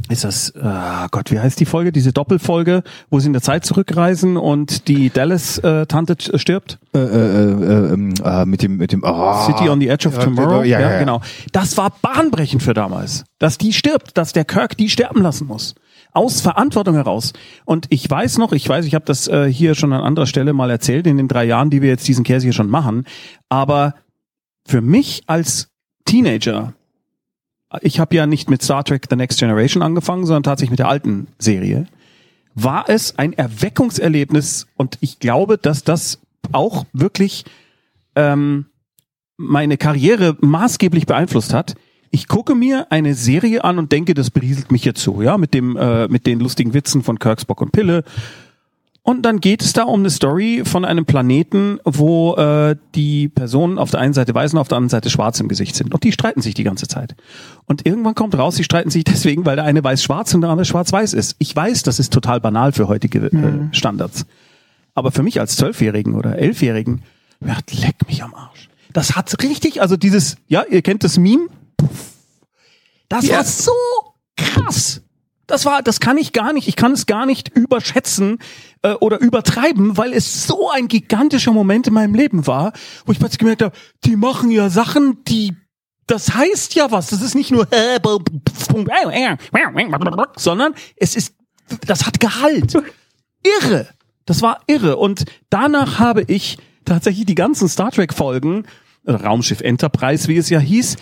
ist 0.09 0.23
das, 0.23 0.51
äh, 0.51 1.07
Gott, 1.11 1.31
wie 1.31 1.39
heißt 1.39 1.59
die 1.59 1.65
Folge? 1.65 1.91
Diese 1.91 2.13
Doppelfolge, 2.13 2.83
wo 3.09 3.19
sie 3.19 3.27
in 3.27 3.33
der 3.33 3.41
Zeit 3.41 3.65
zurückreisen 3.65 4.37
und 4.37 4.87
die 4.87 5.09
Dallas-Tante 5.09 6.15
stirbt? 6.39 6.79
Äh, 6.93 6.99
äh, 6.99 7.03
äh, 7.03 7.93
ähm, 7.93 8.13
äh, 8.23 8.45
mit 8.45 8.63
dem, 8.63 8.77
mit 8.77 8.93
dem, 8.93 9.03
oh. 9.03 9.45
City 9.45 9.69
on 9.69 9.81
the 9.81 9.89
Edge 9.89 10.07
of 10.07 10.17
Tomorrow. 10.17 10.63
Ja, 10.63 10.79
ja, 10.79 10.91
ja. 10.91 10.99
genau. 10.99 11.21
Das 11.51 11.77
war 11.77 11.91
bahnbrechend 12.01 12.63
für 12.63 12.73
damals. 12.73 13.25
Dass 13.37 13.57
die 13.57 13.73
stirbt, 13.73 14.17
dass 14.17 14.31
der 14.31 14.45
Kirk 14.45 14.77
die 14.77 14.89
sterben 14.89 15.21
lassen 15.21 15.47
muss. 15.47 15.75
Aus 16.13 16.41
Verantwortung 16.41 16.95
heraus. 16.95 17.33
Und 17.65 17.87
ich 17.89 18.09
weiß 18.09 18.37
noch, 18.37 18.51
ich 18.51 18.67
weiß, 18.67 18.85
ich 18.85 18.95
habe 18.95 19.05
das 19.05 19.27
äh, 19.27 19.51
hier 19.51 19.75
schon 19.75 19.93
an 19.93 20.01
anderer 20.01 20.25
Stelle 20.25 20.53
mal 20.53 20.69
erzählt, 20.69 21.07
in 21.07 21.17
den 21.17 21.27
drei 21.27 21.45
Jahren, 21.45 21.69
die 21.69 21.81
wir 21.81 21.89
jetzt 21.89 22.07
diesen 22.07 22.23
Käse 22.23 22.45
hier 22.45 22.53
schon 22.53 22.69
machen. 22.69 23.05
Aber 23.49 23.95
für 24.65 24.81
mich 24.81 25.23
als 25.27 25.69
Teenager 26.05 26.73
ich 27.79 27.99
habe 27.99 28.15
ja 28.15 28.27
nicht 28.27 28.49
mit 28.49 28.61
Star 28.61 28.83
Trek 28.83 29.05
The 29.09 29.15
Next 29.15 29.39
Generation 29.39 29.81
angefangen, 29.81 30.25
sondern 30.25 30.43
tatsächlich 30.43 30.71
mit 30.71 30.79
der 30.79 30.89
alten 30.89 31.27
Serie, 31.39 31.87
war 32.53 32.89
es 32.89 33.17
ein 33.17 33.31
Erweckungserlebnis 33.33 34.67
und 34.75 34.97
ich 34.99 35.19
glaube, 35.19 35.57
dass 35.57 35.83
das 35.83 36.19
auch 36.51 36.85
wirklich 36.91 37.45
ähm, 38.15 38.65
meine 39.37 39.77
Karriere 39.77 40.35
maßgeblich 40.41 41.05
beeinflusst 41.05 41.53
hat. 41.53 41.75
Ich 42.11 42.27
gucke 42.27 42.55
mir 42.55 42.87
eine 42.91 43.15
Serie 43.15 43.63
an 43.63 43.79
und 43.79 43.91
denke, 43.91 44.13
das 44.13 44.29
berieselt 44.29 44.71
mich 44.71 44.83
jetzt 44.83 45.01
so, 45.01 45.21
ja, 45.21 45.37
mit 45.37 45.53
dem, 45.53 45.77
äh, 45.77 46.07
mit 46.09 46.27
den 46.27 46.39
lustigen 46.39 46.73
Witzen 46.73 47.03
von 47.03 47.19
Kirk, 47.19 47.41
Spock 47.41 47.61
und 47.61 47.71
Pille. 47.71 48.03
Und 49.03 49.23
dann 49.23 49.39
geht 49.39 49.63
es 49.63 49.73
da 49.73 49.83
um 49.83 50.01
eine 50.01 50.11
Story 50.11 50.61
von 50.63 50.85
einem 50.85 51.05
Planeten, 51.05 51.79
wo 51.83 52.35
äh, 52.35 52.75
die 52.93 53.29
Personen 53.29 53.79
auf 53.79 53.89
der 53.89 53.99
einen 53.99 54.13
Seite 54.13 54.35
weiß 54.35 54.53
und 54.53 54.59
auf 54.59 54.67
der 54.67 54.77
anderen 54.77 54.89
Seite 54.89 55.09
schwarz 55.09 55.39
im 55.39 55.47
Gesicht 55.47 55.75
sind. 55.75 55.93
Und 55.93 56.03
die 56.03 56.11
streiten 56.11 56.41
sich 56.41 56.53
die 56.53 56.63
ganze 56.63 56.87
Zeit. 56.87 57.15
Und 57.65 57.85
irgendwann 57.87 58.13
kommt 58.13 58.37
raus, 58.37 58.57
sie 58.57 58.63
streiten 58.63 58.91
sich 58.91 59.03
deswegen, 59.05 59.45
weil 59.45 59.55
der 59.55 59.65
eine 59.65 59.83
weiß-schwarz 59.83 60.33
und 60.35 60.41
der 60.41 60.51
andere 60.51 60.65
schwarz-weiß 60.65 61.13
ist. 61.13 61.35
Ich 61.39 61.55
weiß, 61.55 61.81
das 61.81 61.97
ist 61.97 62.13
total 62.13 62.41
banal 62.41 62.73
für 62.73 62.87
heutige 62.87 63.25
äh, 63.25 63.73
Standards. 63.75 64.25
Aber 64.93 65.11
für 65.11 65.23
mich 65.23 65.39
als 65.39 65.55
Zwölfjährigen 65.55 66.13
oder 66.13 66.37
Elfjährigen, 66.37 67.01
ja, 67.39 67.57
leck 67.71 68.07
mich 68.07 68.21
am 68.23 68.35
Arsch. 68.35 68.69
Das 68.93 69.15
hat 69.15 69.41
richtig, 69.41 69.81
also 69.81 69.97
dieses, 69.97 70.35
ja, 70.47 70.63
ihr 70.69 70.81
kennt 70.81 71.03
das 71.03 71.17
Meme. 71.17 71.47
Das 73.09 73.29
war 73.29 73.43
so 73.43 73.71
krass. 74.37 75.01
Das 75.47 75.65
war, 75.65 75.83
das 75.83 75.99
kann 75.99 76.17
ich 76.17 76.31
gar 76.31 76.53
nicht, 76.53 76.69
ich 76.69 76.77
kann 76.77 76.93
es 76.93 77.05
gar 77.05 77.25
nicht 77.25 77.49
überschätzen 77.49 78.39
äh, 78.83 78.93
oder 78.93 79.19
übertreiben, 79.19 79.97
weil 79.97 80.13
es 80.13 80.47
so 80.47 80.69
ein 80.69 80.87
gigantischer 80.87 81.51
Moment 81.51 81.87
in 81.87 81.93
meinem 81.93 82.15
Leben 82.15 82.47
war, 82.47 82.71
wo 83.05 83.11
ich 83.11 83.19
plötzlich 83.19 83.39
gemerkt 83.39 83.61
habe, 83.61 83.75
die 84.05 84.15
machen 84.15 84.49
ja 84.49 84.69
Sachen, 84.69 85.23
die 85.25 85.53
das 86.07 86.33
heißt 86.33 86.75
ja 86.75 86.91
was. 86.91 87.07
Das 87.07 87.21
ist 87.21 87.35
nicht 87.35 87.51
nur, 87.51 87.67
sondern 90.37 90.73
es 90.95 91.15
ist, 91.15 91.35
das 91.85 92.05
hat 92.05 92.19
Gehalt. 92.19 92.73
Irre. 93.43 93.87
Das 94.25 94.41
war 94.41 94.61
irre. 94.67 94.97
Und 94.97 95.25
danach 95.49 95.99
habe 95.99 96.23
ich 96.23 96.57
tatsächlich 96.85 97.25
die 97.25 97.35
ganzen 97.35 97.67
Star 97.67 97.91
Trek 97.91 98.13
Folgen, 98.13 98.65
äh, 99.05 99.11
Raumschiff 99.11 99.61
Enterprise, 99.61 100.27
wie 100.27 100.37
es 100.37 100.49
ja 100.49 100.59
hieß, 100.59 100.97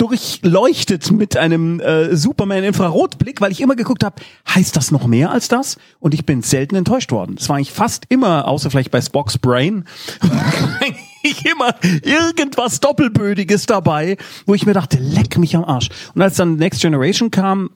durchleuchtet 0.00 1.10
mit 1.10 1.36
einem 1.36 1.78
äh, 1.80 2.16
Superman-Infrarotblick, 2.16 3.42
weil 3.42 3.52
ich 3.52 3.60
immer 3.60 3.76
geguckt 3.76 4.02
habe, 4.02 4.16
heißt 4.48 4.74
das 4.74 4.90
noch 4.90 5.06
mehr 5.06 5.30
als 5.30 5.48
das? 5.48 5.76
Und 5.98 6.14
ich 6.14 6.24
bin 6.24 6.40
selten 6.40 6.74
enttäuscht 6.74 7.12
worden. 7.12 7.36
Das 7.36 7.50
war 7.50 7.56
eigentlich 7.56 7.72
fast 7.72 8.06
immer, 8.08 8.48
außer 8.48 8.70
vielleicht 8.70 8.90
bei 8.90 9.02
Spock's 9.02 9.36
Brain, 9.36 9.84
ich 11.22 11.44
immer 11.44 11.74
irgendwas 12.02 12.80
Doppelbödiges 12.80 13.66
dabei, 13.66 14.16
wo 14.46 14.54
ich 14.54 14.64
mir 14.64 14.72
dachte, 14.72 14.98
leck 14.98 15.36
mich 15.36 15.54
am 15.54 15.64
Arsch. 15.64 15.90
Und 16.14 16.22
als 16.22 16.36
dann 16.36 16.56
Next 16.56 16.80
Generation 16.80 17.30
kam, 17.30 17.70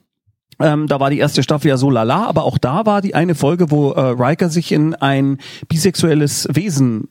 ähm, 0.59 0.87
da 0.87 0.99
war 0.99 1.11
die 1.11 1.19
erste 1.19 1.43
Staffel 1.43 1.67
ja 1.67 1.77
so 1.77 1.91
lala, 1.91 2.25
aber 2.25 2.43
auch 2.45 2.57
da 2.57 2.87
war 2.87 3.01
die 3.01 3.13
eine 3.13 3.35
Folge, 3.35 3.69
wo 3.69 3.91
äh, 3.91 3.99
Riker 4.01 4.49
sich 4.49 4.71
in 4.71 4.95
ein 4.95 5.37
bisexuelles 5.67 6.47
Wesen 6.51 7.09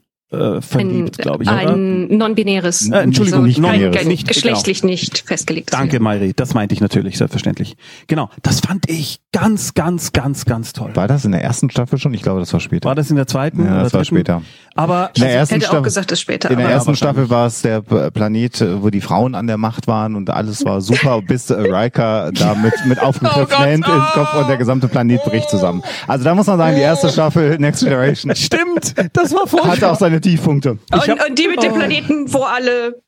äh, 0.59 0.63
verliebt, 0.63 1.19
glaube 1.19 1.45
ich? 1.45 1.49
Ein 1.49 2.09
non-binäres. 2.17 2.91
Äh, 2.91 2.99
Entschuldigung, 2.99 3.41
also 3.45 3.47
nicht 3.49 3.63
kein- 3.63 3.73
binäres, 3.73 3.97
kein- 3.97 4.09
nicht- 4.09 4.29
geschlechtlich 4.29 4.83
nicht 4.85 5.25
festgelegt. 5.27 5.73
Danke, 5.73 6.01
Mayri, 6.01 6.33
das 6.35 6.55
meinte 6.55 6.75
ich 6.75 6.81
natürlich, 6.81 7.19
selbstverständlich. 7.19 7.77
Genau, 8.07 8.29
das 8.43 8.61
fand 8.61 8.89
ich 8.91 9.21
ganz, 9.33 9.75
ganz, 9.75 10.13
ganz, 10.13 10.45
ganz 10.45 10.73
toll. 10.73 10.91
War 10.95 11.09
das 11.09 11.25
in 11.25 11.33
der 11.33 11.43
ersten 11.43 11.71
Staffel 11.71 11.99
schon? 11.99 12.15
Ich 12.15 12.23
glaube, 12.23 12.41
das 12.41 12.53
war 12.53 12.61
später. 12.61 12.89
War 12.89 12.95
das 12.95 13.11
in 13.11 13.17
der 13.17 13.27
zweiten? 13.27 13.65
Ja, 13.65 13.73
oder 13.75 13.83
das 13.85 13.93
war 13.93 14.01
dritten? 14.03 14.15
später. 14.17 14.43
Aber 14.77 15.11
in 15.15 15.21
der 15.23 15.31
Ich 15.31 15.37
ersten 15.37 15.55
hätte 15.55 15.67
auch 15.67 15.69
Staffel, 15.71 15.83
gesagt, 15.85 16.11
das 16.11 16.21
später. 16.21 16.51
in 16.51 16.57
der 16.57 16.67
aber- 16.67 16.75
ersten 16.75 16.97
Staffel 16.97 17.31
war 17.31 17.47
es 17.47 17.63
der 17.63 17.81
Planet, 17.83 18.61
äh, 18.61 18.83
wo 18.83 18.91
die 18.91 19.01
Frauen 19.01 19.35
an 19.35 19.47
der 19.47 19.57
Macht 19.57 19.87
waren 19.87 20.17
und 20.17 20.31
alles 20.31 20.65
war 20.65 20.81
super, 20.81 21.23
bis 21.27 21.51
äh, 21.51 21.55
Riker 21.55 22.33
da 22.33 22.55
mit, 22.55 22.73
mit 22.87 22.99
aufgegriffenen 23.03 23.47
Oh 23.61 23.65
Händen 23.65 23.91
ins 23.91 24.13
Kopf 24.13 24.35
und 24.35 24.49
der 24.49 24.57
gesamte 24.57 24.89
Planet 24.89 25.23
bricht 25.25 25.49
zusammen. 25.51 25.83
Also 26.09 26.25
da 26.25 26.35
muss 26.35 26.47
man 26.47 26.59
sagen, 26.59 26.77
die 26.77 26.83
erste 26.83 27.09
Staffel 27.09 27.59
Next 27.59 27.83
Generation 27.85 28.35
Stimmt, 28.35 28.95
das 29.13 29.33
war 29.33 29.45
hatte 29.69 29.91
auch 29.91 29.99
seine 29.99 30.21
Tiefpunkte. 30.25 30.79
Ich 30.93 31.09
hab- 31.09 31.09
und, 31.21 31.29
und 31.31 31.39
die 31.39 31.49
mit 31.49 31.63
dem 31.63 31.73
Planeten, 31.75 32.33
wo 32.33 32.43
alle 32.43 33.01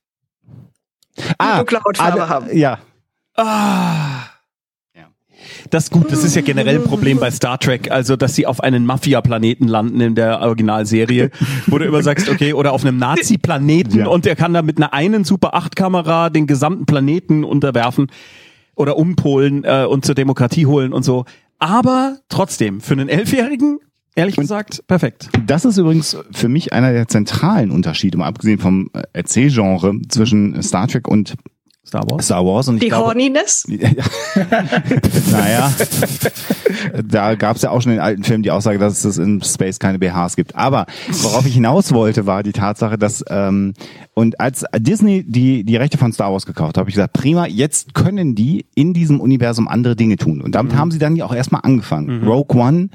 dunkle 1.56 1.82
Hautfarbe 1.84 2.20
alle- 2.22 2.28
haben. 2.28 2.56
Ja, 2.56 2.78
Ah. 3.38 4.22
Das 5.70 5.84
ist 5.84 5.90
gut, 5.90 6.10
das 6.10 6.24
ist 6.24 6.34
ja 6.34 6.42
generell 6.42 6.76
ein 6.76 6.84
Problem 6.84 7.18
bei 7.18 7.30
Star 7.30 7.58
Trek, 7.58 7.90
also 7.90 8.16
dass 8.16 8.34
sie 8.34 8.46
auf 8.46 8.60
einen 8.62 8.86
Mafia-Planeten 8.86 9.68
landen 9.68 10.00
in 10.00 10.14
der 10.14 10.40
Originalserie, 10.40 11.30
wo 11.66 11.78
du 11.78 11.84
immer 11.84 12.02
sagst, 12.02 12.28
okay, 12.28 12.52
oder 12.52 12.72
auf 12.72 12.82
einem 12.84 12.96
Nazi-Planeten 12.98 13.98
Ja. 13.98 14.06
und 14.06 14.24
der 14.24 14.34
kann 14.36 14.54
da 14.54 14.62
mit 14.62 14.78
einer 14.78 14.92
einen 14.94 15.24
Super 15.24 15.54
8-Kamera 15.54 16.30
den 16.30 16.46
gesamten 16.46 16.86
Planeten 16.86 17.44
unterwerfen 17.44 18.06
oder 18.74 18.96
umpolen 18.96 19.64
äh, 19.64 19.84
und 19.88 20.04
zur 20.06 20.14
Demokratie 20.14 20.66
holen 20.66 20.92
und 20.92 21.02
so. 21.04 21.24
Aber 21.58 22.18
trotzdem, 22.28 22.80
für 22.80 22.92
einen 22.94 23.08
Elfjährigen, 23.08 23.78
ehrlich 24.16 24.36
gesagt, 24.36 24.82
perfekt. 24.88 25.28
Das 25.46 25.64
ist 25.64 25.76
übrigens 25.76 26.16
für 26.32 26.48
mich 26.48 26.72
einer 26.72 26.92
der 26.92 27.06
zentralen 27.06 27.70
Unterschiede, 27.70 28.18
mal 28.18 28.26
abgesehen 28.26 28.58
vom 28.58 28.90
äh, 28.92 29.02
Erzählgenre 29.12 29.94
zwischen 30.08 30.60
Star 30.62 30.88
Trek 30.88 31.06
und 31.06 31.36
Star 31.86 32.02
Wars. 32.10 32.24
Star 32.24 32.44
Wars. 32.44 32.66
Und 32.66 32.76
ich 32.76 32.80
die 32.80 32.88
glaube, 32.88 33.06
Horniness. 33.06 33.64
naja, 35.30 35.72
da 37.04 37.36
gab 37.36 37.54
es 37.54 37.62
ja 37.62 37.70
auch 37.70 37.80
schon 37.80 37.92
in 37.92 38.00
alten 38.00 38.24
Filmen 38.24 38.42
die 38.42 38.50
Aussage, 38.50 38.80
dass 38.80 39.04
es 39.04 39.18
in 39.18 39.40
Space 39.40 39.78
keine 39.78 40.00
BHs 40.00 40.34
gibt. 40.34 40.56
Aber 40.56 40.86
worauf 41.22 41.46
ich 41.46 41.54
hinaus 41.54 41.92
wollte, 41.92 42.26
war 42.26 42.42
die 42.42 42.50
Tatsache, 42.50 42.98
dass 42.98 43.24
ähm, 43.28 43.74
und 44.14 44.40
als 44.40 44.64
Disney 44.76 45.22
die 45.22 45.62
die 45.62 45.76
Rechte 45.76 45.96
von 45.96 46.12
Star 46.12 46.32
Wars 46.32 46.44
gekauft 46.44 46.70
hat, 46.70 46.78
habe 46.78 46.90
ich 46.90 46.96
gesagt, 46.96 47.12
prima, 47.12 47.46
jetzt 47.46 47.94
können 47.94 48.34
die 48.34 48.66
in 48.74 48.92
diesem 48.92 49.20
Universum 49.20 49.68
andere 49.68 49.94
Dinge 49.94 50.16
tun. 50.16 50.40
Und 50.40 50.56
damit 50.56 50.74
haben 50.74 50.90
sie 50.90 50.98
dann 50.98 51.14
ja 51.14 51.24
auch 51.24 51.34
erstmal 51.34 51.60
angefangen. 51.62 52.24
Rogue 52.24 52.60
One, 52.60 52.88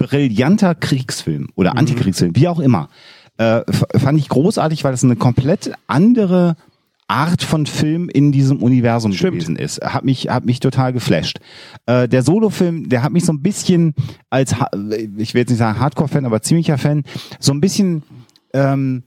brillanter 0.00 0.74
Kriegsfilm 0.74 1.50
oder 1.56 1.76
Antikriegsfilm, 1.76 2.34
wie 2.34 2.48
auch 2.48 2.58
immer. 2.58 2.88
Äh, 3.36 3.62
fand 3.96 4.18
ich 4.18 4.28
großartig, 4.28 4.82
weil 4.82 4.94
es 4.94 5.04
eine 5.04 5.16
komplett 5.16 5.72
andere 5.86 6.56
Art 7.06 7.42
von 7.42 7.66
Film 7.66 8.08
in 8.08 8.32
diesem 8.32 8.62
Universum 8.62 9.12
Stimmt. 9.12 9.32
gewesen 9.32 9.56
ist. 9.56 9.82
Hat 9.82 10.04
mich, 10.04 10.28
hat 10.28 10.44
mich 10.46 10.60
total 10.60 10.92
geflasht. 10.92 11.40
Äh, 11.86 12.08
der 12.08 12.22
Solofilm, 12.22 12.88
der 12.88 13.02
hat 13.02 13.12
mich 13.12 13.24
so 13.24 13.32
ein 13.32 13.42
bisschen 13.42 13.94
als, 14.30 14.54
ich 15.16 15.34
will 15.34 15.40
jetzt 15.40 15.50
nicht 15.50 15.58
sagen 15.58 15.78
Hardcore-Fan, 15.78 16.24
aber 16.24 16.40
ziemlicher 16.40 16.78
Fan, 16.78 17.02
so 17.38 17.52
ein 17.52 17.60
bisschen 17.60 18.02
ähm, 18.54 19.02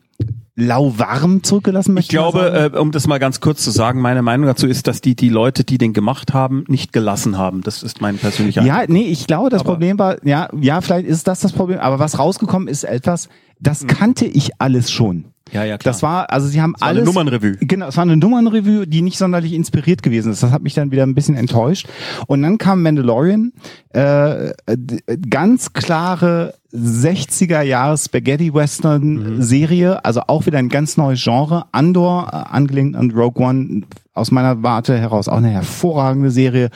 lauwarm 0.55 1.41
zurückgelassen, 1.43 1.91
Ich 1.91 1.95
möchte 1.95 2.15
mal 2.15 2.31
glaube, 2.31 2.71
äh, 2.75 2.77
um 2.79 2.91
das 2.91 3.07
mal 3.07 3.17
ganz 3.17 3.39
kurz 3.41 3.63
zu 3.63 3.71
sagen, 3.71 4.01
meine 4.01 4.21
Meinung 4.21 4.45
dazu 4.45 4.67
ist, 4.67 4.87
dass 4.87 5.01
die 5.01 5.15
die 5.15 5.29
Leute, 5.29 5.63
die 5.63 5.77
den 5.77 5.93
gemacht 5.93 6.33
haben, 6.33 6.63
nicht 6.67 6.93
gelassen 6.93 7.37
haben. 7.37 7.61
Das 7.61 7.81
ist 7.81 8.01
mein 8.01 8.17
persönlicher 8.17 8.61
Ja, 8.63 8.83
nee, 8.87 9.05
ich 9.07 9.25
glaube, 9.27 9.49
das 9.49 9.61
Aber- 9.61 9.71
Problem 9.73 9.97
war, 9.97 10.23
ja, 10.25 10.49
ja, 10.59 10.81
vielleicht 10.81 11.07
ist 11.07 11.27
das 11.27 11.39
das 11.39 11.53
Problem, 11.53 11.79
aber 11.79 11.97
was 11.99 12.19
rausgekommen 12.19 12.67
ist 12.67 12.83
etwas, 12.83 13.29
das 13.59 13.87
kannte 13.87 14.25
ich 14.25 14.51
alles 14.59 14.91
schon. 14.91 15.25
Ja, 15.51 15.63
ja, 15.63 15.77
klar. 15.77 15.93
Das 15.93 16.01
war, 16.01 16.31
also 16.31 16.47
sie 16.47 16.61
haben 16.61 16.73
war 16.79 16.87
eine 16.87 16.99
alles. 17.01 17.05
Nummernrevue. 17.13 17.57
Genau, 17.57 17.87
es 17.87 17.97
war 17.97 18.03
eine 18.03 18.17
Nummernrevue, 18.17 18.87
die 18.87 19.01
nicht 19.01 19.17
sonderlich 19.17 19.53
inspiriert 19.53 20.01
gewesen 20.01 20.31
ist. 20.31 20.41
Das 20.41 20.51
hat 20.51 20.63
mich 20.63 20.73
dann 20.73 20.91
wieder 20.91 21.03
ein 21.03 21.13
bisschen 21.15 21.35
enttäuscht. 21.35 21.87
Und 22.27 22.41
dann 22.41 22.57
kam 22.57 22.81
Mandalorian, 22.81 23.51
äh, 23.89 24.53
d- 24.69 24.99
ganz 25.29 25.73
klare 25.73 26.55
60er 26.73 27.61
Jahre 27.61 27.97
Spaghetti 27.97 28.53
Western 28.53 29.41
Serie, 29.41 30.03
also 30.03 30.21
auch 30.27 30.45
wieder 30.47 30.57
ein 30.57 30.69
ganz 30.69 30.97
neues 30.97 31.23
Genre. 31.23 31.65
Andor, 31.71 32.29
äh, 32.31 32.35
angelehnt 32.35 32.95
an 32.95 33.11
Rogue 33.11 33.45
One, 33.45 33.81
aus 34.13 34.31
meiner 34.31 34.63
Warte 34.63 34.97
heraus 34.97 35.27
auch 35.27 35.37
eine 35.37 35.49
hervorragende 35.49 36.31
Serie 36.31 36.69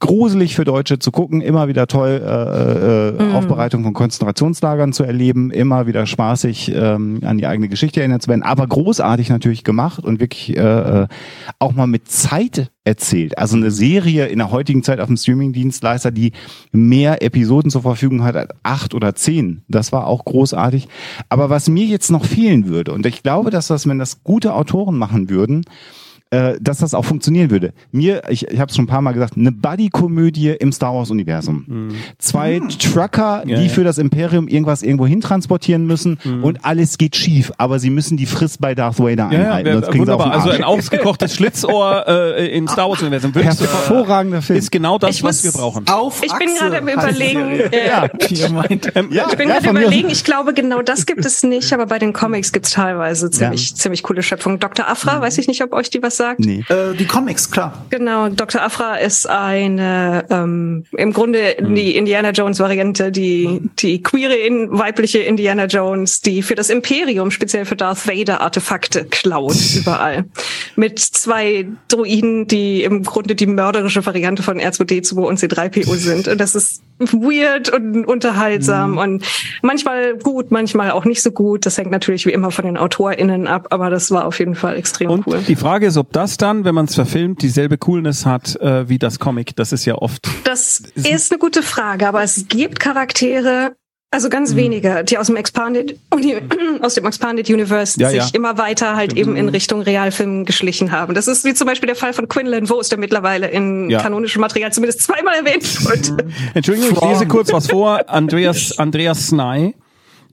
gruselig 0.00 0.56
für 0.56 0.64
Deutsche 0.64 0.98
zu 0.98 1.12
gucken, 1.12 1.42
immer 1.42 1.68
wieder 1.68 1.86
toll 1.86 2.20
äh, 2.24 3.08
äh, 3.10 3.32
Aufbereitung 3.34 3.84
von 3.84 3.92
Konzentrationslagern 3.92 4.92
zu 4.92 5.04
erleben, 5.04 5.50
immer 5.50 5.86
wieder 5.86 6.06
spaßig 6.06 6.72
ähm, 6.74 7.20
an 7.22 7.36
die 7.36 7.46
eigene 7.46 7.68
Geschichte 7.68 8.00
erinnert 8.00 8.22
zu 8.22 8.28
werden, 8.28 8.42
aber 8.42 8.66
großartig 8.66 9.28
natürlich 9.28 9.62
gemacht 9.62 10.02
und 10.02 10.18
wirklich 10.18 10.56
äh, 10.56 11.02
äh, 11.02 11.06
auch 11.58 11.72
mal 11.72 11.86
mit 11.86 12.10
Zeit 12.10 12.70
erzählt. 12.82 13.36
Also 13.36 13.56
eine 13.56 13.70
Serie 13.70 14.26
in 14.26 14.38
der 14.38 14.50
heutigen 14.50 14.82
Zeit 14.82 15.00
auf 15.00 15.06
dem 15.06 15.18
Streaming-Dienstleister, 15.18 16.10
die 16.10 16.32
mehr 16.72 17.22
Episoden 17.22 17.70
zur 17.70 17.82
Verfügung 17.82 18.24
hat 18.24 18.36
als 18.36 18.50
acht 18.62 18.94
oder 18.94 19.14
zehn. 19.14 19.62
Das 19.68 19.92
war 19.92 20.06
auch 20.06 20.24
großartig. 20.24 20.88
Aber 21.28 21.50
was 21.50 21.68
mir 21.68 21.84
jetzt 21.84 22.10
noch 22.10 22.24
fehlen 22.24 22.66
würde, 22.66 22.92
und 22.92 23.04
ich 23.04 23.22
glaube, 23.22 23.50
dass 23.50 23.66
das, 23.66 23.86
wenn 23.86 23.98
das 23.98 24.24
gute 24.24 24.54
Autoren 24.54 24.96
machen 24.96 25.28
würden, 25.28 25.64
äh, 26.30 26.54
dass 26.60 26.78
das 26.78 26.94
auch 26.94 27.04
funktionieren 27.04 27.50
würde. 27.50 27.72
Mir, 27.92 28.22
ich, 28.28 28.46
ich 28.48 28.60
habe 28.60 28.70
es 28.70 28.76
schon 28.76 28.84
ein 28.84 28.88
paar 28.88 29.00
Mal 29.02 29.12
gesagt, 29.12 29.36
eine 29.36 29.50
Buddy-Komödie 29.52 30.50
im 30.50 30.72
Star 30.72 30.94
Wars-Universum. 30.94 31.90
Zwei 32.18 32.60
Trucker, 32.78 33.42
Ja, 33.46 33.56
die 33.58 33.66
ja. 33.66 33.68
für 33.68 33.84
das 33.84 33.98
Imperium 33.98 34.48
irgendwas 34.48 34.82
irgendwo 34.82 35.06
hintransportieren 35.06 35.86
müssen 35.86 36.18
und 36.42 36.64
alles 36.64 36.98
geht 36.98 37.16
schief, 37.16 37.52
aber 37.58 37.78
sie 37.78 37.90
müssen 37.90 38.16
die 38.16 38.26
Frist 38.26 38.60
bei 38.60 38.74
Darth 38.74 38.98
Vader 38.98 39.28
Ja, 39.32 39.32
ja, 39.32 39.54
einhalten. 39.54 39.82
wär- 39.82 39.98
wunderbar. 39.98 40.32
Also 40.32 40.50
ein 40.50 40.62
ausgekochtes 40.64 41.34
Schlitzohr 41.34 42.04
äh, 42.06 42.56
in 42.56 42.68
Star 42.68 42.88
Wars 42.88 43.00
Universum. 43.02 43.34
Wirklich, 43.34 43.60
Hervorragender 43.60 44.42
Film. 44.42 44.58
Ist 44.58 44.70
genau 44.70 44.98
das, 44.98 45.16
Ich 45.16 45.22
was 45.24 45.42
wir 45.44 45.52
brauchen. 45.52 45.86
Auf 45.88 46.22
Ich 46.22 46.32
bin 46.34 46.48
gerade 46.58 46.78
am 46.78 46.88
überlegen, 46.88 47.60
äh, 47.72 47.86
ja. 47.88 48.08
Ich 48.28 48.42
bin 48.46 49.10
ja, 49.10 49.26
gerade 49.28 49.68
überlegen, 49.70 50.10
ich 50.10 50.24
glaube, 50.24 50.54
genau 50.54 50.82
das 50.82 51.06
gibt 51.06 51.24
es 51.24 51.42
nicht, 51.42 51.72
aber 51.72 51.86
bei 51.86 51.98
den 51.98 52.12
Comics 52.12 52.52
gibt 52.52 52.66
es 52.66 52.72
teilweise 52.72 53.30
ziemlich, 53.30 53.74
ziemlich 53.74 54.02
coole 54.02 54.22
Schöpfungen. 54.22 54.58
Dr. 54.60 54.86
Afra, 54.88 55.20
weiß 55.20 55.38
ich 55.38 55.48
nicht, 55.48 55.62
ob 55.62 55.72
euch 55.72 55.90
die 55.90 56.02
was 56.02 56.19
sagt? 56.20 56.40
Nee. 56.40 56.64
Äh, 56.68 56.94
die 56.94 57.06
Comics, 57.06 57.50
klar. 57.50 57.86
Genau, 57.88 58.28
Dr. 58.28 58.62
Afra 58.62 58.96
ist 58.96 59.26
eine 59.28 60.26
ähm, 60.28 60.84
im 60.94 61.12
Grunde 61.14 61.56
die 61.58 61.96
Indiana 61.96 62.30
Jones 62.30 62.60
Variante, 62.60 63.10
die 63.10 63.62
die 63.78 64.02
queere 64.02 64.34
in, 64.34 64.68
weibliche 64.70 65.20
Indiana 65.20 65.64
Jones, 65.64 66.20
die 66.20 66.42
für 66.42 66.54
das 66.54 66.68
Imperium 66.68 67.30
speziell 67.30 67.64
für 67.64 67.74
Darth 67.74 68.06
Vader 68.06 68.42
Artefakte 68.42 69.06
klaut 69.06 69.56
überall 69.76 70.26
mit 70.76 70.98
zwei 70.98 71.66
Droiden, 71.88 72.46
die 72.46 72.84
im 72.84 73.02
Grunde 73.02 73.34
die 73.34 73.46
mörderische 73.46 74.04
Variante 74.04 74.42
von 74.42 74.60
R2D2 74.60 75.14
und 75.20 75.38
C3PO 75.38 75.96
sind 75.96 76.28
und 76.28 76.38
das 76.38 76.54
ist 76.54 76.82
weird 77.00 77.72
und 77.72 78.04
unterhaltsam 78.06 78.98
und 78.98 79.24
manchmal 79.62 80.16
gut, 80.18 80.50
manchmal 80.50 80.90
auch 80.90 81.04
nicht 81.04 81.22
so 81.22 81.30
gut. 81.30 81.66
Das 81.66 81.78
hängt 81.78 81.90
natürlich 81.90 82.26
wie 82.26 82.32
immer 82.32 82.50
von 82.50 82.64
den 82.64 82.76
AutorInnen 82.76 83.46
ab, 83.46 83.68
aber 83.70 83.90
das 83.90 84.10
war 84.10 84.26
auf 84.26 84.38
jeden 84.38 84.54
Fall 84.54 84.76
extrem 84.76 85.10
Und 85.10 85.26
cool. 85.26 85.38
die 85.46 85.56
Frage 85.56 85.86
ist, 85.86 85.96
ob 85.96 86.12
das 86.12 86.36
dann, 86.36 86.64
wenn 86.64 86.74
man 86.74 86.84
es 86.84 86.94
verfilmt, 86.94 87.42
dieselbe 87.42 87.78
Coolness 87.78 88.26
hat 88.26 88.56
äh, 88.60 88.88
wie 88.88 88.98
das 88.98 89.18
Comic. 89.18 89.56
Das 89.56 89.72
ist 89.72 89.84
ja 89.84 89.94
oft. 89.96 90.28
Das 90.44 90.82
ist 90.94 91.32
eine 91.32 91.38
gute 91.38 91.62
Frage, 91.62 92.06
aber 92.06 92.22
es 92.22 92.46
gibt 92.48 92.80
Charaktere, 92.80 93.72
also 94.10 94.28
Mhm. 94.28 94.30
ganz 94.32 94.56
wenige, 94.56 95.04
die 95.04 95.18
aus 95.18 95.26
dem 95.28 95.36
Expanded 95.36 95.98
Uni 96.10 96.36
aus 96.82 96.94
dem 96.94 97.06
Expanded 97.06 97.48
Universe 97.48 98.00
Ja, 98.00 98.10
sich 98.10 98.18
ja. 98.18 98.28
immer 98.32 98.58
weiter 98.58 98.96
halt 98.96 99.12
eben 99.14 99.36
in 99.36 99.48
Richtung 99.48 99.82
Realfilm 99.82 100.44
geschlichen 100.44 100.90
haben. 100.92 101.14
Das 101.14 101.28
ist 101.28 101.44
wie 101.44 101.54
zum 101.54 101.66
Beispiel 101.66 101.86
der 101.86 101.96
Fall 101.96 102.12
von 102.12 102.28
Quinlan 102.28 102.66
Vos, 102.68 102.88
der 102.88 102.98
mittlerweile 102.98 103.48
in 103.48 103.88
Ja. 103.90 104.00
kanonischem 104.02 104.40
Material 104.40 104.72
zumindest 104.72 105.02
zweimal 105.02 105.34
erwähnt 105.36 105.84
wurde. 105.84 106.26
Entschuldigung, 106.54 106.92
ich 106.92 107.00
lese 107.00 107.26
kurz 107.26 107.52
was 107.52 107.68
vor. 107.68 108.08
Andreas, 108.08 108.78
Andreas 108.78 109.28
Snai. 109.28 109.74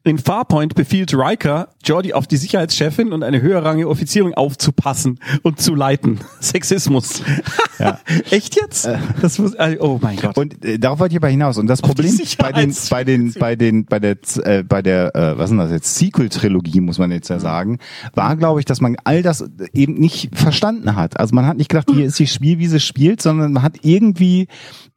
In 0.08 0.20
Farpoint 0.20 0.74
befiehlt 0.74 1.14
Riker, 1.14 1.68
Jordi 1.84 2.14
auf 2.14 2.28
die 2.28 2.38
Sicherheitschefin 2.38 3.12
und 3.12 3.24
eine 3.24 3.42
höherrangige 3.42 3.90
Offizierin 3.90 4.34
aufzupassen 4.36 5.20
und 5.44 5.60
zu 5.60 5.76
leiten. 5.76 6.20
Sexismus. 6.40 7.22
Ja. 7.80 8.00
Echt 8.32 8.56
jetzt? 8.56 8.90
Das 9.22 9.38
muss, 9.38 9.54
äh, 9.54 9.78
oh 9.80 10.00
mein 10.02 10.18
Gott. 10.18 10.36
Und 10.36 10.66
äh, 10.66 10.80
darauf 10.80 11.00
wollte 11.00 11.14
ich 11.14 11.20
aber 11.20 11.28
hinaus. 11.28 11.60
Und 11.60 11.68
das 11.68 11.80
Problem 11.82 12.18
die 12.18 12.36
bei 12.36 12.52
den, 12.52 12.76
bei 12.90 13.04
den, 13.04 13.34
bei 13.34 13.56
den, 13.56 13.86
bei 13.86 14.00
der, 14.00 14.18
äh, 14.44 14.64
bei 14.64 14.82
der, 14.82 15.16
äh, 15.16 15.38
was 15.38 15.52
ist 15.52 15.58
das 15.58 15.72
jetzt, 15.72 15.96
Sequel-Trilogie, 15.96 16.82
muss 16.82 16.98
man 16.98 17.12
jetzt 17.12 17.30
ja 17.30 17.40
sagen, 17.40 17.78
war, 18.16 18.36
glaube 18.36 18.60
ich, 18.60 18.66
dass 18.66 18.82
man 18.82 18.98
all 19.04 19.22
das 19.22 19.48
eben 19.74 19.94
nicht 19.94 20.36
verstanden 20.36 20.96
hat. 20.96 21.20
Also 21.20 21.36
man 21.36 21.46
hat 21.46 21.58
nicht 21.58 21.70
gedacht, 21.70 21.88
hier 21.92 22.06
ist 22.06 22.18
die 22.20 22.26
Spielwiese 22.26 22.80
spielt, 22.80 23.22
sondern 23.22 23.54
man 23.54 23.62
hat 23.64 23.76
irgendwie 23.84 24.48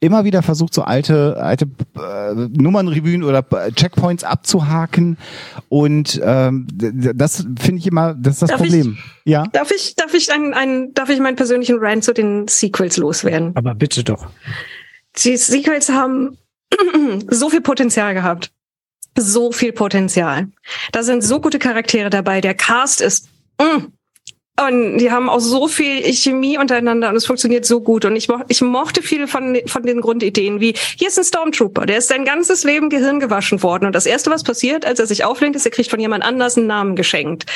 immer 0.00 0.24
wieder 0.24 0.42
versucht, 0.42 0.72
so 0.72 0.82
alte, 0.82 1.36
alte 1.40 1.66
äh, 1.96 2.34
Nummernrevuen 2.34 3.22
oder 3.22 3.44
äh, 3.52 3.70
Checkpoints 3.72 4.24
abzuhaken. 4.24 4.99
Und 5.68 6.20
ähm, 6.22 6.66
das 7.14 7.46
finde 7.58 7.78
ich 7.80 7.86
immer, 7.86 8.14
das 8.14 8.34
ist 8.34 8.42
das 8.42 8.50
Darf 8.50 8.60
ich- 8.62 8.72
Problem. 8.72 8.98
Ja. 9.24 9.44
Darf 9.52 9.70
ich, 9.70 9.94
darf 9.96 10.14
ich 10.14 10.32
einen, 10.32 10.54
einen, 10.54 10.92
darf 10.94 11.08
ich 11.08 11.20
meinen 11.20 11.36
persönlichen 11.36 11.78
Rant 11.78 12.04
zu 12.04 12.12
den 12.12 12.48
Sequels 12.48 12.96
loswerden? 12.96 13.52
Aber 13.54 13.74
bitte 13.74 14.02
doch. 14.04 14.28
Die 15.16 15.36
Sequels 15.36 15.88
haben 15.90 16.38
so 17.28 17.50
viel 17.50 17.60
Potenzial 17.60 18.14
gehabt. 18.14 18.52
So 19.18 19.50
viel 19.52 19.72
Potenzial. 19.72 20.48
Da 20.92 21.02
sind 21.02 21.22
so 21.22 21.40
gute 21.40 21.58
Charaktere 21.58 22.10
dabei. 22.10 22.40
Der 22.40 22.54
Cast 22.54 23.00
ist, 23.00 23.28
mm. 23.60 23.86
Und 24.58 24.98
die 24.98 25.10
haben 25.10 25.30
auch 25.30 25.40
so 25.40 25.68
viel 25.68 26.02
Chemie 26.12 26.58
untereinander 26.58 27.08
und 27.08 27.16
es 27.16 27.24
funktioniert 27.24 27.64
so 27.64 27.80
gut. 27.80 28.04
Und 28.04 28.16
ich, 28.16 28.28
mo 28.28 28.40
ich 28.48 28.60
mochte 28.60 29.02
viele 29.02 29.26
von, 29.26 29.58
von 29.66 29.82
den 29.84 30.00
Grundideen, 30.00 30.60
wie 30.60 30.74
hier 30.98 31.08
ist 31.08 31.18
ein 31.18 31.24
Stormtrooper, 31.24 31.86
der 31.86 31.98
ist 31.98 32.08
sein 32.08 32.24
ganzes 32.24 32.64
Leben 32.64 32.90
Gehirn 32.90 33.20
gewaschen 33.20 33.62
worden. 33.62 33.86
Und 33.86 33.94
das 33.94 34.04
erste, 34.04 34.30
was 34.30 34.42
passiert, 34.42 34.84
als 34.84 34.98
er 34.98 35.06
sich 35.06 35.24
auflehnt, 35.24 35.56
ist, 35.56 35.64
er 35.64 35.70
kriegt 35.70 35.90
von 35.90 36.00
jemand 36.00 36.24
anders 36.24 36.58
einen 36.58 36.66
Namen 36.66 36.94
geschenkt. 36.94 37.46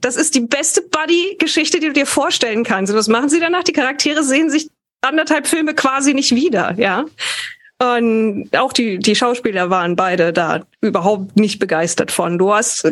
Das 0.00 0.16
ist 0.16 0.34
die 0.34 0.40
beste 0.40 0.80
Buddy-Geschichte, 0.80 1.80
die 1.80 1.88
du 1.88 1.92
dir 1.92 2.06
vorstellen 2.06 2.64
kannst. 2.64 2.92
Und 2.92 2.98
was 2.98 3.08
machen 3.08 3.28
sie 3.28 3.40
danach? 3.40 3.64
Die 3.64 3.72
Charaktere 3.72 4.22
sehen 4.22 4.48
sich 4.48 4.68
anderthalb 5.02 5.46
Filme 5.46 5.74
quasi 5.74 6.14
nicht 6.14 6.34
wieder, 6.34 6.74
ja. 6.78 7.04
Und 7.78 8.48
auch 8.56 8.72
die, 8.72 8.98
die 8.98 9.16
Schauspieler 9.16 9.68
waren 9.68 9.96
beide 9.96 10.32
da 10.32 10.64
überhaupt 10.80 11.36
nicht 11.36 11.58
begeistert 11.58 12.10
von. 12.10 12.38
Du 12.38 12.54
hast 12.54 12.90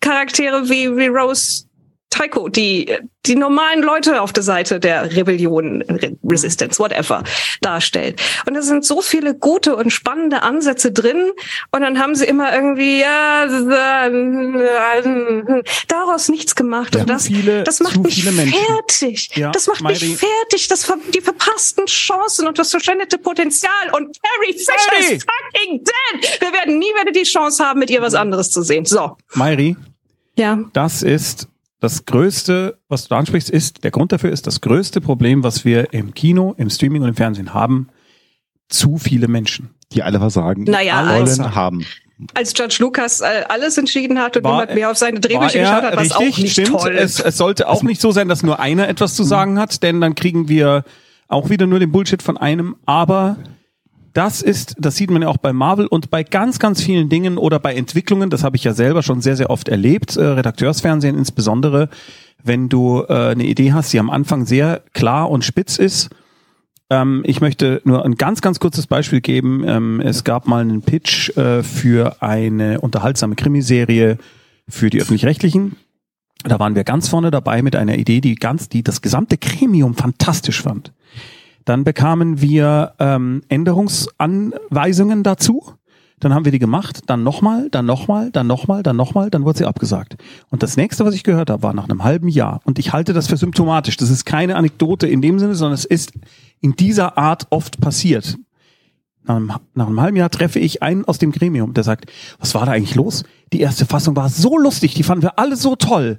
Charaktere 0.00 0.70
wie, 0.70 0.96
wie 0.96 1.08
Rose 1.08 1.64
Tycho, 2.12 2.48
die 2.48 2.92
die 3.24 3.36
normalen 3.36 3.82
Leute 3.82 4.20
auf 4.20 4.32
der 4.32 4.42
Seite 4.42 4.80
der 4.80 5.14
Rebellion, 5.16 5.80
Re 5.82 6.16
Resistance, 6.24 6.78
whatever, 6.80 7.22
darstellt. 7.60 8.20
Und 8.46 8.54
da 8.54 8.62
sind 8.62 8.84
so 8.84 9.00
viele 9.00 9.34
gute 9.34 9.76
und 9.76 9.90
spannende 9.90 10.42
Ansätze 10.42 10.90
drin. 10.92 11.30
Und 11.70 11.82
dann 11.82 11.98
haben 12.00 12.14
sie 12.16 12.24
immer 12.26 12.52
irgendwie 12.52 13.00
ja, 13.00 13.44
äh, 13.44 15.62
daraus 15.88 16.28
nichts 16.28 16.54
gemacht. 16.54 16.94
Zu 16.94 17.00
und 17.00 17.10
das, 17.10 17.26
viele- 17.28 17.62
das 17.64 17.80
macht 17.80 18.02
mich 18.02 18.24
Menschen. 18.24 18.52
fertig. 18.66 19.30
Ja, 19.36 19.50
das 19.52 19.66
macht 19.66 19.80
Mayri. 19.82 20.08
mich 20.08 20.18
fertig. 20.18 20.68
Das 20.68 20.90
die 21.14 21.20
verpassten 21.20 21.86
Chancen 21.86 22.46
und 22.46 22.58
das 22.58 22.70
verschwendete 22.70 23.18
Potenzial. 23.18 23.90
Und 23.92 24.16
Carrie 24.22 24.52
Fisher 24.52 24.72
Mayri. 24.90 25.14
ist 25.14 25.26
fucking 25.30 25.84
dead. 25.84 26.40
Wir 26.40 26.52
werden 26.52 26.78
nie 26.78 26.86
wieder 27.00 27.12
die 27.12 27.22
Chance 27.22 27.64
haben, 27.64 27.78
mit 27.80 27.90
ihr 27.90 28.02
was 28.02 28.14
anderes 28.14 28.50
zu 28.50 28.62
sehen. 28.62 28.84
So. 28.84 29.16
Mairi, 29.34 29.76
Ja. 30.36 30.58
das 30.72 31.02
ist 31.02 31.48
das 31.82 32.04
größte, 32.06 32.78
was 32.88 33.02
du 33.04 33.08
da 33.10 33.18
ansprichst, 33.18 33.50
ist, 33.50 33.82
der 33.84 33.90
Grund 33.90 34.12
dafür 34.12 34.30
ist 34.30 34.46
das 34.46 34.60
größte 34.60 35.00
Problem, 35.00 35.42
was 35.42 35.64
wir 35.64 35.92
im 35.92 36.14
Kino, 36.14 36.54
im 36.56 36.70
Streaming 36.70 37.02
und 37.02 37.08
im 37.08 37.14
Fernsehen 37.16 37.52
haben. 37.54 37.88
Zu 38.68 38.96
viele 38.98 39.28
Menschen. 39.28 39.70
Die 39.92 40.02
alle 40.02 40.20
was 40.20 40.34
sagen. 40.34 40.64
Naja, 40.64 41.00
wollen 41.08 41.22
als- 41.28 41.38
haben. 41.40 41.84
Als 42.34 42.54
George 42.54 42.76
Lucas 42.78 43.20
äh, 43.20 43.44
alles 43.48 43.76
entschieden 43.78 44.20
hat 44.20 44.36
und 44.36 44.44
War- 44.44 44.52
niemand 44.60 44.74
mehr 44.76 44.90
auf 44.92 44.96
seine 44.96 45.18
Drehbücher 45.18 45.56
er 45.58 45.62
geschaut 45.64 45.82
hat, 45.82 45.96
was 45.96 46.12
auch 46.12 46.20
richtig, 46.20 46.44
nicht 46.44 46.52
stimmt. 46.52 46.68
toll 46.80 46.94
Es, 46.96 47.18
es 47.18 47.36
sollte 47.36 47.68
auch 47.68 47.82
nicht 47.82 48.00
so 48.00 48.12
sein, 48.12 48.28
dass 48.28 48.44
nur 48.44 48.60
einer 48.60 48.88
etwas 48.88 49.12
Mhm. 49.12 49.16
zu 49.16 49.24
sagen 49.24 49.58
hat, 49.58 49.82
denn 49.82 50.00
dann 50.00 50.14
kriegen 50.14 50.48
wir 50.48 50.84
auch 51.26 51.50
wieder 51.50 51.66
nur 51.66 51.80
den 51.80 51.90
Bullshit 51.90 52.22
von 52.22 52.36
einem. 52.36 52.76
Aber 52.86 53.36
das 54.12 54.42
ist, 54.42 54.74
das 54.78 54.96
sieht 54.96 55.10
man 55.10 55.22
ja 55.22 55.28
auch 55.28 55.38
bei 55.38 55.52
Marvel 55.52 55.86
und 55.86 56.10
bei 56.10 56.22
ganz, 56.22 56.58
ganz 56.58 56.82
vielen 56.82 57.08
Dingen 57.08 57.38
oder 57.38 57.58
bei 57.58 57.74
Entwicklungen, 57.74 58.30
das 58.30 58.44
habe 58.44 58.56
ich 58.56 58.64
ja 58.64 58.74
selber 58.74 59.02
schon 59.02 59.20
sehr, 59.20 59.36
sehr 59.36 59.50
oft 59.50 59.68
erlebt, 59.68 60.16
äh, 60.16 60.24
Redakteursfernsehen 60.24 61.16
insbesondere, 61.16 61.88
wenn 62.42 62.68
du 62.68 63.04
äh, 63.08 63.30
eine 63.30 63.44
Idee 63.44 63.72
hast, 63.72 63.92
die 63.92 63.98
am 63.98 64.10
Anfang 64.10 64.44
sehr 64.44 64.82
klar 64.92 65.30
und 65.30 65.44
spitz 65.44 65.78
ist. 65.78 66.10
Ähm, 66.90 67.22
ich 67.24 67.40
möchte 67.40 67.80
nur 67.84 68.04
ein 68.04 68.16
ganz, 68.16 68.42
ganz 68.42 68.60
kurzes 68.60 68.86
Beispiel 68.86 69.20
geben. 69.20 69.64
Ähm, 69.66 70.00
es 70.00 70.24
gab 70.24 70.46
mal 70.46 70.60
einen 70.60 70.82
Pitch 70.82 71.34
äh, 71.36 71.62
für 71.62 72.22
eine 72.22 72.80
unterhaltsame 72.80 73.34
Krimiserie 73.34 74.18
für 74.68 74.90
die 74.90 75.00
Öffentlich-Rechtlichen. 75.00 75.76
Da 76.44 76.58
waren 76.58 76.74
wir 76.74 76.84
ganz 76.84 77.08
vorne 77.08 77.30
dabei 77.30 77.62
mit 77.62 77.76
einer 77.76 77.96
Idee, 77.96 78.20
die 78.20 78.34
ganz, 78.34 78.68
die 78.68 78.82
das 78.82 79.00
gesamte 79.00 79.38
Gremium 79.38 79.94
fantastisch 79.94 80.60
fand. 80.60 80.92
Dann 81.64 81.84
bekamen 81.84 82.40
wir 82.40 82.94
ähm, 82.98 83.42
Änderungsanweisungen 83.48 85.22
dazu. 85.22 85.74
Dann 86.22 86.34
haben 86.34 86.44
wir 86.44 86.52
die 86.52 86.60
gemacht, 86.60 87.00
dann 87.06 87.24
nochmal, 87.24 87.68
dann 87.70 87.84
nochmal, 87.84 88.30
dann 88.30 88.46
nochmal, 88.46 88.84
dann 88.84 88.94
nochmal, 88.94 89.28
dann 89.28 89.44
wurde 89.44 89.58
sie 89.58 89.66
abgesagt. 89.66 90.16
Und 90.50 90.62
das 90.62 90.76
nächste, 90.76 91.04
was 91.04 91.16
ich 91.16 91.24
gehört 91.24 91.50
habe, 91.50 91.64
war 91.64 91.74
nach 91.74 91.88
einem 91.88 92.04
halben 92.04 92.28
Jahr. 92.28 92.60
Und 92.64 92.78
ich 92.78 92.92
halte 92.92 93.12
das 93.12 93.26
für 93.26 93.36
symptomatisch. 93.36 93.96
Das 93.96 94.08
ist 94.08 94.24
keine 94.24 94.54
Anekdote 94.54 95.08
in 95.08 95.20
dem 95.20 95.40
Sinne, 95.40 95.56
sondern 95.56 95.74
es 95.74 95.84
ist 95.84 96.12
in 96.60 96.76
dieser 96.76 97.18
Art 97.18 97.48
oft 97.50 97.80
passiert. 97.80 98.38
Nach 99.24 99.36
einem, 99.36 99.52
nach 99.74 99.86
einem 99.88 100.00
halben 100.00 100.16
Jahr 100.16 100.30
treffe 100.30 100.60
ich 100.60 100.80
einen 100.82 101.04
aus 101.04 101.18
dem 101.18 101.32
Gremium, 101.32 101.74
der 101.74 101.84
sagt, 101.84 102.10
was 102.38 102.54
war 102.54 102.66
da 102.66 102.72
eigentlich 102.72 102.94
los? 102.94 103.24
Die 103.52 103.60
erste 103.60 103.86
Fassung 103.86 104.14
war 104.14 104.28
so 104.28 104.56
lustig, 104.56 104.94
die 104.94 105.02
fanden 105.02 105.22
wir 105.22 105.38
alle 105.40 105.56
so 105.56 105.74
toll. 105.74 106.18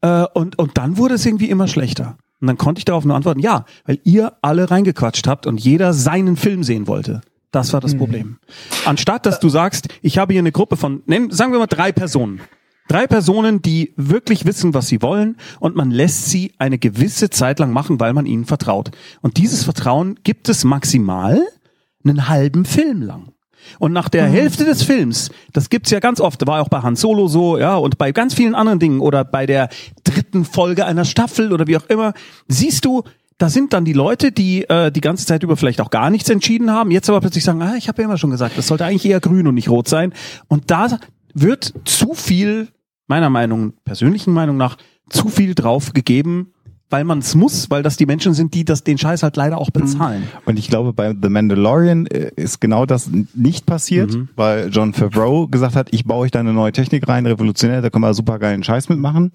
Äh, 0.00 0.24
und, 0.34 0.58
und 0.58 0.76
dann 0.78 0.96
wurde 0.96 1.14
es 1.14 1.24
irgendwie 1.26 1.48
immer 1.48 1.68
schlechter. 1.68 2.16
Und 2.40 2.48
dann 2.48 2.58
konnte 2.58 2.80
ich 2.80 2.84
darauf 2.84 3.04
nur 3.04 3.16
antworten, 3.16 3.40
ja, 3.40 3.64
weil 3.86 4.00
ihr 4.04 4.34
alle 4.42 4.70
reingequatscht 4.70 5.26
habt 5.26 5.46
und 5.46 5.58
jeder 5.60 5.92
seinen 5.92 6.36
Film 6.36 6.62
sehen 6.64 6.86
wollte. 6.86 7.20
Das 7.50 7.72
war 7.72 7.80
das 7.80 7.96
Problem. 7.96 8.38
Anstatt, 8.84 9.26
dass 9.26 9.38
du 9.38 9.48
sagst, 9.48 9.88
ich 10.02 10.18
habe 10.18 10.32
hier 10.32 10.40
eine 10.40 10.50
Gruppe 10.50 10.76
von, 10.76 11.02
nennen, 11.06 11.30
sagen 11.30 11.52
wir 11.52 11.60
mal 11.60 11.66
drei 11.66 11.92
Personen. 11.92 12.40
Drei 12.88 13.06
Personen, 13.06 13.62
die 13.62 13.94
wirklich 13.96 14.44
wissen, 14.44 14.74
was 14.74 14.88
sie 14.88 15.00
wollen 15.00 15.36
und 15.60 15.76
man 15.76 15.90
lässt 15.90 16.30
sie 16.30 16.52
eine 16.58 16.78
gewisse 16.78 17.30
Zeit 17.30 17.60
lang 17.60 17.72
machen, 17.72 18.00
weil 18.00 18.12
man 18.12 18.26
ihnen 18.26 18.44
vertraut. 18.44 18.90
Und 19.22 19.36
dieses 19.36 19.64
Vertrauen 19.64 20.18
gibt 20.24 20.48
es 20.48 20.64
maximal 20.64 21.40
einen 22.04 22.28
halben 22.28 22.64
Film 22.64 23.02
lang. 23.02 23.33
Und 23.78 23.92
nach 23.92 24.08
der 24.08 24.26
Hälfte 24.26 24.64
des 24.64 24.82
Films, 24.82 25.30
das 25.52 25.70
gibt's 25.70 25.90
ja 25.90 26.00
ganz 26.00 26.20
oft, 26.20 26.46
war 26.46 26.60
auch 26.60 26.68
bei 26.68 26.80
Han 26.80 26.96
Solo 26.96 27.28
so, 27.28 27.58
ja, 27.58 27.76
und 27.76 27.98
bei 27.98 28.12
ganz 28.12 28.34
vielen 28.34 28.54
anderen 28.54 28.78
Dingen 28.78 29.00
oder 29.00 29.24
bei 29.24 29.46
der 29.46 29.68
dritten 30.04 30.44
Folge 30.44 30.86
einer 30.86 31.04
Staffel 31.04 31.52
oder 31.52 31.66
wie 31.66 31.76
auch 31.76 31.86
immer, 31.88 32.14
siehst 32.48 32.84
du, 32.84 33.02
da 33.38 33.48
sind 33.48 33.72
dann 33.72 33.84
die 33.84 33.92
Leute, 33.92 34.32
die 34.32 34.68
äh, 34.68 34.90
die 34.92 35.00
ganze 35.00 35.26
Zeit 35.26 35.42
über 35.42 35.56
vielleicht 35.56 35.80
auch 35.80 35.90
gar 35.90 36.10
nichts 36.10 36.30
entschieden 36.30 36.70
haben, 36.70 36.90
jetzt 36.90 37.08
aber 37.08 37.20
plötzlich 37.20 37.44
sagen, 37.44 37.62
ah, 37.62 37.74
ich 37.76 37.88
habe 37.88 38.02
ja 38.02 38.06
immer 38.06 38.18
schon 38.18 38.30
gesagt, 38.30 38.56
das 38.56 38.68
sollte 38.68 38.84
eigentlich 38.84 39.06
eher 39.06 39.20
grün 39.20 39.46
und 39.46 39.54
nicht 39.54 39.68
rot 39.68 39.88
sein. 39.88 40.12
Und 40.48 40.70
da 40.70 40.98
wird 41.34 41.74
zu 41.84 42.14
viel, 42.14 42.68
meiner 43.06 43.30
Meinung, 43.30 43.74
persönlichen 43.84 44.32
Meinung 44.32 44.56
nach, 44.56 44.76
zu 45.10 45.28
viel 45.28 45.54
drauf 45.54 45.92
gegeben, 45.92 46.53
weil 46.94 47.02
man 47.02 47.18
es 47.18 47.34
muss, 47.34 47.70
weil 47.70 47.82
das 47.82 47.96
die 47.96 48.06
Menschen 48.06 48.34
sind, 48.34 48.54
die 48.54 48.64
das 48.64 48.84
den 48.84 48.98
Scheiß 48.98 49.24
halt 49.24 49.34
leider 49.36 49.58
auch 49.58 49.70
bezahlen. 49.70 50.28
Und 50.44 50.60
ich 50.60 50.68
glaube, 50.68 50.92
bei 50.92 51.12
The 51.20 51.28
Mandalorian 51.28 52.06
äh, 52.06 52.30
ist 52.36 52.60
genau 52.60 52.86
das 52.86 53.10
nicht 53.34 53.66
passiert, 53.66 54.14
Mhm. 54.14 54.28
weil 54.36 54.68
John 54.70 54.92
Favreau 54.94 55.48
gesagt 55.48 55.74
hat, 55.74 55.88
ich 55.90 56.04
baue 56.04 56.20
euch 56.20 56.30
da 56.30 56.38
eine 56.38 56.52
neue 56.52 56.70
Technik 56.70 57.08
rein, 57.08 57.26
revolutionär, 57.26 57.82
da 57.82 57.90
können 57.90 58.04
wir 58.04 58.14
super 58.14 58.38
geilen 58.38 58.62
Scheiß 58.62 58.88
mitmachen. 58.90 59.32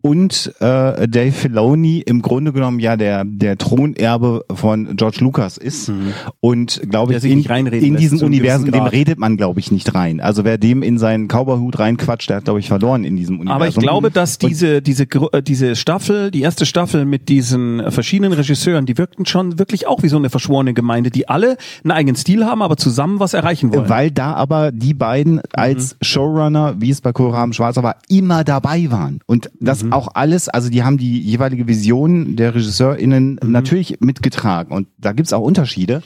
Und 0.00 0.52
äh, 0.58 1.06
Dave 1.06 1.30
Filoni 1.30 2.00
im 2.00 2.22
Grunde 2.22 2.52
genommen 2.52 2.80
ja 2.80 2.96
der 2.96 3.24
der 3.24 3.56
Thronerbe 3.56 4.44
von 4.52 4.96
George 4.96 5.18
Lucas 5.20 5.58
ist 5.58 5.92
und 6.40 6.80
glaube 6.90 7.12
Mhm. 7.12 7.18
Ich 7.18 7.48
in, 7.48 7.66
in 7.66 7.96
diesem 7.96 8.20
Universum, 8.20 8.72
dem 8.72 8.82
redet 8.82 9.18
man 9.20 9.36
glaube 9.36 9.60
ich 9.60 9.70
nicht 9.70 9.94
rein. 9.94 10.20
Also 10.20 10.44
wer 10.44 10.58
dem 10.58 10.82
in 10.82 10.98
seinen 10.98 11.28
Cowboyhut 11.28 11.78
reinquatscht, 11.78 12.30
der 12.30 12.38
hat 12.38 12.44
glaube 12.44 12.58
ich 12.60 12.66
verloren 12.68 13.04
in 13.04 13.16
diesem 13.16 13.36
Universum. 13.38 13.56
Aber 13.56 13.68
ich 13.68 13.76
glaube, 13.76 14.10
dass 14.10 14.38
diese, 14.38 14.82
diese, 14.82 15.04
äh, 15.04 15.42
diese 15.42 15.76
Staffel, 15.76 16.30
die 16.32 16.40
erste 16.40 16.66
Staffel 16.66 16.95
mit 17.04 17.28
diesen 17.28 17.90
verschiedenen 17.90 18.32
Regisseuren, 18.32 18.86
die 18.86 18.98
wirkten 18.98 19.26
schon 19.26 19.58
wirklich 19.58 19.86
auch 19.86 20.02
wie 20.02 20.08
so 20.08 20.16
eine 20.16 20.30
verschworene 20.30 20.74
Gemeinde, 20.74 21.10
die 21.10 21.28
alle 21.28 21.56
einen 21.84 21.90
eigenen 21.90 22.16
Stil 22.16 22.44
haben, 22.44 22.62
aber 22.62 22.76
zusammen 22.76 23.20
was 23.20 23.34
erreichen 23.34 23.74
wollen. 23.74 23.88
Weil 23.88 24.10
da 24.10 24.34
aber 24.34 24.72
die 24.72 24.94
beiden 24.94 25.40
als 25.52 25.96
Showrunner, 26.00 26.80
wie 26.80 26.90
es 26.90 27.00
bei 27.00 27.12
Koram 27.12 27.52
Schwarzer 27.52 27.82
war, 27.82 27.96
immer 28.08 28.44
dabei 28.44 28.90
waren. 28.90 29.20
Und 29.26 29.50
das 29.60 29.84
auch 29.90 30.08
alles, 30.14 30.48
also 30.48 30.70
die 30.70 30.82
haben 30.82 30.98
die 30.98 31.20
jeweilige 31.20 31.66
Vision 31.68 32.36
der 32.36 32.54
RegisseurInnen 32.54 33.40
natürlich 33.42 33.98
mitgetragen. 34.00 34.72
Und 34.74 34.88
da 34.98 35.12
gibt's 35.12 35.32
auch 35.32 35.42
Unterschiede. 35.42 36.02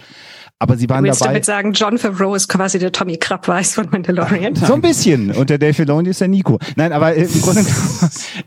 Aber 0.63 0.77
sie 0.77 0.91
waren 0.91 1.03
Du 1.03 1.09
willst 1.09 1.23
dabei. 1.23 1.33
damit 1.33 1.45
sagen, 1.47 1.73
John 1.73 1.97
Favreau 1.97 2.35
ist 2.35 2.47
quasi 2.49 2.79
der 2.79 2.93
Tommy 2.93 3.17
Krabweis 3.17 3.75
von 3.75 3.89
Mandalorian? 3.91 4.55
So 4.55 4.75
ein 4.75 4.83
bisschen. 4.83 5.31
Und 5.31 5.49
der 5.49 5.57
Dave 5.57 5.73
Filoni 5.73 6.11
ist 6.11 6.21
der 6.21 6.29
Nico. 6.29 6.59
Nein, 6.77 6.93
aber 6.93 7.15
im 7.15 7.29
Grunde, 7.43 7.65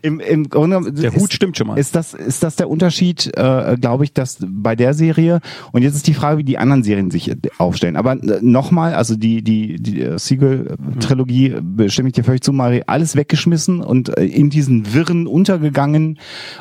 im, 0.00 0.20
im 0.20 0.48
Grunde 0.48 0.92
Der 0.92 1.12
ist, 1.12 1.20
Hut 1.20 1.32
stimmt 1.32 1.58
schon 1.58 1.66
mal. 1.66 1.76
Ist 1.76 1.96
das, 1.96 2.14
ist 2.14 2.44
das 2.44 2.54
der 2.54 2.70
Unterschied, 2.70 3.32
äh, 3.36 3.76
glaube 3.80 4.04
ich, 4.04 4.12
dass 4.12 4.38
bei 4.46 4.76
der 4.76 4.94
Serie, 4.94 5.40
und 5.72 5.82
jetzt 5.82 5.96
ist 5.96 6.06
die 6.06 6.14
Frage, 6.14 6.38
wie 6.38 6.44
die 6.44 6.56
anderen 6.56 6.84
Serien 6.84 7.10
sich 7.10 7.30
äh, 7.32 7.36
aufstellen. 7.58 7.96
Aber 7.96 8.12
äh, 8.12 8.38
nochmal, 8.42 8.94
also 8.94 9.16
die, 9.16 9.42
die, 9.42 9.74
die 9.82 10.00
äh, 10.02 10.16
Seagull-Trilogie, 10.16 11.56
äh, 11.80 11.88
stimme 11.88 12.08
ich 12.10 12.14
dir 12.14 12.22
völlig 12.22 12.42
zu, 12.42 12.52
Mari, 12.52 12.84
alles 12.86 13.16
weggeschmissen 13.16 13.80
und 13.80 14.16
äh, 14.16 14.24
in 14.24 14.50
diesen 14.50 14.94
Wirren 14.94 15.26
untergegangen. 15.26 16.18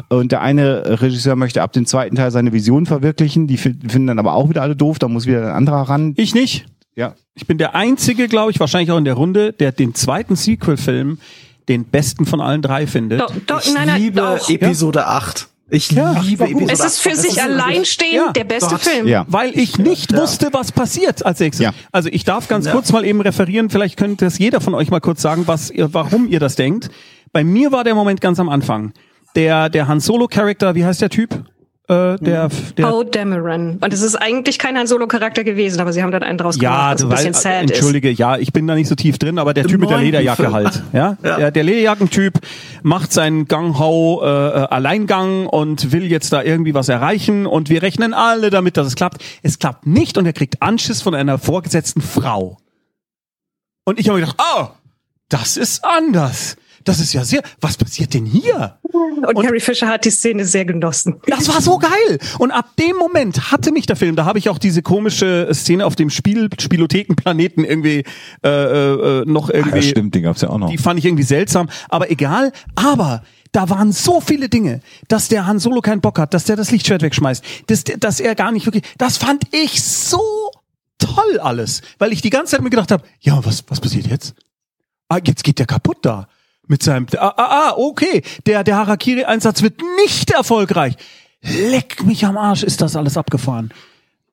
Und 0.10 0.32
der 0.32 0.42
eine 0.42 1.00
Regisseur 1.02 1.36
möchte 1.36 1.62
ab 1.62 1.74
dem 1.74 1.86
zweiten 1.86 2.16
Teil 2.16 2.32
seine 2.32 2.54
Vision 2.54 2.88
verwirklichen, 2.88 3.46
die 3.46 3.58
fi- 3.58 3.76
finden 3.88 4.08
dann 4.08 4.18
aber 4.20 4.34
auch 4.34 4.50
wieder 4.50 4.64
alle 4.64 4.76
doof, 4.76 4.98
da 4.98 5.08
muss 5.08 5.28
wieder 5.28 5.43
anderer 5.52 5.82
ran. 5.90 6.14
ich 6.18 6.34
nicht. 6.34 6.66
Ja. 6.96 7.16
Ich 7.36 7.48
bin 7.48 7.58
der 7.58 7.74
Einzige, 7.76 8.28
glaube 8.28 8.52
ich, 8.52 8.60
wahrscheinlich 8.60 8.92
auch 8.92 8.98
in 8.98 9.06
der 9.06 9.16
Runde, 9.16 9.54
der 9.54 9.72
den 9.72 9.96
zweiten 9.96 10.36
Sequel-Film 10.36 11.18
den 11.70 11.86
besten 11.86 12.26
von 12.26 12.42
allen 12.42 12.62
drei 12.62 12.86
findet. 12.88 13.22
Doch, 13.22 13.34
doch, 13.48 13.62
Ich 13.66 13.74
nein, 13.74 13.88
nein, 13.88 14.02
liebe 14.02 14.22
doch. 14.22 14.50
Episode 14.50 15.08
8. 15.08 15.48
Ich 15.70 15.90
Ja, 15.92 16.20
liebe? 16.20 16.44
Episode 16.44 16.72
Es 16.72 16.80
ist 16.86 17.00
für 17.00 17.10
8. 17.12 17.18
sich 17.18 17.42
alleinstehend 17.42 18.14
Ja, 18.28 18.32
der 18.34 18.44
beste 18.44 18.70
Gott. 18.72 18.82
Film. 18.82 19.08
Ja. 19.08 19.26
Weil 19.30 19.58
ich 19.58 19.80
nicht 19.80 20.16
wusste, 20.16 20.50
was 20.52 20.72
passiert 20.72 21.26
als 21.26 21.40
nächstes. 21.40 21.64
Ja. 21.64 21.72
Also 21.92 22.10
ich 22.12 22.26
darf 22.26 22.48
ganz 22.48 22.66
Ja. 22.68 22.74
kurz 22.74 22.92
mal 22.92 23.06
eben 23.06 23.22
referieren, 23.22 23.70
vielleicht 23.70 23.98
könnte 23.98 24.26
das 24.26 24.38
jeder 24.38 24.62
von 24.62 24.76
euch 24.76 24.92
mal 24.92 25.00
kurz 25.00 25.22
sagen, 25.22 25.44
was 25.48 25.72
ihr, 25.72 25.94
warum 25.94 26.28
ihr 26.28 26.40
das 26.40 26.56
denkt. 26.56 26.90
Bei 27.32 27.44
mir 27.44 27.72
war 27.72 27.84
der 27.84 27.96
Moment 27.96 28.22
ganz 28.22 28.40
am 28.40 28.50
Anfang. 28.50 28.92
Der, 29.36 29.70
der 29.70 29.88
Han 29.88 30.00
Solo-Charakter, 30.00 30.76
wie 30.76 30.86
heißt 30.86 31.02
der 31.02 31.10
Typ? 31.10 31.44
Äh, 31.90 32.16
der, 32.20 32.48
der, 32.78 32.88
Poe 32.88 33.06
Dameron. 33.06 33.80
Und 33.82 33.94
es 33.94 34.02
ist 34.02 34.16
eigentlich 34.16 34.58
kein 34.58 34.78
Han 34.78 34.88
Solo-Charakter 34.88 35.44
gewesen, 35.44 35.82
aber 35.82 35.92
sie 35.92 36.02
haben 36.02 36.12
dann 36.12 36.24
einen 36.24 36.38
draus 36.38 36.56
ja, 36.56 36.94
gemacht, 36.94 36.94
was 36.94 37.02
ein 37.02 37.10
weil, 37.10 37.18
bisschen 37.18 37.34
sad 37.34 37.64
ist. 37.66 37.72
entschuldige, 37.72 38.10
ja, 38.10 38.38
ich 38.38 38.54
bin 38.54 38.66
da 38.68 38.76
nicht 38.76 38.88
so 38.88 38.96
tief 38.96 39.18
drin, 39.18 39.38
aber 39.38 39.54
der 39.54 39.66
Typ 39.66 39.82
mit 39.82 39.90
der 39.90 39.98
Lederjacke 39.98 40.54
halt, 40.54 40.82
ja, 40.94 41.18
Ja. 41.22 41.38
Der, 41.38 41.52
der 41.52 41.64
Lederjackentyp 41.64 42.40
macht 42.84 43.12
seinen 43.12 43.50
Gang-Hau 43.50 44.24
äh, 44.24 44.28
äh, 44.28 44.68
Alleingang 44.70 45.46
und 45.48 45.92
will 45.92 46.10
jetzt 46.10 46.32
da 46.32 46.42
irgendwie 46.42 46.74
was 46.74 46.88
erreichen 46.88 47.46
und 47.46 47.70
wir 47.70 47.82
rechnen 47.82 48.14
alle 48.14 48.50
damit, 48.50 48.78
dass 48.78 48.88
es 48.88 48.96
klappt. 48.96 49.22
Es 49.42 49.60
klappt 49.60 49.86
nicht 49.86 50.18
und 50.18 50.26
er 50.26 50.34
kriegt 50.34 50.62
Anschiss 50.62 51.02
von 51.02 51.14
einer 51.14 51.38
vorgesetzten 51.38 52.02
Frau. 52.02 52.60
Und 53.84 54.00
ich 54.00 54.08
habe 54.08 54.20
mir 54.20 54.26
gedacht, 54.26 54.42
oh, 54.56 54.68
das 55.28 55.58
ist 55.58 55.84
anders. 55.84 56.56
Das 56.84 57.00
ist 57.00 57.14
ja 57.14 57.24
sehr, 57.24 57.42
was 57.62 57.78
passiert 57.78 58.14
denn 58.14 58.26
hier? 58.26 58.78
Und, 58.82 59.42
Carrie 59.42 59.60
Fisher 59.60 59.88
hat 59.88 60.04
die 60.06 60.10
Szene 60.10 60.46
sehr 60.46 60.66
genossen. 60.66 61.16
Das 61.28 61.48
war 61.48 61.62
so 61.62 61.78
geil. 61.78 62.20
Und 62.40 62.52
ab 62.52 62.76
dem 62.78 62.96
Moment 62.98 63.52
hatte 63.52 63.72
mich 63.72 63.86
der 63.86 63.96
Film, 63.96 64.16
da 64.16 64.26
habe 64.26 64.40
ich 64.40 64.50
auch 64.50 64.58
diese 64.58 64.82
komische 64.82 65.48
Szene 65.54 65.86
auf 65.86 65.96
dem 65.96 66.10
Spiel, 66.10 66.50
Spielothekenplaneten 66.60 67.64
irgendwie 67.64 68.04
äh, 68.44 68.50
äh, 68.50 69.24
noch 69.26 69.50
irgendwie. 69.50 69.78
Ja, 69.78 69.82
stimmt, 69.82 70.16
den 70.16 70.24
gab's 70.24 70.42
ja 70.42 70.50
auch 70.50 70.58
noch. 70.58 70.70
Die 70.70 70.78
fand 70.78 71.00
ich 71.00 71.06
irgendwie 71.06 71.24
seltsam, 71.24 71.70
aber 71.90 72.12
egal. 72.12 72.52
Aber 72.76 73.24
da 73.54 73.70
waren 73.70 73.92
so 73.92 74.20
viele 74.20 74.50
Dinge, 74.50 74.82
dass 75.08 75.28
der 75.30 75.46
Han 75.46 75.60
Solo 75.60 75.82
keinen 75.82 76.02
Bock 76.02 76.20
hat, 76.20 76.34
dass 76.34 76.44
der 76.46 76.56
das 76.56 76.72
Lichtschwert 76.72 77.02
wegschmeißt, 77.02 77.44
dass, 77.68 77.84
der- 77.84 77.98
dass 77.98 78.20
er 78.20 78.36
gar 78.36 78.52
nicht 78.52 78.66
wirklich. 78.66 78.84
Das 78.98 79.18
fand 79.18 79.44
ich 79.54 79.82
so 79.84 80.20
toll 81.00 81.40
alles, 81.40 81.82
weil 82.00 82.12
ich 82.14 82.22
die 82.22 82.30
ganze 82.30 82.52
Zeit 82.52 82.62
mir 82.62 82.70
gedacht 82.70 82.92
habe, 82.92 83.04
ja, 83.20 83.44
was 83.46 83.64
was 83.68 83.80
passiert 83.80 84.08
jetzt? 84.08 84.34
Ah, 85.10 85.20
jetzt 85.26 85.44
geht 85.44 85.60
der 85.60 85.66
kaputt 85.66 85.98
da 86.02 86.28
mit 86.68 86.84
seinem. 86.84 87.08
Ah, 87.18 87.34
ah, 87.38 87.70
ah 87.70 87.74
okay, 87.78 88.22
der 88.46 88.64
der 88.64 88.78
Harakiri-Einsatz 88.78 89.62
wird 89.62 89.82
nicht 90.04 90.32
erfolgreich. 90.32 90.96
Leck 91.42 92.04
mich 92.06 92.26
am 92.26 92.38
Arsch, 92.38 92.64
ist 92.64 92.82
das 92.82 92.96
alles 92.96 93.18
abgefahren. 93.18 93.72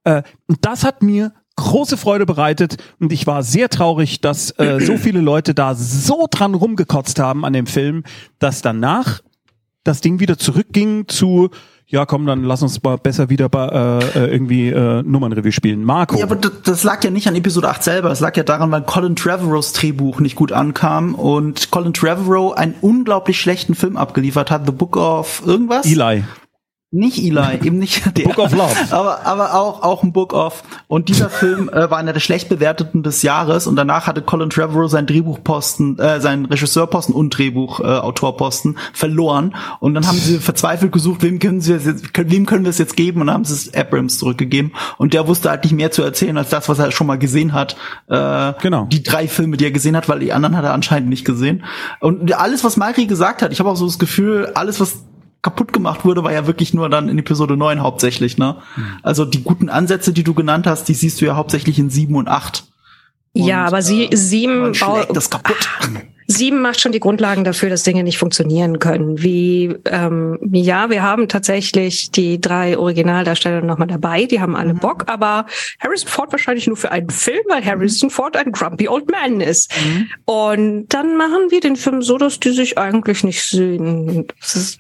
Äh, 0.05 0.23
das 0.61 0.85
hat 0.85 1.03
mir 1.03 1.33
große 1.57 1.97
Freude 1.97 2.25
bereitet 2.25 2.77
und 3.01 3.13
ich 3.13 3.27
war 3.27 3.43
sehr 3.43 3.69
traurig, 3.69 4.21
dass 4.21 4.51
äh, 4.59 4.81
so 4.81 4.97
viele 4.97 5.21
Leute 5.21 5.55
da 5.55 5.75
so 5.75 6.27
dran 6.31 6.55
rumgekotzt 6.55 7.19
haben 7.19 7.45
an 7.45 7.53
dem 7.53 7.67
Film, 7.67 8.05
dass 8.39 8.63
danach 8.63 9.21
das 9.85 10.01
Ding 10.01 10.21
wieder 10.21 10.39
zurückging 10.39 11.09
zu 11.09 11.51
ja 11.91 12.07
komm, 12.07 12.25
dann 12.27 12.45
lass 12.45 12.63
uns 12.63 12.83
mal 12.83 12.97
besser 12.97 13.29
wieder 13.29 13.49
bei, 13.49 13.67
äh, 13.67 14.19
äh, 14.19 14.33
irgendwie 14.33 14.69
äh, 14.69 15.03
Nummernrevue 15.03 15.53
spielen. 15.53 15.85
Marco. 15.85 16.17
Ja, 16.17 16.25
aber 16.25 16.37
das, 16.37 16.53
das 16.65 16.85
lag 16.85 17.03
ja 17.05 17.11
nicht 17.11 17.27
an 17.27 17.35
Episode 17.35 17.69
8 17.69 17.83
selber. 17.83 18.11
Es 18.11 18.21
lag 18.21 18.37
ja 18.37 18.45
daran, 18.45 18.71
weil 18.71 18.83
Colin 18.83 19.17
Trevorrows 19.17 19.73
Drehbuch 19.73 20.21
nicht 20.21 20.37
gut 20.37 20.53
ankam 20.53 21.15
und 21.15 21.71
Colin 21.71 21.93
Trevorrow 21.93 22.53
einen 22.57 22.75
unglaublich 22.81 23.41
schlechten 23.41 23.75
Film 23.75 23.97
abgeliefert 23.97 24.51
hat. 24.51 24.67
The 24.67 24.73
Book 24.73 24.97
of 24.97 25.43
irgendwas? 25.45 25.85
Eli. 25.85 26.25
Nicht 26.93 27.19
Eli, 27.19 27.59
eben 27.65 27.79
nicht 27.79 28.17
der. 28.19 28.25
Book 28.29 28.39
of 28.39 28.53
Love. 28.53 28.75
Aber, 28.91 29.25
aber 29.25 29.55
auch, 29.55 29.83
auch 29.83 30.03
ein 30.03 30.13
Book 30.13 30.33
of. 30.33 30.65
Und 30.89 31.09
dieser 31.09 31.31
Film 31.31 31.69
äh, 31.69 31.89
war 31.89 31.99
einer 31.99 32.13
der 32.13 32.19
schlecht 32.19 32.49
bewerteten 32.49 33.05
des 33.05 33.23
Jahres 33.23 33.69
und 33.69 33.77
danach 33.77 34.09
hatte 34.09 34.23
Colin 34.23 34.51
Trevorrow 34.51 34.91
seinen 34.91 35.07
Drehbuchposten, 35.07 36.01
äh, 36.01 36.21
seinen 36.21 36.47
Regisseurposten 36.47 37.15
und 37.15 37.31
Drehbuchautorposten 37.31 38.77
verloren. 38.93 39.55
Und 39.79 39.95
dann 39.95 40.05
haben 40.07 40.19
sie 40.19 40.39
verzweifelt 40.39 40.91
gesucht, 40.91 41.23
wem 41.23 41.39
können 41.39 41.61
sie 41.61 41.75
es 41.75 41.85
jetzt, 41.87 42.13
können- 42.13 42.31
wem 42.33 42.47
können 42.47 42.65
wir 42.65 42.71
es 42.71 42.79
jetzt 42.79 42.97
geben? 42.97 43.21
Und 43.21 43.29
dann 43.29 43.35
haben 43.35 43.45
sie 43.45 43.55
es 43.55 43.73
Abrams 43.75 44.19
zurückgegeben. 44.19 44.73
Und 44.99 45.15
der 45.15 45.29
wusste 45.29 45.51
halt 45.51 45.63
nicht 45.63 45.75
mehr 45.75 45.93
zu 45.93 46.03
erzählen 46.03 46.37
als 46.39 46.49
das, 46.51 46.69
was 46.69 46.81
er 46.81 46.91
schon 46.91 47.07
mal 47.07 47.19
gesehen 47.19 47.53
hat. 47.53 47.77
Äh, 48.09 48.53
Genau. 48.63 48.87
Die 48.87 49.03
drei 49.05 49.29
Filme, 49.29 49.57
die 49.57 49.65
er 49.65 49.71
gesehen 49.71 49.97
hat, 49.97 50.09
weil 50.09 50.19
die 50.19 50.33
anderen 50.33 50.57
hat 50.57 50.65
er 50.65 50.73
anscheinend 50.75 51.09
nicht 51.09 51.25
gesehen. 51.25 51.63
Und 52.01 52.33
alles, 52.35 52.65
was 52.65 52.77
Mari 52.77 53.07
gesagt 53.07 53.43
hat, 53.43 53.53
ich 53.53 53.61
habe 53.61 53.71
auch 53.71 53.77
so 53.77 53.87
das 53.87 53.99
Gefühl, 54.01 54.51
alles, 54.55 54.81
was 54.81 55.05
kaputt 55.43 55.73
gemacht 55.73 56.05
wurde, 56.05 56.23
war 56.25 56.33
ja 56.33 56.47
wirklich 56.47 56.75
nur 56.75 56.89
dann 56.91 57.09
in 57.09 57.19
Episode 57.19 57.57
9 57.57 57.81
hauptsächlich, 57.81 58.37
ne? 58.39 58.57
Also 59.03 59.25
die 59.25 59.43
guten 59.43 59.69
Ansätze, 59.69 60.13
die 60.13 60.23
du 60.25 60.35
genannt 60.35 60.67
hast, 60.67 60.85
die 60.89 60.95
siehst 60.95 61.21
du 61.21 61.25
ja 61.27 61.37
hauptsächlich 61.37 61.79
in 61.79 61.89
7 61.91 62.15
und 62.15 62.29
8. 62.29 62.65
ja, 63.35 63.63
Und, 63.63 63.67
aber 63.69 63.83
sie, 63.83 64.05
äh, 64.05 64.17
sieben, 64.17 64.61
Man 64.61 64.73
bau- 64.73 64.97
schlägt 64.97 65.17
das 65.17 65.31
kaputt. 65.31 65.69
sieben 66.27 66.61
macht 66.63 66.81
schon 66.81 66.93
die 66.93 67.01
Grundlagen 67.01 67.43
dafür, 67.43 67.71
dass 67.71 67.83
Dinge 67.85 68.05
nicht 68.05 68.19
funktionieren 68.19 68.79
können. 68.79 69.21
Wie, 69.23 69.75
ähm, 69.87 70.39
ja, 70.53 70.89
wir 70.91 71.03
haben 71.03 71.27
tatsächlich 71.27 72.11
die 72.13 72.41
drei 72.41 72.77
Originaldarsteller 72.79 73.63
nochmal 73.63 73.89
dabei, 73.89 74.27
die 74.27 74.41
haben 74.41 74.55
alle 74.55 74.75
Bock, 74.75 75.05
aber 75.09 75.47
Harrison 75.83 76.09
Ford 76.09 76.31
wahrscheinlich 76.33 76.67
nur 76.69 76.77
für 76.77 76.93
einen 76.93 77.11
Film, 77.11 77.41
weil 77.49 77.65
Harrison 77.65 78.11
Ford 78.11 78.37
ein 78.37 78.53
grumpy 78.53 78.89
old 78.89 79.11
man 79.11 79.41
ist. 79.41 79.73
Und 80.27 80.87
dann 80.91 81.17
machen 81.17 81.47
wir 81.51 81.61
den 81.61 81.77
Film 81.77 82.03
so, 82.03 82.19
dass 82.19 82.39
die 82.39 82.51
sich 82.53 82.79
eigentlich 82.79 83.25
nicht 83.25 83.43
sehen. 83.43 84.27
Das 84.41 84.55
ist, 84.55 84.79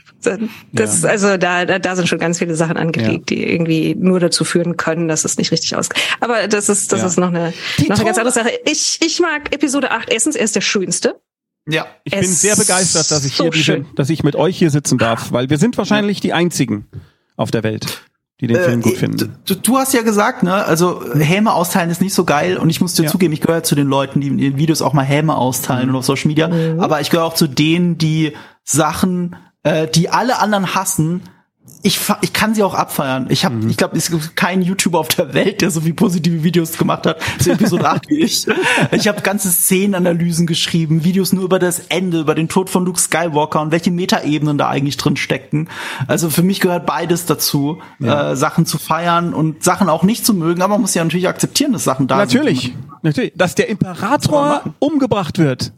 das, 0.73 1.05
also 1.05 1.37
da, 1.37 1.65
da, 1.65 1.79
da 1.79 1.97
sind 1.97 2.09
schon 2.09 2.19
ganz 2.19 2.39
viele 2.39 2.55
Sachen 2.55 2.77
angelegt, 2.77 3.31
die 3.31 3.45
irgendwie 3.51 3.95
nur 3.95 4.21
dazu 4.21 4.45
führen 4.45 4.77
können, 4.77 5.09
dass 5.09 5.25
es 5.25 5.37
nicht 5.39 5.53
richtig 5.53 5.77
ausgeht. 5.77 6.01
Aber 6.21 6.47
das 6.49 6.69
ist, 6.69 6.93
das 6.93 7.01
Ja. 7.01 7.07
ist 7.07 7.19
noch 7.19 7.29
eine, 7.29 7.53
Die 7.79 7.89
noch 7.89 7.97
eine 7.97 8.05
ganz 8.05 8.19
andere 8.19 8.33
Sache. 8.35 8.51
Ich, 8.67 8.99
ich 9.05 9.21
mag 9.21 9.55
Episode 9.55 9.91
8. 9.91 10.11
Erstens, 10.11 10.37
er 10.37 10.45
ist 10.45 10.55
der 10.57 10.61
schönste. 10.61 11.21
Ja. 11.69 11.87
Ich 12.05 12.13
bin 12.13 12.21
Es 12.23 12.41
sehr 12.41 12.57
begeistert, 12.57 13.11
dass 13.11 13.25
ich 13.25 13.37
so 13.37 13.45
hier 13.45 13.51
diese, 13.53 13.85
dass 13.95 14.11
ich 14.11 14.23
mit 14.25 14.35
euch 14.37 14.57
hier 14.59 14.71
sitzen 14.71 14.99
darf, 14.99 15.31
weil 15.33 15.51
wir 15.51 15.59
sind 15.59 15.77
wahrscheinlich 15.79 16.21
die 16.21 16.33
einzigen 16.33 16.87
auf 17.37 17.51
der 17.51 17.63
Welt, 17.63 18.03
die 18.41 18.47
den 18.47 18.57
Film 18.61 18.81
gut 18.81 18.95
Äh, 18.95 18.97
finden. 18.97 19.37
Du, 19.47 19.55
du 19.55 19.77
hast 19.79 19.93
ja 19.95 20.03
gesagt, 20.03 20.43
ne, 20.43 20.53
also 20.65 21.03
Helme 21.15 21.53
austeilen 21.53 21.91
ist 21.91 22.01
nicht 22.01 22.15
so 22.15 22.25
geil 22.25 22.57
und 22.57 22.71
ich 22.71 22.81
muss 22.81 22.95
dir 22.95 23.05
Ja. 23.05 23.11
zugeben, 23.11 23.33
ich 23.35 23.41
gehöre 23.43 23.63
zu 23.63 23.75
den 23.75 23.87
Leuten, 23.87 24.21
die 24.21 24.29
in 24.29 24.57
Videos 24.57 24.81
auch 24.83 24.95
mal 24.95 25.03
Helme 25.05 25.37
austeilen 25.37 25.85
Mhm. 25.85 25.91
und 25.91 25.97
auf 25.99 26.07
Social 26.07 26.29
Media, 26.29 26.51
aber 26.79 27.01
ich 27.03 27.11
gehöre 27.11 27.27
auch 27.27 27.35
zu 27.35 27.47
denen, 27.47 27.99
die 27.99 28.33
Sachen, 28.65 29.37
äh, 29.63 29.87
die 29.89 30.09
alle 30.11 30.39
anderen 30.39 30.75
hassen, 30.75 31.23
ich, 31.83 31.99
ich 32.21 32.33
kann 32.33 32.55
sie 32.55 32.63
auch 32.63 32.75
abfeiern. 32.75 33.27
Ich 33.31 33.45
habe, 33.45 33.57
ich 33.69 33.77
glaube, 33.77 33.97
es 33.97 34.11
gibt 34.11 34.37
keinen 34.37 34.63
YouTuber 34.63 34.99
auf 34.99 35.09
der 35.09 35.33
Welt, 35.33 35.63
der 35.63 35.71
so 35.71 35.81
viele 35.81 35.95
positive 35.95 36.43
Videos 36.43 36.77
gemacht 36.77 37.07
hat 37.07 37.19
zu 37.39 37.53
Episode 37.53 37.89
8 37.89 38.09
wie 38.09 38.21
ich. 38.21 38.47
Ich 38.93 39.09
habe 39.09 39.23
ganze 39.23 39.51
Szenenanalysen 39.51 40.47
geschrieben, 40.47 41.05
Videos 41.05 41.33
nur 41.33 41.45
über 41.45 41.59
das 41.59 41.81
Ende, 41.89 42.21
über 42.21 42.35
den 42.35 42.49
Tod 42.49 42.69
von 42.69 42.85
Luke 42.85 43.01
Skywalker 43.01 43.63
und 43.63 43.73
welche 43.73 43.91
Metaebenen 43.91 44.59
da 44.59 44.69
eigentlich 44.69 44.99
drin 44.99 45.17
steckten. 45.17 45.69
Also 46.07 46.29
für 46.29 46.43
mich 46.43 46.61
gehört 46.61 46.85
beides 46.85 47.25
dazu, 47.25 47.79
äh, 48.03 48.37
Sachen 48.37 48.67
zu 48.67 48.79
feiern 48.79 49.33
und 49.33 49.65
Sachen 49.65 49.89
auch 49.89 50.03
nicht 50.03 50.27
zu 50.27 50.35
mögen, 50.35 50.61
aber 50.61 50.75
man 50.75 50.83
muss 50.83 50.95
ja 50.95 51.03
natürlich 51.03 51.29
akzeptieren, 51.29 51.73
dass 51.73 51.85
Sachen 51.85 52.09
da 52.09 52.27
sind. 52.27 52.41
Natürlich, 52.41 52.75
natürlich. 53.03 53.33
Dass 53.37 53.55
der 53.55 53.69
Imperator 53.69 54.65
umgebracht 54.81 55.39
wird 55.39 55.73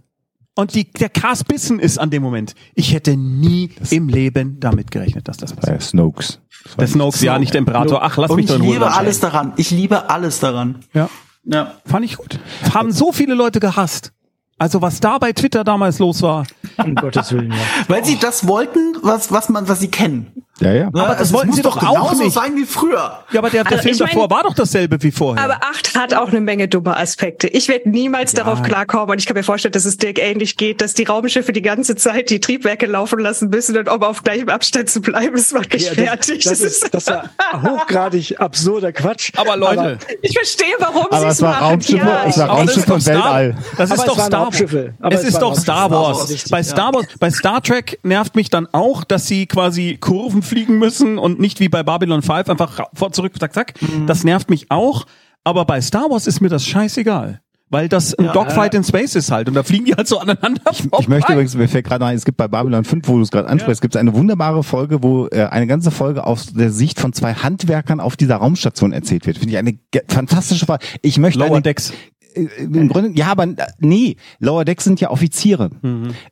und 0.54 0.74
die, 0.74 0.90
der 0.92 1.08
Kars 1.08 1.44
Bissen 1.44 1.78
ist 1.78 1.98
an 1.98 2.10
dem 2.10 2.22
Moment. 2.22 2.54
Ich 2.74 2.92
hätte 2.92 3.16
nie 3.16 3.70
im 3.90 4.08
Leben 4.08 4.60
damit 4.60 4.90
gerechnet, 4.90 5.28
dass 5.28 5.36
das 5.38 5.52
passiert. 5.54 5.82
Snokes. 5.82 6.40
Der 6.78 6.86
Snokes, 6.86 7.20
ja, 7.22 7.38
nicht 7.38 7.54
der 7.54 7.58
Imperator. 7.60 8.02
Ach, 8.02 8.16
lass 8.18 8.30
Und 8.30 8.36
mich 8.36 8.44
ich 8.44 8.50
doch 8.50 8.56
in 8.56 8.62
Ruhe. 8.62 8.72
liebe 8.74 8.84
Leute. 8.84 8.96
alles 8.96 9.20
daran. 9.20 9.52
Ich 9.56 9.70
liebe 9.70 10.10
alles 10.10 10.40
daran. 10.40 10.80
Ja, 10.92 11.08
Ja. 11.44 11.74
fand 11.86 12.04
ich 12.04 12.16
gut. 12.16 12.38
Haben 12.74 12.92
so 12.92 13.12
viele 13.12 13.34
Leute 13.34 13.60
gehasst. 13.60 14.12
Also 14.58 14.80
was 14.80 15.00
da 15.00 15.18
bei 15.18 15.32
Twitter 15.32 15.64
damals 15.64 15.98
los 15.98 16.22
war. 16.22 16.46
Um 16.76 16.94
Gottes 16.94 17.32
Willen, 17.32 17.50
ja. 17.50 17.58
Weil 17.88 18.04
sie 18.04 18.16
das 18.18 18.46
wollten, 18.46 18.94
was, 19.02 19.32
was 19.32 19.48
man, 19.48 19.66
was 19.68 19.80
sie 19.80 19.88
kennen. 19.88 20.44
Ja, 20.62 20.72
ja. 20.72 20.86
Aber 20.88 21.14
das 21.14 21.32
wollten 21.32 21.48
muss 21.48 21.56
sie 21.56 21.62
doch 21.62 21.76
auch 21.76 21.80
genauso 21.80 22.22
nicht. 22.24 22.32
sein 22.34 22.56
wie 22.56 22.64
früher. 22.64 23.18
Ja, 23.30 23.40
aber 23.40 23.50
der, 23.50 23.64
der 23.64 23.72
Also 23.72 23.82
Film 23.82 23.96
mein- 24.00 24.08
davor 24.08 24.30
war 24.30 24.42
doch 24.44 24.54
dasselbe 24.54 25.02
wie 25.02 25.10
vorher. 25.10 25.42
Aber 25.44 25.54
acht 25.62 25.96
hat 25.96 26.14
auch 26.14 26.28
eine 26.28 26.40
Menge 26.40 26.68
dumme 26.68 26.96
Aspekte. 26.96 27.48
Ich 27.48 27.68
werde 27.68 27.88
niemals 27.90 28.32
darauf 28.34 28.62
klarkommen 28.62 29.10
und 29.10 29.18
ich 29.18 29.26
kann 29.26 29.36
mir 29.36 29.42
vorstellen, 29.42 29.72
dass 29.72 29.84
es 29.84 29.96
Dirk 29.96 30.18
ähnlich 30.18 30.56
geht, 30.56 30.80
dass 30.80 30.94
die 30.94 31.04
Raumschiffe 31.04 31.52
die 31.52 31.62
ganze 31.62 31.96
Zeit 31.96 32.30
die 32.30 32.40
Triebwerke 32.40 32.86
laufen 32.86 33.18
lassen 33.18 33.48
müssen 33.50 33.76
und 33.76 33.88
um 33.88 34.02
auf 34.02 34.22
gleichem 34.22 34.48
Abstand 34.48 34.88
zu 34.90 35.00
bleiben, 35.00 35.34
das 35.36 35.52
macht 35.52 35.72
mich 35.72 35.86
Ja, 35.86 35.94
fertig. 35.94 36.44
das, 36.44 36.58
das, 36.58 36.82
ist, 36.82 36.94
das 36.94 37.06
war 37.06 37.24
hochgradig 37.62 38.40
absurder 38.40 38.92
Quatsch. 38.92 39.32
aber 39.36 39.56
Leute, 39.56 39.98
ich 40.22 40.34
verstehe, 40.36 40.74
warum 40.78 41.06
sie 41.10 41.16
Aber 41.16 41.28
es 41.28 41.40
machen. 41.40 41.64
Raumschiffe, 41.64 42.06
ja. 42.06 42.24
es 42.26 42.38
war 42.38 42.50
Aber 42.50 42.64
das 42.64 42.76
Raumschiff 42.76 42.76
ist 42.78 42.88
doch 42.88 42.94
und 42.94 43.00
Star, 43.00 43.14
Weltall. 43.14 43.56
das 43.76 43.90
ist 43.90 43.98
Aber 44.00 44.06
doch 44.08 44.20
Star 44.26 44.42
Raumschiffe. 44.44 44.94
Aber 45.00 45.14
Es 45.14 45.20
es 45.22 45.28
ist 45.28 45.34
doch 45.38 45.42
Raumschiffe. 45.42 45.62
Star 45.62 45.90
Wars. 45.90 46.18
Wars, 46.30 46.44
bei 46.50 46.58
ja. 46.58 46.64
Star 46.64 46.94
Wars, 46.94 47.06
bei 47.18 47.30
Star 47.30 47.62
Trek 47.62 47.98
nervt 48.02 48.34
mich 48.36 48.50
dann 48.50 48.68
auch, 48.72 49.04
dass 49.04 49.26
sie 49.26 49.46
quasi 49.46 49.96
Kurven 50.00 50.42
fliegen 50.52 50.78
müssen 50.78 51.16
und 51.16 51.40
nicht 51.40 51.60
wie 51.60 51.70
bei 51.70 51.82
Babylon 51.82 52.20
5 52.20 52.50
einfach 52.50 52.80
vor 52.92 53.10
zurück 53.12 53.32
zack 53.40 53.54
zack. 53.54 53.72
Mhm. 53.80 54.06
Das 54.06 54.22
nervt 54.22 54.50
mich 54.50 54.70
auch, 54.70 55.06
aber 55.44 55.64
bei 55.64 55.80
Star 55.80 56.10
Wars 56.10 56.26
ist 56.26 56.42
mir 56.42 56.50
das 56.50 56.66
scheißegal. 56.66 57.40
Weil 57.70 57.88
das 57.88 58.14
ein 58.14 58.26
Dogfight 58.34 58.74
in 58.74 58.84
Space 58.84 59.14
ist 59.14 59.30
halt 59.30 59.48
und 59.48 59.54
da 59.54 59.62
fliegen 59.62 59.86
die 59.86 59.94
halt 59.94 60.06
so 60.06 60.18
aneinander 60.18 60.60
Ich 61.00 61.08
möchte 61.08 61.32
übrigens, 61.32 61.54
mir 61.54 61.68
fällt 61.68 61.86
gerade 61.86 62.04
ein, 62.04 62.16
es 62.16 62.26
gibt 62.26 62.36
bei 62.36 62.46
Babylon 62.46 62.84
5, 62.84 63.08
wo 63.08 63.16
du 63.16 63.22
es 63.22 63.30
gerade 63.30 63.48
ansprichst, 63.48 63.80
gibt 63.80 63.94
es 63.94 63.98
eine 63.98 64.12
wunderbare 64.12 64.62
Folge, 64.62 65.02
wo 65.02 65.26
äh, 65.28 65.44
eine 65.44 65.66
ganze 65.66 65.90
Folge 65.90 66.26
aus 66.26 66.52
der 66.52 66.70
Sicht 66.70 67.00
von 67.00 67.14
zwei 67.14 67.32
Handwerkern 67.32 67.98
auf 67.98 68.18
dieser 68.18 68.36
Raumstation 68.36 68.92
erzählt 68.92 69.26
wird. 69.26 69.38
Finde 69.38 69.54
ich 69.54 69.58
eine 69.58 69.78
fantastische 70.06 70.66
Folge. 70.66 70.84
Ich 71.00 71.16
möchte 71.16 71.38
Lower 71.38 71.52
eine, 71.52 71.62
Decks. 71.62 71.94
Äh, 72.34 72.48
im 72.62 72.88
Grunde, 72.88 73.10
ja, 73.14 73.26
aber 73.28 73.44
äh, 73.44 73.54
nee, 73.80 74.16
Lower 74.40 74.64
Decks 74.64 74.84
sind 74.84 75.00
ja 75.00 75.10
Offiziere, 75.10 75.70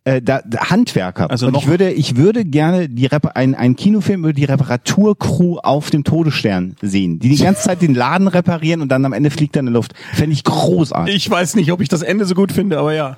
äh, 0.04 0.20
da, 0.22 0.40
da, 0.46 0.70
Handwerker. 0.70 1.24
Mhm. 1.24 1.30
Also 1.30 1.46
und 1.46 1.52
noch- 1.52 1.62
ich 1.62 1.68
würde, 1.68 1.90
ich 1.92 2.16
würde 2.16 2.44
gerne 2.44 2.88
die 2.88 3.06
Repa 3.06 3.28
ein, 3.34 3.54
einen 3.54 3.76
Kinofilm 3.76 4.20
über 4.20 4.32
die 4.32 4.44
Reparaturcrew 4.44 5.58
auf 5.58 5.90
dem 5.90 6.04
Todesstern 6.04 6.76
sehen, 6.82 7.18
die 7.18 7.28
die 7.28 7.36
ganze 7.44 7.62
Zeit 7.62 7.82
den 7.82 7.94
Laden 7.94 8.28
reparieren 8.28 8.80
und 8.82 8.88
dann 8.90 9.04
am 9.04 9.12
Ende 9.12 9.30
fliegt 9.30 9.56
er 9.56 9.60
in 9.60 9.66
die 9.66 9.72
Luft. 9.72 9.94
Fände 10.12 10.32
ich 10.32 10.44
großartig. 10.44 11.14
Ich 11.14 11.30
weiß 11.30 11.56
nicht, 11.56 11.72
ob 11.72 11.80
ich 11.80 11.88
das 11.88 12.02
Ende 12.02 12.24
so 12.24 12.34
gut 12.34 12.52
finde, 12.52 12.78
aber 12.78 12.94
ja. 12.94 13.16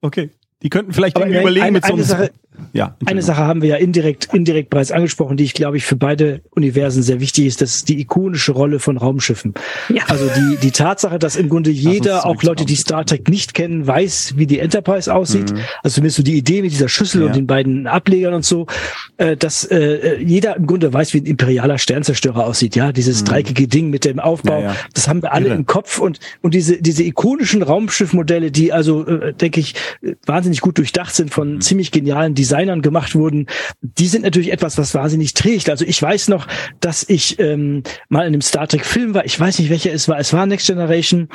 Okay. 0.00 0.30
Die 0.62 0.70
könnten 0.70 0.92
vielleicht 0.92 1.16
Aber 1.16 1.26
irgendwie 1.26 1.40
eine- 1.40 1.50
überlegen 1.50 1.72
mit 1.74 1.84
so 1.84 1.92
eine 1.92 2.02
einem... 2.02 2.08
Sache- 2.08 2.30
ja, 2.72 2.96
Eine 3.04 3.22
Sache 3.22 3.42
haben 3.44 3.62
wir 3.62 3.68
ja 3.70 3.76
indirekt, 3.76 4.28
indirekt 4.32 4.70
bereits 4.70 4.90
angesprochen, 4.92 5.36
die 5.36 5.44
ich 5.44 5.54
glaube 5.54 5.76
ich 5.76 5.84
für 5.84 5.96
beide 5.96 6.40
Universen 6.50 7.02
sehr 7.02 7.20
wichtig 7.20 7.46
ist. 7.46 7.60
Das 7.62 7.76
ist 7.76 7.88
die 7.88 8.00
ikonische 8.00 8.52
Rolle 8.52 8.78
von 8.78 8.96
Raumschiffen. 8.96 9.54
Ja. 9.88 10.02
Also 10.08 10.28
die, 10.36 10.56
die 10.58 10.70
Tatsache, 10.70 11.18
dass 11.18 11.36
im 11.36 11.48
Grunde 11.48 11.70
jeder, 11.70 12.26
auch 12.26 12.42
Leute, 12.42 12.64
die 12.64 12.76
Star 12.76 13.04
Trek 13.04 13.28
nicht 13.28 13.54
kennen, 13.54 13.86
weiß, 13.86 14.34
wie 14.36 14.46
die 14.46 14.58
Enterprise 14.58 15.12
aussieht. 15.14 15.52
Also 15.82 15.96
zumindest 15.96 16.16
so 16.18 16.22
die 16.22 16.36
Idee 16.36 16.62
mit 16.62 16.72
dieser 16.72 16.88
Schüssel 16.88 17.22
Ja. 17.22 17.26
und 17.28 17.36
den 17.36 17.46
beiden 17.46 17.86
Ablegern 17.86 18.34
und 18.34 18.44
so, 18.44 18.66
äh, 19.16 19.36
dass 19.36 19.64
äh, 19.64 20.18
jeder 20.22 20.56
im 20.56 20.66
Grunde 20.66 20.92
weiß, 20.92 21.14
wie 21.14 21.18
ein 21.20 21.26
imperialer 21.26 21.78
Sternzerstörer 21.78 22.46
aussieht. 22.46 22.76
Ja, 22.76 22.92
dieses 22.92 23.24
dreieckige 23.24 23.68
Ding 23.68 23.90
mit 23.90 24.04
dem 24.04 24.18
Aufbau, 24.20 24.60
Ja, 24.60 24.66
ja. 24.68 24.76
das 24.94 25.08
haben 25.08 25.22
wir 25.22 25.32
alle 25.32 25.46
Irre. 25.48 25.56
im 25.56 25.66
Kopf 25.66 25.98
und 25.98 26.20
und 26.42 26.54
diese 26.54 26.80
diese 26.80 27.02
ikonischen 27.02 27.62
Raumschiffmodelle, 27.62 28.50
die 28.50 28.72
also 28.72 29.06
äh, 29.06 29.32
denke 29.32 29.60
ich 29.60 29.74
äh, 30.02 30.14
wahnsinnig 30.26 30.60
gut 30.60 30.78
durchdacht 30.78 31.14
sind, 31.14 31.32
von 31.32 31.60
ziemlich 31.60 31.90
genialen 31.90 32.34
Designern 32.46 32.82
gemacht 32.82 33.14
wurden, 33.14 33.46
die 33.82 34.06
sind 34.06 34.22
natürlich 34.22 34.52
etwas, 34.52 34.78
was 34.78 34.94
wahnsinnig 34.94 35.34
trägt. 35.34 35.68
Also 35.68 35.84
ich 35.84 36.00
weiß 36.00 36.28
noch, 36.28 36.46
dass 36.80 37.04
ich 37.08 37.38
ähm, 37.40 37.82
mal 38.08 38.22
in 38.22 38.28
einem 38.28 38.40
Star 38.40 38.68
Trek 38.68 38.84
Film 38.86 39.14
war. 39.14 39.24
Ich 39.24 39.38
weiß 39.38 39.58
nicht 39.58 39.70
welcher 39.70 39.92
es 39.92 40.08
war. 40.08 40.18
Es 40.18 40.32
war 40.32 40.46
Next 40.46 40.66
Generation 40.66 41.28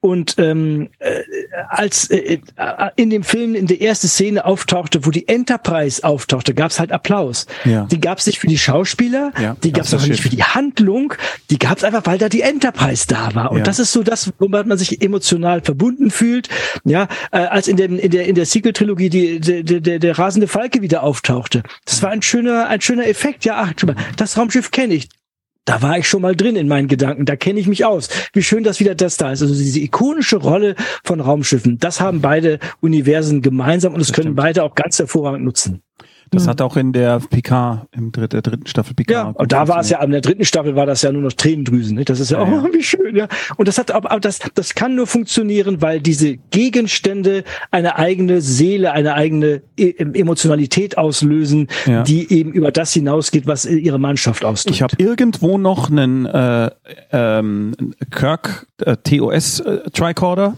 und 0.00 0.36
ähm, 0.38 0.90
äh, 0.98 1.22
als 1.68 2.10
äh, 2.10 2.38
äh, 2.56 2.90
in 2.96 3.10
dem 3.10 3.24
Film 3.24 3.54
in 3.54 3.66
der 3.66 3.80
ersten 3.82 4.08
Szene 4.08 4.44
auftauchte, 4.44 5.04
wo 5.06 5.10
die 5.10 5.26
Enterprise 5.26 6.04
auftauchte, 6.04 6.54
gab 6.54 6.70
es 6.70 6.78
halt 6.78 6.92
Applaus. 6.92 7.46
Ja. 7.64 7.86
Die 7.90 8.00
gab 8.00 8.18
es 8.18 8.26
nicht 8.26 8.38
für 8.38 8.46
die 8.46 8.58
Schauspieler, 8.58 9.32
Ja, 9.40 9.56
die 9.64 9.72
gab 9.72 9.84
es 9.84 9.94
auch 9.94 10.06
nicht 10.06 10.22
für 10.22 10.28
die 10.28 10.44
Handlung, 10.44 11.14
die 11.50 11.58
gab 11.58 11.78
es 11.78 11.84
einfach, 11.84 12.02
weil 12.04 12.18
da 12.18 12.28
die 12.28 12.42
Enterprise 12.42 13.06
da 13.08 13.34
war. 13.34 13.50
Und 13.50 13.58
Ja. 13.58 13.64
das 13.64 13.78
ist 13.78 13.92
so 13.92 14.02
das, 14.02 14.30
womit 14.38 14.66
man 14.66 14.78
sich 14.78 15.02
emotional 15.02 15.60
verbunden 15.62 16.10
fühlt. 16.10 16.48
Ja, 16.84 17.08
äh, 17.32 17.38
als 17.38 17.66
in 17.68 17.76
dem 17.76 17.98
in 17.98 18.10
der 18.10 18.26
in 18.26 18.34
der 18.34 18.46
Sequel-Trilogie 18.46 19.08
die 19.08 19.40
der, 19.40 19.62
der, 19.62 19.80
der, 19.80 19.98
der 19.98 20.18
rasende 20.18 20.46
Falke 20.58 20.82
wieder 20.82 21.04
auftauchte. 21.04 21.62
Das 21.84 22.02
war 22.02 22.10
ein 22.10 22.20
schöner 22.20 22.66
ein 22.66 22.80
schöner 22.80 23.06
Effekt. 23.06 23.44
Ja, 23.44 23.58
ach, 23.58 23.74
das 24.16 24.36
Raumschiff 24.36 24.72
kenne 24.72 24.94
ich. 24.94 25.08
Da 25.64 25.82
war 25.82 25.98
ich 25.98 26.08
schon 26.08 26.20
mal 26.20 26.34
drin 26.34 26.56
in 26.56 26.66
meinen 26.66 26.88
Gedanken. 26.88 27.26
Da 27.26 27.36
kenne 27.36 27.60
ich 27.60 27.68
mich 27.68 27.84
aus. 27.84 28.08
Wie 28.32 28.42
schön, 28.42 28.64
dass 28.64 28.80
wieder 28.80 28.96
das 28.96 29.16
da 29.18 29.30
ist. 29.30 29.40
Also 29.40 29.54
diese 29.54 29.78
ikonische 29.78 30.38
Rolle 30.38 30.74
von 31.04 31.20
Raumschiffen, 31.20 31.78
das 31.78 32.00
haben 32.00 32.20
beide 32.20 32.58
Universen 32.80 33.40
gemeinsam 33.40 33.94
und 33.94 34.00
es 34.00 34.12
können 34.12 34.34
beide 34.34 34.64
auch 34.64 34.74
ganz 34.74 34.98
hervorragend 34.98 35.44
nutzen. 35.44 35.84
Das 36.30 36.46
hat 36.46 36.60
auch 36.60 36.76
in 36.76 36.92
der 36.92 37.20
PK, 37.20 37.86
im 37.92 38.12
dritt, 38.12 38.32
der 38.32 38.42
dritten 38.42 38.66
Staffel 38.66 38.94
PK. 38.94 39.12
Ja, 39.12 39.28
und 39.28 39.52
da 39.52 39.68
war 39.68 39.80
es 39.80 39.90
ja, 39.90 40.02
in 40.02 40.10
der 40.10 40.20
dritten 40.20 40.44
Staffel 40.44 40.76
war 40.76 40.86
das 40.86 41.02
ja 41.02 41.12
nur 41.12 41.22
noch 41.22 41.32
Tränendrüsen. 41.32 41.96
Nicht? 41.96 42.10
Das 42.10 42.20
ist 42.20 42.30
ja, 42.30 42.42
Ja, 42.42 42.48
ja. 42.50 42.64
oh, 42.66 42.72
wie 42.72 42.82
schön, 42.82 43.16
ja. 43.16 43.28
Und 43.56 43.68
das 43.68 43.78
hat, 43.78 43.90
aber 43.90 44.10
aber 44.10 44.20
das, 44.20 44.40
das 44.54 44.74
kann 44.74 44.94
nur 44.94 45.06
funktionieren, 45.06 45.80
weil 45.80 46.00
diese 46.00 46.36
Gegenstände 46.50 47.44
eine 47.70 47.96
eigene 47.96 48.40
Seele, 48.40 48.92
eine 48.92 49.14
eigene 49.14 49.62
e 49.76 49.94
Emotionalität 49.98 50.98
auslösen, 50.98 51.68
Ja. 51.86 52.02
die 52.02 52.32
eben 52.32 52.52
über 52.52 52.72
das 52.72 52.92
hinausgeht, 52.92 53.46
was 53.46 53.64
ihre 53.64 53.98
Mannschaft 53.98 54.44
ausdrückt. 54.44 54.74
Ich 54.74 54.82
habe 54.82 54.94
irgendwo 54.98 55.58
noch 55.58 55.90
einen 55.90 56.26
äh, 56.26 56.70
ähm, 57.12 57.74
Kirk 58.10 58.66
äh, 58.84 58.96
TOS 58.96 59.60
äh, 59.60 59.90
Tricorder 59.90 60.56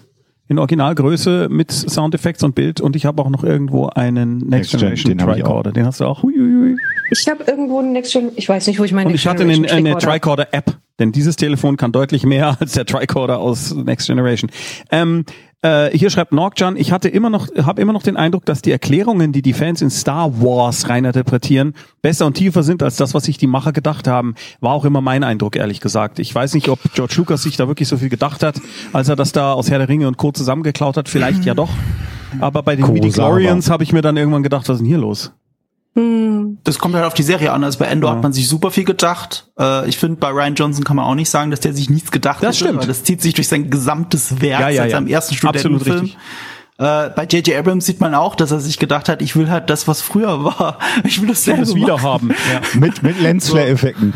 in 0.51 0.59
Originalgröße 0.59 1.47
mit 1.49 1.71
Soundeffekts 1.71 2.43
und 2.43 2.57
Bild 2.57 2.81
und 2.81 2.97
ich 2.97 3.07
habe 3.07 3.23
auch 3.23 3.31
noch 3.31 3.45
irgendwo 3.45 3.87
einen 3.87 4.39
Next 4.39 4.73
Next 4.75 4.79
Gen, 4.81 4.95
Generation 4.97 5.21
auch. 5.21 5.35
Tricorder. 5.35 5.73
Den 5.73 5.87
hast 5.87 6.01
du 6.01 6.05
auch. 6.07 6.25
Huiuiui. 6.25 6.77
Ich 7.13 7.29
habe 7.29 7.45
irgendwo 7.45 7.79
einen 7.79 7.93
Next 7.93 8.13
Gen, 8.13 8.33
ich 8.35 8.49
weiß 8.49 8.67
nicht, 8.67 8.81
wo 8.81 8.85
ich 8.85 8.93
meine 8.93 9.11
Und 9.11 9.15
ich 9.15 9.29
hatte 9.29 9.45
eine, 9.45 9.53
Generation 9.53 9.87
eine 9.87 9.95
Tricorder- 9.97 10.11
Tricorder 10.11 10.49
App, 10.51 10.77
denn 10.99 11.13
dieses 11.13 11.37
Telefon 11.37 11.77
kann 11.77 11.93
deutlich 11.93 12.25
mehr 12.25 12.57
als 12.61 12.73
der 12.73 12.85
Tricorder 12.85 13.39
aus 13.39 13.73
Next 13.73 14.09
Generation. 14.09 14.51
Ähm, 14.91 15.25
äh, 15.63 15.97
hier 15.97 16.11
schreibt 16.11 16.33
Norkjan, 16.33 16.77
ich 16.77 16.91
hatte 16.93 17.09
immer 17.09 17.29
noch, 17.29 17.49
habe 17.63 17.83
immer 17.83 17.93
noch 17.93 18.03
den 18.03 18.17
Eindruck, 18.17 18.47
dass 18.47 18.63
die 18.63 18.73
Erklärungen, 18.73 19.33
die 19.33 19.43
die 19.43 19.53
Fans 19.53 19.83
in 19.83 19.91
Star 19.91 20.41
Wars 20.41 20.89
reininterpretieren, 20.89 21.75
besser 22.01 22.27
und 22.27 22.35
tiefer 22.35 22.63
sind 22.63 22.83
als 22.83 22.97
das, 22.97 23.13
was 23.13 23.25
sich 23.25 23.37
die 23.37 23.47
Macher 23.47 23.73
gedacht 23.73 24.09
haben. 24.09 24.35
War 24.61 24.73
auch 24.73 24.85
immer 24.85 25.01
mein 25.01 25.23
Eindruck, 25.23 25.57
ehrlich 25.57 25.81
gesagt. 25.81 26.19
Ich 26.19 26.35
weiß 26.35 26.55
nicht, 26.55 26.69
ob 26.69 26.79
George 26.95 27.15
Lucas 27.19 27.43
sich 27.43 27.57
da 27.57 27.69
wirklich 27.69 27.89
so 27.89 27.99
viel 27.99 28.09
gedacht 28.09 28.43
hat, 28.43 28.61
als 28.93 29.09
er 29.09 29.17
das 29.17 29.33
da 29.33 29.53
aus 29.53 29.71
Herr 29.71 29.79
der 29.79 29.89
Ringe 29.89 30.09
und 30.09 30.17
Co. 30.17 30.33
zusammengeklaut 30.33 30.97
hat. 30.97 31.09
Vielleicht 31.09 31.45
ja 31.45 31.55
doch. 31.55 31.71
Aber 32.41 32.63
bei 32.63 32.77
den. 32.77 32.91
Midi-Glorians 32.91 33.71
habe 33.71 33.83
ich 33.83 33.93
mir 33.93 34.03
dann 34.03 34.17
irgendwann 34.17 34.43
gedacht, 34.43 34.69
was 34.69 34.77
ist 34.77 34.81
denn 34.81 34.89
hier 34.89 34.99
los? 34.99 35.33
Hm. 35.97 36.59
Das 36.65 36.79
kommt 36.79 36.95
halt 36.95 37.05
auf 37.05 37.15
die 37.15 37.23
Serie 37.25 37.53
an. 37.53 37.65
Also 37.65 37.79
bei 37.81 37.87
Endor 37.87 38.13
hat 38.13 38.23
man 38.23 38.33
sich 38.33 38.49
super 38.49 38.71
viel 38.71 38.85
gedacht. 38.85 39.49
Äh, 39.59 39.89
ich 39.89 39.99
finde, 39.99 40.21
bei 40.21 40.29
Ryan 40.29 40.55
Johnson 40.55 40.85
kann 40.85 40.97
man 40.97 41.05
auch 41.05 41.17
nicht 41.17 41.31
sagen, 41.31 41.51
dass 41.51 41.61
der 41.61 41.73
sich 41.75 41.91
nichts 41.91 42.11
gedacht 42.13 42.43
Das 42.43 42.57
hätte, 42.57 42.65
stimmt. 42.69 42.81
weil 42.81 42.87
das 42.87 43.03
zieht 43.03 43.21
sich 43.21 43.35
durch 43.35 43.49
sein 43.49 43.71
gesamtes 43.71 44.41
Werk 44.41 44.61
Ja, 44.61 44.69
ja, 44.69 44.83
seit 44.83 44.91
ja. 44.91 44.97
seinem 44.97 45.09
ersten 45.09 45.35
Absolut 45.47 45.57
Studentenfilm. 45.81 46.01
richtig. 46.01 46.19
Äh, 46.79 47.11
bei 47.11 47.25
J.J. 47.25 47.59
Abrams 47.59 47.85
sieht 47.87 48.01
man 48.01 48.15
auch, 48.15 48.35
dass 48.37 48.53
er 48.53 48.61
sich 48.61 48.79
gedacht 48.79 49.09
hat, 49.11 49.21
ich 49.21 49.37
will 49.37 49.51
halt 49.51 49.69
das, 49.69 49.87
was 49.89 50.01
früher 50.01 50.45
war. 50.45 50.79
Ich 51.05 51.21
will 51.21 51.29
das 51.29 51.45
selber 51.45 51.67
wieder 51.75 52.01
haben. 52.03 52.29
Ja. 52.53 52.61
Mit, 52.79 53.03
mit 53.03 53.21
Lensflare-Effekten. 53.21 54.15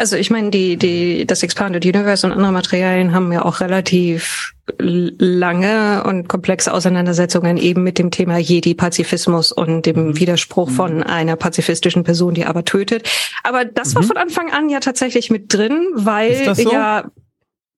Also 0.00 0.16
ich 0.16 0.30
meine, 0.30 0.48
die, 0.50 0.78
die, 0.78 1.26
das 1.26 1.42
Expanded 1.42 1.84
Universe 1.84 2.26
und 2.26 2.32
andere 2.32 2.52
Materialien 2.52 3.12
haben 3.12 3.30
ja 3.32 3.44
auch 3.44 3.60
relativ 3.60 4.54
lange 4.78 6.02
und 6.04 6.26
komplexe 6.28 6.72
Auseinandersetzungen 6.72 7.58
eben 7.58 7.82
mit 7.82 7.98
dem 7.98 8.10
Thema 8.10 8.38
Jedi-Pazifismus 8.38 9.52
und 9.52 9.84
dem 9.84 10.18
Widerspruch 10.18 10.70
von 10.70 11.02
einer 11.02 11.36
pazifistischen 11.36 12.02
Person, 12.02 12.32
die 12.34 12.46
aber 12.46 12.64
tötet. 12.64 13.08
Aber 13.42 13.64
das 13.66 13.94
war 13.94 14.02
von 14.02 14.16
Anfang 14.16 14.50
an 14.52 14.70
ja 14.70 14.80
tatsächlich 14.80 15.30
mit 15.30 15.52
drin, 15.52 15.86
weil 15.94 16.54
so? 16.54 16.72
ja 16.72 17.04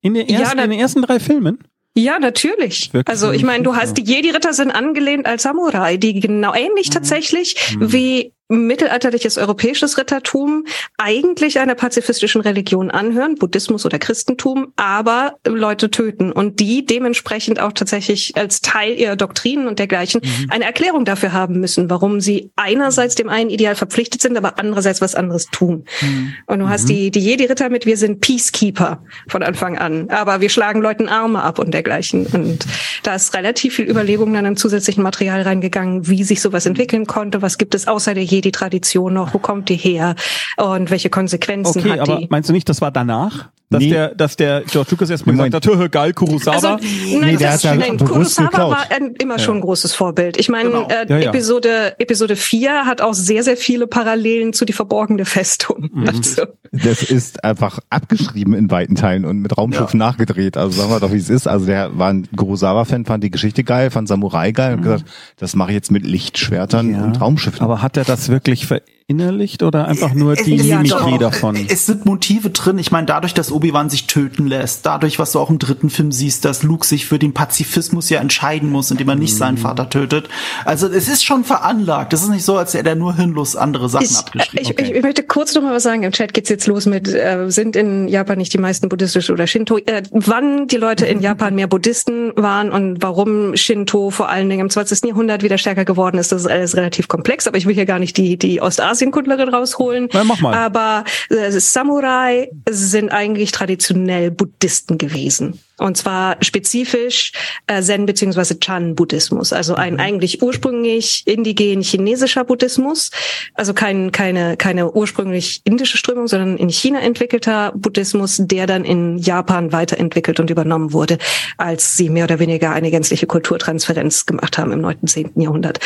In, 0.01 0.15
den 0.15 0.29
Ja, 0.29 0.41
ersten, 0.41 0.57
na- 0.59 0.65
in 0.65 0.71
den 0.71 0.79
ersten 0.81 1.03
drei 1.03 1.19
Filmen? 1.19 1.59
Ja, 1.95 2.19
natürlich. 2.19 2.93
Wirklich? 2.95 3.09
Also 3.13 3.33
ich 3.33 3.43
meine, 3.43 3.65
du 3.65 3.77
hast 3.77 3.99
die 3.99 4.03
Jedi-Ritter 4.03 4.53
sind 4.55 4.71
angelehnt 4.71 5.27
als 5.27 5.43
Samurai, 5.43 5.99
die 5.99 6.21
genau 6.21 6.55
ähnlich 6.55 6.89
tatsächlich 6.89 7.77
wie 7.81 8.33
mittelalterliches 8.53 9.39
europäisches 9.39 9.99
Rittertum 9.99 10.65
eigentlich 10.99 11.59
einer 11.59 11.75
pazifistischen 11.75 12.41
Religion 12.41 12.91
anhören, 12.91 13.37
Buddhismus 13.37 13.87
oder 13.87 13.99
Christentum, 13.99 14.73
aber 14.77 15.37
Leute 15.47 15.91
töten 15.91 16.33
und 16.33 16.61
die 16.61 16.87
dementsprechend 16.87 17.61
auch 17.61 17.73
tatsächlich 17.73 18.37
als 18.37 18.61
Teil 18.61 18.95
ihrer 18.95 19.17
Doktrinen 19.17 19.67
und 19.67 19.79
dergleichen 19.79 20.21
mhm. 20.23 20.51
eine 20.51 20.65
Erklärung 20.65 21.05
dafür 21.05 21.33
haben 21.33 21.61
müssen, 21.61 21.91
warum 21.91 22.21
sie 22.21 22.51
einerseits 22.57 23.15
dem 23.15 23.29
einen 23.29 23.51
Ideal 23.51 23.75
verpflichtet 23.75 24.23
sind, 24.23 24.37
aber 24.37 24.59
andererseits 24.59 25.01
was 25.01 25.15
anderes 25.15 25.47
tun. 25.47 25.85
Mhm. 26.01 26.35
Und 26.47 26.59
du 26.61 26.69
hast 26.69 26.85
mhm. 26.85 26.89
die, 26.89 27.11
die 27.11 27.21
Jedi-Ritter 27.21 27.69
mit, 27.69 27.87
wir 27.87 27.97
sind 27.97 28.21
Peacekeeper 28.21 29.03
von 29.29 29.43
Anfang 29.43 29.79
an, 29.79 30.11
aber 30.11 30.41
wir 30.41 30.49
schlagen 30.49 30.81
Leuten 30.81 31.09
Arme 31.09 31.43
ab 31.43 31.59
und 31.59 31.73
dergleichen. 31.73 32.27
Und 32.27 32.67
da 33.03 33.15
ist 33.15 33.35
relativ 33.35 33.77
viel 33.77 33.89
Überlegung 33.89 34.33
dann 34.35 34.45
im 34.45 34.57
zusätzlichen 34.57 35.03
Material 35.03 35.43
reingegangen, 35.43 36.09
wie 36.09 36.25
sich 36.25 36.41
sowas 36.41 36.67
entwickeln 36.67 37.07
konnte, 37.07 37.43
was 37.43 37.59
gibt 37.59 37.75
es 37.75 37.89
außer 37.89 38.15
der 38.15 38.25
Jedi-Tradition 38.43 39.13
noch, 39.13 39.35
wo 39.35 39.39
kommt 39.39 39.69
die 39.69 39.77
her 39.77 40.15
und 40.57 40.91
welche 40.91 41.11
Konsequenzen 41.11 41.81
okay, 41.81 41.91
hat 41.91 42.07
die. 42.09 42.13
aber 42.13 42.27
meinst 42.31 42.49
du 42.49 42.53
nicht, 42.53 42.69
das 42.69 42.81
war 42.81 42.91
danach? 42.91 43.51
Dass, 43.73 43.83
nee. 43.83 43.91
der, 43.91 44.15
dass 44.15 44.37
der 44.37 44.63
George 44.63 44.91
Lucas 44.93 45.11
erstmal 45.11 45.37
gesagt 45.37 45.67
hat, 45.67 45.93
geil, 45.93 46.13
Kurosawa. 46.13 46.55
Also, 46.55 46.69
nein, 46.69 47.21
nee, 47.21 47.37
der 47.37 47.53
hat 47.53 47.63
ja 47.63 47.75
nein, 47.75 47.97
Kurosawa 47.97 48.71
war 48.71 48.91
ein, 48.91 49.15
immer 49.21 49.39
schon 49.39 49.57
ein 49.57 49.61
großes 49.61 49.95
Vorbild. 49.95 50.37
Ich 50.39 50.49
meine, 50.49 50.71
genau. 50.71 50.89
äh, 50.89 51.07
ja, 51.09 51.19
ja. 51.19 51.29
Episode, 51.31 51.99
Episode 51.99 52.37
4 52.37 52.87
hat 52.87 53.01
auch 53.01 53.15
sehr, 53.15 53.43
sehr 53.43 53.57
viele 53.57 53.87
Parallelen 53.87 54.53
zu 54.53 54.65
Die 54.65 54.73
verborgene 54.73 55.25
Festung. 55.25 55.91
Mhm. 55.93 56.09
Also. 56.23 56.43
Das 56.73 57.03
ist 57.03 57.43
einfach 57.43 57.79
abgeschrieben 57.91 58.55
in 58.55 58.71
weiten 58.71 58.95
Teilen 58.95 59.25
und 59.25 59.41
mit 59.41 59.57
Raumschiffen 59.57 59.99
ja. 59.99 60.07
nachgedreht. 60.07 60.57
Also 60.57 60.81
sagen 60.81 60.91
wir 60.91 61.01
doch, 61.01 61.13
wie 61.13 61.19
es 61.19 61.31
ist. 61.31 61.47
Also 61.47 61.67
der 61.67 61.99
war 61.99 62.11
ein 62.11 62.29
Kurosawa-Fan, 62.35 63.05
fand 63.05 63.25
die 63.25 63.31
Geschichte 63.31 63.65
geil, 63.65 63.91
fand 63.91 64.09
Samurai 64.09 64.53
geil 64.53 64.73
mhm. 64.73 64.77
und 64.77 64.83
gesagt, 64.83 65.05
das 65.37 65.57
mache 65.57 65.71
ich 65.71 65.75
jetzt 65.75 65.91
mit 65.91 66.07
Lichtschwertern 66.07 66.95
und 66.95 67.21
Raumschiffen. 67.21 67.61
Aber 67.61 67.83
hat 67.83 67.97
er 67.97 68.05
das 68.05 68.29
wirklich 68.29 68.67
verinnerlicht 68.67 69.63
oder 69.63 69.87
einfach 69.87 70.15
nur 70.15 70.35
die 70.35 70.57
ja, 70.57 70.79
Mimikrie 70.79 71.19
davon? 71.19 71.57
Es 71.69 71.87
sind 71.87 72.07
Motive 72.07 72.51
drin. 72.51 72.79
Ich 72.79 72.91
meine, 72.91 73.07
dadurch, 73.07 73.35
dass 73.35 73.51
Obi-Wan 73.63 73.91
sich 73.91 74.09
töten 74.09 74.49
lässt, 74.49 74.85
dadurch, 74.87 75.21
was 75.21 75.33
du 75.33 75.39
auch 75.39 75.49
im 75.49 75.61
dritten 75.61 75.89
Film 75.89 76.11
siehst, 76.11 76.45
dass 76.45 76.65
Luke 76.65 76.85
sich 76.85 77.07
für 77.07 77.21
den 77.21 77.33
Pazifismus 77.33 78.11
ja 78.11 78.21
entscheiden 78.21 78.69
muss, 78.69 78.91
indem 78.91 79.09
er 79.09 79.15
nicht 79.15 79.35
mhm. 79.35 79.39
seinen 79.39 79.59
Vater 79.59 79.89
tötet. 79.89 80.29
Also 80.65 80.89
es 80.89 81.09
ist 81.09 81.25
schon 81.25 81.45
veranlagt. 81.45 82.13
Es 82.13 82.23
ist 82.23 82.29
nicht 82.29 82.45
so, 82.45 82.57
als 82.57 82.75
hätte 82.75 82.89
er 82.89 82.97
nur 82.97 83.15
hinlos 83.15 83.55
andere 83.55 83.89
Sachen 83.89 84.07
ich, 84.07 84.17
abgeschrieben. 84.17 84.63
Ich, 84.63 84.71
okay. 84.71 84.83
ich, 84.83 84.97
ich, 84.97 85.03
möchte 85.03 85.23
kurz 85.23 85.55
noch 85.55 85.63
mal 85.63 85.73
was 85.73 85.85
sagen. 85.85 86.03
Im 86.03 86.11
Chat 86.11 86.35
geht's 86.35 86.49
jetzt 86.49 86.67
los 86.67 86.87
mit, 86.87 87.07
äh, 87.07 87.51
sind 87.51 87.77
in 87.77 88.09
Japan 88.09 88.39
nicht 88.39 88.53
die 88.53 88.59
meisten 88.59 88.89
buddhistisch 88.89 89.31
oder 89.31 89.47
Shinto? 89.47 89.79
Äh, 89.79 90.03
wann 90.11 90.67
die 90.67 90.77
Leute 90.77 91.07
in 91.07 91.21
Japan 91.21 91.55
mehr 91.55 91.69
Buddhisten 91.69 92.33
waren 92.35 92.73
und 92.73 93.01
warum 93.01 93.57
Shinto 93.57 94.11
vor 94.11 94.29
allen 94.29 94.49
Dingen 94.49 94.63
im 94.63 94.71
20. 94.71 95.05
Jahrhundert 95.05 95.45
wieder 95.45 95.59
stärker 95.59 95.85
geworden 95.85 96.19
ist, 96.19 96.33
das 96.33 96.43
ist 96.43 96.49
alles 96.49 96.77
relativ 96.77 97.07
komplex. 97.07 97.47
Aber 97.47 97.59
ich 97.59 97.67
will 97.67 97.75
hier 97.75 97.87
gar 97.87 98.01
nicht 98.01 98.17
die, 98.17 98.37
die 98.37 98.61
Ostasienkundlerin 98.61 99.51
rausholen. 99.51 100.09
Na, 100.13 100.25
mach 100.25 100.41
mal. 100.41 100.53
Aber 100.53 101.05
äh, 101.31 101.53
Samurai 101.53 102.51
sind 102.69 103.11
eigentlich 103.11 103.42
traditionell 103.51 104.31
Buddhisten 104.31 104.99
gewesen. 104.99 105.59
Und 105.79 105.97
zwar 105.97 106.37
spezifisch 106.43 107.33
äh, 107.67 107.83
Zen 107.83 108.07
bzw. 108.07 108.55
Chan-Buddhismus, 108.61 109.53
also 109.53 109.75
ein 109.75 109.95
mhm. 109.95 110.01
eigentlich 110.01 110.41
ursprünglich 110.41 111.25
indigen 111.27 111.81
chinesischer 111.83 112.45
Buddhismus, 112.45 113.11
also 113.55 113.75
kein, 113.75 114.13
keine, 114.13 114.57
keine 114.57 114.93
ursprünglich 114.93 115.63
indische 115.65 115.97
Strömung, 115.97 116.29
sondern 116.29 116.57
in 116.57 116.69
China 116.69 117.01
entwickelter 117.01 117.73
Buddhismus, 117.75 118.37
der 118.39 118.69
dann 118.69 118.85
in 118.85 119.19
Japan 119.19 119.73
weiterentwickelt 119.73 120.39
und 120.39 120.51
übernommen 120.51 120.93
wurde, 120.93 121.19
als 121.57 121.97
sie 121.97 122.11
mehr 122.11 122.25
oder 122.25 122.39
weniger 122.39 122.71
eine 122.71 122.93
gänzliche 122.93 123.27
Kulturtransferenz 123.27 124.27
gemacht 124.27 124.59
haben 124.59 124.71
im 124.71 124.81
9. 124.83 125.09
10. 125.09 125.33
Jahrhundert. 125.35 125.81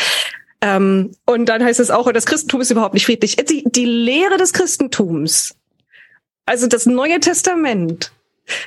Ähm, 0.61 1.11
und 1.25 1.47
dann 1.47 1.63
heißt 1.63 1.79
es 1.79 1.91
auch, 1.91 2.11
das 2.11 2.25
Christentum 2.25 2.61
ist 2.61 2.71
überhaupt 2.71 2.93
nicht 2.93 3.05
friedlich. 3.05 3.35
Die, 3.35 3.63
die 3.65 3.85
Lehre 3.85 4.37
des 4.37 4.53
Christentums, 4.53 5.55
also 6.47 6.67
das 6.67 6.85
Neue 6.87 7.19
Testament, 7.19 8.11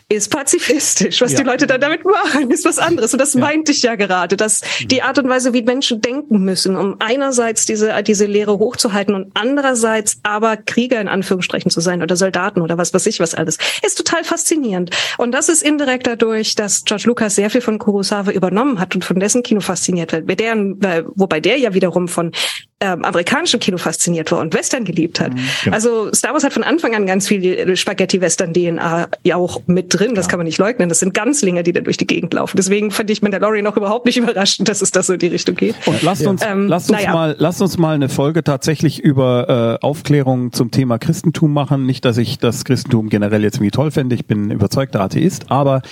ist 0.08 0.30
pazifistisch. 0.30 1.20
Was 1.20 1.32
ja. 1.32 1.38
die 1.38 1.44
Leute 1.44 1.66
dann 1.66 1.80
damit 1.80 2.04
machen, 2.04 2.50
ist 2.50 2.64
was 2.64 2.78
anderes. 2.78 3.12
Und 3.12 3.18
das 3.18 3.34
ja. 3.34 3.40
meinte 3.40 3.72
ich 3.72 3.82
ja 3.82 3.94
gerade, 3.94 4.36
dass 4.36 4.60
die 4.82 5.02
Art 5.02 5.18
und 5.18 5.28
Weise, 5.28 5.52
wie 5.52 5.62
Menschen 5.62 6.00
denken 6.00 6.40
müssen, 6.40 6.76
um 6.76 6.96
einerseits 6.98 7.64
diese, 7.64 8.02
diese 8.02 8.26
Lehre 8.26 8.58
hochzuhalten 8.58 9.14
und 9.14 9.30
andererseits 9.34 10.18
aber 10.22 10.56
Krieger 10.56 11.00
in 11.00 11.08
Anführungsstrichen 11.08 11.70
zu 11.70 11.80
sein 11.80 12.02
oder 12.02 12.16
Soldaten 12.16 12.60
oder 12.60 12.76
was 12.78 12.92
weiß 12.92 13.06
ich 13.06 13.20
was 13.20 13.34
alles, 13.34 13.58
ist 13.82 13.96
total 13.96 14.24
faszinierend. 14.24 14.90
Und 15.16 15.32
das 15.32 15.48
ist 15.48 15.62
indirekt 15.62 16.06
dadurch, 16.06 16.54
dass 16.54 16.84
George 16.84 17.04
Lucas 17.06 17.36
sehr 17.36 17.50
viel 17.50 17.60
von 17.60 17.78
Kurosawa 17.78 18.32
übernommen 18.32 18.80
hat 18.80 18.94
und 18.94 19.04
von 19.04 19.18
dessen 19.18 19.42
Kino 19.42 19.60
fasziniert 19.60 20.12
wird. 20.12 20.26
Bei 20.26 20.34
deren, 20.34 20.78
wobei 21.14 21.40
der 21.40 21.56
ja 21.58 21.72
wiederum 21.72 22.08
von 22.08 22.32
ähm, 22.80 23.04
amerikanischen 23.04 23.60
Kino 23.60 23.76
fasziniert 23.76 24.32
war 24.32 24.40
und 24.40 24.54
Western 24.54 24.84
geliebt 24.84 25.20
hat. 25.20 25.34
Mhm, 25.34 25.40
genau. 25.64 25.74
Also 25.74 26.12
Star 26.14 26.32
Wars 26.32 26.44
hat 26.44 26.54
von 26.54 26.62
Anfang 26.62 26.94
an 26.94 27.06
ganz 27.06 27.28
viel 27.28 27.76
Spaghetti-Western-DNA 27.76 29.08
ja 29.22 29.36
auch 29.36 29.60
mit 29.66 29.98
drin, 29.98 30.14
das 30.14 30.26
ja. 30.26 30.30
kann 30.30 30.38
man 30.38 30.46
nicht 30.46 30.58
leugnen. 30.58 30.88
Das 30.88 31.00
sind 31.00 31.12
Ganzlinge, 31.12 31.62
die 31.62 31.72
da 31.72 31.80
durch 31.80 31.98
die 31.98 32.06
Gegend 32.06 32.32
laufen. 32.32 32.56
Deswegen 32.56 32.90
fand 32.90 33.10
ich 33.10 33.20
Mandalorian 33.20 33.66
auch 33.66 33.76
überhaupt 33.76 34.06
nicht 34.06 34.16
überraschend, 34.18 34.68
dass 34.68 34.80
es 34.80 34.90
das 34.90 35.08
so 35.08 35.12
in 35.12 35.18
die 35.18 35.26
Richtung 35.26 35.56
geht. 35.56 35.74
Und 35.86 36.02
lasst 36.02 36.26
uns, 36.26 36.42
ähm, 36.46 36.68
lasst 36.68 36.90
uns 36.90 37.00
naja. 37.00 37.12
mal, 37.12 37.36
lasst 37.38 37.60
uns 37.60 37.76
mal 37.76 37.94
eine 37.94 38.08
Folge 38.08 38.42
tatsächlich 38.42 39.00
über 39.00 39.78
äh, 39.82 39.84
Aufklärung 39.84 40.52
zum 40.52 40.70
Thema 40.70 40.98
Christentum 40.98 41.52
machen. 41.52 41.84
Nicht, 41.84 42.04
dass 42.04 42.16
ich 42.16 42.38
das 42.38 42.64
Christentum 42.64 43.10
generell 43.10 43.42
jetzt 43.42 43.56
irgendwie 43.56 43.72
toll 43.72 43.90
fände. 43.90 44.14
Ich 44.14 44.26
bin 44.26 44.50
überzeugter 44.50 45.00
Atheist, 45.00 45.50
aber 45.50 45.82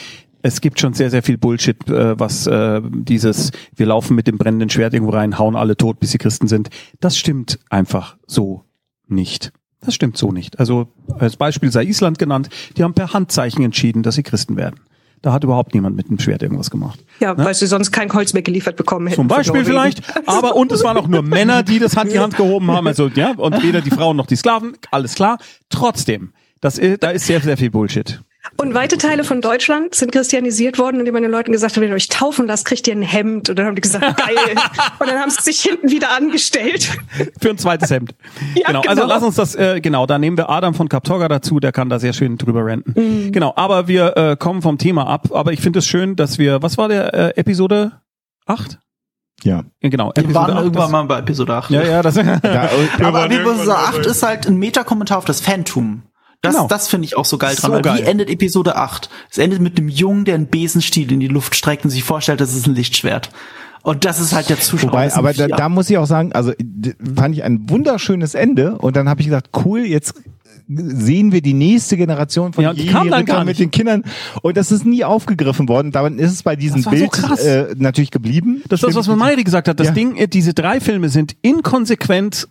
es 0.43 0.61
gibt 0.61 0.81
schon 0.81 0.95
sehr, 0.95 1.11
sehr 1.11 1.23
viel 1.23 1.39
Bullshit, 1.39 1.89
äh, 1.89 2.19
was 2.19 2.47
äh, 2.47 2.81
dieses, 2.85 3.51
wir 3.75 3.87
laufen 3.87 4.15
mit 4.15 4.27
dem 4.27 4.39
brennenden 4.39 4.71
Schwert 4.71 4.95
irgendwo 4.95 5.13
rein, 5.13 5.39
hauen 5.39 5.57
alle 5.57 5.77
tot, 5.77 6.01
bis 6.01 6.13
sie 6.13 6.19
Christen 6.19 6.49
sind. 6.49 6.71
Das 7.01 7.19
stimmt 7.19 7.59
einfach 7.71 8.17
so 8.27 8.65
nicht. 9.07 9.53
Das 9.81 9.95
stimmt 9.95 10.17
so 10.17 10.33
nicht. 10.33 10.59
Also 10.59 10.89
als 11.19 11.37
Beispiel 11.37 11.71
sei 11.71 11.85
Island 11.85 12.19
genannt, 12.19 12.49
die 12.77 12.85
haben 12.85 12.95
per 12.95 13.13
Handzeichen 13.13 13.65
entschieden, 13.65 14.03
dass 14.03 14.17
sie 14.17 14.23
Christen 14.23 14.57
werden. 14.57 14.81
Da 15.23 15.33
hat 15.33 15.43
überhaupt 15.43 15.75
niemand 15.75 15.97
mit 15.97 16.09
dem 16.09 16.19
Schwert 16.21 16.43
irgendwas 16.43 16.71
gemacht. 16.71 17.05
Ja, 17.19 17.35
ne? 17.35 17.45
weil 17.45 17.55
sie 17.55 17.67
sonst 17.67 17.91
kein 17.91 18.13
Holz 18.13 18.35
mehr 18.35 18.43
geliefert 18.43 18.77
bekommen 18.77 19.09
hätten. 19.09 19.17
Zum 19.17 19.29
Beispiel 19.29 19.65
vielleicht. 19.65 20.03
Aber 20.29 20.55
und 20.55 20.71
es 20.71 20.85
waren 20.85 20.97
auch 20.97 21.09
nur 21.09 21.23
Männer, 21.23 21.65
die 21.65 21.81
das 21.81 21.97
Hand 21.97 22.13
die 22.13 22.21
Hand 22.21 22.37
gehoben 22.37 22.71
haben. 22.71 22.87
Also 22.87 23.09
ja, 23.09 23.33
und 23.33 23.61
weder 23.63 23.81
die 23.81 23.91
Frauen 23.91 24.17
noch 24.17 24.27
die 24.27 24.37
Sklaven. 24.37 24.77
Alles 24.93 25.15
klar. 25.15 25.39
Trotzdem, 25.71 26.33
das, 26.61 26.81
da 27.01 27.11
ist 27.11 27.27
sehr, 27.27 27.41
sehr 27.41 27.57
viel 27.57 27.71
Bullshit. 27.71 28.21
Und 28.57 28.75
weite 28.75 28.99
Teile 28.99 29.25
von 29.25 29.41
Deutschland 29.41 29.95
sind 29.95 30.13
christianisiert 30.13 30.79
worden, 30.79 31.01
indem 31.01 31.15
man 31.15 31.23
den 31.23 31.31
Leuten 31.31 31.53
gesagt 31.53 31.77
hat, 31.77 31.83
wenn 31.83 31.91
ihr 31.91 31.95
euch 31.95 32.09
taufen 32.09 32.47
lasst, 32.47 32.65
kriegt 32.65 32.87
ihr 32.89 32.95
ein 32.95 33.03
Hemd. 33.03 33.51
Und 33.51 33.59
dann 33.59 33.67
haben 33.67 33.75
die 33.75 33.81
gesagt, 33.81 34.17
geil. 34.17 34.57
und 34.99 35.09
dann 35.09 35.19
haben 35.19 35.31
sie 35.31 35.43
sich 35.43 35.61
hinten 35.61 35.91
wieder 35.91 36.11
angestellt. 36.11 36.97
Für 37.41 37.51
ein 37.51 37.59
zweites 37.59 37.91
Hemd. 37.91 38.15
Ja, 38.55 38.69
genau. 38.69 38.81
Also 38.81 38.89
genau. 38.89 39.03
Also 39.03 39.15
lass 39.15 39.23
uns 39.23 39.37
das, 39.37 39.55
äh, 39.55 39.81
genau, 39.81 40.07
da 40.07 40.19
nehmen 40.19 40.37
wir 40.37 40.49
Adam 40.49 40.75
von 40.75 40.89
Kaptorga 40.89 41.29
dazu, 41.29 41.61
der 41.61 41.71
kann 41.73 41.89
da 41.89 41.99
sehr 41.99 42.13
schön 42.13 42.39
drüber 42.39 42.65
renten. 42.65 42.95
Mhm. 42.97 43.33
Genau, 43.33 43.53
aber 43.57 43.89
wir 43.89 44.17
äh, 44.17 44.37
kommen 44.37 44.63
vom 44.63 44.79
Thema 44.79 45.07
ab. 45.07 45.29
Aber 45.33 45.53
ich 45.53 45.61
finde 45.61 45.81
es 45.81 45.87
schön, 45.87 46.17
dass 46.17 46.39
wir, 46.39 46.63
was 46.63 46.79
war 46.79 46.89
der 46.89 47.15
äh, 47.15 47.37
Episode 47.37 47.93
8? 48.47 48.79
Ja. 49.45 49.65
Genau. 49.81 50.13
Wir 50.17 50.35
waren 50.35 50.51
8, 50.53 50.65
irgendwann 50.65 50.91
mal 50.91 51.05
bei 51.05 51.19
Episode 51.21 51.55
8. 51.55 51.71
Ja, 51.71 51.83
ja, 51.85 52.03
das. 52.03 52.17
ja, 52.17 52.69
aber 53.03 53.27
Episode 53.27 53.77
8 53.77 54.07
ist 54.07 54.23
halt 54.23 54.47
ein 54.47 54.57
Metakommentar 54.57 55.19
auf 55.19 55.25
das 55.25 55.41
Phantom. 55.41 56.03
Das, 56.41 56.55
genau. 56.55 56.69
das 56.69 56.89
finde 56.89 57.07
ich 57.07 57.17
auch 57.17 57.25
so 57.25 57.37
geil 57.37 57.57
dran. 57.57 57.73
So 57.73 57.81
geil. 57.81 57.99
Wie 57.99 58.03
endet 58.03 58.31
Episode 58.31 58.77
8? 58.77 59.11
Es 59.31 59.39
endet 59.39 59.61
mit 59.61 59.77
einem 59.77 59.89
Jungen, 59.89 60.25
der 60.25 60.37
einen 60.37 60.49
Besenstiel 60.49 61.11
in 61.11 61.21
die 61.21 61.29
Luft 61.29 61.57
streckt 61.57 61.85
und 61.85 61.91
sich 61.91 62.05
vorstellt, 62.05 62.41
das 62.41 62.55
ist 62.55 62.67
ein 62.67 62.75
Lichtschwert. 62.75 63.31
Und 63.83 64.05
das 64.05 64.21
ist 64.21 64.35
halt 64.35 64.49
der 64.49 64.61
Zuschauer. 64.61 64.91
Wobei, 64.91 65.13
aber 65.13 65.33
da, 65.33 65.49
da 65.49 65.69
muss 65.69 65.89
ich 65.89 65.99
auch 65.99 66.07
sagen, 66.07 66.33
also 66.33 66.53
fand 67.17 67.35
ich 67.35 67.43
ein 67.43 67.71
wunderschönes 67.71 68.35
Ende 68.35 68.77
und 68.79 68.97
dann 68.97 69.09
habe 69.09 69.21
ich 69.21 69.27
gesagt, 69.27 69.51
cool, 69.65 69.81
jetzt 69.81 70.15
sehen 70.69 71.33
wir 71.33 71.41
die 71.41 71.55
nächste 71.55 71.97
Generation 71.97 72.53
von 72.53 72.63
ja, 72.63 72.73
Jedi 72.73 73.45
mit 73.45 73.59
den 73.59 73.71
Kindern 73.71 74.05
und 74.43 74.57
das 74.57 74.71
ist 74.71 74.85
nie 74.85 75.05
aufgegriffen 75.05 75.69
worden. 75.69 75.93
Dann 75.93 76.19
ist 76.19 76.33
es 76.33 76.43
bei 76.43 76.57
diesem 76.57 76.83
Bild 76.83 77.15
so 77.15 77.35
äh, 77.35 77.75
natürlich 77.77 78.11
geblieben. 78.11 78.63
Das 78.69 78.83
ist 78.83 78.95
das, 78.95 79.09
was 79.09 79.17
Mairi 79.17 79.45
gesagt 79.45 79.69
hat. 79.69 79.81
Das 79.81 79.89
ja. 79.89 79.93
Ding, 79.95 80.17
äh, 80.17 80.29
diese 80.29 80.55
drei 80.55 80.81
Filme 80.81 81.09
sind 81.09 81.37
inkonsequent 81.43 82.49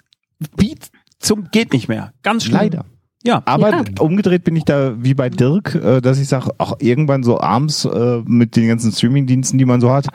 wie 0.58 0.76
zum 1.20 1.50
geht 1.52 1.74
nicht 1.74 1.88
mehr. 1.88 2.14
Ganz 2.24 2.46
schlimm. 2.46 2.58
Leider. 2.58 2.86
Ja, 3.28 3.42
aber 3.44 3.72
ja. 3.72 3.84
umgedreht 4.00 4.46
bin 4.46 4.56
ich 4.56 4.64
da 4.64 4.94
wie 5.04 5.14
bei 5.14 5.30
Dirk, 5.30 5.76
äh, 5.76 6.00
dass 6.00 6.18
ich 6.18 6.30
sage, 6.30 6.52
auch 6.60 6.78
irgendwann 6.80 7.24
so 7.24 7.42
abends 7.42 7.84
äh, 7.84 8.22
mit 8.26 8.56
den 8.56 8.70
ganzen 8.70 8.94
Streamingdiensten, 8.94 9.60
die 9.60 9.66
man 9.66 9.82
so 9.82 9.92
hat, 9.92 10.08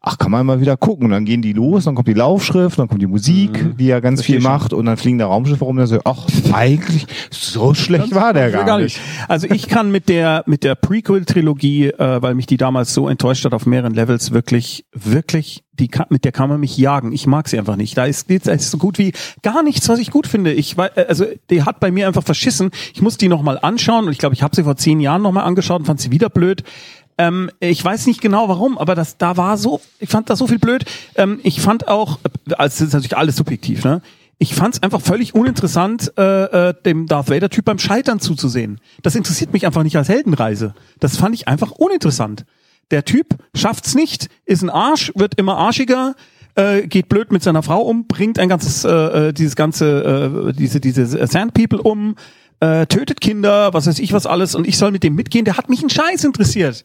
ach, 0.00 0.18
kann 0.18 0.30
man 0.30 0.46
mal 0.46 0.60
wieder 0.60 0.76
gucken. 0.76 1.06
Und 1.06 1.10
dann 1.12 1.24
gehen 1.24 1.42
die 1.42 1.52
los, 1.52 1.84
dann 1.84 1.94
kommt 1.94 2.08
die 2.08 2.14
Laufschrift, 2.14 2.78
dann 2.78 2.88
kommt 2.88 3.02
die 3.02 3.06
Musik, 3.06 3.62
mhm. 3.62 3.76
die 3.76 3.86
ja 3.86 4.00
ganz 4.00 4.22
viel 4.22 4.40
macht, 4.40 4.72
und 4.72 4.86
dann 4.86 4.96
fliegen 4.96 5.18
da 5.18 5.26
Raumschiffe 5.26 5.64
rum, 5.64 5.76
dann 5.76 5.86
so, 5.86 5.98
ach, 6.04 6.26
eigentlich 6.52 7.06
so 7.30 7.74
schlecht 7.74 8.14
war 8.14 8.32
der 8.32 8.50
gar, 8.50 8.64
gar 8.64 8.78
nicht. 8.78 8.96
nicht. 8.96 9.28
Also 9.28 9.48
ich 9.50 9.68
kann 9.68 9.90
mit 9.90 10.08
der 10.08 10.44
mit 10.46 10.64
der 10.64 10.74
Prequel-Trilogie, 10.74 11.88
äh, 11.88 12.22
weil 12.22 12.34
mich 12.34 12.46
die 12.46 12.56
damals 12.56 12.94
so 12.94 13.08
enttäuscht 13.08 13.44
hat 13.44 13.54
auf 13.54 13.66
mehreren 13.66 13.94
Levels, 13.94 14.32
wirklich, 14.32 14.86
wirklich, 14.92 15.64
die 15.78 15.88
kann, 15.88 16.06
mit 16.10 16.24
der 16.24 16.32
kann 16.32 16.48
man 16.48 16.60
mich 16.60 16.76
jagen. 16.76 17.12
Ich 17.12 17.26
mag 17.26 17.48
sie 17.48 17.58
einfach 17.58 17.76
nicht. 17.76 17.96
Da 17.96 18.04
ist, 18.04 18.28
da 18.28 18.52
ist 18.52 18.70
so 18.70 18.78
gut 18.78 18.98
wie 18.98 19.12
gar 19.42 19.62
nichts, 19.62 19.88
was 19.88 19.98
ich 19.98 20.10
gut 20.10 20.26
finde. 20.26 20.52
Ich 20.52 20.76
äh, 20.78 21.06
also 21.08 21.26
die 21.50 21.62
hat 21.62 21.80
bei 21.80 21.90
mir 21.90 22.06
einfach 22.06 22.24
verschissen. 22.24 22.70
Ich 22.94 23.02
muss 23.02 23.16
die 23.16 23.28
nochmal 23.28 23.58
anschauen 23.60 24.06
und 24.06 24.12
ich 24.12 24.18
glaube, 24.18 24.34
ich 24.34 24.42
habe 24.42 24.54
sie 24.54 24.64
vor 24.64 24.76
zehn 24.76 25.00
Jahren 25.00 25.22
nochmal 25.22 25.44
angeschaut 25.44 25.80
und 25.80 25.86
fand 25.86 26.00
sie 26.00 26.10
wieder 26.10 26.30
blöd. 26.30 26.62
Ähm, 27.18 27.50
ich 27.60 27.84
weiß 27.84 28.06
nicht 28.06 28.20
genau 28.20 28.48
warum, 28.48 28.78
aber 28.78 28.94
das 28.94 29.18
da 29.18 29.36
war 29.36 29.58
so, 29.58 29.80
ich 29.98 30.08
fand 30.08 30.30
das 30.30 30.38
so 30.38 30.46
viel 30.46 30.58
blöd. 30.58 30.84
Ähm, 31.16 31.40
ich 31.42 31.60
fand 31.60 31.88
auch, 31.88 32.18
also 32.56 32.56
das 32.56 32.80
ist 32.80 32.92
natürlich 32.92 33.16
alles 33.16 33.36
subjektiv, 33.36 33.84
ne? 33.84 34.00
ich 34.38 34.54
fand 34.54 34.76
es 34.76 34.82
einfach 34.82 35.00
völlig 35.00 35.34
uninteressant, 35.34 36.12
äh, 36.16 36.68
äh, 36.68 36.74
dem 36.84 37.06
Darth 37.06 37.28
Vader-Typ 37.28 37.64
beim 37.64 37.78
Scheitern 37.78 38.20
zuzusehen. 38.20 38.80
Das 39.02 39.16
interessiert 39.16 39.52
mich 39.52 39.66
einfach 39.66 39.82
nicht 39.82 39.96
als 39.96 40.08
Heldenreise. 40.08 40.74
Das 41.00 41.16
fand 41.16 41.34
ich 41.34 41.48
einfach 41.48 41.72
uninteressant. 41.72 42.44
Der 42.92 43.04
Typ 43.04 43.36
schafft's 43.54 43.94
nicht, 43.94 44.28
ist 44.46 44.62
ein 44.62 44.70
Arsch, 44.70 45.12
wird 45.16 45.34
immer 45.34 45.58
arschiger, 45.58 46.14
äh, 46.54 46.86
geht 46.86 47.08
blöd 47.08 47.32
mit 47.32 47.42
seiner 47.42 47.64
Frau 47.64 47.82
um, 47.82 48.06
bringt 48.06 48.38
ein 48.38 48.48
ganzes, 48.48 48.84
äh, 48.84 48.90
äh 49.28 49.32
dieses 49.32 49.56
ganze, 49.56 50.48
äh, 50.48 50.52
diese, 50.52 50.80
diese 50.80 51.26
Sand 51.26 51.52
People 51.52 51.82
um, 51.82 52.14
äh, 52.60 52.86
tötet 52.86 53.20
Kinder, 53.20 53.74
was 53.74 53.88
weiß 53.88 53.98
ich 53.98 54.12
was 54.12 54.26
alles, 54.26 54.54
und 54.54 54.66
ich 54.66 54.78
soll 54.78 54.92
mit 54.92 55.02
dem 55.02 55.16
mitgehen. 55.16 55.44
Der 55.44 55.56
hat 55.56 55.68
mich 55.68 55.80
einen 55.80 55.90
Scheiß 55.90 56.24
interessiert. 56.24 56.84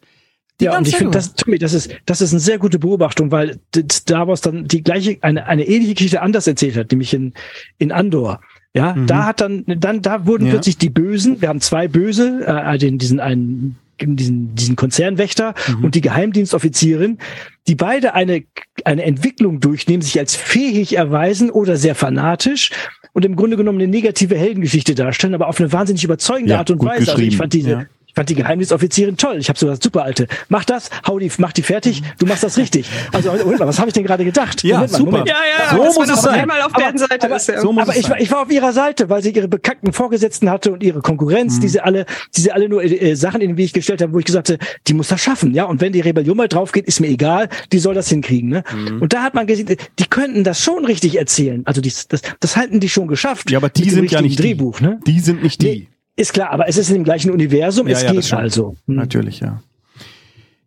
Die 0.60 0.66
ja, 0.66 0.78
und 0.78 0.86
ich 0.86 0.96
finde, 0.96 1.12
das, 1.12 1.34
Tommy, 1.34 1.58
das 1.58 1.74
ist, 1.74 1.90
das 2.06 2.20
ist 2.20 2.32
eine 2.32 2.40
sehr 2.40 2.58
gute 2.58 2.78
Beobachtung, 2.78 3.32
weil 3.32 3.58
Star 3.90 4.28
Wars 4.28 4.40
dann 4.40 4.66
die 4.68 4.84
gleiche, 4.84 5.18
eine, 5.20 5.46
eine 5.46 5.66
ähnliche 5.66 5.94
Geschichte 5.94 6.22
anders 6.22 6.46
erzählt 6.46 6.76
hat, 6.76 6.92
nämlich 6.92 7.12
in, 7.12 7.34
in 7.78 7.90
Andor. 7.90 8.40
Ja, 8.72 8.94
mhm. 8.94 9.06
da 9.06 9.24
hat 9.26 9.40
dann, 9.40 9.64
dann, 9.66 10.02
da 10.02 10.26
wurden 10.26 10.46
ja. 10.46 10.52
plötzlich 10.52 10.78
die 10.78 10.90
Bösen, 10.90 11.40
wir 11.40 11.48
haben 11.48 11.60
zwei 11.60 11.88
Böse, 11.88 12.44
äh, 12.46 12.78
den, 12.78 12.98
diesen 12.98 13.18
einen, 13.18 13.76
diesen, 14.00 14.54
diesen 14.54 14.76
Konzernwächter 14.76 15.54
mhm. 15.68 15.84
und 15.84 15.94
die 15.96 16.00
Geheimdienstoffizierin, 16.00 17.18
die 17.66 17.74
beide 17.74 18.14
eine, 18.14 18.44
eine 18.84 19.02
Entwicklung 19.02 19.58
durchnehmen, 19.58 20.02
sich 20.02 20.18
als 20.20 20.36
fähig 20.36 20.96
erweisen 20.96 21.50
oder 21.50 21.76
sehr 21.76 21.96
fanatisch 21.96 22.70
und 23.12 23.24
im 23.24 23.34
Grunde 23.34 23.56
genommen 23.56 23.80
eine 23.80 23.88
negative 23.88 24.36
Heldengeschichte 24.36 24.94
darstellen, 24.94 25.34
aber 25.34 25.48
auf 25.48 25.58
eine 25.58 25.72
wahnsinnig 25.72 26.04
überzeugende 26.04 26.52
ja, 26.52 26.58
Art 26.58 26.70
und 26.70 26.84
Weise. 26.84 27.12
Also 27.12 27.22
ich 27.22 27.36
fand 27.36 27.52
diese, 27.52 27.70
ja 27.70 27.86
fand 28.14 28.28
die 28.28 28.34
Geheimdienstoffizierin 28.34 29.16
toll. 29.16 29.36
Ich 29.38 29.48
habe 29.48 29.58
so 29.58 29.66
das 29.66 29.78
super 29.82 30.04
alte. 30.04 30.26
Mach 30.48 30.64
das, 30.64 30.90
hau 31.06 31.18
die, 31.18 31.30
mach 31.38 31.52
die 31.52 31.62
fertig. 31.62 32.02
Du 32.18 32.26
machst 32.26 32.42
das 32.42 32.56
richtig. 32.56 32.88
Also 33.12 33.30
Moment 33.32 33.58
mal, 33.58 33.68
was 33.68 33.78
habe 33.78 33.88
ich 33.88 33.94
denn 33.94 34.04
gerade 34.04 34.24
gedacht? 34.24 34.62
Ja, 34.62 34.76
Moment 34.76 34.92
mal, 34.92 34.98
super. 34.98 35.10
Moment. 35.10 35.28
Ja, 35.28 35.36
ja, 35.58 35.76
so 35.76 36.00
muss 36.00 36.08
es 36.10 36.22
sein. 36.22 36.40
Einmal 36.40 36.62
auf 36.62 36.74
aber, 36.74 36.98
Seite 36.98 37.26
aber, 37.26 37.36
ist, 37.36 37.48
ja. 37.48 37.60
so 37.60 37.72
muss 37.72 37.82
aber 37.82 37.96
ich, 37.96 38.08
war, 38.08 38.20
ich 38.20 38.30
war 38.30 38.42
auf 38.42 38.50
ihrer 38.50 38.72
Seite, 38.72 39.08
weil 39.08 39.22
sie 39.22 39.30
ihre 39.30 39.48
bekackten 39.48 39.92
Vorgesetzten 39.92 40.50
hatte 40.50 40.72
und 40.72 40.82
ihre 40.82 41.00
Konkurrenz, 41.00 41.56
mhm. 41.56 41.60
die 41.60 41.68
sie 41.68 41.80
alle, 41.80 42.06
die 42.36 42.40
sie 42.40 42.52
alle 42.52 42.68
nur 42.68 42.82
äh, 42.82 43.14
Sachen 43.14 43.40
in 43.40 43.50
den 43.50 43.56
Weg 43.56 43.72
gestellt 43.72 44.02
haben, 44.02 44.12
wo 44.12 44.18
ich 44.18 44.24
gesagt 44.24 44.50
habe, 44.50 44.58
die 44.86 44.94
muss 44.94 45.08
das 45.08 45.20
schaffen. 45.20 45.54
Ja, 45.54 45.64
und 45.64 45.80
wenn 45.80 45.92
die 45.92 46.00
Rebellion 46.00 46.36
mal 46.36 46.48
drauf 46.48 46.72
geht, 46.72 46.86
ist 46.86 47.00
mir 47.00 47.08
egal, 47.08 47.48
die 47.72 47.78
soll 47.78 47.94
das 47.94 48.08
hinkriegen. 48.08 48.48
Ne? 48.48 48.64
Mhm. 48.74 49.02
Und 49.02 49.12
da 49.12 49.22
hat 49.22 49.34
man 49.34 49.46
gesehen, 49.46 49.66
die 49.98 50.06
könnten 50.06 50.44
das 50.44 50.60
schon 50.60 50.84
richtig 50.84 51.18
erzählen. 51.18 51.62
Also 51.64 51.80
die, 51.80 51.92
das, 52.08 52.22
das 52.40 52.56
halten 52.56 52.80
die 52.80 52.88
schon 52.88 53.08
geschafft. 53.08 53.50
Ja, 53.50 53.58
aber 53.58 53.68
die 53.68 53.90
sind 53.90 54.10
ja 54.10 54.22
nicht 54.22 54.38
Drehbuch, 54.38 54.78
die. 54.78 54.84
ne? 54.84 55.00
Die 55.06 55.20
sind 55.20 55.42
nicht 55.42 55.62
die. 55.62 55.66
Nee. 55.66 55.88
Ist 56.16 56.32
klar, 56.32 56.50
aber 56.50 56.68
es 56.68 56.76
ist 56.76 56.88
in 56.90 56.94
dem 56.94 57.04
gleichen 57.04 57.30
Universum, 57.30 57.88
ja, 57.88 57.94
es 57.94 58.02
ja, 58.02 58.12
geht 58.12 58.32
also. 58.32 58.76
Hm. 58.86 58.96
Natürlich, 58.96 59.40
ja. 59.40 59.60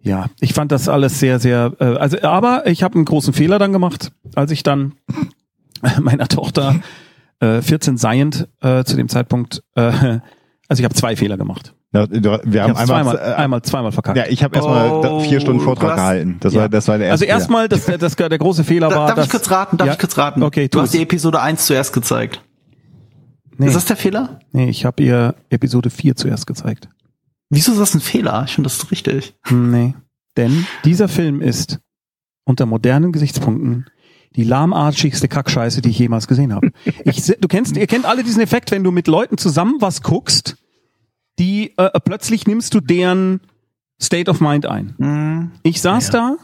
Ja, 0.01 0.27
ich 0.39 0.53
fand 0.53 0.71
das 0.71 0.87
alles 0.87 1.19
sehr, 1.19 1.39
sehr, 1.39 1.73
äh, 1.79 1.83
also, 1.83 2.21
aber 2.21 2.65
ich 2.67 2.83
habe 2.83 2.95
einen 2.95 3.05
großen 3.05 3.33
Fehler 3.33 3.59
dann 3.59 3.73
gemacht, 3.73 4.11
als 4.35 4.51
ich 4.51 4.63
dann 4.63 4.93
meiner 6.01 6.27
Tochter 6.27 6.79
äh, 7.39 7.61
14 7.61 7.97
seiend 7.97 8.47
äh, 8.61 8.83
zu 8.83 8.95
dem 8.95 9.09
Zeitpunkt, 9.09 9.63
äh, 9.75 9.81
also 10.69 10.81
ich 10.81 10.83
habe 10.83 10.95
zwei 10.95 11.15
Fehler 11.15 11.37
gemacht. 11.37 11.73
Ja, 11.93 12.05
wir 12.09 12.63
haben 12.63 12.75
einmal, 12.75 12.85
zweimal, 12.85 13.15
äh, 13.15 13.33
einmal 13.35 13.61
zweimal 13.61 13.91
verkackt. 13.93 14.17
Ja, 14.17 14.25
ich 14.27 14.43
habe 14.43 14.55
erstmal 14.55 14.89
oh, 14.91 15.19
vier 15.21 15.39
Stunden 15.39 15.61
Vortrag 15.61 15.95
gehalten. 15.95 16.37
Das 16.41 16.53
ja. 16.53 16.61
war 16.61 16.69
das 16.69 16.87
war 16.89 16.97
der 16.97 17.07
erste. 17.07 17.25
Also 17.25 17.33
erstmal, 17.33 17.69
das, 17.69 17.85
das, 17.85 18.15
der 18.15 18.37
große 18.37 18.65
Fehler 18.65 18.91
war. 18.91 19.07
darf 19.07 19.15
dass, 19.15 19.25
ich 19.25 19.31
kurz 19.31 19.49
raten? 19.49 19.77
Darf 19.77 19.87
ja? 19.87 19.93
ich 19.93 19.99
kurz 19.99 20.17
raten? 20.17 20.43
Okay, 20.43 20.67
du 20.67 20.81
hast 20.81 20.93
die 20.93 21.01
Episode 21.01 21.41
1 21.41 21.65
zuerst 21.65 21.93
gezeigt. 21.93 22.41
Nee. 23.57 23.67
Ist 23.67 23.75
das 23.75 23.85
der 23.85 23.95
Fehler? 23.95 24.39
Nee, 24.51 24.69
ich 24.69 24.85
habe 24.85 25.03
ihr 25.03 25.35
Episode 25.49 25.89
4 25.89 26.15
zuerst 26.15 26.47
gezeigt. 26.47 26.89
Wieso 27.49 27.71
ist 27.71 27.79
das 27.79 27.95
ein 27.95 28.01
Fehler? 28.01 28.43
Ich 28.45 28.55
finde 28.55 28.69
das 28.69 28.91
richtig. 28.91 29.35
Nee. 29.49 29.95
Denn 30.35 30.65
dieser 30.85 31.07
Film 31.07 31.41
ist 31.41 31.79
unter 32.45 32.65
modernen 32.65 33.11
Gesichtspunkten 33.11 33.85
die 34.35 34.43
lahmarschigste 34.43 35.27
Kackscheiße, 35.27 35.81
die 35.81 35.89
ich 35.89 35.99
jemals 35.99 36.27
gesehen 36.27 36.53
habe. 36.53 36.71
Ich, 37.05 37.25
du 37.25 37.47
kennst, 37.47 37.75
ihr 37.75 37.87
kennt 37.87 38.05
alle 38.05 38.23
diesen 38.23 38.41
Effekt, 38.41 38.71
wenn 38.71 38.83
du 38.83 38.91
mit 38.91 39.07
Leuten 39.07 39.37
zusammen 39.37 39.77
was 39.79 40.01
guckst, 40.01 40.57
die 41.39 41.73
äh, 41.77 41.99
plötzlich 41.99 42.45
nimmst 42.45 42.73
du 42.73 42.79
deren 42.79 43.41
State 44.01 44.29
of 44.29 44.41
Mind 44.41 44.65
ein. 44.65 44.93
Mhm. 44.97 45.51
Ich 45.63 45.81
saß 45.81 46.07
ja. 46.07 46.11
da 46.11 46.37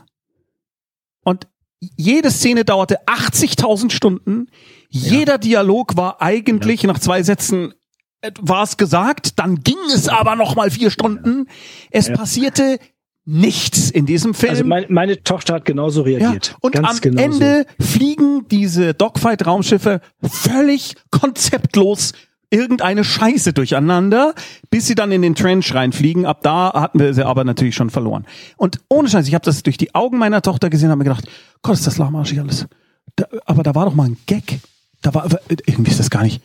und 1.23 1.48
jede 1.80 2.31
Szene 2.31 2.65
dauerte 2.65 3.06
80.000 3.06 3.91
Stunden. 3.91 4.48
Jeder. 4.94 5.38
Dialog 5.38 5.98
war 5.98 6.22
eigentlich 6.22 6.84
nach 6.84 6.99
zwei 6.99 7.24
Sätzen 7.24 7.74
äh, 8.22 8.32
war 8.40 8.64
es 8.64 8.78
gesagt, 8.78 9.40
dann 9.40 9.64
ging 9.64 9.78
es 9.94 10.07
aber 10.07 10.36
noch 10.36 10.56
mal 10.56 10.70
vier 10.72 10.91
Stunden. 10.91 11.48
Es 11.91 12.11
passierte 12.11 12.80
nichts 13.26 13.90
in 13.90 14.06
diesem 14.06 14.34
Film. 14.34 14.52
Also 14.52 14.64
meine, 14.65 14.86
meine 14.90 15.24
Tochter 15.24 15.56
hat 15.56 15.65
genauso 15.65 16.02
reagiert. 16.02 16.48
Ja, 16.48 16.56
und 16.61 16.74
Ganz 16.74 16.88
am 16.90 17.02
genauso. 17.02 17.26
Ende 17.26 17.65
fliegen 17.80 18.48
diese 18.49 18.94
Dogfight-Raumschiffe 18.94 20.02
völlig 20.22 20.95
konzeptlos 21.10 22.14
irgendeine 22.49 23.03
Scheiße 23.03 23.52
durcheinander, 23.52 24.36
bis 24.70 24.86
sie 24.86 24.94
dann 24.94 25.11
in 25.11 25.24
den 25.24 25.34
Trench 25.34 25.74
reinfliegen. 25.74 26.28
Ab 26.28 26.41
da 26.44 26.72
hatten 26.74 26.99
wir 26.99 27.14
sie 27.14 27.26
aber 27.26 27.44
natürlich 27.44 27.74
schon 27.74 27.90
verloren. 27.90 28.26
Und 28.57 28.80
ohne 28.90 29.10
Scheiß, 29.10 29.28
ich 29.28 29.34
habe 29.34 29.44
das 29.44 29.64
durch 29.64 29.78
die 29.78 29.95
Augen 29.95 30.20
meiner 30.20 30.44
Tochter 30.44 30.70
gesehen, 30.70 30.90
habe 30.90 30.99
mir 30.99 31.06
gedacht, 31.06 31.28
Gott, 31.64 31.74
ist 31.74 31.88
das 31.88 31.98
lahmarschig 31.98 32.40
alles. 32.40 32.68
Da, 33.15 33.26
aber 33.45 33.64
da 33.64 33.74
war 33.74 33.86
doch 33.86 33.95
mal 33.95 34.07
ein 34.07 34.18
Gag. 34.28 34.60
Da 35.04 35.14
war 35.14 35.30
irgendwie 35.48 35.92
ist 35.92 36.00
das 36.00 36.10
gar 36.10 36.24
nicht. 36.24 36.42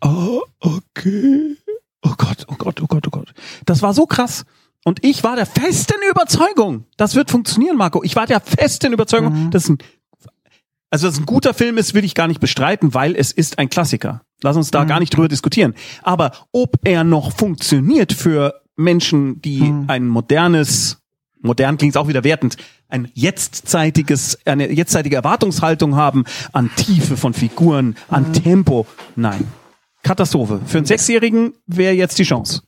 Oh, 0.00 0.42
okay. 0.60 1.56
Oh 2.02 2.14
Gott, 2.16 2.46
oh 2.48 2.54
Gott, 2.56 2.80
oh 2.80 2.86
Gott, 2.86 3.06
oh 3.08 3.10
Gott. 3.10 3.34
Das 3.64 3.82
war 3.82 3.92
so 3.92 4.06
krass. 4.06 4.44
Und 4.84 5.04
ich 5.04 5.24
war 5.24 5.34
der 5.34 5.46
festen 5.46 5.98
Überzeugung, 6.08 6.84
das 6.96 7.16
wird 7.16 7.32
funktionieren, 7.32 7.76
Marco. 7.76 8.04
Ich 8.04 8.14
war 8.14 8.26
der 8.26 8.40
festen 8.40 8.92
Überzeugung, 8.92 9.46
mhm. 9.46 9.50
dass 9.50 9.68
ein 9.68 9.78
also, 10.90 11.08
dass 11.08 11.18
ein 11.18 11.26
guter 11.26 11.52
Film 11.52 11.78
ist, 11.78 11.94
will 11.94 12.04
ich 12.04 12.14
gar 12.14 12.28
nicht 12.28 12.38
bestreiten, 12.38 12.94
weil 12.94 13.16
es 13.16 13.32
ist 13.32 13.58
ein 13.58 13.68
Klassiker. 13.68 14.22
Lass 14.42 14.56
uns 14.56 14.70
da 14.70 14.84
mhm. 14.84 14.88
gar 14.88 15.00
nicht 15.00 15.14
drüber 15.14 15.28
diskutieren. 15.28 15.74
Aber 16.02 16.30
ob 16.52 16.78
er 16.84 17.02
noch 17.02 17.32
funktioniert 17.32 18.12
für 18.12 18.62
Menschen, 18.76 19.42
die 19.42 19.62
mhm. 19.62 19.84
ein 19.88 20.06
modernes, 20.06 21.02
modern 21.46 21.78
klingt 21.78 21.96
auch 21.96 22.08
wieder 22.08 22.24
wertend, 22.24 22.56
ein 22.88 23.10
jetztzeitiges, 23.14 24.38
eine 24.44 24.70
jetztzeitige 24.70 25.16
Erwartungshaltung 25.16 25.96
haben 25.96 26.24
an 26.52 26.70
Tiefe 26.76 27.16
von 27.16 27.34
Figuren, 27.34 27.96
an 28.08 28.28
mhm. 28.28 28.32
Tempo. 28.32 28.86
Nein. 29.16 29.46
Katastrophe. 30.02 30.60
Für 30.66 30.78
einen 30.78 30.86
Sechsjährigen 30.86 31.54
wäre 31.66 31.94
jetzt 31.94 32.18
die 32.18 32.24
Chance. 32.24 32.62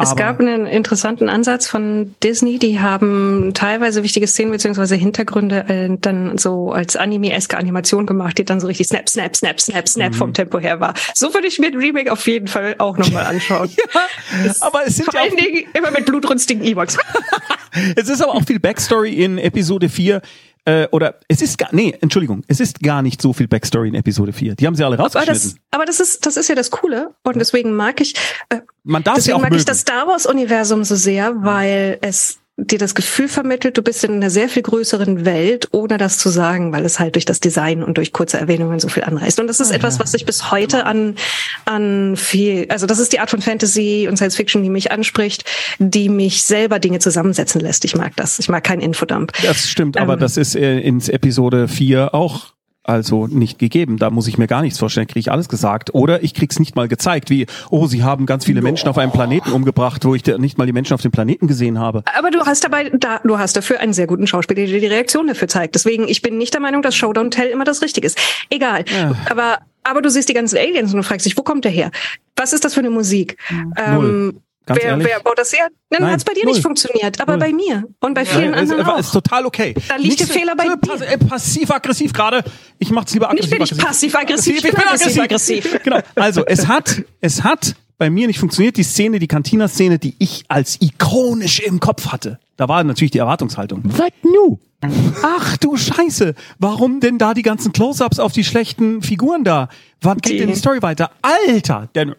Es 0.00 0.14
gab 0.14 0.38
einen 0.38 0.66
interessanten 0.66 1.28
Ansatz 1.28 1.66
von 1.66 2.14
Disney, 2.22 2.60
die 2.60 2.78
haben 2.78 3.50
teilweise 3.52 4.04
wichtige 4.04 4.28
Szenen 4.28 4.52
beziehungsweise 4.52 4.94
Hintergründe 4.94 5.68
äh, 5.68 5.96
dann 6.00 6.38
so 6.38 6.70
als 6.70 6.94
Anime-eske 6.94 7.58
Animation 7.58 8.06
gemacht, 8.06 8.38
die 8.38 8.44
dann 8.44 8.60
so 8.60 8.68
richtig 8.68 8.86
snap, 8.86 9.08
snap, 9.08 9.34
snap, 9.34 9.60
snap, 9.60 9.88
snap 9.88 10.12
mhm. 10.12 10.16
vom 10.16 10.34
Tempo 10.34 10.60
her 10.60 10.78
war. 10.78 10.94
So 11.14 11.34
würde 11.34 11.48
ich 11.48 11.58
mir 11.58 11.72
den 11.72 11.80
Remake 11.80 12.12
auf 12.12 12.24
jeden 12.28 12.46
Fall 12.46 12.76
auch 12.78 12.96
nochmal 12.96 13.26
anschauen. 13.26 13.70
ja, 14.44 14.54
aber 14.60 14.86
es 14.86 14.96
sind 14.96 15.06
Vor 15.06 15.14
ja 15.14 15.22
allen 15.22 15.36
Dingen 15.36 15.66
immer 15.74 15.90
mit 15.90 16.06
blutrünstigen 16.06 16.62
E-Bugs. 16.62 16.96
es 17.96 18.08
ist 18.08 18.22
aber 18.22 18.34
auch 18.34 18.44
viel 18.44 18.60
Backstory 18.60 19.14
in 19.14 19.38
Episode 19.38 19.88
4 19.88 20.22
äh, 20.64 20.86
oder 20.90 21.20
es 21.28 21.42
ist 21.42 21.58
gar, 21.58 21.68
nee, 21.72 21.96
Entschuldigung, 22.00 22.42
es 22.48 22.60
ist 22.60 22.80
gar 22.80 23.02
nicht 23.02 23.20
so 23.22 23.32
viel 23.32 23.48
Backstory 23.48 23.88
in 23.88 23.94
Episode 23.94 24.32
4. 24.32 24.54
Die 24.56 24.66
haben 24.66 24.74
sie 24.74 24.84
alle 24.84 24.96
rausgeschnitten. 24.96 25.30
Aber 25.30 25.34
das, 25.34 25.56
aber 25.70 25.84
das 25.84 26.00
ist, 26.00 26.26
das 26.26 26.36
ist 26.36 26.48
ja 26.48 26.54
das 26.54 26.70
Coole 26.70 27.14
und 27.24 27.36
deswegen 27.36 27.74
mag 27.74 28.00
ich, 28.00 28.14
äh, 28.48 28.60
Man 28.84 29.02
darf 29.02 29.16
deswegen 29.16 29.30
ja 29.30 29.36
auch 29.36 29.40
mag 29.42 29.50
mögen. 29.50 29.60
ich 29.60 29.64
das 29.64 29.80
Star 29.80 30.06
Wars 30.06 30.26
Universum 30.26 30.84
so 30.84 30.96
sehr, 30.96 31.42
weil 31.42 31.98
es 32.02 32.38
dir 32.58 32.78
das 32.78 32.96
Gefühl 32.96 33.28
vermittelt, 33.28 33.78
du 33.78 33.82
bist 33.82 34.02
in 34.02 34.14
einer 34.14 34.30
sehr 34.30 34.48
viel 34.48 34.62
größeren 34.62 35.24
Welt, 35.24 35.68
ohne 35.70 35.96
das 35.96 36.18
zu 36.18 36.28
sagen, 36.28 36.72
weil 36.72 36.84
es 36.84 36.98
halt 36.98 37.14
durch 37.14 37.24
das 37.24 37.38
Design 37.38 37.84
und 37.84 37.96
durch 37.96 38.12
kurze 38.12 38.38
Erwähnungen 38.38 38.80
so 38.80 38.88
viel 38.88 39.04
anreißt. 39.04 39.38
Und 39.38 39.46
das 39.46 39.60
ist 39.60 39.70
ah, 39.70 39.76
etwas, 39.76 40.00
was 40.00 40.10
sich 40.10 40.26
bis 40.26 40.50
heute 40.50 40.84
an, 40.84 41.14
an 41.64 42.16
viel, 42.16 42.66
also 42.68 42.86
das 42.86 42.98
ist 42.98 43.12
die 43.12 43.20
Art 43.20 43.30
von 43.30 43.40
Fantasy 43.40 44.08
und 44.10 44.16
Science 44.16 44.34
Fiction, 44.34 44.62
die 44.64 44.70
mich 44.70 44.90
anspricht, 44.90 45.44
die 45.78 46.08
mich 46.08 46.42
selber 46.42 46.80
Dinge 46.80 46.98
zusammensetzen 46.98 47.60
lässt. 47.60 47.84
Ich 47.84 47.94
mag 47.94 48.16
das. 48.16 48.40
Ich 48.40 48.48
mag 48.48 48.64
keinen 48.64 48.80
Infodump. 48.80 49.32
Das 49.42 49.68
stimmt, 49.68 49.96
aber 49.96 50.14
ähm, 50.14 50.20
das 50.20 50.36
ist 50.36 50.56
äh, 50.56 50.80
ins 50.80 51.08
Episode 51.08 51.68
4 51.68 52.12
auch 52.12 52.57
also 52.88 53.26
nicht 53.26 53.58
gegeben. 53.58 53.98
Da 53.98 54.10
muss 54.10 54.26
ich 54.26 54.38
mir 54.38 54.46
gar 54.46 54.62
nichts 54.62 54.78
vorstellen. 54.78 55.06
Kriege 55.06 55.20
ich 55.20 55.30
alles 55.30 55.48
gesagt. 55.48 55.94
Oder 55.94 56.22
ich 56.22 56.34
krieg's 56.34 56.58
nicht 56.58 56.74
mal 56.74 56.88
gezeigt, 56.88 57.30
wie, 57.30 57.46
oh, 57.70 57.86
sie 57.86 58.02
haben 58.02 58.26
ganz 58.26 58.44
viele 58.46 58.62
Menschen 58.62 58.88
auf 58.88 58.98
einem 58.98 59.12
Planeten 59.12 59.52
umgebracht, 59.52 60.04
wo 60.04 60.14
ich 60.14 60.24
nicht 60.24 60.58
mal 60.58 60.66
die 60.66 60.72
Menschen 60.72 60.94
auf 60.94 61.02
dem 61.02 61.10
Planeten 61.10 61.46
gesehen 61.46 61.78
habe. 61.78 62.02
Aber 62.16 62.30
du 62.30 62.40
hast 62.40 62.64
dabei, 62.64 62.90
da, 62.90 63.20
du 63.24 63.38
hast 63.38 63.56
dafür 63.56 63.80
einen 63.80 63.92
sehr 63.92 64.06
guten 64.06 64.26
Schauspieler, 64.26 64.66
der 64.66 64.80
die 64.80 64.86
Reaktion 64.86 65.26
dafür 65.26 65.48
zeigt. 65.48 65.74
Deswegen, 65.74 66.08
ich 66.08 66.22
bin 66.22 66.38
nicht 66.38 66.54
der 66.54 66.60
Meinung, 66.60 66.82
dass 66.82 66.96
Showdown 66.96 67.30
Tell 67.30 67.48
immer 67.48 67.64
das 67.64 67.82
Richtige 67.82 68.06
ist. 68.06 68.18
Egal. 68.50 68.84
Ja. 68.90 69.14
Aber 69.30 69.58
aber 69.84 70.02
du 70.02 70.10
siehst 70.10 70.28
die 70.28 70.34
ganzen 70.34 70.58
Aliens 70.58 70.92
und 70.92 70.98
du 70.98 71.02
fragst 71.02 71.24
dich, 71.24 71.36
wo 71.38 71.42
kommt 71.42 71.64
der 71.64 71.72
her? 71.72 71.90
Was 72.36 72.52
ist 72.52 72.64
das 72.64 72.74
für 72.74 72.80
eine 72.80 72.90
Musik? 72.90 73.38
Ähm, 73.76 74.40
Ganz 74.68 74.80
wer, 74.82 74.98
wer 74.98 75.20
baut 75.20 75.38
das 75.38 75.52
her? 75.52 75.68
Dann 75.90 76.06
hat 76.06 76.18
es 76.18 76.24
bei 76.24 76.34
dir 76.34 76.44
null. 76.44 76.52
nicht 76.52 76.62
funktioniert, 76.62 77.20
aber 77.20 77.32
null. 77.32 77.40
bei 77.40 77.52
mir 77.52 77.84
und 78.00 78.14
bei 78.14 78.24
vielen 78.24 78.52
ja, 78.52 78.58
anderen 78.58 78.82
es, 78.82 78.88
auch. 78.88 78.98
Ist 78.98 79.12
total 79.12 79.46
okay. 79.46 79.74
Da 79.88 79.96
liegt 79.96 80.20
der 80.20 80.26
Fehler 80.26 80.54
bei 80.54 80.66
pass, 80.76 81.00
dir. 81.00 81.18
Passiv-aggressiv 81.18 82.12
gerade. 82.12 82.44
Ich 82.78 82.90
mach's 82.90 83.12
lieber 83.14 83.30
aggressiv. 83.30 83.58
Nicht 83.58 83.70
bin 83.70 83.78
ich 83.78 83.84
passiv-aggressiv, 83.84 84.56
ich 84.56 84.62
bin 84.62 84.76
aggressiv-aggressiv. 84.76 85.80
genau. 85.84 86.00
Also 86.14 86.44
es 86.44 86.68
hat, 86.68 87.02
es 87.20 87.42
hat 87.42 87.74
bei 87.96 88.10
mir 88.10 88.26
nicht 88.26 88.38
funktioniert. 88.38 88.76
Die 88.76 88.82
Szene, 88.82 89.18
die 89.18 89.26
Cantina-Szene, 89.26 89.98
die 89.98 90.14
ich 90.18 90.44
als 90.48 90.78
ikonisch 90.80 91.60
im 91.60 91.80
Kopf 91.80 92.08
hatte, 92.08 92.38
Da 92.58 92.68
war 92.68 92.82
natürlich 92.82 93.12
die 93.12 93.18
Erwartungshaltung. 93.18 93.82
Was 93.84 94.10
nu? 94.24 94.58
Ach 95.22 95.56
du 95.58 95.76
Scheiße, 95.76 96.34
warum 96.58 96.98
denn 97.00 97.16
da 97.16 97.32
die 97.32 97.42
ganzen 97.42 97.72
Close-Ups 97.72 98.18
auf 98.18 98.32
die 98.32 98.42
schlechten 98.42 99.00
Figuren 99.00 99.44
da? 99.44 99.68
Wann 100.00 100.18
geht 100.18 100.40
denn 100.40 100.48
die 100.48 100.56
Story 100.56 100.82
weiter? 100.82 101.12
Alter! 101.22 101.88
Der 101.94 102.16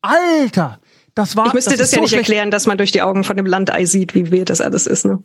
Alter! 0.00 0.80
Das 1.14 1.36
war. 1.36 1.46
Ich 1.46 1.52
müsste 1.52 1.76
das, 1.76 1.80
ist 1.80 1.92
ja 1.92 1.96
so 1.96 2.00
nicht 2.00 2.10
schlecht. 2.10 2.28
erklären, 2.28 2.50
dass 2.50 2.66
man 2.66 2.78
durch 2.78 2.92
die 2.92 3.02
Augen 3.02 3.24
von 3.24 3.36
dem 3.36 3.46
Landei 3.46 3.84
sieht, 3.84 4.14
wie 4.14 4.32
weird 4.32 4.48
das 4.48 4.62
alles 4.62 4.86
ist. 4.86 5.04
Ne? 5.04 5.22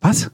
Was? 0.00 0.30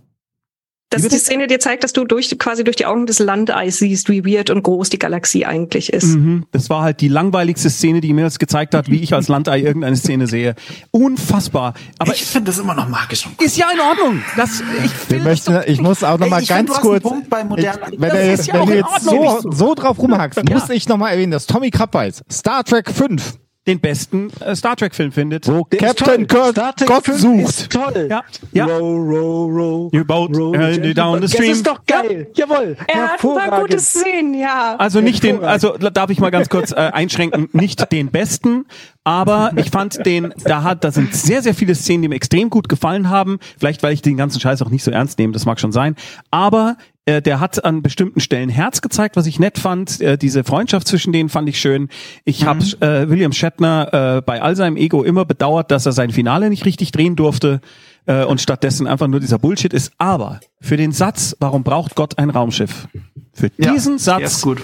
Das 0.91 1.03
ist 1.03 1.13
die? 1.13 1.19
Szene, 1.19 1.47
die 1.49 1.59
zeigt, 1.59 1.83
dass 1.83 1.93
du 1.93 2.05
durch, 2.05 2.39
quasi 2.39 2.63
durch 2.63 2.77
die 2.77 2.87
Augen 2.87 3.07
des 3.07 3.19
Landeis 3.19 3.79
siehst, 3.79 4.09
wie 4.09 4.25
weird 4.25 4.51
und 4.51 4.63
groß 4.63 4.89
die 4.89 4.99
Galaxie 5.01 5.45
eigentlich 5.45 5.93
ist. 5.93 6.05
Mhm. 6.15 6.47
Das 6.53 6.71
war 6.71 6.83
halt 6.83 7.01
die 7.01 7.09
langweiligste 7.09 7.71
Szene, 7.71 8.01
die 8.01 8.13
mir 8.13 8.23
jetzt 8.23 8.39
gezeigt 8.39 8.73
hat, 8.75 8.89
wie 8.89 9.01
ich 9.03 9.13
als 9.13 9.27
Landei 9.27 9.61
irgendeine 9.61 9.97
Szene 9.97 10.29
sehe. 10.29 10.55
Unfassbar. 10.93 11.75
Aber 11.99 12.13
ich 12.15 12.25
finde 12.25 12.51
das 12.51 12.59
immer 12.59 12.75
noch 12.75 12.89
magisch. 12.89 13.27
und 13.27 13.41
ist 13.43 13.57
ja 13.57 13.67
in 13.73 13.81
Ordnung. 13.81 14.23
Das, 14.37 14.61
ich 14.85 15.11
will 15.11 15.19
Wir 15.19 15.25
möchten, 15.25 15.61
ich 15.67 15.81
muss 15.81 16.05
auch 16.05 16.19
noch 16.19 16.27
Ey, 16.27 16.31
mal 16.31 16.43
ich 16.43 16.49
find, 16.53 16.67
ganz 16.69 16.79
einen 16.79 16.83
kurz, 16.89 17.03
Punkt 17.03 17.31
bei 17.31 17.45
modernen- 17.45 17.93
ich, 17.93 18.01
wenn 18.01 18.09
Das 18.11 18.19
du 18.19 18.25
ist 18.25 18.29
jetzt, 18.39 18.47
ja 18.47 18.55
wenn 18.55 18.83
auch 18.85 18.99
du 19.01 19.23
jetzt 19.25 19.43
so, 19.45 19.51
so 19.51 19.75
drauf 19.75 19.99
rumhackst, 19.99 20.43
muss 20.49 20.71
ich 20.71 20.89
noch 20.89 20.97
mal 20.99 21.11
erwähnen, 21.11 21.33
dass 21.33 21.47
Tommy 21.47 21.71
Krabbeis 21.71 22.23
Star 22.31 22.65
Trek 22.65 22.91
5, 22.91 23.35
den 23.67 23.81
besten 23.81 24.31
äh, 24.41 24.55
Star 24.55 24.77
Trek 24.77 24.95
Film 24.95 25.11
findet. 25.13 25.49
wo 25.49 25.67
Der 25.73 25.79
Captain. 25.79 26.27
Kirk 26.27 26.55
Gott 26.87 27.05
5 27.05 27.19
sucht. 27.21 27.41
Ist 27.49 27.73
toll. 27.73 28.07
Ja, 28.11 28.23
ja. 28.53 28.65
Row, 28.67 28.99
row, 28.99 29.51
row. 29.51 29.93
You 29.93 30.05
boat, 30.05 30.37
row, 30.37 30.55
uh, 30.55 30.95
down 30.95 31.17
the 31.17 31.23
Das 31.23 31.33
stream. 31.33 31.53
ist 31.53 31.67
doch 31.67 31.81
geil. 31.87 32.29
Jawohl. 32.35 32.77
Er 32.87 32.95
hat 32.95 33.11
ein 33.13 33.19
paar 33.19 33.41
Hervorragend. 33.41 33.61
gute 33.71 33.79
Szenen, 33.81 34.35
ja. 34.35 34.77
Also 34.79 35.01
nicht 35.01 35.23
den, 35.25 35.43
also 35.43 35.77
darf 35.77 36.11
ich 36.11 36.21
mal 36.21 36.31
ganz 36.31 36.49
kurz 36.49 36.73
äh, 36.73 36.77
einschränken, 36.77 37.49
nicht 37.53 37.91
den 37.93 38.11
besten, 38.11 38.67
aber 39.05 39.53
ich 39.57 39.71
fand 39.71 40.05
den, 40.07 40.33
da 40.45 40.63
hat, 40.63 40.85
da 40.85 40.91
sind 40.91 41.15
sehr, 41.15 41.43
sehr 41.43 41.55
viele 41.55 41.75
Szenen, 41.75 42.03
die 42.03 42.09
mir 42.09 42.15
extrem 42.17 42.51
gut 42.51 42.69
gefallen 42.69 43.09
haben. 43.11 43.39
Vielleicht, 43.59 43.83
weil 43.83 43.93
ich 43.93 44.03
den 44.03 44.17
ganzen 44.17 44.41
Scheiß 44.41 44.63
auch 44.63 44.71
nicht 44.71 44.85
so 44.85 44.91
ernst 44.91 45.19
nehme, 45.19 45.33
das 45.33 45.45
mag 45.47 45.59
schon 45.61 45.73
sein. 45.73 45.97
Aber 46.31 46.77
äh, 47.07 47.23
der 47.23 47.41
hat 47.41 47.65
an 47.65 47.83
bestimmten 47.83 48.21
Stellen 48.21 48.49
Herz 48.51 48.83
gezeigt, 48.83 49.17
was 49.17 49.27
ich 49.27 49.39
nett 49.39 49.59
fand. 49.59 50.01
Äh, 50.01 50.19
diese 50.19 50.45
Freundschaft 50.45 50.87
zwischen 50.87 51.13
denen 51.13 51.29
fand 51.29 51.49
ich 51.49 51.59
schön. 51.59 51.89
Ich 52.25 52.45
habe 52.45 52.61
äh, 52.81 53.09
William 53.09 53.33
Shatner 53.33 54.19
äh, 54.19 54.23
bei 54.23 54.43
all 54.43 54.55
seinem 54.57 54.77
Ego 54.77 55.03
immer 55.03 55.25
bedauert, 55.25 55.71
dass 55.71 55.87
er 55.87 55.93
sein 55.93 56.11
Finale 56.11 56.51
nicht 56.51 56.65
richtig 56.67 56.93
drehen 56.93 57.17
durfte 57.17 57.61
äh, 58.07 58.25
und 58.25 58.41
stattdessen 58.41 58.87
einfach 58.87 59.07
nur 59.09 59.21
dieser 59.21 59.39
Bullshit 59.39 59.73
ist. 59.73 59.93
Aber 59.99 60.41
für 60.61 60.77
den 60.77 60.93
Satz, 60.93 61.35
warum 61.41 61.63
braucht 61.63 61.95
Gott 61.95 62.19
ein 62.19 62.31
Raumschiff? 62.31 62.89
Für 63.33 63.51
Ja, 63.57 63.73
diesen 63.73 63.93
der 63.93 63.97
ist 63.97 64.05
Satz 64.05 64.41
gut. 64.43 64.63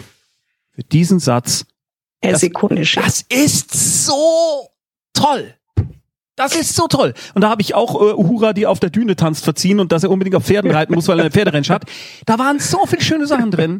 für 0.74 0.82
diesen 0.82 1.18
Satz. 1.18 1.64
er 2.20 2.32
das- 2.32 2.42
ist 2.42 2.48
ikonisch. 2.48 2.96
ja. 2.96 3.02
Das 3.02 3.22
ist 3.22 3.72
so 4.06 4.68
toll. 5.14 5.54
Das 6.42 6.56
ist 6.56 6.74
so 6.74 6.86
toll. 6.88 7.14
Und 7.34 7.42
da 7.42 7.50
habe 7.50 7.62
ich 7.62 7.74
auch 7.74 7.94
äh, 7.94 8.14
Uhura, 8.14 8.52
die 8.52 8.66
auf 8.66 8.80
der 8.80 8.90
Düne 8.90 9.16
tanzt, 9.16 9.44
verziehen 9.44 9.78
und 9.78 9.92
dass 9.92 10.02
er 10.02 10.10
unbedingt 10.10 10.34
auf 10.36 10.44
Pferden 10.44 10.70
reiten 10.70 10.94
muss, 10.94 11.06
weil 11.08 11.18
er 11.18 11.22
eine 11.22 11.30
Pferderennsch 11.30 11.70
hat. 11.70 11.84
Da 12.26 12.38
waren 12.38 12.58
so 12.58 12.84
viele 12.86 13.02
schöne 13.02 13.26
Sachen 13.26 13.50
drin. 13.50 13.78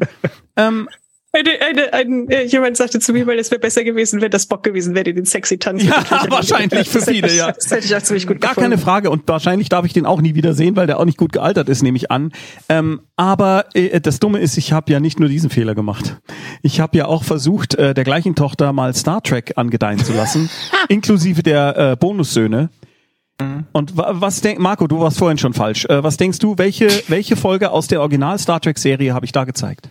Ähm, 0.55 0.87
Eine, 1.35 1.49
eine, 1.61 1.93
ein, 1.93 2.29
äh, 2.29 2.43
jemand 2.43 2.77
sagte 2.77 2.99
zu 2.99 3.11
mir, 3.11 3.25
weil 3.25 3.39
es 3.39 3.49
wäre 3.49 3.59
besser 3.59 3.83
gewesen, 3.83 4.21
wenn 4.21 4.29
das 4.29 4.45
Bock 4.45 4.61
gewesen 4.61 4.93
wäre, 4.93 5.11
den 5.11 5.25
sexy 5.25 5.57
Tanz. 5.57 5.83
Ja, 5.83 6.03
wahrscheinlich 6.29 6.87
für 6.87 7.01
viele, 7.01 7.33
ja. 7.33 7.51
Das 7.51 7.71
hätte 7.71 7.87
ich 7.87 7.95
auch 7.95 8.03
ziemlich 8.03 8.27
gut 8.27 8.39
Gar 8.39 8.51
gefunden. 8.51 8.69
keine 8.69 8.77
Frage. 8.77 9.09
Und 9.09 9.27
wahrscheinlich 9.27 9.67
darf 9.67 9.83
ich 9.83 9.93
den 9.93 10.05
auch 10.05 10.21
nie 10.21 10.35
wieder 10.35 10.53
sehen, 10.53 10.75
weil 10.75 10.85
der 10.85 10.99
auch 10.99 11.05
nicht 11.05 11.17
gut 11.17 11.33
gealtert 11.33 11.69
ist, 11.69 11.81
nehme 11.81 11.97
ich 11.97 12.11
an. 12.11 12.31
Ähm, 12.69 13.01
aber 13.15 13.65
äh, 13.73 13.99
das 13.99 14.19
Dumme 14.19 14.41
ist, 14.41 14.57
ich 14.57 14.73
habe 14.73 14.91
ja 14.91 14.99
nicht 14.99 15.19
nur 15.19 15.27
diesen 15.27 15.49
Fehler 15.49 15.73
gemacht. 15.73 16.17
Ich 16.61 16.79
habe 16.79 16.95
ja 16.95 17.07
auch 17.07 17.23
versucht, 17.23 17.73
äh, 17.73 17.95
der 17.95 18.03
gleichen 18.03 18.35
Tochter 18.35 18.71
mal 18.71 18.93
Star 18.93 19.23
Trek 19.23 19.53
angedeihen 19.55 19.97
zu 19.97 20.13
lassen, 20.13 20.51
inklusive 20.87 21.41
der 21.41 21.77
äh, 21.77 21.95
Bonussöhne. 21.95 22.69
Und 23.71 23.97
wa 23.97 24.11
was 24.13 24.41
denk 24.41 24.59
Marco, 24.59 24.85
du 24.85 24.99
warst 24.99 25.17
vorhin 25.17 25.39
schon 25.39 25.55
falsch. 25.55 25.85
Äh, 25.85 26.03
was 26.03 26.17
denkst 26.17 26.37
du, 26.37 26.59
welche 26.59 26.89
welche 27.07 27.35
Folge 27.35 27.71
aus 27.71 27.87
der 27.87 28.01
Original 28.01 28.37
Star 28.37 28.61
Trek 28.61 28.77
Serie 28.77 29.15
habe 29.15 29.25
ich 29.25 29.31
da 29.31 29.45
gezeigt? 29.45 29.89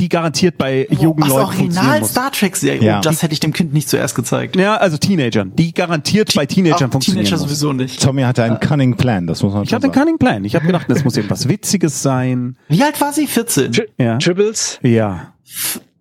Die 0.00 0.08
garantiert 0.08 0.58
bei 0.58 0.86
Ach, 0.90 1.00
Jugendleuten 1.02 1.40
funktionieren 1.42 1.76
Original 1.76 2.00
muss. 2.00 2.10
Star 2.10 2.30
Trek 2.30 2.56
Serie. 2.56 2.82
Ja. 2.82 2.98
Oh, 2.98 3.00
das 3.02 3.22
hätte 3.22 3.32
ich 3.32 3.40
dem 3.40 3.52
Kind 3.52 3.72
nicht 3.72 3.88
zuerst 3.88 4.14
gezeigt. 4.14 4.54
Ja, 4.56 4.76
also 4.76 4.96
Teenagern, 4.96 5.52
die 5.56 5.74
garantiert 5.74 6.32
bei 6.34 6.46
Teenagern 6.46 6.88
Ach, 6.88 6.92
funktionieren 6.92 7.24
Teenager 7.24 7.42
muss. 7.42 7.50
sowieso 7.50 7.72
nicht. 7.72 8.00
Tommy 8.02 8.22
hatte 8.22 8.44
einen 8.44 8.60
cunning 8.60 8.96
Plan, 8.96 9.26
das 9.26 9.42
muss 9.42 9.52
man 9.54 9.64
Ich 9.64 9.70
schon 9.70 9.76
hatte 9.76 9.86
einen 9.86 9.94
cunning 9.94 10.18
Plan. 10.18 10.44
Ich 10.44 10.54
habe 10.54 10.66
gedacht, 10.66 10.86
das 10.88 11.02
muss 11.04 11.16
irgendwas 11.16 11.48
Witziges 11.48 12.00
sein. 12.02 12.56
Wie 12.68 12.82
alt 12.82 13.00
war 13.00 13.12
sie? 13.12 13.26
14. 13.26 13.72
Tri 13.72 13.82
Ja. 13.98 14.18
Tribbles. 14.18 14.78
Ja, 14.82 15.32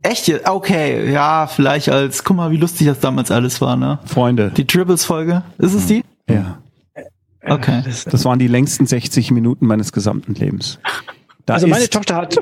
Echt? 0.04 0.28
jetzt? 0.28 0.48
Okay, 0.48 1.12
ja, 1.12 1.48
vielleicht 1.48 1.90
als, 1.90 2.24
guck 2.24 2.38
mal, 2.38 2.52
wie 2.52 2.58
lustig 2.58 2.86
das 2.88 3.00
damals 3.00 3.32
alles 3.32 3.60
war, 3.62 3.76
ne? 3.76 4.00
Freunde. 4.06 4.52
Die 4.56 4.66
Tribbles-Folge. 4.66 5.42
Ist 5.58 5.74
es 5.74 5.88
die? 5.88 6.04
Ja. 6.30 6.60
Okay. 7.44 7.82
Das 8.06 8.26
waren 8.26 8.40
die 8.40 8.48
längsten 8.48 8.86
60 8.86 9.32
Minuten 9.32 9.66
meines 9.66 9.92
gesamten 9.92 10.34
Lebens. 10.36 10.80
Da 11.46 11.56
Also 11.56 11.68
meine 11.68 11.90
Tochter 11.90 12.16
hat, 12.16 12.38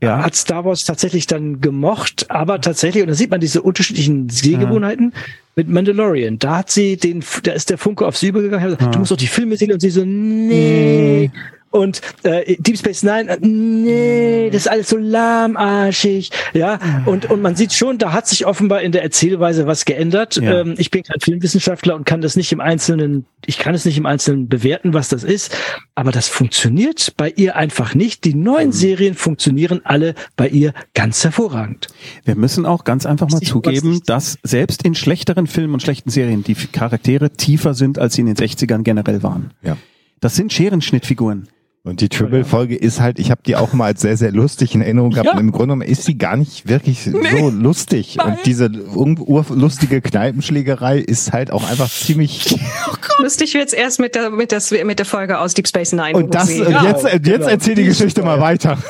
ja, 0.00 0.22
hat 0.24 0.34
Star 0.36 0.64
Wars 0.64 0.84
tatsächlich 0.84 1.26
dann 1.26 1.60
gemocht, 1.60 2.26
aber 2.30 2.60
tatsächlich, 2.60 3.02
und 3.02 3.08
da 3.08 3.14
sieht 3.14 3.30
man 3.30 3.40
diese 3.40 3.62
unterschiedlichen 3.62 4.28
Sehgewohnheiten 4.28 5.12
mit 5.56 5.68
Mandalorian. 5.68 6.38
Da 6.38 6.58
hat 6.58 6.70
sie 6.70 6.96
den, 6.96 7.24
da 7.42 7.52
ist 7.52 7.70
der 7.70 7.78
Funke 7.78 8.06
auf 8.06 8.16
sie 8.16 8.28
übergegangen, 8.28 8.62
hat 8.62 8.78
gesagt, 8.78 8.94
du 8.94 8.98
musst 9.00 9.10
doch 9.10 9.16
die 9.16 9.26
Filme 9.26 9.56
sehen 9.56 9.72
und 9.72 9.80
sie 9.80 9.90
so, 9.90 10.04
nee. 10.04 11.30
Und 11.70 12.00
äh, 12.22 12.56
Deep 12.58 12.78
Space 12.78 13.02
Nine, 13.02 13.28
äh, 13.28 13.38
nee, 13.40 14.50
das 14.50 14.62
ist 14.62 14.68
alles 14.68 14.88
so 14.88 14.96
lahmarschig, 14.96 16.30
ja. 16.54 16.78
Und 17.04 17.30
und 17.30 17.42
man 17.42 17.56
sieht 17.56 17.72
schon, 17.72 17.98
da 17.98 18.12
hat 18.12 18.26
sich 18.26 18.46
offenbar 18.46 18.80
in 18.80 18.92
der 18.92 19.02
Erzählweise 19.02 19.66
was 19.66 19.84
geändert. 19.84 20.36
Ja. 20.36 20.60
Ähm, 20.60 20.74
ich 20.78 20.90
bin 20.90 21.02
kein 21.02 21.20
Filmwissenschaftler 21.20 21.94
und 21.94 22.04
kann 22.06 22.20
das 22.20 22.36
nicht 22.36 22.52
im 22.52 22.60
Einzelnen, 22.60 23.26
ich 23.44 23.58
kann 23.58 23.74
es 23.74 23.84
nicht 23.84 23.98
im 23.98 24.06
Einzelnen 24.06 24.48
bewerten, 24.48 24.94
was 24.94 25.08
das 25.08 25.24
ist. 25.24 25.54
Aber 25.94 26.10
das 26.10 26.28
funktioniert 26.28 27.14
bei 27.16 27.30
ihr 27.30 27.56
einfach 27.56 27.94
nicht. 27.94 28.24
Die 28.24 28.34
neuen 28.34 28.72
Serien 28.72 29.14
funktionieren 29.14 29.80
alle 29.84 30.14
bei 30.36 30.48
ihr 30.48 30.72
ganz 30.94 31.22
hervorragend. 31.24 31.88
wir 32.24 32.36
müssen 32.36 32.64
auch 32.64 32.84
ganz 32.84 33.04
einfach 33.04 33.28
mal 33.28 33.42
Ich 33.42 33.48
zugeben, 33.48 34.00
dass 34.06 34.38
selbst 34.42 34.84
in 34.84 34.94
schlechteren 34.94 35.46
Filmen 35.46 35.74
und 35.74 35.80
schlechten 35.80 36.10
Serien 36.10 36.44
die 36.44 36.54
Charaktere 36.54 37.30
tiefer 37.30 37.74
sind, 37.74 37.98
als 37.98 38.14
sie 38.14 38.22
in 38.22 38.26
den 38.26 38.36
60ern 38.36 38.82
generell 38.82 39.22
waren. 39.22 39.52
Ja. 39.62 39.76
Das 40.20 40.34
sind 40.34 40.52
Scherenschnittfiguren. 40.52 41.48
Und 41.88 42.00
die 42.02 42.08
Triple-Folge 42.08 42.76
ist 42.76 43.00
halt, 43.00 43.18
ich 43.18 43.30
habe 43.30 43.40
die 43.46 43.56
auch 43.56 43.72
mal 43.72 43.86
als 43.86 44.02
sehr, 44.02 44.16
sehr 44.16 44.30
lustig 44.30 44.74
in 44.74 44.82
Erinnerung 44.82 45.10
gehabt. 45.10 45.26
Ja. 45.26 45.32
Und 45.32 45.38
im 45.40 45.50
Grunde 45.52 45.68
genommen 45.74 45.82
ist 45.82 46.04
sie 46.04 46.18
gar 46.18 46.36
nicht 46.36 46.68
wirklich 46.68 47.02
so 47.38 47.50
lustig. 47.50 48.16
Nein. 48.16 48.26
Und 48.34 48.46
diese 48.46 48.70
ur- 48.94 49.18
urlustige 49.50 50.00
Kneipenschlägerei 50.00 50.98
ist 50.98 51.32
halt 51.32 51.50
auch 51.50 51.68
einfach 51.68 51.90
ziemlich. 51.90 52.58
Lustig 53.20 53.54
wird's 53.54 53.72
erst 53.72 53.98
mit 53.98 54.14
der, 54.14 54.30
mit, 54.30 54.52
der, 54.52 54.60
mit 54.84 54.98
der 55.00 55.06
Folge 55.06 55.38
aus 55.40 55.54
Deep 55.54 55.66
Space 55.66 55.92
Nine. 55.92 56.12
Und 56.12 56.34
das, 56.34 56.48
sie- 56.48 56.60
und 56.62 56.70
jetzt, 56.82 57.04
äh, 57.04 57.12
jetzt 57.14 57.22
genau. 57.24 57.46
erzähl 57.48 57.74
die 57.74 57.82
Die 57.82 57.88
Geschichte 57.88 58.20
super, 58.20 58.36
mal 58.36 58.36
ja. 58.36 58.42
weiter. 58.42 58.78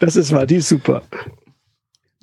Das 0.00 0.16
ist 0.16 0.32
wahr, 0.32 0.46
die 0.46 0.56
ist 0.56 0.68
super. 0.68 1.02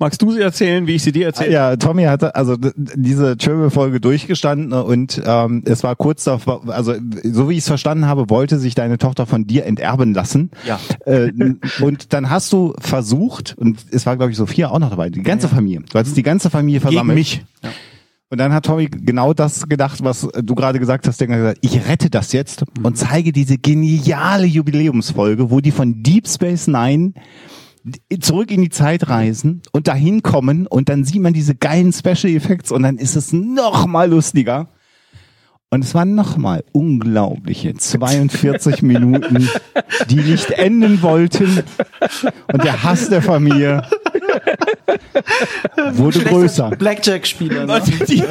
Magst 0.00 0.22
du 0.22 0.32
sie 0.32 0.40
erzählen, 0.40 0.86
wie 0.86 0.94
ich 0.94 1.02
sie 1.02 1.12
dir 1.12 1.26
erzähle? 1.26 1.52
Ja, 1.52 1.76
Tommy 1.76 2.04
hatte 2.04 2.34
also 2.34 2.56
diese 2.56 3.36
Triple-Folge 3.36 4.00
durchgestanden 4.00 4.72
und 4.72 5.20
ähm, 5.26 5.62
es 5.66 5.82
war 5.82 5.94
kurz 5.94 6.24
davor, 6.24 6.62
also 6.68 6.94
so 7.22 7.50
wie 7.50 7.52
ich 7.52 7.58
es 7.58 7.68
verstanden 7.68 8.06
habe, 8.06 8.30
wollte 8.30 8.58
sich 8.58 8.74
deine 8.74 8.96
Tochter 8.96 9.26
von 9.26 9.46
dir 9.46 9.66
enterben 9.66 10.14
lassen. 10.14 10.52
Ja. 10.66 10.80
Äh, 11.04 11.32
und 11.82 12.14
dann 12.14 12.30
hast 12.30 12.50
du 12.50 12.72
versucht, 12.78 13.54
und 13.58 13.78
es 13.90 14.06
war 14.06 14.16
glaube 14.16 14.32
ich 14.32 14.38
Sophia 14.38 14.70
auch 14.70 14.78
noch 14.78 14.88
dabei, 14.88 15.10
die 15.10 15.22
ganze 15.22 15.48
Familie. 15.48 15.82
Du 15.92 15.98
hattest 15.98 16.16
die 16.16 16.22
ganze 16.22 16.48
Familie 16.48 16.80
Gegen 16.80 16.92
versammelt. 16.92 17.18
mich. 17.18 17.44
Und 18.30 18.38
dann 18.38 18.54
hat 18.54 18.64
Tommy 18.64 18.86
genau 18.86 19.34
das 19.34 19.68
gedacht, 19.68 20.02
was 20.02 20.26
du 20.32 20.54
gerade 20.54 20.78
gesagt 20.78 21.06
hast. 21.08 21.20
Der 21.20 21.28
hat 21.28 21.36
gesagt, 21.36 21.58
ich 21.60 21.88
rette 21.88 22.08
das 22.08 22.32
jetzt 22.32 22.64
und 22.82 22.96
zeige 22.96 23.32
diese 23.32 23.58
geniale 23.58 24.46
Jubiläumsfolge, 24.46 25.50
wo 25.50 25.60
die 25.60 25.72
von 25.72 26.02
Deep 26.02 26.26
Space 26.26 26.68
Nine 26.68 27.12
zurück 28.20 28.50
in 28.50 28.62
die 28.62 28.68
Zeit 28.70 29.08
reisen 29.08 29.62
und 29.72 29.88
dahin 29.88 30.22
kommen 30.22 30.66
und 30.66 30.88
dann 30.88 31.04
sieht 31.04 31.22
man 31.22 31.32
diese 31.32 31.54
geilen 31.54 31.92
Special 31.92 32.32
Effects 32.34 32.72
und 32.72 32.82
dann 32.82 32.98
ist 32.98 33.16
es 33.16 33.32
noch 33.32 33.86
mal 33.86 34.10
lustiger. 34.10 34.68
Und 35.72 35.84
es 35.84 35.94
waren 35.94 36.16
noch 36.16 36.36
mal 36.36 36.64
unglaubliche 36.72 37.74
42 37.74 38.82
Minuten, 38.82 39.48
die 40.08 40.16
nicht 40.16 40.50
enden 40.50 41.00
wollten. 41.00 41.62
Und 42.52 42.64
der 42.64 42.82
Hass 42.82 43.08
der 43.08 43.22
Familie 43.22 43.82
wurde 45.92 46.20
größer. 46.20 46.70
Blackjack-Spieler. 46.70 47.66
Ne? 47.66 47.72
Also 47.72 47.92
die, 48.04 48.22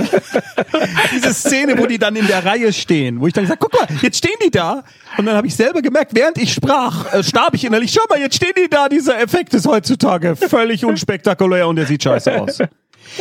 diese 1.13 1.33
Szene, 1.33 1.77
wo 1.77 1.85
die 1.85 1.97
dann 1.97 2.15
in 2.15 2.27
der 2.27 2.45
Reihe 2.45 2.71
stehen, 2.73 3.19
wo 3.19 3.27
ich 3.27 3.33
dann 3.33 3.43
gesagt, 3.43 3.61
guck 3.61 3.73
mal, 3.73 3.87
jetzt 4.01 4.17
stehen 4.17 4.35
die 4.43 4.51
da. 4.51 4.83
Und 5.17 5.25
dann 5.25 5.35
habe 5.35 5.47
ich 5.47 5.55
selber 5.55 5.81
gemerkt, 5.81 6.11
während 6.13 6.37
ich 6.37 6.53
sprach, 6.53 7.13
äh, 7.13 7.23
starb 7.23 7.53
ich 7.53 7.65
innerlich, 7.65 7.91
schau 7.91 8.03
mal, 8.09 8.19
jetzt 8.19 8.35
stehen 8.35 8.53
die 8.57 8.69
da, 8.69 8.89
dieser 8.89 9.19
Effekt 9.19 9.53
ist 9.53 9.67
heutzutage 9.67 10.35
völlig 10.35 10.85
unspektakulär 10.85 11.67
und 11.67 11.75
der 11.75 11.85
sieht 11.85 12.03
scheiße 12.03 12.41
aus. 12.41 12.59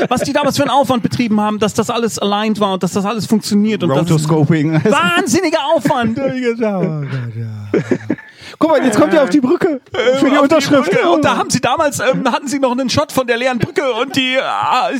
Was 0.08 0.22
die 0.22 0.32
damals 0.32 0.56
für 0.56 0.64
einen 0.64 0.70
Aufwand 0.70 1.02
betrieben 1.02 1.40
haben, 1.40 1.58
dass 1.58 1.74
das 1.74 1.90
alles 1.90 2.18
aligned 2.18 2.60
war 2.60 2.74
und 2.74 2.82
dass 2.82 2.92
das 2.92 3.04
alles 3.04 3.26
funktioniert 3.26 3.82
und 3.82 3.88
das 3.88 4.00
Rotoscoping. 4.00 4.84
wahnsinniger 4.84 5.64
Aufwand. 5.74 6.18
Guck 8.60 8.70
mal, 8.70 8.84
jetzt 8.84 8.98
kommt 8.98 9.14
er 9.14 9.22
auf 9.22 9.30
die 9.30 9.40
Brücke 9.40 9.80
für 10.18 10.28
die 10.30 10.36
Auf 10.36 10.42
Unterschrift. 10.42 10.90
Brücke. 10.90 11.08
Und 11.10 11.24
da 11.24 11.36
haben 11.36 11.48
sie 11.48 11.60
damals, 11.60 12.00
ähm, 12.00 12.24
hatten 12.30 12.48
sie 12.48 12.58
noch 12.58 12.72
einen 12.72 12.90
Shot 12.90 13.12
von 13.12 13.26
der 13.26 13.36
leeren 13.36 13.58
Brücke 13.58 13.82
und 14.02 14.16
die 14.16 14.36
ah, 14.42 14.90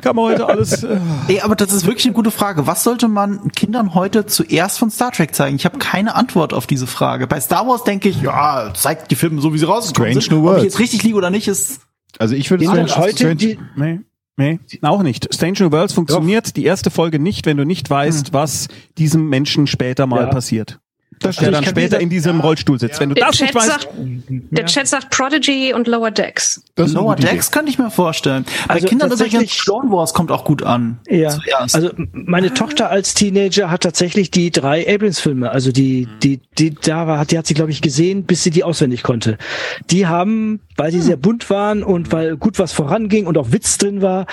kann 0.00 0.14
man 0.14 0.26
heute 0.26 0.46
alles. 0.46 0.84
Äh, 0.84 0.98
Ey, 1.28 1.40
aber 1.40 1.56
das 1.56 1.72
ist 1.72 1.86
wirklich 1.86 2.04
eine 2.04 2.14
gute 2.14 2.30
Frage. 2.30 2.66
Was 2.68 2.84
sollte 2.84 3.08
man 3.08 3.50
Kindern 3.52 3.94
heute 3.94 4.26
zuerst 4.26 4.78
von 4.78 4.90
Star 4.90 5.10
Trek 5.10 5.34
zeigen? 5.34 5.56
Ich 5.56 5.64
habe 5.64 5.78
keine 5.78 6.14
Antwort 6.14 6.52
auf 6.54 6.66
diese 6.68 6.86
Frage. 6.86 7.26
Bei 7.26 7.40
Star 7.40 7.66
Wars 7.66 7.82
denke 7.82 8.08
ich, 8.08 8.22
ja, 8.22 8.72
zeigt 8.74 9.10
die 9.10 9.16
Filme 9.16 9.40
so, 9.40 9.52
wie 9.52 9.58
sie 9.58 9.66
rausgekommen 9.66 10.12
Strange 10.12 10.22
sind. 10.22 10.32
New 10.32 10.38
Ob 10.38 10.44
ich 10.44 10.50
Worlds. 10.50 10.64
jetzt 10.64 10.78
richtig 10.78 11.02
liege 11.02 11.16
oder 11.16 11.30
nicht, 11.30 11.48
ist 11.48 11.80
Also 12.18 12.36
ich 12.36 12.48
würde 12.50 12.64
Strange, 12.64 12.94
heute 12.96 13.16
Strange, 13.16 13.34
die, 13.36 13.58
nee. 13.76 14.00
Nee, 14.36 14.58
auch 14.82 15.02
nicht. 15.04 15.32
Strange 15.32 15.58
New 15.60 15.70
Worlds 15.72 15.92
funktioniert 15.94 16.56
die 16.56 16.64
erste 16.64 16.90
Folge 16.90 17.20
nicht, 17.20 17.46
wenn 17.46 17.56
du 17.56 17.64
nicht 17.64 17.88
weißt, 17.88 18.32
was 18.32 18.66
diesem 18.98 19.28
Menschen 19.28 19.68
später 19.68 20.06
mal 20.08 20.22
Ja. 20.22 20.26
passiert. 20.26 20.80
Das 21.24 21.36
Der 21.36 21.50
dann 21.50 21.64
später 21.64 21.98
in 22.00 22.08
diesem 22.10 22.40
Rollstuhl 22.40 22.78
sitzt. 22.78 23.00
Wenn 23.00 23.08
du 23.10 23.14
Der 23.14 23.26
das 23.26 23.40
nicht 23.40 23.52
Chat, 23.52 23.54
weißt, 23.56 23.68
sagt, 23.68 23.88
der 24.28 24.66
Chat 24.66 24.86
sagt 24.88 25.10
Prodigy 25.10 25.72
und 25.74 25.86
Lower 25.88 26.10
Decks. 26.10 26.62
Das 26.76 26.92
Lower 26.92 27.16
Decks 27.16 27.50
könnte 27.50 27.70
ich 27.70 27.78
mir 27.78 27.90
vorstellen. 27.90 28.44
Bei 28.68 28.74
Also 28.74 28.86
Kindern 28.86 29.08
tatsächlich- 29.10 29.58
Clone 29.58 29.90
Wars 29.90 30.14
kommt 30.14 30.30
auch 30.30 30.44
gut 30.44 30.62
an. 30.62 30.98
Ja, 31.08 31.30
Zuerst. 31.30 31.74
also 31.74 31.90
meine 32.12 32.52
Tochter 32.54 32.90
als 32.90 33.14
Teenager 33.14 33.70
hat 33.70 33.82
tatsächlich 33.82 34.30
die 34.30 34.50
drei 34.50 34.86
Abrams-Filme, 34.92 35.50
also 35.50 35.72
die, 35.72 36.08
die, 36.22 36.40
die 36.58 36.74
da 36.74 37.06
war, 37.06 37.24
die 37.24 37.38
hat 37.38 37.46
sie 37.46 37.54
glaube 37.54 37.70
ich 37.70 37.80
gesehen, 37.82 38.24
bis 38.24 38.42
sie 38.42 38.50
die 38.50 38.64
auswendig 38.64 39.02
konnte. 39.02 39.38
Die 39.90 40.06
haben, 40.06 40.60
weil 40.76 40.92
sie 40.92 41.00
sehr 41.00 41.16
bunt 41.16 41.50
waren 41.50 41.82
und 41.82 42.12
weil 42.12 42.36
gut 42.36 42.58
was 42.58 42.72
voranging 42.72 43.26
und 43.26 43.38
auch 43.38 43.52
Witz 43.52 43.78
drin 43.78 44.02
war. 44.02 44.26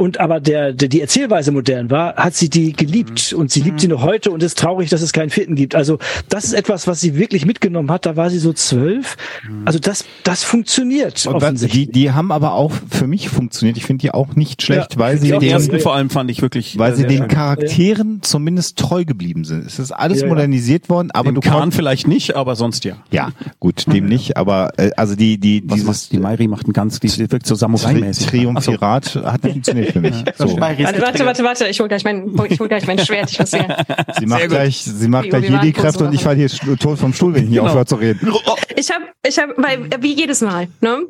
Und 0.00 0.20
aber 0.20 0.38
der, 0.38 0.72
der 0.72 0.86
die 0.88 1.00
Erzählweise 1.00 1.50
modern 1.50 1.90
war, 1.90 2.14
hat 2.14 2.32
sie 2.36 2.48
die 2.48 2.72
geliebt 2.72 3.32
und 3.32 3.50
sie 3.50 3.60
liebt 3.62 3.80
sie 3.80 3.88
noch 3.88 4.00
heute 4.02 4.30
und 4.30 4.44
ist 4.44 4.56
traurig, 4.56 4.90
dass 4.90 5.02
es 5.02 5.12
keinen 5.12 5.30
vierten 5.30 5.56
gibt. 5.56 5.74
Also 5.74 5.98
das 6.28 6.44
ist 6.44 6.52
etwas, 6.52 6.86
was 6.86 7.00
sie 7.00 7.16
wirklich 7.16 7.44
mitgenommen 7.44 7.90
hat. 7.90 8.06
Da 8.06 8.14
war 8.14 8.30
sie 8.30 8.38
so 8.38 8.52
zwölf. 8.52 9.16
Also 9.64 9.80
das, 9.80 10.04
das 10.22 10.44
funktioniert 10.44 11.26
Und 11.26 11.34
was, 11.34 11.42
offensichtlich. 11.42 11.86
die, 11.86 11.92
die 11.92 12.12
haben 12.12 12.30
aber 12.30 12.52
auch 12.52 12.70
für 12.88 13.08
mich 13.08 13.28
funktioniert. 13.28 13.76
Ich 13.76 13.86
finde 13.86 14.02
die 14.02 14.12
auch 14.14 14.36
nicht 14.36 14.62
schlecht, 14.62 14.94
Ja, 14.94 14.98
weil 15.00 15.18
sie 15.18 15.30
den 15.30 15.42
ersten 15.42 15.80
vor 15.80 15.96
allem 15.96 16.10
fand 16.10 16.30
ich 16.30 16.42
wirklich. 16.42 16.78
weil 16.78 16.92
äh, 16.92 16.94
sie 16.94 17.00
sehr 17.00 17.08
den 17.08 17.16
stark. 17.18 17.30
Charakteren 17.32 18.20
zumindest 18.22 18.78
treu 18.78 19.04
geblieben 19.04 19.42
sind. 19.44 19.66
Es 19.66 19.80
ist 19.80 19.90
alles 19.90 20.20
Ja, 20.20 20.26
ja. 20.26 20.32
modernisiert 20.32 20.88
worden, 20.88 21.10
aber 21.10 21.30
Den 21.30 21.34
du 21.34 21.40
Kahn 21.40 21.58
kannst 21.60 21.76
vielleicht 21.76 22.06
nicht, 22.06 22.36
aber 22.36 22.54
sonst 22.54 22.84
ja. 22.84 22.98
ja 23.10 23.30
gut 23.58 23.92
dem 23.92 24.06
nicht, 24.06 24.36
aber 24.36 24.70
äh, 24.76 24.92
also 24.96 25.16
die 25.16 25.38
die 25.38 25.64
Was 25.66 25.74
dieses 25.74 25.86
macht 25.88 26.12
die 26.12 26.18
Mairi 26.18 26.46
macht 26.46 26.68
ein 26.68 26.72
ganz, 26.72 27.00
die 27.00 27.08
wirkt 27.32 27.46
so 27.48 27.56
Tri 27.56 27.58
Samurai-mäßig. 27.60 28.26
So. 28.26 28.30
Triumphirat 28.30 29.16
hat 29.24 29.42
nicht 29.42 29.52
funktioniert 29.54 29.87
für 29.92 30.00
mich. 30.00 30.14
So. 30.36 30.58
Warte, 30.58 31.00
warte, 31.00 31.26
warte, 31.26 31.44
warte. 31.44 31.66
Ich 31.68 31.80
hol 31.80 31.88
gleich 31.88 32.04
mein, 32.04 32.34
ich 32.48 32.60
hol 32.60 32.68
gleich 32.68 32.86
mein 32.86 32.98
Schwert. 32.98 33.30
Ich 33.30 33.38
muss 33.38 33.50
sehen. 33.52 33.72
Sie 34.18 34.26
macht 34.26 34.48
gleich, 34.48 34.82
sie 34.82 35.08
macht 35.08 35.30
gleich 35.30 35.44
Obi-Wan 35.44 35.60
Jedi-Kräfte 35.64 36.04
und 36.04 36.12
ich 36.14 36.22
falle 36.22 36.36
hier 36.36 36.48
tot 36.78 36.98
vom 36.98 37.12
Stuhl, 37.12 37.34
wenn 37.34 37.44
ich 37.44 37.50
nicht 37.50 37.58
Genau. 37.58 37.70
aufhöre 37.70 37.86
zu 37.86 37.96
reden. 37.96 38.32
Ich 38.76 38.90
habe, 38.90 39.04
ich 39.26 39.38
habe, 39.38 39.54
weil 39.56 39.88
wie 40.00 40.12
jedes 40.14 40.40
Mal, 40.40 40.68
ne? 40.80 41.00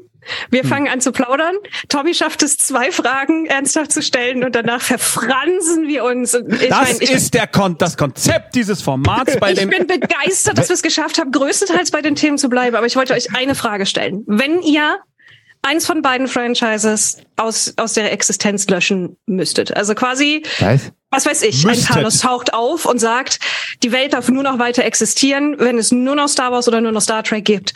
Wir 0.51 0.65
fangen 0.65 0.89
an 0.89 1.01
zu 1.01 1.13
plaudern. 1.13 1.55
Tommy 1.89 2.13
schafft 2.13 2.43
es, 2.43 2.59
zwei 2.59 2.91
Fragen 2.91 3.47
ernsthaft 3.47 3.93
zu 3.93 4.03
stellen 4.03 4.45
und 4.45 4.55
danach 4.55 4.83
verfransen 4.83 5.87
wir 5.87 6.05
uns. 6.05 6.35
Ich 6.35 6.69
Das 6.69 6.89
mein, 6.89 6.97
ich, 7.01 7.11
ist 7.13 7.35
der 7.35 7.47
Kon 7.47 7.79
das 7.79 7.97
Konzept 7.97 8.55
dieses 8.55 8.83
Formats 8.83 9.39
bei 9.39 9.53
ich 9.53 9.67
bin 9.69 9.87
begeistert, 9.87 10.59
dass 10.59 10.69
wir 10.69 10.75
es 10.75 10.83
geschafft 10.83 11.19
haben, 11.19 11.31
größtenteils 11.33 11.91
bei 11.93 12.03
den 12.03 12.15
Themen 12.15 12.37
zu 12.37 12.49
bleiben. 12.49 12.77
Aber 12.77 12.85
ich 12.87 12.97
wollte 12.97 13.15
euch 13.15 13.35
eine 13.35 13.55
Frage 13.55 13.87
stellen. 13.87 14.25
Wenn 14.27 14.61
ihr 14.63 14.99
eins 15.63 15.87
von 15.87 16.03
beiden 16.03 16.29
Franchises 16.29 17.19
aus, 17.37 17.75
aus 17.77 17.95
der 17.95 18.13
Existenz 18.13 18.67
löschen 18.69 19.17
müsstet, 19.27 19.77
also 19.77 19.95
quasi 19.95 20.43
Was? 20.61 20.93
was 21.11 21.27
weiß 21.27 21.43
ich, 21.43 21.65
Müsstet. 21.65 21.91
ein 21.91 21.95
Thanos 21.97 22.19
taucht 22.21 22.53
auf 22.55 22.85
und 22.85 22.99
sagt, 22.99 23.39
die 23.83 23.93
Welt 23.93 24.13
darf 24.13 24.29
nur 24.29 24.43
noch 24.43 24.59
weiter 24.59 24.85
existieren, 24.85 25.57
wenn 25.59 25.79
es 25.79 25.93
nur 25.93 26.15
noch 26.15 26.29
Star 26.29 26.53
Wars 26.53 26.69
oder 26.69 26.81
nur 26.81 26.93
noch 26.93 27.01
Star 27.03 27.23
Trek 27.23 27.45
gibt. 27.45 27.73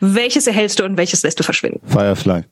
Welches 0.00 0.46
erhältst 0.46 0.78
du 0.78 0.84
und 0.84 0.96
welches 0.96 1.22
lässt 1.22 1.38
du 1.38 1.42
verschwinden? 1.42 1.80
Firefly. 1.86 2.44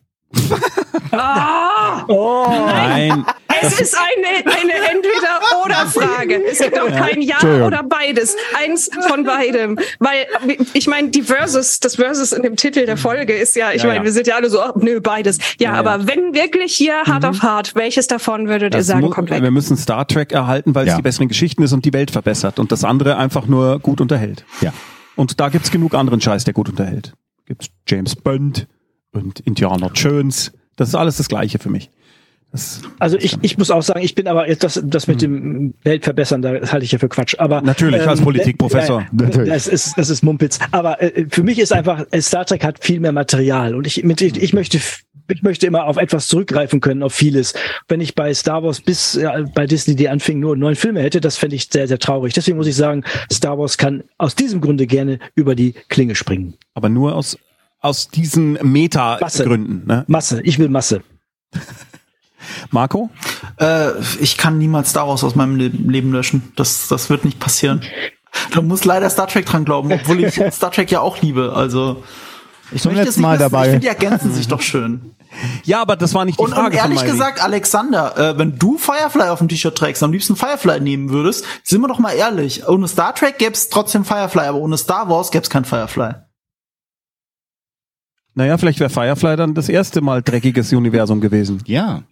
Ah, 1.13 2.05
oh, 2.09 2.47
Nein, 2.67 3.25
es 3.63 3.81
ist 3.81 3.97
eine, 3.97 4.53
eine 4.53 4.73
Entweder-Oder-Frage. 4.93 6.43
Es 6.51 6.59
gibt 6.59 6.79
auch 6.81 6.89
kein 6.89 7.23
Ja 7.23 7.39
oder 7.65 7.83
beides. 7.83 8.37
Eins 8.59 8.91
von 9.09 9.25
beidem. 9.25 9.79
Weil, 10.01 10.27
ich 10.73 10.87
meine, 10.87 11.09
die 11.11 11.23
Versus, 11.23 11.79
das 11.81 11.97
Versus 11.97 12.33
in 12.33 12.43
dem 12.43 12.57
Titel 12.57 12.85
der 12.87 12.97
Folge 12.97 13.33
ist 13.33 13.55
ja, 13.57 13.73
ich 13.73 13.83
Ja, 13.83 13.87
meine, 13.89 14.01
ja. 14.01 14.05
wir 14.05 14.13
sind 14.13 14.27
ja 14.27 14.35
alle 14.37 14.51
so, 14.51 14.61
ach, 14.61 14.73
nö, 14.77 15.01
beides. 15.01 15.39
Ja, 15.59 15.71
Ja, 15.71 15.73
ja. 15.75 15.79
aber 15.91 16.07
wenn 16.09 16.35
wirklich 16.35 16.75
hier 16.75 17.03
hart 17.05 17.25
auf 17.25 17.43
hart, 17.43 17.75
welches 17.75 18.07
davon 18.07 18.49
würdet 18.49 18.75
ihr 18.75 18.79
das 18.79 18.87
sagen, 18.89 19.01
mu- 19.01 19.11
kommt 19.11 19.31
weg? 19.31 19.43
wir 19.43 19.51
müssen 19.51 19.77
Star 19.77 20.07
Trek 20.07 20.33
erhalten, 20.33 20.75
weil 20.75 20.89
es 20.89 20.97
die 20.97 21.03
besseren 21.03 21.29
Geschichten 21.29 21.63
ist 21.63 21.73
und 21.73 21.85
die 21.85 21.93
Welt 21.93 22.11
verbessert 22.11 22.59
und 22.59 22.73
das 22.73 22.83
andere 22.85 23.17
einfach 23.17 23.47
nur 23.47 23.79
gut 23.79 24.01
unterhält. 24.01 24.45
Ja. 24.61 24.73
Und 25.17 25.39
da 25.41 25.49
gibt's 25.49 25.71
genug 25.71 25.95
anderen 25.95 26.21
Scheiß, 26.21 26.45
der 26.45 26.55
gut 26.55 26.69
unterhält. 26.69 27.13
Gibt's 27.47 27.69
James 27.87 28.17
Bond 28.17 28.67
und 29.15 29.41
Indiana 29.41 29.91
Jones. 29.95 30.53
Das 30.77 30.89
ist 30.89 30.95
alles 30.95 31.17
das 31.17 31.29
Gleiche 31.29 31.59
für 31.59 31.71
mich. 31.71 31.91
Das, 32.53 32.83
Also 33.01 33.17
ich, 33.19 33.37
ich 33.43 33.59
muss 33.59 33.71
auch 33.71 33.83
sagen, 33.83 34.01
ich 34.03 34.15
bin 34.15 34.29
aber 34.29 34.49
jetzt 34.49 34.63
das, 34.63 34.81
das 34.85 35.07
mit 35.09 35.23
dem 35.23 35.75
Weltverbessern, 35.83 36.41
da- 36.43 36.59
das 36.59 36.73
halte 36.73 36.85
ich 36.85 36.93
ja 36.93 36.99
für 36.99 37.09
Quatsch. 37.09 37.35
Aber 37.39 37.61
Natürlich, 37.63 38.07
als 38.07 38.21
Politikprofessor. 38.21 39.01
äh, 39.03 39.05
Natürlich. 39.13 39.49
Das 39.53 39.67
ist 39.67 39.99
das 39.99 40.09
ist 40.11 40.23
Mumpitz. 40.23 40.59
Aber 40.71 41.03
äh, 41.03 41.27
für 41.31 41.43
mich 41.43 41.59
ist 41.59 41.73
einfach 41.73 42.05
äh, 42.11 42.21
Star 42.21 42.45
Trek 42.45 42.63
hat 42.65 42.85
viel 42.85 43.01
mehr 43.01 43.13
Material 43.13 43.75
und 43.75 43.87
ich 43.87 44.05
mit, 44.05 44.21
ich, 44.21 44.41
ich 44.41 44.53
möchte 44.53 44.79
ich 45.27 45.43
möchte 45.43 45.67
immer 45.67 45.85
auf 45.87 45.97
etwas 45.97 46.27
zurückgreifen 46.27 46.81
können, 46.81 47.03
auf 47.03 47.15
vieles. 47.15 47.55
Wenn 47.89 48.01
ich 48.03 48.15
bei 48.15 48.33
Star 48.35 48.63
Wars 48.63 48.81
bis 48.83 49.17
äh, 49.17 49.45
bei 49.55 49.67
Disney, 49.67 49.97
die 49.97 50.09
anfing, 50.09 50.39
nur 50.39 50.55
neun 50.55 50.77
Filme 50.77 51.01
hätte, 51.01 51.21
das 51.23 51.37
fände 51.39 51.57
ich 51.57 51.69
sehr, 51.73 51.89
sehr 51.89 51.99
traurig. 51.99 52.35
Deswegen 52.35 52.57
muss 52.59 52.67
ich 52.67 52.77
sagen, 52.77 53.05
Star 53.33 53.59
Wars 53.59 53.79
kann 53.79 54.05
aus 54.19 54.35
diesem 54.37 54.61
Grunde 54.61 54.87
gerne 54.87 55.19
über 55.35 55.55
die 55.55 55.73
Klinge 55.89 56.15
springen. 56.15 56.55
aber 56.75 56.89
nur 56.91 57.15
aus, 57.17 57.39
aus 57.85 58.09
diesen 58.09 58.55
Meta-Gründen. 58.63 59.87
Ne? 59.87 60.05
Masse, 60.07 60.41
ich 60.43 60.59
will 60.59 60.69
Masse. 60.69 61.03
Marco? 62.71 63.11
Äh, 63.59 63.91
ich 64.21 64.37
kann 64.37 64.59
niemals 64.59 64.91
Star 64.91 65.07
Wars 65.09 65.23
aus 65.23 65.35
meinem 65.35 65.57
Le 65.57 65.69
Leben 65.69 66.13
löschen. 66.13 66.53
Das, 66.57 66.89
das 66.89 67.11
wird 67.11 67.25
nicht 67.25 67.39
passieren. 67.39 67.83
Da 68.53 68.63
muss 68.63 68.85
leider 68.85 69.09
Star 69.11 69.27
Trek 69.29 69.47
dran 69.47 69.65
glauben, 69.65 69.93
obwohl 69.93 70.25
ich 70.25 70.35
Star 70.53 70.71
Trek 70.71 70.91
ja 70.91 71.01
auch 71.01 71.21
liebe. 71.21 71.53
Also 71.55 72.03
ich 72.73 72.83
Zum 72.83 72.93
möchte 72.93 73.05
letzten 73.05 73.11
es 73.11 73.17
nicht 73.19 73.23
Mal 73.23 73.39
wissen. 73.39 73.51
dabei. 73.51 73.65
Ich 73.65 73.71
finde, 73.71 73.81
die 73.81 73.87
ergänzen 73.89 74.33
sich 74.33 74.49
doch 74.49 74.61
schön. 74.63 75.11
Ja, 75.65 75.83
aber 75.83 75.97
das 75.97 76.15
war 76.15 76.25
nicht 76.25 76.39
die 76.39 76.45
Und, 76.45 76.53
und 76.53 76.55
Frage 76.55 76.79
von 76.79 76.93
ehrlich 76.93 77.05
gesagt, 77.11 77.43
Alexander, 77.43 78.17
äh, 78.17 78.39
wenn 78.39 78.57
du 78.57 78.79
Firefly 78.79 79.31
auf 79.31 79.41
dem 79.41 79.49
T-Shirt 79.49 79.77
trägst, 79.77 80.01
am 80.05 80.13
liebsten 80.13 80.37
Firefly 80.37 80.79
nehmen 80.79 81.11
würdest, 81.11 81.45
sind 81.65 81.81
wir 81.81 81.89
doch 81.89 81.99
mal 81.99 82.13
ehrlich. 82.13 82.69
Ohne 82.69 82.87
Star 82.87 83.17
Trek 83.17 83.39
gäbe 83.39 83.51
es 83.51 83.69
trotzdem 83.69 84.05
Firefly, 84.05 84.43
aber 84.43 84.59
ohne 84.59 84.79
Star 84.79 85.09
Wars 85.09 85.33
gäbe 85.33 85.43
es 85.43 85.51
kein 85.51 85.65
Firefly. 85.65 86.15
Naja, 88.35 88.59
vielleicht 88.59 88.81
wäre 88.81 88.91
Firefly 88.91 89.37
dann 89.37 89.55
das 89.55 89.69
erste 89.69 90.01
Mal 90.01 90.23
dreckiges 90.23 90.73
Universum 90.73 91.21
gewesen. 91.21 91.63
Ja. 91.67 92.03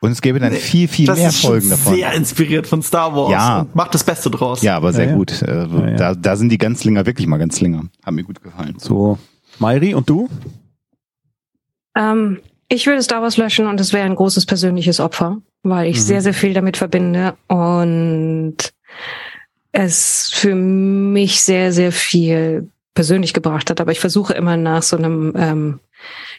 Und 0.00 0.10
es 0.12 0.20
gäbe 0.20 0.38
dann 0.38 0.52
viel, 0.52 0.88
viel 0.88 1.06
das 1.06 1.18
mehr 1.18 1.28
ist 1.30 1.40
schon 1.40 1.50
Folgen 1.52 1.70
davon. 1.70 1.94
sehr 1.94 2.12
inspiriert 2.12 2.66
von 2.66 2.82
Star 2.82 3.14
Wars. 3.16 3.32
Ja. 3.32 3.60
Und 3.60 3.74
macht 3.74 3.94
das 3.94 4.04
Beste 4.04 4.30
draus. 4.30 4.62
Ja, 4.62 4.76
aber 4.76 4.92
sehr 4.92 5.06
Ja, 5.06 5.10
ja. 5.12 5.16
gut. 5.16 5.42
Äh, 5.42 5.46
Ja, 5.66 5.88
ja. 5.88 5.96
Da, 5.96 6.14
da 6.14 6.36
sind 6.36 6.50
die 6.50 6.58
Ganzlinger 6.58 7.06
wirklich 7.06 7.26
mal 7.26 7.38
Ganzlinger. 7.38 7.84
Hat 8.04 8.12
mir 8.14 8.22
gut 8.22 8.42
gefallen. 8.42 8.76
So, 8.78 9.18
Mairi 9.58 9.94
und 9.94 10.08
du? 10.08 10.28
Ähm, 11.96 12.38
ich 12.68 12.86
würde 12.86 13.02
Star 13.02 13.22
Wars 13.22 13.36
löschen 13.36 13.66
und 13.66 13.80
es 13.80 13.92
wäre 13.92 14.04
ein 14.04 14.14
großes 14.16 14.44
persönliches 14.46 15.00
Opfer, 15.00 15.38
weil 15.62 15.88
ich 15.88 15.96
Mhm. 15.96 16.00
sehr, 16.02 16.20
sehr 16.20 16.34
viel 16.34 16.52
damit 16.52 16.76
verbinde 16.76 17.34
und 17.48 18.56
es 19.72 20.30
für 20.32 20.54
mich 20.54 21.40
sehr, 21.42 21.72
sehr 21.72 21.92
viel 21.92 22.68
persönlich 22.96 23.32
gebracht 23.32 23.70
hat. 23.70 23.80
Aber 23.80 23.92
ich 23.92 24.00
versuche 24.00 24.34
immer 24.34 24.56
nach 24.56 24.82
so 24.82 24.96
einem 24.96 25.32
ähm, 25.36 25.80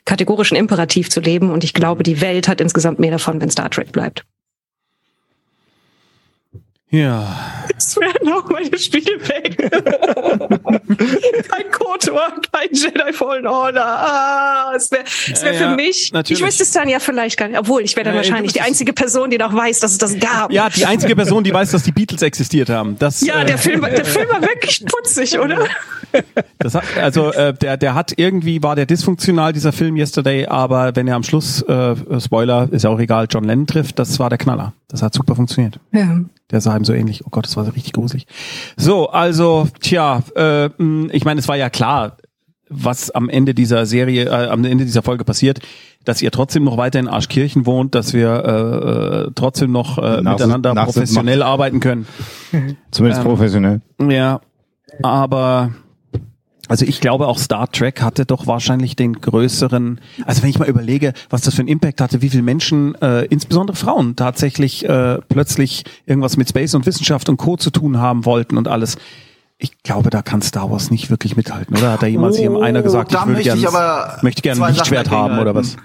kategorischen 0.04 0.58
Imperativ 0.58 1.10
zu 1.10 1.22
leben 1.22 1.50
und 1.50 1.64
ich 1.64 1.74
glaube, 1.74 2.04
die 2.04 2.20
Welt 2.20 2.50
hat 2.50 2.60
insgesamt 2.60 3.00
mehr 3.00 3.12
davon, 3.12 3.40
wenn 3.40 3.50
Star 3.50 3.70
Trek 3.70 3.94
bleibt. 3.94 4.26
Ja. 6.90 7.36
Es 7.78 7.98
werden 7.98 8.32
auch 8.32 8.50
meine 8.50 8.78
Spiele 8.78 9.20
weg. 9.28 9.58
kein 11.50 11.72
KOTOR, 11.72 12.32
kein 12.52 12.70
Jedi 12.72 13.12
Fallen 13.12 13.46
Order. 13.46 13.86
Ah, 13.86 14.72
es 14.74 14.90
wäre 14.92 15.04
es 15.06 15.44
wär 15.44 15.52
Ja, 15.52 15.58
für 15.58 15.64
ja, 15.66 15.76
mich. 15.76 16.12
natürlich. 16.14 16.40
Ich 16.42 16.48
wüsste 16.48 16.64
es 16.64 16.72
dann 16.72 16.88
ja 16.88 17.00
vielleicht 17.00 17.38
gar 17.38 17.50
nicht. 17.50 17.60
Obwohl, 17.60 17.82
ich 17.82 17.96
wäre 17.98 18.06
dann 18.06 18.14
Ja, 18.16 18.22
wahrscheinlich 18.22 18.54
die 18.54 18.62
einzige 18.62 18.94
Person, 18.94 19.30
die 19.30 19.38
noch 19.38 19.54
weiß, 19.54 19.82
dass 19.82 19.92
es 19.92 19.98
das 19.98 20.18
gab. 20.18 20.52
Ja, 20.54 20.70
die 20.70 20.86
einzige 20.86 21.16
Person, 21.16 21.44
die 21.44 21.54
weiß, 21.54 21.72
dass 21.72 21.84
die 21.84 21.92
Beatles 21.92 22.22
existiert 22.22 22.70
haben. 22.70 22.96
Das, 23.00 23.20
Ja, 23.20 23.42
äh, 23.42 23.46
der 23.46 23.58
Film, 23.58 23.82
der 23.82 24.06
Film 24.06 24.30
war 24.30 24.42
wirklich 24.42 24.86
putzig, 24.86 25.38
oder? 25.40 25.66
Das 26.60 26.74
hat, 26.74 26.86
also 27.02 27.34
äh, 27.34 27.54
der, 27.54 27.76
der 27.76 27.96
hat 27.96 28.14
irgendwie 28.16 28.64
war 28.64 28.78
der 28.78 28.86
dysfunktional 28.86 29.52
dieser 29.52 29.74
Film 29.74 29.98
Yesterday, 29.98 30.46
aber 30.46 30.96
wenn 30.96 31.06
er 31.10 31.16
am 31.16 31.24
Schluss 31.24 31.62
äh, 31.64 31.96
Spoiler 32.22 32.70
ist 32.72 32.84
ja 32.84 32.90
auch 32.92 33.00
egal 33.00 33.28
John 33.30 33.44
Lennon 33.44 33.68
trifft, 33.68 34.00
das 34.00 34.18
war 34.20 34.30
der 34.30 34.38
Knaller. 34.38 34.72
Das 34.88 35.02
hat 35.02 35.14
super 35.14 35.36
funktioniert. 35.36 35.80
Ja. 35.92 36.22
Der 36.52 36.62
sah 36.62 36.76
ihm 36.78 36.86
so 36.86 36.94
ähnlich. 36.94 37.26
Oh 37.26 37.30
Gott, 37.30 37.46
das 37.46 37.58
war 37.58 37.66
so 37.66 37.72
richtig 37.72 37.94
gruselig. 37.94 38.26
So, 38.78 39.10
also 39.10 39.68
tja, 39.82 40.24
äh, 40.36 40.68
ich 41.12 41.26
meine, 41.26 41.40
es 41.40 41.48
war 41.48 41.58
ja 41.58 41.70
klar, 41.70 42.18
was 42.70 43.12
am 43.12 43.30
Ende 43.30 43.54
dieser 43.54 43.86
Serie, 43.86 44.26
äh, 44.26 44.48
am 44.50 44.64
Ende 44.66 44.86
dieser 44.86 45.02
Folge 45.02 45.24
passiert, 45.24 45.60
dass 46.06 46.22
ihr 46.22 46.32
trotzdem 46.32 46.64
noch 46.64 46.78
weiter 46.78 47.00
in 47.00 47.08
Arschkirchen 47.10 47.66
wohnt, 47.66 47.96
dass 47.96 48.14
wir 48.14 48.30
äh, 48.30 49.26
äh, 49.28 49.32
trotzdem 49.36 49.72
noch 49.72 49.98
äh, 49.98 50.22
Nach- 50.22 50.34
miteinander 50.34 50.74
professionell 50.76 51.44
arbeiten 51.44 51.80
können. 51.82 52.08
Zumindest 52.92 53.22
Ähm, 53.22 53.28
professionell. 53.28 53.82
Ja, 54.10 54.40
aber 55.04 55.72
Also 56.68 56.86
ich 56.86 57.00
glaube 57.00 57.28
auch 57.28 57.38
Star 57.40 57.72
Trek 57.72 58.02
hatte 58.02 58.26
doch 58.26 58.48
wahrscheinlich 58.48 58.96
den 58.96 59.14
größeren, 59.22 60.00
also 60.26 60.44
wenn 60.44 60.50
ich 60.50 60.60
mal 60.60 60.68
überlege, 60.68 61.14
was 61.30 61.42
das 61.42 61.56
für 61.56 61.62
einen 61.62 61.70
Impact 61.70 62.02
hatte, 62.02 62.22
wie 62.22 62.30
viele 62.30 62.44
Menschen, 62.44 62.96
äh, 63.02 63.24
insbesondere 63.26 63.78
Frauen, 63.78 64.16
tatsächlich 64.16 64.88
äh, 64.88 65.20
plötzlich 65.30 65.86
irgendwas 66.06 66.38
mit 66.38 66.50
Space 66.50 66.74
und 66.76 66.86
Wissenschaft 66.86 67.30
und 67.30 67.38
Co. 67.38 67.58
zu 67.58 67.72
tun 67.72 68.00
haben 68.00 68.26
wollten 68.26 68.58
und 68.58 68.68
alles. 68.68 68.98
Ich 69.60 69.82
glaube, 69.82 70.12
da 70.12 70.22
kann 70.22 70.44
Star 70.44 70.70
Wars 70.70 70.92
nicht 70.92 71.10
wirklich 71.10 71.36
mithalten, 71.36 71.76
oder? 71.76 71.94
Hat 71.94 72.04
da 72.04 72.08
jemals 72.08 72.38
Oh, 72.40 72.62
einer 72.62 72.84
gesagt, 72.84 73.12
ich 73.12 73.20
würde 73.20 73.32
möchte 73.32 73.56
ich 73.56 73.62
gern, 73.62 73.74
aber 73.74 74.18
möchte 74.22 74.42
gerne 74.44 74.64
ein 74.64 74.74
Lichtschwert 74.74 75.10
haben 75.10 75.40
oder 75.40 75.56
was? 75.56 75.78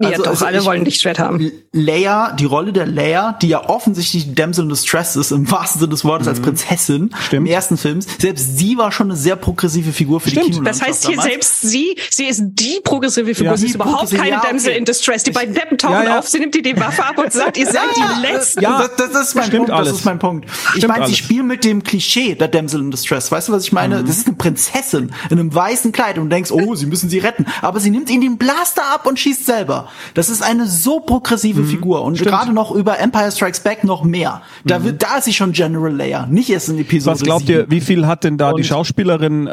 Ja, 0.00 0.10
Also- 0.10 0.22
doch, 0.22 0.30
also 0.30 0.46
alle 0.46 0.58
ich- 0.58 0.64
wollen 0.64 0.84
Lichtschwert 0.84 1.18
haben. 1.18 1.50
Leia, 1.72 2.30
die 2.32 2.44
Rolle 2.44 2.72
der 2.72 2.86
Leia, 2.86 3.32
die 3.42 3.48
ja 3.48 3.68
offensichtlich 3.68 4.26
die 4.26 4.34
Damsel 4.36 4.62
in 4.62 4.68
Distress 4.70 5.16
ist, 5.16 5.32
im 5.32 5.50
wahrsten 5.50 5.80
Sinne 5.80 5.90
des 5.90 6.04
Wortes 6.04 6.28
als 6.28 6.38
Prinzessin 6.38 7.02
Mhm. 7.02 7.10
Stimmt. 7.20 7.32
im 7.32 7.46
ersten 7.46 7.76
Film, 7.76 7.98
selbst 8.18 8.56
sie 8.58 8.78
war 8.78 8.92
schon 8.92 9.08
eine 9.08 9.16
sehr 9.16 9.34
progressive 9.34 9.92
Figur 9.92 10.20
für 10.20 10.30
Stimmt. 10.30 10.46
die 10.46 10.50
Das 10.50 10.56
Kinolandschaft 10.78 10.88
heißt 10.88 11.06
hier 11.06 11.16
damals. 11.16 11.30
selbst 11.32 11.60
sie, 11.62 11.96
sie 12.10 12.26
ist 12.26 12.42
die 12.44 12.78
progressive 12.84 13.34
Figur, 13.34 13.50
Ja. 13.52 13.56
sie 13.56 13.66
ist 13.66 13.74
überhaupt 13.74 14.10
keine 14.12 14.30
ja, 14.30 14.40
Damsel 14.40 14.70
okay. 14.70 14.78
in 14.78 14.84
Distress. 14.84 15.24
Die 15.24 15.32
beiden 15.32 15.52
Deppen 15.54 15.76
tauchen 15.78 15.94
Ja, 15.94 16.04
ja. 16.04 16.18
auf, 16.20 16.28
sie 16.28 16.38
nimmt 16.38 16.54
ihr 16.54 16.62
die 16.62 16.76
Waffe 16.78 17.04
ab 17.04 17.18
und 17.18 17.32
sagt, 17.32 17.56
ihr 17.56 17.66
seid 17.70 17.82
die 17.96 18.20
Letzten. 18.22 18.60
Ja, 18.62 18.86
das, 18.96 19.10
das 19.10 19.28
ist 19.28 19.34
mein 19.34 19.44
stimmt 19.46 19.66
Punkt, 19.66 19.72
alles. 19.72 19.88
das 19.88 19.98
ist 19.98 20.04
mein 20.04 20.20
Punkt. 20.20 20.48
ich 20.76 20.86
meine, 20.86 21.08
sie 21.08 21.16
spielen 21.16 21.48
mit 21.48 21.64
dem 21.64 21.82
Klischee 21.82 22.36
der 22.36 22.46
Damsel 22.46 22.80
in 22.82 22.92
Distress. 22.92 23.32
Weißt 23.32 23.48
du, 23.48 23.52
was 23.52 23.64
ich 23.64 23.72
meine? 23.72 24.02
Mhm. 24.02 24.06
Das 24.06 24.18
ist 24.18 24.28
eine 24.28 24.36
Prinzessin 24.36 25.12
in 25.30 25.40
einem 25.40 25.52
weißen 25.52 25.90
Kleid 25.90 26.18
und 26.18 26.24
du 26.24 26.28
denkst, 26.30 26.52
oh, 26.52 26.76
sie 26.76 26.86
müssen 26.86 27.10
sie 27.10 27.18
retten. 27.18 27.46
Aber 27.62 27.80
sie 27.80 27.90
nimmt 27.90 28.08
ihnen 28.10 28.20
den 28.20 28.38
Blaster 28.38 28.84
ab 28.94 29.04
und 29.06 29.18
schießt 29.18 29.44
selber. 29.44 29.87
Das 30.14 30.28
ist 30.28 30.42
eine 30.42 30.66
so 30.66 31.00
progressive 31.00 31.64
Figur 31.64 32.02
und 32.02 32.12
Mhm. 32.12 32.16
Stimmt. 32.16 32.30
Mhm. 32.30 32.36
gerade 32.36 32.52
noch 32.52 32.70
über 32.72 32.98
Empire 32.98 33.30
Strikes 33.32 33.60
Back 33.60 33.84
noch 33.84 34.04
mehr. 34.04 34.42
Da 34.64 34.84
wird, 34.84 35.02
da 35.02 35.18
ist 35.18 35.24
sie 35.24 35.32
schon 35.32 35.52
General 35.52 35.94
Leia, 35.94 36.26
nicht 36.26 36.50
erst 36.50 36.68
in 36.68 36.78
Episode 36.78 37.14
Was 37.16 37.22
glaubt 37.22 37.46
7. 37.46 37.60
ihr, 37.60 37.70
wie 37.70 37.80
viel 37.80 38.06
hat 38.06 38.24
denn 38.24 38.38
da 38.38 38.50
die 38.52 38.56
Und- 38.62 38.64
Schauspielerin 38.66 39.46
äh, 39.46 39.52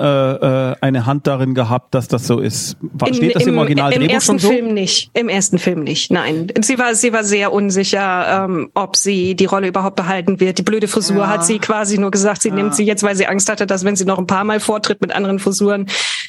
äh, 0.72 0.76
eine 0.82 1.06
Hand 1.06 1.28
darin 1.28 1.54
gehabt, 1.54 1.94
dass 1.96 2.08
das 2.08 2.28
so 2.28 2.40
ist? 2.40 2.78
War- 2.82 3.08
In- 3.08 3.14
Steht 3.16 3.36
das 3.36 3.44
im, 3.46 3.58
Original 3.58 3.92
Im 3.94 4.02
ersten 4.04 4.26
schon 4.34 4.40
so? 4.40 4.50
Film 4.50 4.74
nicht. 4.74 5.10
Im 5.14 5.30
ersten 5.30 5.58
Film 5.60 5.84
nicht. 5.84 6.12
Nein. 6.12 6.48
Sie 6.62 6.78
war, 6.80 6.96
sie 6.96 7.14
war 7.14 7.24
sehr 7.24 7.54
unsicher, 7.54 8.46
ähm, 8.46 8.70
ob 8.74 8.96
sie 8.96 9.36
die 9.36 9.46
Rolle 9.46 9.68
überhaupt 9.68 9.96
behalten 9.96 10.40
wird. 10.40 10.58
Die 10.58 10.64
blöde 10.64 10.88
Frisur 10.88 11.18
Ja. 11.18 11.28
hat 11.28 11.46
sie 11.46 11.60
quasi 11.60 11.98
nur 11.98 12.12
gesagt, 12.12 12.42
sie 12.42 12.52
nimmt 12.52 12.76
sie 12.76 12.84
jetzt, 12.86 13.04
weil 13.04 13.16
sie 13.16 13.28
Angst 13.28 13.50
hatte, 13.50 13.66
dass 13.68 13.84
wenn 13.86 13.96
sie 13.96 14.06
noch 14.06 14.18
ein 14.18 14.28
paar 14.28 14.44
Mal 14.44 14.60
vortritt 14.60 15.02
mit 15.02 15.14
anderen 15.14 15.40
Frisuren, 15.40 15.88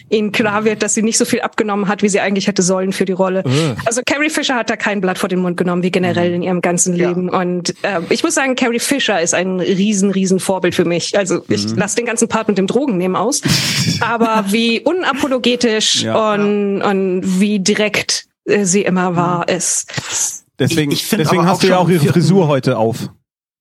ihnen 0.08 0.32
klar 0.32 0.64
wird, 0.64 0.82
dass 0.82 0.94
sie 0.94 1.02
nicht 1.02 1.18
so 1.18 1.24
viel 1.24 1.40
abgenommen 1.40 1.88
hat, 1.88 2.02
wie 2.02 2.08
sie 2.08 2.20
eigentlich 2.20 2.46
hätte 2.46 2.62
sollen 2.62 2.92
für 2.92 3.04
die 3.04 3.12
Rolle. 3.12 3.42
Also 3.84 4.02
Carrie 4.06 4.30
Fisher 4.30 4.54
hat 4.56 4.70
da 4.70 4.76
kein 4.76 5.00
Blatt 5.00 5.18
vor 5.18 5.28
den 5.28 5.40
Mund 5.40 5.56
genommen, 5.56 5.82
wie 5.82 5.90
generell 5.90 6.32
in 6.32 6.42
ihrem 6.42 6.60
ganzen 6.60 6.94
Ja. 6.96 7.08
Leben. 7.08 7.28
Und 7.28 7.70
äh, 7.82 8.00
ich 8.10 8.22
muss 8.22 8.34
sagen, 8.34 8.54
Carrie 8.56 8.78
Fisher 8.78 9.20
ist 9.20 9.34
ein 9.34 9.60
riesen, 9.60 10.10
riesen 10.10 10.40
Vorbild 10.40 10.74
für 10.74 10.84
mich. 10.84 11.16
Also 11.18 11.42
ich 11.48 11.74
lasse 11.76 11.96
den 11.96 12.06
ganzen 12.06 12.28
Part 12.28 12.48
mit 12.48 12.58
dem 12.58 12.66
Drogennehmen 12.66 13.16
aus. 13.16 13.42
Aber 14.00 14.44
wie 14.48 14.80
unapologetisch 14.80 16.02
Ja. 16.02 16.34
und, 16.34 16.82
und 16.82 17.40
wie 17.40 17.58
direkt 17.60 18.24
äh, 18.44 18.64
sie 18.64 18.82
immer 18.82 19.16
war, 19.16 19.48
ist. 19.48 20.44
Deswegen, 20.58 20.92
Ich- 20.92 21.02
ich 21.04 21.08
deswegen 21.10 21.46
hast 21.46 21.62
du 21.62 21.66
ja 21.68 21.78
auch 21.78 21.88
ihre 21.88 22.06
Frisur 22.06 22.48
heute 22.48 22.78
auf. 22.78 23.08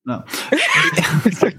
Ja. 0.07 0.23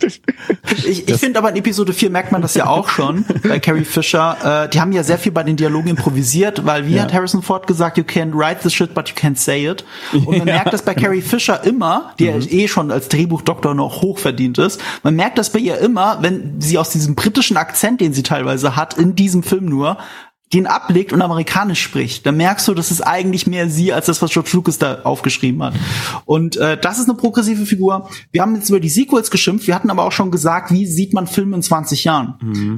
ich 0.87 1.09
ich 1.09 1.17
finde 1.17 1.39
aber 1.41 1.51
in 1.51 1.57
Episode 1.57 1.93
4 1.93 2.11
merkt 2.11 2.31
man 2.31 2.43
das 2.43 2.55
ja 2.55 2.67
auch 2.67 2.89
schon 2.89 3.25
bei 3.43 3.59
Carrie 3.59 3.85
Fisher. 3.85 4.65
Äh, 4.65 4.69
die 4.69 4.81
haben 4.81 4.93
ja 4.93 5.03
sehr 5.03 5.19
viel 5.19 5.33
bei 5.33 5.43
den 5.43 5.57
Dialogen 5.57 5.89
improvisiert, 5.89 6.65
weil 6.65 6.87
wie 6.87 7.01
hat 7.01 7.13
Harrison 7.13 7.43
Ford 7.43 7.67
gesagt, 7.67 7.99
you 7.99 8.05
can't 8.05 8.33
write 8.35 8.61
the 8.63 8.71
shit, 8.71 8.95
but 8.95 9.09
you 9.09 9.15
can't 9.17 9.37
say 9.37 9.69
it. 9.69 9.85
Und 10.13 10.39
man 10.39 10.47
Ja. 10.47 10.55
merkt 10.55 10.73
das 10.73 10.83
bei 10.83 10.95
Carrie 10.95 11.23
Fisher 11.23 11.65
immer, 11.65 12.13
die 12.21 12.27
ja 12.27 12.37
eh 12.37 12.69
schon 12.69 12.91
als 12.93 13.09
Drehbuchdoktor 13.09 13.75
noch 13.75 14.03
hoch 14.03 14.19
verdient 14.19 14.59
ist. 14.59 14.81
Man 15.03 15.17
merkt 15.17 15.39
das 15.39 15.51
bei 15.51 15.59
ihr 15.59 15.79
immer, 15.79 16.19
wenn 16.21 16.61
sie 16.61 16.79
aus 16.79 16.91
diesem 16.91 17.17
britischen 17.17 17.57
Akzent, 17.57 18.01
den 18.01 18.13
sie 18.13 18.23
teilweise 18.23 18.77
hat, 18.77 18.95
in 18.95 19.17
diesem 19.17 19.43
Film 19.43 19.65
nur, 19.67 19.99
den 20.53 20.67
ablegt 20.69 21.13
und 21.13 21.23
amerikanisch 21.23 21.83
spricht, 21.83 22.25
dann 22.25 22.37
merkst 22.37 22.69
du, 22.69 22.75
das 22.75 22.93
ist 22.93 23.01
eigentlich 23.01 23.49
mehr 23.49 23.69
sie 23.69 23.93
als 23.93 24.07
das, 24.07 24.23
was 24.23 24.31
George 24.31 24.51
Lucas 24.53 24.79
da 24.79 25.03
aufgeschrieben 25.03 25.63
hat. 25.63 25.75
Und 26.25 26.57
äh, 26.57 26.79
das 26.79 27.01
ist 27.01 27.09
eine 27.09 27.19
progressive 27.19 27.67
Figur. 27.67 28.09
Wir 28.31 28.43
haben 28.43 28.55
jetzt 28.55 28.69
über 28.69 28.79
die 28.79 28.89
Sequels 28.89 29.31
geschimpft, 29.31 29.67
wir 29.67 29.75
hatten 29.75 29.91
aber 29.91 30.05
auch 30.05 30.13
schon 30.13 30.31
gesagt, 30.31 30.71
wie 30.71 30.87
sieht 30.87 31.15
man 31.15 31.27
Filme 31.27 31.57
in 31.57 31.63
20 31.63 32.05
Jahren? 32.05 32.35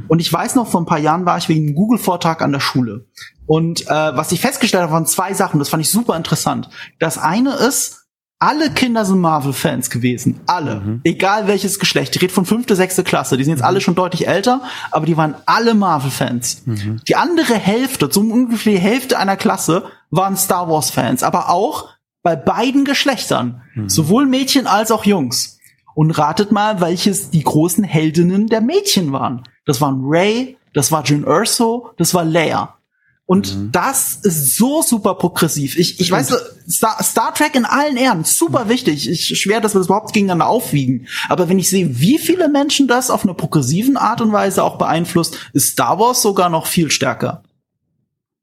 Und 0.09 0.21
ich 0.21 0.33
weiß 0.33 0.55
noch, 0.55 0.67
vor 0.67 0.81
ein 0.81 0.87
paar 0.87 0.99
Jahren 0.99 1.27
war 1.27 1.37
ich 1.37 1.49
wegen 1.51 1.67
einem 1.67 1.75
Google-Vortrag 1.75 2.41
an 2.41 2.53
der 2.53 2.61
Schule. 2.61 3.07
Und 3.47 3.87
äh, 3.87 3.91
was 3.91 4.33
ich 4.33 4.41
festgestellt 4.41 4.85
habe, 4.85 4.93
waren 4.93 5.07
zwei 5.07 5.35
Sachen, 5.35 5.59
das 5.59 5.69
fand 5.69 5.83
ich 5.83 5.91
super 5.91 6.17
interessant. 6.17 6.71
Das 6.99 7.19
eine 7.19 7.55
ist, 7.55 8.08
alle 8.41 8.71
Kinder 8.71 9.05
sind 9.05 9.19
Marvel-Fans 9.19 9.91
gewesen. 9.91 10.41
Alle. 10.47 11.01
Egal 11.05 11.49
welches 11.49 11.79
Geschlecht. 11.79 12.15
Ich 12.15 12.23
rede 12.23 12.33
von 12.33 12.47
fünfte, 12.47 12.77
sechste 12.77 13.03
Klasse. 13.03 13.37
Die 13.37 13.45
sind 13.45 13.55
jetzt 13.55 13.65
alle 13.65 13.81
schon 13.81 13.97
deutlich 13.97 14.29
älter, 14.29 14.63
aber 14.93 15.07
die 15.07 15.17
waren 15.17 15.35
alle 15.47 15.75
Marvel-Fans. 15.75 16.63
Die 17.09 17.17
andere 17.17 17.55
Hälfte, 17.55 18.09
so 18.11 18.21
ungefähr 18.21 18.75
die 18.75 18.79
Hälfte 18.79 19.19
einer 19.19 19.37
Klasse, 19.37 19.85
waren 20.11 20.37
Star 20.37 20.69
Wars-Fans. 20.69 21.23
Aber 21.25 21.51
auch 21.51 21.89
bei 22.23 22.37
beiden 22.37 22.85
Geschlechtern. 22.85 23.63
Sowohl 23.89 24.27
Mädchen 24.27 24.67
als 24.67 24.91
auch 24.93 25.05
Jungs. 25.05 25.59
Und 25.95 26.13
ratet 26.13 26.53
mal, 26.53 26.81
welches 26.81 27.31
die 27.31 27.43
großen 27.43 27.83
Heldinnen 27.83 28.47
der 28.47 28.61
Mädchen 28.61 29.13
waren. 29.13 29.43
Das 29.67 29.81
waren 29.81 30.01
Ray, 30.05 30.57
das 30.75 30.93
war 30.93 31.03
Jyn 31.03 31.25
Erso, 31.25 31.91
das 31.97 32.15
war 32.15 32.25
Leia. 32.25 32.78
Und 33.31 33.59
das 33.73 34.17
ist 34.23 34.57
so 34.57 34.81
super 34.81 35.15
progressiv. 35.15 35.77
Ich, 35.77 36.01
ich 36.01 36.11
weiß, 36.11 36.35
Star, 36.67 37.03
Star 37.03 37.35
Trek 37.35 37.55
in 37.57 37.67
allen 37.67 37.99
Ehren, 37.99 38.25
super 38.25 38.71
wichtig. 38.71 39.07
Ich 39.07 39.39
schwer, 39.39 39.61
dass 39.61 39.75
wir 39.75 39.81
das 39.81 39.89
überhaupt 39.89 40.15
gegeneinander 40.15 40.47
aufwiegen. 40.47 41.09
Aber 41.29 41.51
wenn 41.51 41.59
ich 41.59 41.69
sehe, 41.69 42.01
wie 42.01 42.17
viele 42.19 42.49
Menschen 42.49 42.89
das 42.89 43.11
auf 43.11 43.25
einer 43.25 43.35
progressiven 43.35 43.99
Art 43.99 44.23
und 44.23 44.33
Weise 44.33 44.65
auch 44.65 44.79
beeinflusst, 44.79 45.37
ist 45.53 45.73
Star 45.73 45.99
Wars 45.99 46.23
sogar 46.23 46.49
noch 46.49 46.65
viel 46.67 46.91
stärker. 46.91 47.43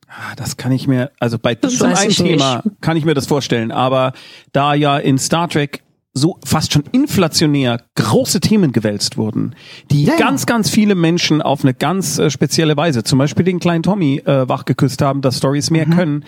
Ah, 0.07 0.35
Das 0.35 0.55
kann 0.55 0.71
ich 0.71 0.87
mir, 0.87 1.09
also 1.19 1.39
bei 1.39 1.55
diesem 1.55 1.91
ich 2.07 2.17
Thema 2.17 2.61
kann 2.79 2.95
ich 2.95 3.05
mir 3.05 3.15
das 3.15 3.25
vorstellen, 3.25 3.71
aber 3.71 4.13
da 4.51 4.75
ja 4.75 4.99
in 4.99 5.17
Star 5.17 5.49
Trek 5.49 5.81
so 6.17 6.39
fast 6.45 6.71
schon 6.71 6.85
inflationär 6.93 7.81
große 7.95 8.39
Themen 8.39 8.71
gewälzt 8.71 9.17
wurden, 9.17 9.53
die 9.91 10.05
ja. 10.05 10.15
ganz, 10.15 10.45
ganz 10.45 10.69
viele 10.69 10.95
Menschen 10.95 11.41
auf 11.41 11.63
eine 11.63 11.73
ganz 11.73 12.17
äh, 12.17 12.29
spezielle 12.29 12.77
Weise, 12.77 13.03
zum 13.03 13.19
Beispiel 13.19 13.43
den 13.43 13.59
kleinen 13.59 13.83
Tommy 13.83 14.21
äh, 14.25 14.47
wachgeküsst 14.47 15.01
haben, 15.01 15.21
dass 15.21 15.37
Stories 15.37 15.71
mehr 15.71 15.85
können. 15.85 16.23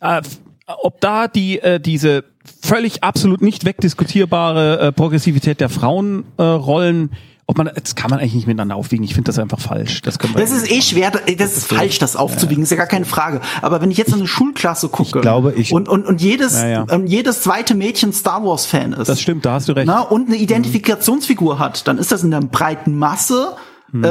Äh, 0.00 0.20
f- 0.20 0.38
ob 0.82 1.00
da 1.02 1.28
die 1.28 1.58
äh, 1.58 1.78
diese 1.78 2.24
völlig 2.62 3.02
absolut 3.02 3.42
nicht 3.42 3.66
wegdiskutierbare 3.66 4.80
äh, 4.80 4.92
Progressivität 4.92 5.60
der 5.60 5.68
Frauenrollen, 5.68 7.10
äh, 7.12 7.16
ob 7.50 7.58
man 7.58 7.68
das 7.74 7.96
kann 7.96 8.10
man 8.10 8.20
eigentlich 8.20 8.34
nicht 8.34 8.46
miteinander 8.46 8.76
aufwiegen. 8.76 9.02
Ich 9.02 9.14
finde 9.14 9.26
das 9.26 9.38
einfach 9.40 9.58
falsch. 9.58 10.02
Das 10.02 10.20
können 10.20 10.34
wir 10.36 10.40
Das 10.40 10.52
ist 10.52 10.70
eh 10.70 10.80
schwer, 10.82 11.10
das 11.10 11.56
ist 11.56 11.66
falsch, 11.66 11.98
das 11.98 12.14
aufzuwiegen, 12.14 12.62
ist 12.62 12.70
ja 12.70 12.76
gar 12.76 12.86
keine 12.86 13.04
Frage. 13.04 13.40
Aber 13.60 13.80
wenn 13.80 13.90
ich 13.90 13.98
jetzt 13.98 14.10
in 14.10 14.20
eine 14.20 14.28
Schulklasse 14.28 14.88
gucke 14.88 15.18
Ich 15.18 15.22
glaube, 15.22 15.52
ich- 15.56 15.72
und, 15.72 15.88
und, 15.88 16.06
und 16.06 16.22
jedes, 16.22 16.54
Ja, 16.62 16.86
ähm, 16.88 17.06
jedes 17.06 17.42
zweite 17.42 17.74
Mädchen 17.74 18.12
Star 18.12 18.44
Wars 18.44 18.66
Fan 18.66 18.92
ist. 18.92 19.08
Das 19.08 19.20
stimmt, 19.20 19.44
da 19.44 19.54
hast 19.54 19.68
du 19.68 19.72
recht. 19.72 19.88
Na, 19.88 20.00
und 20.02 20.28
eine 20.28 20.36
Identifikationsfigur 20.36 21.58
hat, 21.58 21.88
dann 21.88 21.98
ist 21.98 22.12
das 22.12 22.22
in 22.22 22.30
der 22.30 22.40
breiten 22.40 22.96
Masse 22.96 23.56
äh, 23.94 24.06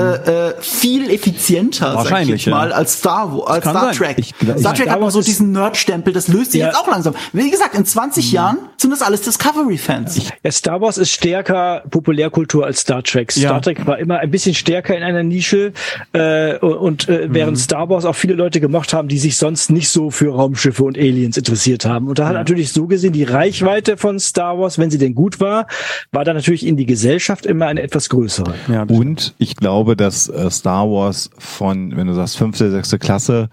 äh, 0.50 0.54
viel 0.62 1.10
effizienter, 1.10 1.86
sag 1.86 1.92
ich 1.92 1.96
Wahrscheinlich, 2.12 2.48
mal, 2.48 2.70
ja. 2.70 2.76
als 2.76 2.98
Star, 3.00 3.42
als 3.48 3.64
Star 3.64 3.82
sein. 3.86 3.96
Trek. 3.96 4.16
Ich 4.20 4.38
glaub- 4.38 4.60
Star 4.60 4.74
ich- 4.74 4.80
Trek 4.80 4.90
hat 4.90 5.02
Wars 5.02 5.14
so 5.14 5.22
diesen 5.22 5.52
Nerd-Stempel, 5.52 6.14
das 6.14 6.28
löst 6.28 6.52
sich 6.52 6.62
Ja. 6.62 6.68
jetzt 6.68 6.78
auch 6.78 6.88
langsam. 6.88 7.14
Wie 7.34 7.50
gesagt, 7.50 7.74
in 7.76 7.82
Mhm. 7.82 7.86
20 7.86 8.32
Jahren 8.32 8.58
sind 8.78 8.92
das 8.92 9.02
alles 9.02 9.22
Discovery-Fans. 9.22 10.20
Ja, 10.44 10.52
Star 10.52 10.82
Wars 10.82 10.98
ist 10.98 11.12
stärker 11.12 11.84
Populärkultur 11.90 12.66
als 12.66 12.82
Star 12.82 13.04
Trek. 13.04 13.36
Ja. 13.36 13.50
Star 13.50 13.62
Trek 13.62 13.86
war 13.88 14.00
immer 14.00 14.20
ein 14.20 14.32
bisschen 14.32 14.54
stärker 14.56 14.96
in 14.98 15.04
einer 15.04 15.24
Nische 15.24 15.74
äh, 16.14 16.58
und 16.58 17.08
äh, 17.10 17.28
während 17.32 17.58
Star 17.60 17.90
Wars 17.90 18.06
auch 18.06 18.16
viele 18.16 18.34
Leute 18.34 18.60
gemocht 18.60 18.94
haben, 18.94 19.08
die 19.08 19.18
sich 19.20 19.38
sonst 19.38 19.70
nicht 19.72 19.90
so 19.90 20.10
für 20.12 20.34
Raumschiffe 20.34 20.84
und 20.84 20.98
Aliens 20.98 21.38
interessiert 21.38 21.86
haben. 21.86 22.08
Und 22.08 22.20
da 22.20 22.28
hat 22.28 22.34
natürlich 22.34 22.72
so 22.74 22.88
gesehen 22.88 23.14
die 23.14 23.24
Reichweite 23.24 23.98
von 23.98 24.20
Star 24.20 24.60
Wars, 24.60 24.78
wenn 24.78 24.92
sie 24.92 24.98
denn 24.98 25.16
gut 25.16 25.40
war, 25.40 25.68
war 26.12 26.26
dann 26.26 26.36
natürlich 26.36 26.66
in 26.66 26.78
die 26.78 26.86
Gesellschaft 26.86 27.46
immer 27.46 27.68
eine 27.68 27.82
etwas 27.82 28.10
größere. 28.10 28.54
Ja, 28.72 28.84
Und 28.84 29.34
ich 29.38 29.56
glaube, 29.56 29.69
dass 29.96 30.30
äh, 30.30 30.50
Star 30.52 30.90
Wars 30.90 31.30
von, 31.38 31.96
wenn 31.96 32.08
du 32.08 32.14
sagst, 32.14 32.38
fünfte, 32.38 32.72
sechste 32.72 33.00
Klasse, 33.00 33.50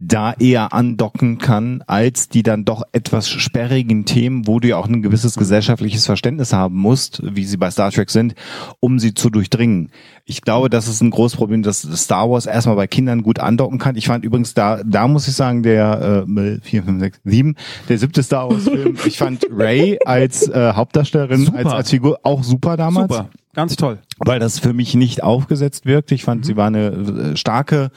da 0.00 0.32
eher 0.32 0.72
andocken 0.72 1.38
kann, 1.38 1.82
als 1.88 2.28
die 2.28 2.44
dann 2.44 2.64
doch 2.64 2.82
etwas 2.92 3.28
sperrigen 3.28 4.04
Themen, 4.04 4.46
wo 4.46 4.60
du 4.60 4.68
ja 4.68 4.76
auch 4.76 4.86
ein 4.86 5.02
gewisses 5.02 5.34
gesellschaftliches 5.34 6.06
Verständnis 6.06 6.52
haben 6.52 6.76
musst, 6.76 7.20
wie 7.24 7.44
sie 7.44 7.56
bei 7.56 7.68
Star 7.70 7.90
Trek 7.90 8.10
sind, 8.10 8.36
um 8.78 9.00
sie 9.00 9.12
zu 9.12 9.28
durchdringen. 9.28 9.90
Ich 10.24 10.42
glaube, 10.42 10.70
das 10.70 10.86
ist 10.86 11.02
ein 11.02 11.10
großes 11.10 11.36
Problem, 11.36 11.64
dass 11.64 11.82
Star 11.82 12.30
Wars 12.30 12.46
erstmal 12.46 12.76
bei 12.76 12.86
Kindern 12.86 13.22
gut 13.22 13.40
andocken 13.40 13.78
kann. 13.78 13.96
Ich 13.96 14.06
fand 14.06 14.24
übrigens 14.24 14.54
da, 14.54 14.80
da 14.84 15.08
muss 15.08 15.26
ich 15.26 15.34
sagen, 15.34 15.64
der 15.64 16.24
äh, 16.28 16.60
4, 16.62 16.84
5, 16.84 17.00
6, 17.00 17.20
7, 17.24 17.56
der 17.88 17.98
siebte 17.98 18.22
Star 18.22 18.48
Wars 18.48 18.64
Film, 18.64 18.96
ich 19.04 19.18
fand 19.18 19.46
Ray 19.50 19.98
als 20.04 20.46
äh, 20.46 20.74
Hauptdarstellerin, 20.74 21.46
Super. 21.46 21.58
als, 21.58 21.72
als 21.72 21.90
Figur 21.90 22.20
auch 22.22 22.44
super 22.44 22.76
damals 22.76 23.08
Super, 23.08 23.30
ganz 23.54 23.76
toll. 23.76 23.98
weil 24.18 24.40
das 24.40 24.58
für 24.58 24.72
mich 24.72 24.94
nicht 24.94 25.22
aufgesetzt 25.22 25.86
wirkte. 25.86 26.14
Ich 26.14 26.24
fand, 26.24 26.44
sie 26.44 26.56
war 26.56 26.66
eine 26.66 26.88
äh, 26.88 27.36
starke 27.36 27.90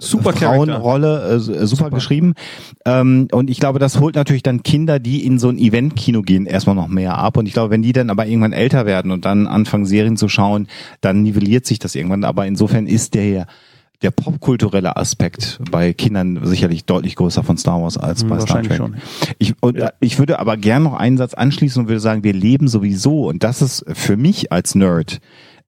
Super 0.00 0.32
Frauenrolle, 0.32 1.22
äh, 1.28 1.38
super, 1.40 1.66
super 1.66 1.90
geschrieben. 1.90 2.34
Ähm, 2.84 3.26
und 3.32 3.50
ich 3.50 3.58
glaube, 3.58 3.80
das 3.80 3.98
holt 3.98 4.14
natürlich 4.14 4.44
dann 4.44 4.62
Kinder, 4.62 5.00
die 5.00 5.26
in 5.26 5.40
so 5.40 5.48
ein 5.48 5.58
Event-Kino 5.58 6.22
gehen, 6.22 6.46
erstmal 6.46 6.76
noch 6.76 6.86
mehr 6.86 7.18
ab. 7.18 7.36
Und 7.36 7.46
ich 7.46 7.52
glaube, 7.52 7.70
wenn 7.70 7.82
die 7.82 7.92
dann 7.92 8.08
aber 8.08 8.24
irgendwann 8.26 8.52
älter 8.52 8.86
werden 8.86 9.10
und 9.10 9.24
dann 9.24 9.48
anfangen, 9.48 9.86
Serien 9.86 10.16
zu 10.16 10.28
schauen, 10.28 10.68
dann 11.00 11.24
nivelliert 11.24 11.66
sich 11.66 11.80
das 11.80 11.96
irgendwann. 11.96 12.22
Aber 12.22 12.46
insofern 12.46 12.86
ist 12.86 13.14
der 13.14 13.48
der 14.02 14.10
popkulturelle 14.12 14.96
Aspekt 14.96 15.58
bei 15.70 15.92
Kindern 15.92 16.40
sicherlich 16.44 16.84
deutlich 16.84 17.16
größer 17.16 17.42
von 17.42 17.56
Star 17.58 17.82
Wars 17.82 17.98
als 17.98 18.24
bei 18.24 18.38
Star 18.40 18.62
Trek. 18.62 18.76
schon. 18.76 18.96
Ich, 19.38 19.54
und, 19.60 19.76
äh, 19.76 19.90
ich 20.00 20.18
würde 20.18 20.38
aber 20.38 20.56
gern 20.56 20.84
noch 20.84 20.94
einen 20.94 21.16
Satz 21.16 21.34
anschließen 21.34 21.82
und 21.82 21.88
würde 21.88 22.00
sagen, 22.00 22.22
wir 22.22 22.32
leben 22.32 22.68
sowieso, 22.68 23.26
und 23.28 23.42
das 23.42 23.60
ist 23.62 23.84
für 23.92 24.16
mich 24.16 24.52
als 24.52 24.74
Nerd 24.76 25.20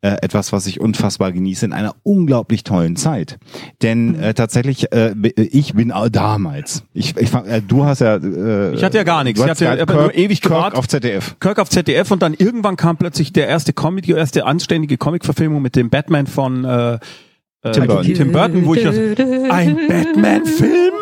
äh, 0.02 0.16
etwas, 0.22 0.52
was 0.52 0.66
ich 0.66 0.80
unfassbar 0.80 1.32
genieße, 1.32 1.66
in 1.66 1.72
einer 1.72 1.94
unglaublich 2.04 2.64
tollen 2.64 2.96
Zeit. 2.96 3.38
Denn 3.82 4.14
äh, 4.18 4.32
tatsächlich, 4.32 4.92
äh, 4.92 5.14
ich 5.36 5.74
bin 5.74 5.92
auch 5.92 6.08
damals. 6.08 6.84
Ich, 6.94 7.16
ich 7.16 7.34
äh, 7.34 7.60
du 7.60 7.84
hast 7.84 8.00
ja. 8.00 8.16
Äh, 8.16 8.74
Ich 8.74 8.82
hatte 8.82 8.96
ja 8.96 9.04
gar 9.04 9.24
nichts. 9.24 9.40
Ich 9.40 9.48
hatte 9.48 9.64
ja 9.64 9.72
aber 9.78 9.94
nur 9.94 10.14
ewig 10.14 10.40
Kirk 10.40 10.54
gewartet. 10.54 10.78
auf 10.78 10.88
ZDF. 10.88 11.36
Kirk 11.40 11.58
auf 11.58 11.68
ZDF 11.68 12.10
und 12.10 12.22
dann 12.22 12.32
irgendwann 12.34 12.76
kam 12.76 12.96
plötzlich 12.96 13.32
der 13.32 13.48
erste 13.48 13.72
Comic, 13.72 14.04
die 14.04 14.12
erste 14.12 14.46
anständige 14.46 14.96
Comic-Verfilmung 14.96 15.60
mit 15.60 15.76
dem 15.76 15.90
Batman 15.90 16.26
von 16.26 16.64
äh, 16.64 16.98
Tim 17.62 17.86
Burton. 17.86 18.14
Tim 18.14 18.32
Burton, 18.32 18.64
wo 18.64 18.74
ich 18.74 18.82
dachte, 18.82 19.14
ein 19.50 19.76
Batman-Film, 19.88 20.94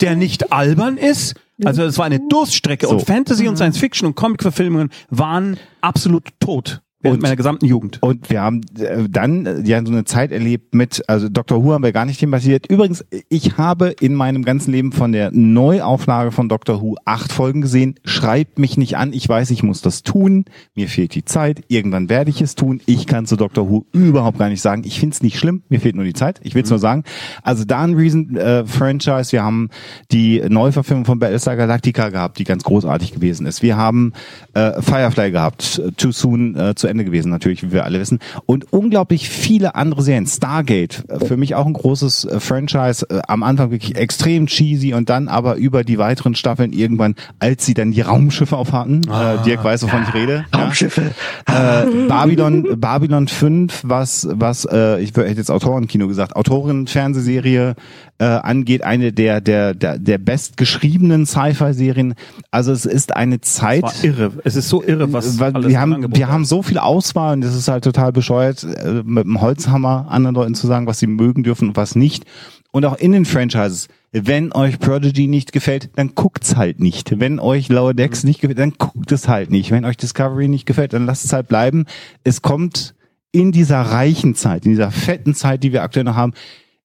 der 0.00 0.16
nicht 0.16 0.52
albern 0.52 0.96
ist. 0.96 1.34
Also 1.64 1.82
es 1.84 1.98
war 1.98 2.06
eine 2.06 2.20
Durststrecke 2.20 2.86
So. 2.86 2.92
und 2.92 3.02
Fantasy 3.06 3.46
und 3.46 3.56
Science 3.56 3.76
Fiction 3.78 4.06
und 4.06 4.14
Comic-Verfilmungen 4.14 4.90
waren 5.10 5.58
absolut 5.82 6.28
tot 6.40 6.80
während 7.02 7.16
Und- 7.18 7.22
meiner 7.22 7.36
gesamten 7.36 7.66
Jugend. 7.66 7.98
Und 8.02 8.28
wir 8.30 8.40
haben 8.42 8.60
äh, 8.78 9.08
dann 9.08 9.46
äh, 9.46 9.60
ja 9.62 9.84
so 9.84 9.92
eine 9.92 10.04
Zeit 10.04 10.32
erlebt 10.32 10.74
mit, 10.74 11.02
also 11.08 11.28
Dr. 11.28 11.64
Who 11.64 11.72
haben 11.72 11.82
wir 11.84 11.92
gar 11.92 12.04
nicht 12.04 12.20
thematisiert. 12.20 12.66
Übrigens, 12.70 13.04
ich 13.28 13.56
habe 13.56 13.94
in 14.00 14.14
meinem 14.14 14.44
ganzen 14.44 14.72
Leben 14.72 14.92
von 14.92 15.12
der 15.12 15.30
Neuauflage 15.32 16.30
von 16.32 16.48
Dr. 16.48 16.80
Who 16.82 16.96
acht 17.04 17.32
Folgen 17.32 17.60
gesehen. 17.62 17.94
Schreibt 18.04 18.58
mich 18.58 18.76
nicht 18.76 18.96
an. 18.96 19.12
Ich 19.12 19.28
weiß, 19.28 19.50
ich 19.50 19.62
muss 19.62 19.80
das 19.82 20.02
tun. 20.02 20.44
Mir 20.74 20.88
fehlt 20.88 21.14
die 21.14 21.24
Zeit. 21.24 21.62
Irgendwann 21.68 22.08
werde 22.08 22.30
ich 22.30 22.40
es 22.42 22.54
tun. 22.54 22.80
Ich 22.86 23.06
kann 23.06 23.26
zu 23.26 23.36
Dr. 23.36 23.68
Who 23.70 23.86
überhaupt 23.92 24.38
gar 24.38 24.48
nicht 24.48 24.60
sagen. 24.62 24.82
Ich 24.84 25.00
finde 25.00 25.14
es 25.14 25.22
nicht 25.22 25.38
schlimm. 25.38 25.62
Mir 25.68 25.80
fehlt 25.80 25.94
nur 25.96 26.04
die 26.04 26.12
Zeit. 26.12 26.40
Ich 26.42 26.54
will 26.54 26.62
es 26.64 26.70
nur 26.70 26.78
sagen. 26.78 27.04
Also 27.42 27.64
da 27.64 27.80
ein 27.82 27.94
Reason 27.94 28.36
äh, 28.36 28.64
Franchise. 28.66 29.32
Wir 29.32 29.42
haben 29.42 29.70
die 30.12 30.42
Neuverfilmung 30.48 31.04
von 31.04 31.18
Battlestar 31.18 31.56
Galactica 31.56 32.08
gehabt, 32.10 32.38
die 32.38 32.44
ganz 32.44 32.62
großartig 32.64 33.12
gewesen 33.12 33.46
ist. 33.46 33.62
Wir 33.62 33.76
haben 33.76 34.12
äh, 34.54 34.80
Firefly 34.82 35.30
gehabt. 35.30 35.80
Too 35.96 36.12
soon 36.12 36.56
äh, 36.56 36.74
zu 36.74 36.86
Ende 36.90 37.04
gewesen, 37.04 37.30
natürlich, 37.30 37.62
wie 37.62 37.72
wir 37.72 37.84
alle 37.84 38.00
wissen. 38.00 38.18
Und 38.46 38.72
unglaublich 38.72 39.28
viele 39.28 39.74
andere 39.74 40.02
Serien. 40.02 40.26
Stargate, 40.26 41.04
äh, 41.08 41.24
für 41.24 41.36
mich 41.36 41.54
auch 41.54 41.66
ein 41.66 41.72
großes 41.72 42.24
äh, 42.26 42.40
Franchise. 42.40 43.06
Äh, 43.08 43.20
am 43.26 43.42
Anfang 43.42 43.70
wirklich 43.70 43.96
extrem 43.96 44.46
cheesy 44.46 44.92
und 44.94 45.08
dann 45.08 45.28
aber 45.28 45.56
über 45.56 45.84
die 45.84 45.98
weiteren 45.98 46.34
Staffeln 46.34 46.72
irgendwann, 46.72 47.14
als 47.38 47.64
sie 47.64 47.74
dann 47.74 47.92
die 47.92 48.00
Raumschiffe 48.00 48.56
aufhatten. 48.56 49.02
äh, 49.08 49.42
Dirk 49.44 49.64
weiß, 49.64 49.82
wovon 49.84 50.02
ich 50.02 50.14
rede. 50.14 50.44
Ja? 50.52 50.58
Raumschiffe. 50.60 51.12
äh, 51.46 52.06
Babylon, 52.08 52.80
Babylon 52.80 53.28
5, 53.28 53.82
was, 53.84 54.28
was, 54.30 54.64
äh, 54.64 55.00
ich 55.00 55.10
hätte 55.10 55.28
jetzt 55.28 55.50
Autorenkino 55.50 56.08
gesagt, 56.08 56.36
Autoren-Fernsehserie 56.36 57.74
äh, 58.20 58.24
angeht, 58.24 58.84
eine 58.84 59.12
der, 59.12 59.40
der, 59.40 59.72
der, 59.74 59.98
der 59.98 60.18
bestgeschriebenen 60.18 61.24
Sci-Fi-Serien. 61.24 62.14
Also 62.50 62.70
es 62.70 62.84
ist 62.84 63.16
eine 63.16 63.40
Zeit. 63.40 63.82
war 63.82 63.94
irre. 64.02 64.32
Es 64.44 64.56
ist 64.56 64.68
so 64.68 64.82
irre, 64.82 65.10
was 65.14 65.40
alles 65.40 65.68
wir 65.68 65.80
haben, 65.80 65.94
Angebot 65.94 66.18
wir 66.18 66.28
haben 66.28 66.44
so 66.44 66.62
viel 66.62 66.78
Auswahl 66.78 67.32
und 67.32 67.40
das 67.40 67.54
ist 67.54 67.68
halt 67.68 67.82
total 67.82 68.12
bescheuert, 68.12 68.62
äh, 68.62 69.02
mit 69.04 69.24
dem 69.24 69.40
Holzhammer 69.40 70.06
anderen 70.10 70.34
Leuten 70.34 70.54
zu 70.54 70.66
sagen, 70.66 70.86
was 70.86 70.98
sie 70.98 71.06
mögen 71.06 71.42
dürfen 71.42 71.68
und 71.68 71.76
was 71.76 71.96
nicht. 71.96 72.26
Und 72.72 72.84
auch 72.84 72.98
in 72.98 73.12
den 73.12 73.24
Franchises. 73.24 73.88
Wenn 74.12 74.52
euch 74.52 74.78
Prodigy 74.78 75.26
nicht 75.26 75.52
gefällt, 75.52 75.88
dann 75.96 76.14
guckt's 76.14 76.56
halt 76.56 76.78
nicht. 76.78 77.18
Wenn 77.18 77.40
euch 77.40 77.68
Lower 77.70 77.94
Decks 77.94 78.22
nicht 78.22 78.42
gefällt, 78.42 78.58
dann 78.58 78.74
guckt 78.76 79.10
es 79.12 79.28
halt 79.28 79.50
nicht. 79.50 79.70
Wenn 79.70 79.86
euch 79.86 79.96
Discovery 79.96 80.46
nicht 80.46 80.66
gefällt, 80.66 80.92
dann 80.92 81.06
lasst 81.06 81.24
es 81.24 81.32
halt 81.32 81.48
bleiben. 81.48 81.86
Es 82.22 82.42
kommt 82.42 82.94
in 83.32 83.50
dieser 83.50 83.80
reichen 83.80 84.34
Zeit, 84.34 84.66
in 84.66 84.72
dieser 84.72 84.90
fetten 84.90 85.34
Zeit, 85.34 85.64
die 85.64 85.72
wir 85.72 85.82
aktuell 85.82 86.04
noch 86.04 86.16
haben, 86.16 86.34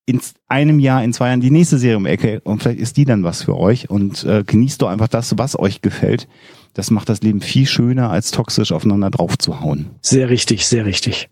in 0.05 0.21
einem 0.47 0.79
Jahr, 0.79 1.03
in 1.03 1.13
zwei 1.13 1.29
Jahren 1.29 1.41
die 1.41 1.51
nächste 1.51 1.77
Serie 1.77 1.97
um 1.97 2.05
Ecke 2.05 2.41
und 2.41 2.61
vielleicht 2.61 2.79
ist 2.79 2.97
die 2.97 3.05
dann 3.05 3.23
was 3.23 3.43
für 3.43 3.57
euch 3.57 3.89
und 3.89 4.23
äh, 4.23 4.43
genießt 4.45 4.81
doch 4.81 4.89
einfach 4.89 5.07
das, 5.07 5.37
was 5.37 5.57
euch 5.57 5.81
gefällt. 5.81 6.27
Das 6.73 6.91
macht 6.91 7.09
das 7.09 7.21
Leben 7.21 7.41
viel 7.41 7.65
schöner, 7.65 8.11
als 8.11 8.31
toxisch 8.31 8.71
aufeinander 8.71 9.09
draufzuhauen. 9.09 9.87
Sehr 10.01 10.29
richtig, 10.29 10.67
sehr 10.67 10.85
richtig. 10.85 11.29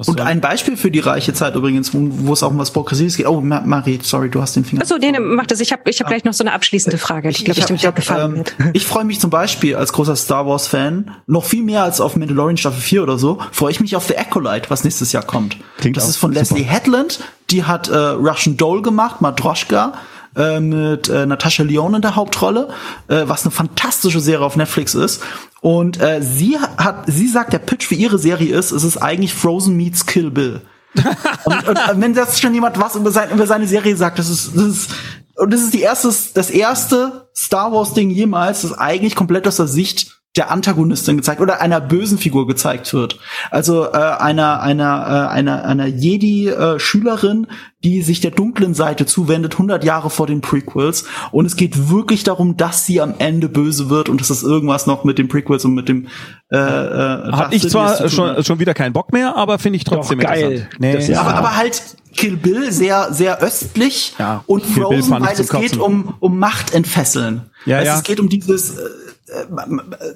Was 0.00 0.08
Und 0.08 0.22
ein 0.22 0.40
Beispiel 0.40 0.78
für 0.78 0.90
die 0.90 0.98
reiche 1.00 1.34
Zeit 1.34 1.54
übrigens, 1.56 1.92
wo, 1.92 1.98
wo 2.10 2.32
es 2.32 2.42
auch 2.42 2.50
um 2.50 2.56
was 2.58 2.70
Progressives 2.70 3.18
geht. 3.18 3.26
Oh, 3.26 3.42
Ma- 3.42 3.60
Marie, 3.60 3.98
sorry, 4.02 4.30
du 4.30 4.40
hast 4.40 4.56
den 4.56 4.64
Finger. 4.64 4.80
Achso, 4.80 4.96
nee, 4.96 5.12
nee, 5.12 5.18
mach 5.20 5.44
das. 5.46 5.60
Ich 5.60 5.72
habe 5.72 5.82
ich 5.90 6.00
hab 6.00 6.08
gleich 6.08 6.24
noch 6.24 6.32
so 6.32 6.42
eine 6.42 6.54
abschließende 6.54 6.96
Frage. 6.96 7.28
die, 7.28 7.44
glaub 7.44 7.54
ich, 7.58 7.62
hab- 7.62 7.68
dem 7.68 7.78
hab, 7.78 7.96
gefallen 7.96 8.44
ähm, 8.58 8.70
ich 8.72 8.86
freue 8.86 9.04
mich 9.04 9.20
zum 9.20 9.28
Beispiel 9.28 9.76
als 9.76 9.92
großer 9.92 10.16
Star 10.16 10.46
Wars 10.46 10.66
Fan 10.68 11.10
noch 11.26 11.44
viel 11.44 11.62
mehr 11.62 11.82
als 11.84 12.00
auf 12.00 12.16
Mandalorian 12.16 12.56
Staffel 12.56 12.80
4 12.80 13.02
oder 13.02 13.18
so, 13.18 13.40
freue 13.52 13.72
ich 13.72 13.80
mich 13.80 13.94
auf 13.94 14.06
The 14.06 14.16
Acolyte, 14.16 14.70
was 14.70 14.84
nächstes 14.84 15.12
Jahr 15.12 15.22
kommt. 15.22 15.58
Klingt 15.76 15.98
das 15.98 16.08
ist 16.08 16.16
von 16.16 16.30
super. 16.32 16.40
Leslie 16.40 16.62
Headland, 16.64 17.20
die 17.50 17.64
hat 17.64 17.88
äh, 17.90 17.94
Russian 17.96 18.56
Doll 18.56 18.80
gemacht, 18.80 19.20
Matroschka, 19.20 19.92
äh, 20.36 20.60
mit 20.60 21.08
äh, 21.08 21.26
Natasha 21.26 21.62
Lyonne 21.62 21.96
in 21.96 22.02
der 22.02 22.16
Hauptrolle, 22.16 22.68
äh, 23.08 23.22
was 23.26 23.44
eine 23.44 23.50
fantastische 23.50 24.20
Serie 24.20 24.44
auf 24.44 24.56
Netflix 24.56 24.94
ist. 24.94 25.22
Und 25.60 26.00
äh, 26.00 26.22
sie 26.22 26.58
hat, 26.58 27.04
sie 27.06 27.28
sagt, 27.28 27.52
der 27.52 27.58
Pitch 27.58 27.86
für 27.86 27.94
ihre 27.94 28.18
Serie 28.18 28.54
ist, 28.56 28.72
es 28.72 28.84
ist 28.84 28.96
eigentlich 28.96 29.34
Frozen 29.34 29.76
meets 29.76 30.06
Kill 30.06 30.30
Bill. 30.30 30.62
und, 31.44 31.68
und 31.68 31.76
äh, 31.76 31.94
wenn 31.96 32.14
das 32.14 32.40
schon 32.40 32.54
jemand 32.54 32.80
was 32.80 32.96
über, 32.96 33.10
sein, 33.10 33.30
über 33.30 33.46
seine 33.46 33.66
Serie 33.66 33.96
sagt, 33.96 34.18
das 34.18 34.28
ist, 34.28 34.56
das 34.56 34.64
ist 34.64 34.90
und 35.36 35.54
das 35.54 35.62
ist 35.62 35.72
die 35.72 35.80
erste, 35.80 36.12
das 36.34 36.50
erste 36.50 37.30
Star 37.34 37.72
Wars 37.72 37.94
Ding 37.94 38.10
jemals, 38.10 38.60
das 38.60 38.74
eigentlich 38.74 39.16
komplett 39.16 39.48
aus 39.48 39.56
der 39.56 39.68
Sicht 39.68 40.19
der 40.36 40.50
Antagonistin 40.52 41.16
gezeigt 41.16 41.40
oder 41.40 41.60
einer 41.60 41.80
bösen 41.80 42.16
Figur 42.16 42.46
gezeigt 42.46 42.92
wird. 42.94 43.18
Also 43.50 43.86
äh, 43.86 43.96
einer 43.96 44.60
einer 44.60 45.28
äh, 45.28 45.32
einer 45.34 45.64
einer 45.64 45.86
Jedi 45.86 46.48
äh, 46.48 46.78
Schülerin, 46.78 47.48
die 47.82 48.02
sich 48.02 48.20
der 48.20 48.30
dunklen 48.30 48.72
Seite 48.74 49.06
zuwendet, 49.06 49.54
100 49.54 49.82
Jahre 49.82 50.08
vor 50.08 50.28
den 50.28 50.40
Prequels 50.40 51.04
und 51.32 51.46
es 51.46 51.56
geht 51.56 51.90
wirklich 51.90 52.22
darum, 52.22 52.56
dass 52.56 52.86
sie 52.86 53.00
am 53.00 53.14
Ende 53.18 53.48
böse 53.48 53.90
wird 53.90 54.08
und 54.08 54.20
dass 54.20 54.28
das 54.28 54.44
irgendwas 54.44 54.86
noch 54.86 55.02
mit 55.02 55.18
den 55.18 55.26
Prequels 55.26 55.64
und 55.64 55.74
mit 55.74 55.88
dem 55.88 56.06
äh, 56.52 56.56
äh, 56.56 56.58
Hab 56.60 57.30
Darth 57.50 57.54
ich 57.54 57.68
zwar 57.68 58.08
schon, 58.08 58.36
hat. 58.36 58.46
schon 58.46 58.60
wieder 58.60 58.74
keinen 58.74 58.92
Bock 58.92 59.12
mehr, 59.12 59.36
aber 59.36 59.58
finde 59.58 59.78
ich 59.78 59.84
trotzdem 59.84 60.20
Doch, 60.20 60.28
geil. 60.28 60.42
interessant. 60.52 60.76
Nee, 60.80 60.92
Das 60.94 61.08
ist- 61.08 61.16
Aber, 61.18 61.34
aber 61.34 61.56
halt 61.56 61.82
Kill 62.16 62.36
Bill 62.36 62.70
sehr, 62.70 63.12
sehr 63.12 63.40
östlich 63.40 64.14
Ja, 64.18 64.42
und 64.46 64.64
Frozen, 64.64 65.10
weil 65.20 65.34
es 65.38 65.48
geht 65.48 65.76
um, 65.76 66.14
um 66.20 66.38
Macht 66.38 66.72
entfesseln. 66.74 67.50
Ja, 67.66 67.82
ja. 67.82 67.96
Es 67.96 68.02
geht 68.04 68.18
um 68.20 68.28
dieses, 68.28 68.78
äh, 68.78 68.82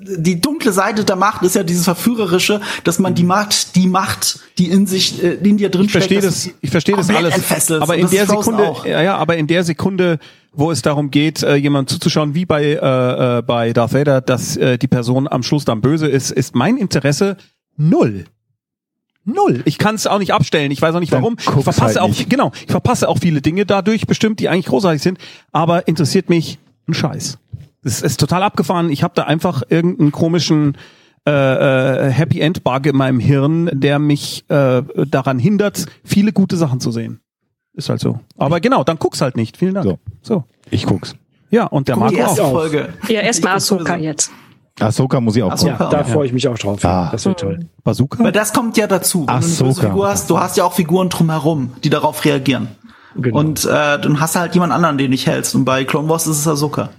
die 0.02 0.40
dunkle 0.40 0.72
Seite 0.72 1.04
der 1.04 1.16
Macht 1.16 1.42
ist 1.42 1.54
ja 1.54 1.62
dieses 1.62 1.84
Verführerische, 1.84 2.60
dass 2.84 2.98
man 2.98 3.14
die 3.14 3.24
Macht, 3.24 3.76
die 3.76 3.86
Macht, 3.86 4.40
die 4.58 4.70
in 4.70 4.86
sich, 4.86 5.22
äh, 5.22 5.36
die 5.36 5.50
in 5.50 5.56
dir 5.56 5.70
drin 5.70 5.86
ich 5.86 5.92
verstehe 5.92 6.18
steckt, 6.18 6.32
das, 6.32 6.50
ich 6.60 6.70
verstehe 6.70 6.96
das 6.96 7.10
alles. 7.10 7.34
entfesselt. 7.34 7.82
Aber 7.82 7.96
in 7.96 8.08
der 8.10 8.26
Sekunde, 8.26 8.68
auch. 8.68 8.84
ja, 8.84 9.16
aber 9.16 9.36
in 9.36 9.46
der 9.46 9.64
Sekunde, 9.64 10.18
wo 10.52 10.70
es 10.70 10.82
darum 10.82 11.10
geht, 11.10 11.42
äh, 11.42 11.56
jemand 11.56 11.90
zuzuschauen, 11.90 12.34
wie 12.34 12.44
bei 12.46 12.64
äh, 12.64 13.38
äh, 13.38 13.42
bei 13.42 13.72
Darth 13.72 13.92
Vader, 13.94 14.20
dass 14.20 14.56
äh, 14.56 14.78
die 14.78 14.88
Person 14.88 15.28
am 15.28 15.42
Schluss 15.42 15.64
dann 15.64 15.80
böse 15.80 16.08
ist, 16.08 16.30
ist 16.30 16.54
mein 16.54 16.76
Interesse 16.76 17.36
null. 17.76 18.24
Null. 19.24 19.62
Ich 19.64 19.78
kann 19.78 19.94
es 19.94 20.06
auch 20.06 20.18
nicht 20.18 20.34
abstellen. 20.34 20.70
Ich 20.70 20.82
weiß 20.82 20.94
auch 20.94 21.00
nicht 21.00 21.12
Dann 21.12 21.22
warum. 21.22 21.36
Ich 21.38 21.44
verpasse 21.44 21.80
halt 21.82 21.98
auch 21.98 22.08
nicht. 22.08 22.28
genau. 22.28 22.52
Ich 22.66 22.70
verpasse 22.70 23.08
auch 23.08 23.18
viele 23.18 23.40
Dinge 23.40 23.64
dadurch 23.64 24.06
bestimmt, 24.06 24.38
die 24.38 24.50
eigentlich 24.50 24.66
großartig 24.66 25.00
sind. 25.00 25.18
Aber 25.50 25.88
interessiert 25.88 26.28
mich 26.28 26.58
ein 26.86 26.94
Scheiß. 26.94 27.38
Es 27.84 28.02
ist 28.02 28.18
total 28.18 28.42
abgefahren. 28.42 28.90
Ich 28.90 29.02
habe 29.02 29.12
da 29.14 29.24
einfach 29.24 29.62
irgendeinen 29.68 30.10
komischen 30.12 30.76
äh, 31.26 31.30
äh, 31.30 32.10
Happy 32.10 32.40
End 32.40 32.64
Bug 32.64 32.86
in 32.86 32.96
meinem 32.96 33.20
Hirn, 33.20 33.70
der 33.72 33.98
mich 33.98 34.44
äh, 34.48 34.82
daran 35.06 35.38
hindert, 35.38 35.86
viele 36.04 36.32
gute 36.32 36.56
Sachen 36.56 36.80
zu 36.80 36.90
sehen. 36.90 37.20
Ist 37.74 37.88
halt 37.88 38.00
so. 38.00 38.20
Aber 38.36 38.60
genau, 38.60 38.84
dann 38.84 38.98
guck's 38.98 39.20
halt 39.20 39.36
nicht. 39.36 39.56
Vielen 39.56 39.74
Dank. 39.74 39.86
So. 39.86 39.98
So. 40.22 40.44
Ich 40.70 40.86
guck's. 40.86 41.14
Ja, 41.50 41.66
und 41.66 41.88
der 41.88 41.94
die 41.96 42.00
Marco 42.00 42.16
erste 42.16 42.44
auch. 42.44 42.52
Folge. 42.52 42.88
Ja, 43.08 43.20
erstmal 43.20 43.52
Ich 43.52 43.62
Ahsoka 43.62 43.96
jetzt. 43.96 44.30
Ahsoka 44.80 45.20
muss 45.20 45.36
ich 45.36 45.42
auch 45.42 45.52
Ahsoka. 45.52 45.76
gucken. 45.76 45.92
Ja, 45.92 45.98
da 45.98 46.04
freue 46.04 46.26
ich 46.26 46.32
mich 46.32 46.48
auch 46.48 46.58
drauf. 46.58 46.84
Ah. 46.84 47.08
Das 47.12 47.24
wird 47.26 47.40
toll. 47.40 47.60
Bazooka? 47.84 48.24
Weil 48.24 48.32
das 48.32 48.52
kommt 48.52 48.76
ja 48.76 48.86
dazu. 48.86 49.20
Wenn 49.20 49.26
du 49.26 49.32
Ahsoka. 49.32 49.88
Figur 49.88 50.08
hast, 50.08 50.30
du 50.30 50.38
hast 50.38 50.56
ja 50.56 50.64
auch 50.64 50.72
Figuren 50.72 51.08
drumherum, 51.10 51.72
die 51.84 51.90
darauf 51.90 52.24
reagieren. 52.24 52.68
Genau. 53.16 53.38
Und 53.38 53.64
äh, 53.64 53.68
dann 53.68 54.18
hast 54.20 54.34
du 54.34 54.40
halt 54.40 54.54
jemand 54.54 54.72
anderen, 54.72 54.98
den 54.98 55.10
nicht 55.10 55.26
hältst. 55.26 55.54
Und 55.54 55.64
bei 55.64 55.84
Clone 55.84 56.08
Wars 56.08 56.26
ist 56.26 56.38
es 56.38 56.48
Ahsoka. 56.48 56.90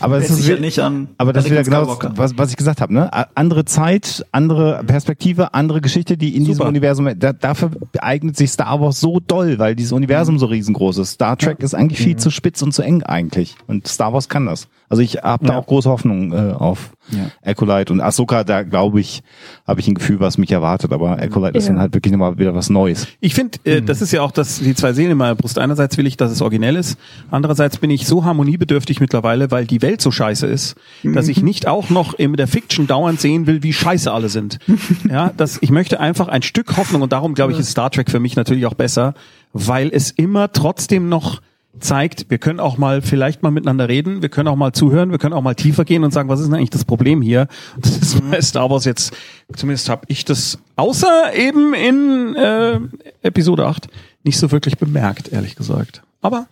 Aber 0.00 0.18
das 0.20 0.30
ist 0.30 0.40
ja 0.40 0.52
wieder- 0.54 0.60
nicht 0.60 0.78
an 0.80 1.08
Aber 1.16 1.32
das 1.32 1.44
ist 1.46 1.50
wieder 1.50 1.62
genau, 1.62 1.84
Skywalker. 1.84 2.12
was, 2.16 2.36
was 2.36 2.50
ich 2.50 2.56
gesagt 2.56 2.80
habe, 2.80 2.92
ne? 2.92 3.10
Andere 3.34 3.64
Zeit, 3.64 4.24
andere 4.30 4.84
Perspektive, 4.86 5.54
andere 5.54 5.80
Geschichte, 5.80 6.16
die 6.18 6.36
in 6.36 6.44
diesem 6.44 6.56
Super. 6.58 6.68
Universum, 6.68 7.08
da, 7.18 7.32
dafür 7.32 7.70
eignet 8.00 8.36
sich 8.36 8.50
Star 8.50 8.80
Wars 8.80 9.00
so 9.00 9.18
doll, 9.20 9.58
weil 9.58 9.74
dieses 9.74 9.92
Universum 9.92 10.38
so 10.38 10.46
riesengroß 10.46 10.98
ist. 10.98 11.12
Star 11.12 11.36
Trek 11.38 11.60
ist 11.60 11.74
eigentlich 11.74 11.98
viel 12.00 12.16
zu 12.16 12.30
spitz 12.30 12.60
und 12.62 12.72
zu 12.72 12.82
eng 12.82 13.02
eigentlich. 13.02 13.56
Und 13.66 13.88
Star 13.88 14.12
Wars 14.12 14.28
kann 14.28 14.46
das. 14.46 14.68
Also 14.92 15.00
ich 15.02 15.22
habe 15.22 15.46
da 15.46 15.54
Ja. 15.54 15.58
auch 15.58 15.66
große 15.66 15.88
Hoffnung 15.88 16.32
äh, 16.32 16.52
auf 16.52 16.90
Ja. 17.10 17.30
Acolyte 17.42 17.92
und 17.94 18.02
Ahsoka, 18.02 18.44
da 18.44 18.62
glaube 18.62 19.00
ich, 19.00 19.22
habe 19.66 19.80
ich 19.80 19.88
ein 19.88 19.94
Gefühl, 19.94 20.20
was 20.20 20.36
mich 20.36 20.52
erwartet, 20.52 20.92
aber 20.92 21.12
Acolyte 21.18 21.56
ist 21.56 21.64
Ja. 21.64 21.72
dann 21.72 21.80
halt 21.80 21.94
wirklich 21.94 22.12
nochmal 22.12 22.36
wieder 22.38 22.54
was 22.54 22.68
Neues. 22.68 23.06
Ich 23.20 23.34
finde, 23.34 23.58
äh, 23.64 23.80
das 23.80 24.02
ist 24.02 24.12
ja 24.12 24.20
auch 24.20 24.32
das, 24.32 24.58
die 24.60 24.74
zwei 24.74 24.92
Seelen 24.92 25.12
in 25.12 25.16
meiner 25.16 25.34
Brust. 25.34 25.58
Einerseits 25.58 25.96
will 25.96 26.06
ich, 26.06 26.18
dass 26.18 26.30
es 26.30 26.42
originell 26.42 26.76
ist. 26.76 26.98
Andererseits 27.30 27.78
bin 27.78 27.88
ich 27.90 28.06
so 28.06 28.24
harmoniebedürftig 28.26 29.00
mittlerweile, 29.00 29.50
weil 29.50 29.64
die 29.64 29.80
Welt 29.80 30.02
so 30.02 30.10
scheiße 30.10 30.46
ist, 30.46 30.76
dass 31.02 31.26
ich 31.28 31.42
nicht 31.42 31.66
auch 31.66 31.88
noch 31.88 32.12
in 32.12 32.34
der 32.34 32.46
Fiction 32.46 32.86
dauernd 32.86 33.18
sehen 33.18 33.46
will, 33.46 33.62
wie 33.62 33.72
scheiße 33.72 34.12
alle 34.12 34.28
sind. 34.28 34.58
ja, 35.08 35.32
das, 35.34 35.56
ich 35.62 35.70
möchte 35.70 36.00
einfach 36.00 36.28
ein 36.28 36.42
Stück 36.42 36.76
Hoffnung 36.76 37.00
und 37.00 37.12
darum 37.14 37.32
glaube 37.32 37.52
ich, 37.52 37.58
ist 37.58 37.70
Star 37.70 37.90
Trek 37.90 38.10
für 38.10 38.20
mich 38.20 38.36
natürlich 38.36 38.66
auch 38.66 38.74
besser, 38.74 39.14
weil 39.54 39.88
es 39.90 40.10
immer 40.10 40.52
trotzdem 40.52 41.08
noch 41.08 41.40
zeigt, 41.80 42.26
wir 42.28 42.38
können 42.38 42.60
auch 42.60 42.76
mal 42.78 43.00
vielleicht 43.02 43.42
mal 43.42 43.50
miteinander 43.50 43.88
reden, 43.88 44.20
wir 44.22 44.28
können 44.28 44.48
auch 44.48 44.56
mal 44.56 44.72
zuhören, 44.72 45.10
wir 45.10 45.18
können 45.18 45.32
auch 45.32 45.42
mal 45.42 45.54
tiefer 45.54 45.84
gehen 45.84 46.04
und 46.04 46.12
sagen, 46.12 46.28
was 46.28 46.40
ist 46.40 46.46
denn 46.46 46.54
eigentlich 46.54 46.70
das 46.70 46.84
Problem 46.84 47.22
hier? 47.22 47.48
Das 47.80 47.96
ist 47.98 48.30
bei 48.30 48.40
Star 48.40 48.70
Wars 48.70 48.84
jetzt, 48.84 49.14
zumindest 49.56 49.88
habe 49.88 50.02
ich 50.08 50.24
das, 50.24 50.58
außer 50.76 51.34
eben 51.34 51.72
in 51.74 52.34
äh, 52.36 52.78
Episode 53.22 53.66
8, 53.66 53.88
nicht 54.24 54.38
so 54.38 54.50
wirklich 54.52 54.78
bemerkt, 54.78 55.32
ehrlich 55.32 55.56
gesagt. 55.56 56.02
Aber 56.20 56.46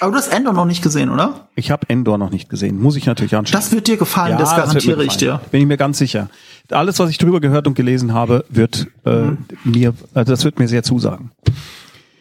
Aber 0.00 0.10
du 0.10 0.18
hast 0.18 0.32
Endor 0.34 0.52
noch 0.52 0.66
nicht 0.66 0.82
gesehen, 0.82 1.08
oder? 1.08 1.48
ich 1.54 1.70
habe 1.70 1.88
Endor 1.88 2.18
noch 2.18 2.30
nicht 2.30 2.48
gesehen, 2.50 2.80
muss 2.80 2.96
ich 2.96 3.06
natürlich 3.06 3.36
anschauen. 3.36 3.58
Das 3.60 3.70
wird 3.72 3.86
dir 3.86 3.96
gefallen, 3.96 4.32
Ja, 4.32 4.38
das 4.38 4.50
wird 4.50 4.58
mir 4.58 4.66
garantiere 4.72 5.04
ich 5.04 5.16
dir. 5.16 5.26
gefallen. 5.34 5.50
Bin 5.52 5.60
ich 5.62 5.66
mir 5.68 5.76
ganz 5.76 5.98
sicher. 5.98 6.28
Alles, 6.70 6.98
was 6.98 7.10
ich 7.10 7.18
drüber 7.18 7.40
gehört 7.40 7.66
und 7.68 7.74
gelesen 7.74 8.12
habe, 8.12 8.44
wird 8.48 8.88
äh, 9.04 9.30
mir, 9.64 9.94
also 10.14 10.32
das 10.32 10.44
wird 10.44 10.58
mir 10.58 10.66
sehr 10.66 10.82
zusagen. 10.82 11.30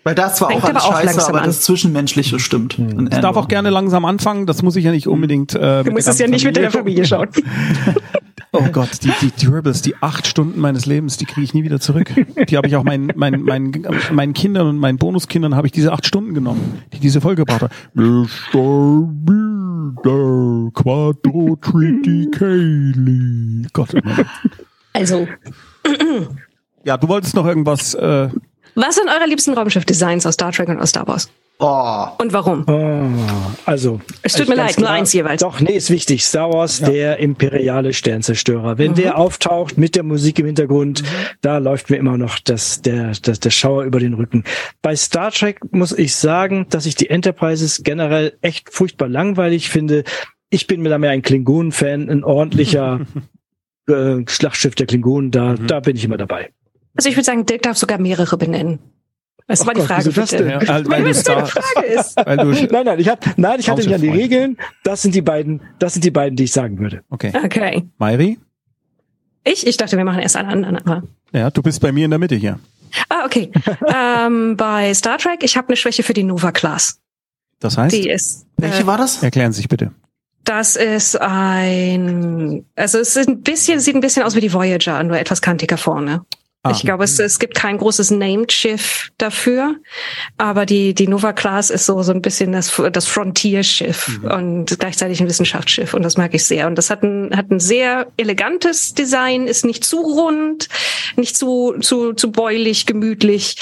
Weil 0.04 0.16
da 0.16 0.28
ist 0.28 0.36
zwar 0.36 0.50
Fängt 0.50 0.64
auch 0.64 0.70
alles 0.70 0.84
aber 0.84 0.90
auch 0.90 0.94
scheiße, 1.00 1.06
langsam 1.06 1.30
aber 1.30 1.42
an. 1.42 1.48
das 1.48 1.62
Zwischenmenschliche 1.62 2.40
stimmt. 2.40 2.78
in 2.78 3.08
Ich 3.12 3.20
darf 3.20 3.38
auch 3.38 3.48
gerne 3.48 3.70
langsam 3.70 4.06
anfangen, 4.06 4.46
das 4.46 4.62
muss 4.62 4.76
ich 4.76 4.84
ja 4.84 4.92
nicht 4.92 5.08
unbedingt. 5.08 5.56
Äh, 5.56 5.84
Du 5.84 5.92
musst 5.92 6.08
es 6.08 6.20
ja 6.20 6.28
nicht 6.28 6.46
mit 6.46 6.58
deiner 6.58 6.72
Familie 6.72 7.06
schauen. 7.06 7.30
Oh 8.56 8.66
Gott, 8.72 9.02
die, 9.02 9.10
die, 9.20 9.32
die 9.32 9.48
Rebels, 9.48 9.82
die 9.82 9.96
acht 10.00 10.28
Stunden 10.28 10.60
meines 10.60 10.86
Lebens, 10.86 11.18
die 11.18 11.26
kriege 11.26 11.44
ich 11.44 11.56
nie 11.56 11.64
wieder 11.64 11.80
zurück. 11.80 12.12
Die 12.50 12.56
habe 12.56 12.68
ich 12.68 12.76
auch 12.76 12.84
meinen, 12.84 13.12
meinen, 13.16 13.42
meinen, 13.42 13.72
meinen 14.12 14.34
Kindern 14.34 14.68
und 14.68 14.78
meinen 14.78 15.00
Bonuskindern 15.00 15.56
habe 15.56 15.66
ich 15.66 15.74
diese 15.74 15.92
acht 15.92 16.06
Stunden 16.06 16.36
genommen, 16.36 16.84
die 16.94 17.00
diese 17.00 17.20
Folge 17.20 17.46
gebracht 17.46 17.64
haben. 17.64 18.30
Quattro 20.76 21.56
Triticale. 21.60 23.68
Gott. 23.74 23.96
Also, 24.94 25.28
Ja, 26.86 26.98
du 26.98 27.08
wolltest 27.08 27.36
noch 27.36 27.48
irgendwas. 27.48 27.96
Äh, 27.96 28.30
was 28.76 28.96
sind 28.96 29.08
eure 29.08 29.28
liebsten 29.28 29.54
Raumschiff-Designs 29.54 30.26
aus 30.26 30.36
Star 30.36 30.52
Trek 30.52 30.70
und 30.70 30.80
aus 30.80 30.90
Star 30.90 31.08
Wars? 31.08 31.30
Oh, 31.60 32.08
Und 32.18 32.34
warum? 32.34 32.66
Oh, 32.68 33.62
also. 33.66 34.02
Es 34.22 34.34
tut 34.34 34.50
mir 34.50 34.56
leid, 34.56 34.78
nur 34.80 34.90
eins 34.90 35.14
jeweils. 35.14 35.42
Doch, 35.42 35.62
nee, 35.62 35.78
ist 35.78 35.92
wichtig. 35.92 36.26
Star 36.26 36.52
Wars, 36.52 36.82
der 36.82 37.20
imperiale 37.20 37.94
Sternzerstörer. 37.94 38.78
Wenn 38.78 38.96
der 38.96 39.18
auftaucht 39.18 39.78
mit 39.78 39.96
der 39.96 40.04
Musik 40.04 40.40
im 40.40 40.48
Hintergrund, 40.48 41.04
da 41.42 41.60
läuft 41.60 41.90
mir 41.90 41.98
immer 41.98 42.18
noch 42.18 42.40
das, 42.40 42.82
der, 42.82 43.14
das, 43.22 43.40
der 43.40 43.52
Schauer 43.52 43.84
über 43.84 44.00
den 44.00 44.16
Rücken. 44.16 44.44
Bei 44.82 44.96
Star 44.96 45.32
Trek 45.32 45.60
muss 45.72 45.92
ich 45.98 46.16
sagen, 46.16 46.66
dass 46.70 46.86
ich 46.86 46.96
die 46.96 47.10
Enterprises 47.10 47.82
generell 47.84 48.36
echt 48.42 48.74
furchtbar 48.74 49.08
langweilig 49.08 49.70
finde. 49.70 50.04
Ich 50.50 50.68
bin 50.68 50.82
mir 50.82 50.90
da 50.90 50.98
mehr 50.98 51.12
ein 51.12 51.22
Klingonen-Fan, 51.22 52.10
ein 52.10 52.24
ordentlicher 52.24 53.02
äh, 53.88 54.18
Schlachtschiff 54.28 54.76
der 54.76 54.88
Klingonen, 54.88 55.32
da, 55.32 55.54
da 55.54 55.80
bin 55.80 55.96
ich 55.96 56.04
immer 56.04 56.18
dabei. 56.18 56.50
Also 56.96 57.10
ich 57.10 57.16
würde 57.16 57.26
sagen, 57.26 57.46
Dirk 57.46 57.62
darf 57.64 57.78
sogar 57.78 57.98
mehrere 58.00 58.38
benennen. 58.38 58.80
Das 59.48 59.62
Oh 59.62 59.66
war 59.68 59.74
die 59.74 59.82
Frage, 59.82 60.06
wieso 60.06 60.22
das 60.22 60.32
bitte. 60.32 60.44
denn? 60.46 60.60
ja, 60.62 60.68
halt, 60.74 60.88
weil 60.90 60.92
Weil 60.92 61.02
du 61.04 61.08
das 61.10 61.28
eine 61.28 61.46
Star, 61.46 61.46
Frage 61.48 61.86
ist. 61.88 62.16
weil 62.26 62.38
du, 62.38 62.46
Nein, 62.72 62.86
nein, 62.86 63.00
ich 63.00 63.10
hab, 63.10 63.38
nein, 63.38 63.60
ich 63.60 63.70
hatte 63.70 63.82
nicht 63.82 63.94
an 63.94 64.02
die. 64.02 64.10
Regeln. 64.10 64.58
Das 64.84 65.02
sind 65.02 65.14
die 65.16 65.22
beiden, 65.22 65.62
das 65.80 65.94
sind 65.94 66.06
die 66.06 66.12
beiden, 66.12 66.36
die 66.38 66.46
ich 66.46 66.52
sagen 66.54 66.80
würde. 66.80 67.04
okay. 67.10 67.32
Okay. 67.44 67.84
Mairi? 67.98 68.40
Ich? 69.44 69.68
Ich 69.68 69.76
dachte, 69.78 69.98
wir 69.98 70.06
machen 70.06 70.20
erst 70.20 70.38
einen 70.38 70.50
anderen. 70.50 70.78
Aber 70.78 71.04
Ja, 71.34 71.50
du 71.50 71.62
bist 71.62 71.82
bei 71.82 71.92
mir 71.92 72.06
in 72.06 72.12
der 72.12 72.20
Mitte 72.20 72.36
hier. 72.36 72.60
Ah, 73.10 73.26
okay. 73.26 73.52
ähm, 73.94 74.56
bei 74.56 74.94
Star 74.94 75.18
Trek, 75.18 75.44
ich 75.44 75.58
habe 75.58 75.68
eine 75.70 75.78
Schwäche 75.78 76.04
für 76.04 76.14
die 76.14 76.24
Nova 76.24 76.52
Class. 76.52 77.00
Das 77.60 77.78
heißt, 77.78 77.94
Die 77.96 78.08
ist. 78.10 78.46
welche 78.58 78.84
Äh, 78.84 78.88
war 78.88 78.98
das? 78.98 79.24
erklären 79.24 79.52
Sie 79.52 79.58
sich 79.58 79.68
bitte. 79.68 79.92
das 80.46 80.76
ist 80.78 81.20
ein. 81.20 82.66
Also 82.76 83.00
es 83.00 83.16
ist 83.16 83.28
ein 83.28 83.42
bisschen, 83.42 83.80
sieht 83.80 83.96
ein 83.96 84.02
bisschen 84.02 84.24
aus 84.24 84.36
wie 84.36 84.42
die 84.42 84.54
Voyager, 84.54 85.04
nur 85.04 85.18
etwas 85.18 85.42
kantiger 85.42 85.78
vorne. 85.78 86.26
Ah. 86.66 86.72
Ich 86.72 86.84
glaube, 86.84 87.04
es, 87.04 87.20
es 87.20 87.40
gibt 87.40 87.56
kein 87.56 87.78
großes 87.78 88.12
Named-Schiff 88.12 89.12
dafür, 89.18 89.76
aber 90.38 90.66
die, 90.66 90.94
die 90.94 91.10
Nova 91.10 91.34
Class 91.34 91.70
ist 91.70 91.86
so, 91.86 92.02
so 92.04 92.14
ein 92.14 92.22
bisschen 92.22 92.54
das, 92.54 92.82
das 92.94 93.06
Frontier-Schiff 93.06 94.22
und 94.24 94.80
gleichzeitig 94.80 95.20
ein 95.20 95.28
Wissenschaftsschiff 95.28 95.94
und 95.94 96.04
das 96.04 96.16
mag 96.16 96.34
ich 96.34 96.46
sehr. 96.46 96.68
Und 96.68 96.76
das 96.76 96.90
hat 96.90 97.04
ein, 97.04 97.36
hat 97.36 97.52
ein 97.52 97.60
sehr 97.60 98.08
elegantes 98.16 98.94
Design, 98.94 99.48
ist 99.48 99.66
nicht 99.66 99.84
zu 99.84 99.98
rund, 99.98 100.70
nicht 101.18 101.36
zu, 101.36 101.76
zu, 101.82 102.14
zu 102.14 102.32
beulig, 102.32 102.86
gemütlich, 102.86 103.58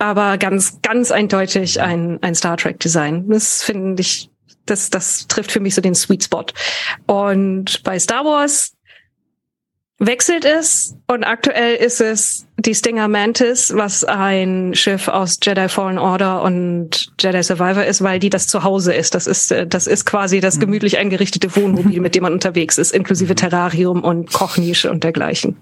aber 0.00 0.36
ganz, 0.36 0.82
ganz 0.82 1.12
eindeutig 1.12 1.80
ein, 1.80 2.18
ein 2.22 2.34
Star 2.34 2.56
Trek-Design. 2.56 3.28
Das 3.28 3.62
finde 3.62 4.00
ich, 4.00 4.30
das, 4.66 4.90
das 4.90 5.28
trifft 5.28 5.52
für 5.52 5.60
mich 5.60 5.76
so 5.76 5.80
den 5.80 5.94
Sweet 5.94 6.24
Spot. 6.24 6.46
Und 7.06 7.84
bei 7.84 8.00
Star 8.00 8.24
Wars 8.24 8.72
wechselt 10.06 10.44
es 10.44 10.96
und 11.06 11.24
aktuell 11.24 11.76
ist 11.76 12.00
es 12.00 12.46
die 12.58 12.74
Stinger 12.74 13.08
Mantis, 13.08 13.72
was 13.74 14.04
ein 14.04 14.74
Schiff 14.74 15.08
aus 15.08 15.38
Jedi 15.42 15.68
Fallen 15.68 15.98
Order 15.98 16.42
und 16.42 17.12
Jedi 17.20 17.42
Survivor 17.42 17.84
ist, 17.84 18.02
weil 18.02 18.18
die 18.18 18.30
das 18.30 18.46
Zuhause 18.46 18.92
ist. 18.92 19.14
Das 19.14 19.26
ist 19.26 19.52
äh, 19.52 19.66
das 19.66 19.86
ist 19.86 20.04
quasi 20.04 20.40
das 20.40 20.60
gemütlich 20.60 20.98
eingerichtete 20.98 21.54
Wohnmobil, 21.56 22.00
mit 22.00 22.14
dem 22.14 22.22
man 22.22 22.32
unterwegs 22.32 22.78
ist, 22.78 22.92
inklusive 22.92 23.34
Terrarium 23.34 24.02
und 24.02 24.32
Kochnische 24.32 24.90
und 24.90 25.04
dergleichen. 25.04 25.56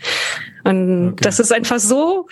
Und 0.70 1.16
das 1.16 1.40
ist 1.40 1.52
einfach 1.52 1.80
so. 1.80 2.28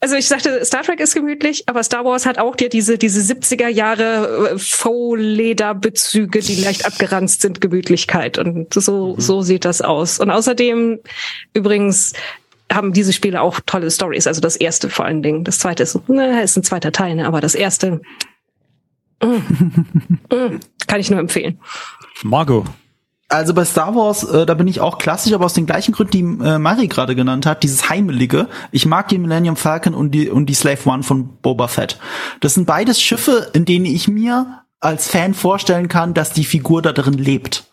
Also 0.00 0.14
ich 0.14 0.28
sagte, 0.28 0.62
Star 0.64 0.82
Trek 0.82 1.00
ist 1.00 1.14
gemütlich, 1.14 1.64
aber 1.66 1.82
Star 1.82 2.04
Wars 2.04 2.26
hat 2.26 2.38
auch 2.38 2.54
dir 2.54 2.68
diese 2.68 2.98
diese 2.98 3.20
70er 3.20 3.68
Jahre 3.68 4.50
äh, 4.52 4.58
Faux-Lederbezüge, 4.58 6.40
die 6.40 6.56
leicht 6.56 6.84
abgeranzt 6.84 7.40
sind, 7.40 7.62
Gemütlichkeit. 7.62 8.36
Und 8.36 8.74
so 8.74 9.14
so 9.18 9.40
sieht 9.40 9.64
das 9.64 9.80
aus. 9.80 10.20
Und 10.20 10.30
außerdem 10.30 11.00
übrigens 11.54 12.12
haben 12.70 12.92
diese 12.92 13.14
Spiele 13.14 13.40
auch 13.40 13.60
tolle 13.64 13.90
Stories. 13.90 14.26
Also 14.26 14.42
das 14.42 14.56
erste 14.56 14.90
vor 14.90 15.06
allen 15.06 15.22
Dingen. 15.22 15.44
Das 15.44 15.58
zweite 15.58 15.82
ist, 15.82 15.98
na, 16.08 16.42
ist 16.42 16.56
ein 16.58 16.64
zweiter 16.64 16.92
Teil, 16.92 17.14
ne? 17.14 17.26
aber 17.26 17.40
das 17.40 17.54
erste 17.54 18.02
mm, 19.22 19.26
mm, 20.34 20.60
kann 20.86 21.00
ich 21.00 21.10
nur 21.10 21.20
empfehlen. 21.20 21.58
Margot. 22.22 22.66
Also 23.30 23.52
bei 23.52 23.66
Star 23.66 23.94
Wars, 23.94 24.24
äh, 24.24 24.46
da 24.46 24.54
bin 24.54 24.66
ich 24.68 24.80
auch 24.80 24.96
klassisch, 24.96 25.34
aber 25.34 25.44
aus 25.44 25.52
den 25.52 25.66
gleichen 25.66 25.92
Gründen, 25.92 26.12
die 26.12 26.46
äh, 26.46 26.58
Mari 26.58 26.88
gerade 26.88 27.14
genannt 27.14 27.44
hat, 27.44 27.62
dieses 27.62 27.90
Heimelige. 27.90 28.48
Ich 28.72 28.86
mag 28.86 29.08
die 29.08 29.18
Millennium 29.18 29.56
Falcon 29.56 29.94
und 29.94 30.12
die, 30.12 30.30
und 30.30 30.46
die 30.46 30.54
Slave 30.54 30.88
One 30.88 31.02
von 31.02 31.36
Boba 31.42 31.68
Fett. 31.68 31.98
Das 32.40 32.54
sind 32.54 32.66
beides 32.66 33.02
Schiffe, 33.02 33.50
in 33.52 33.66
denen 33.66 33.84
ich 33.84 34.08
mir 34.08 34.62
als 34.80 35.08
Fan 35.08 35.34
vorstellen 35.34 35.88
kann, 35.88 36.14
dass 36.14 36.32
die 36.32 36.44
Figur 36.44 36.80
da 36.80 36.92
drin 36.92 37.18
lebt. 37.18 37.64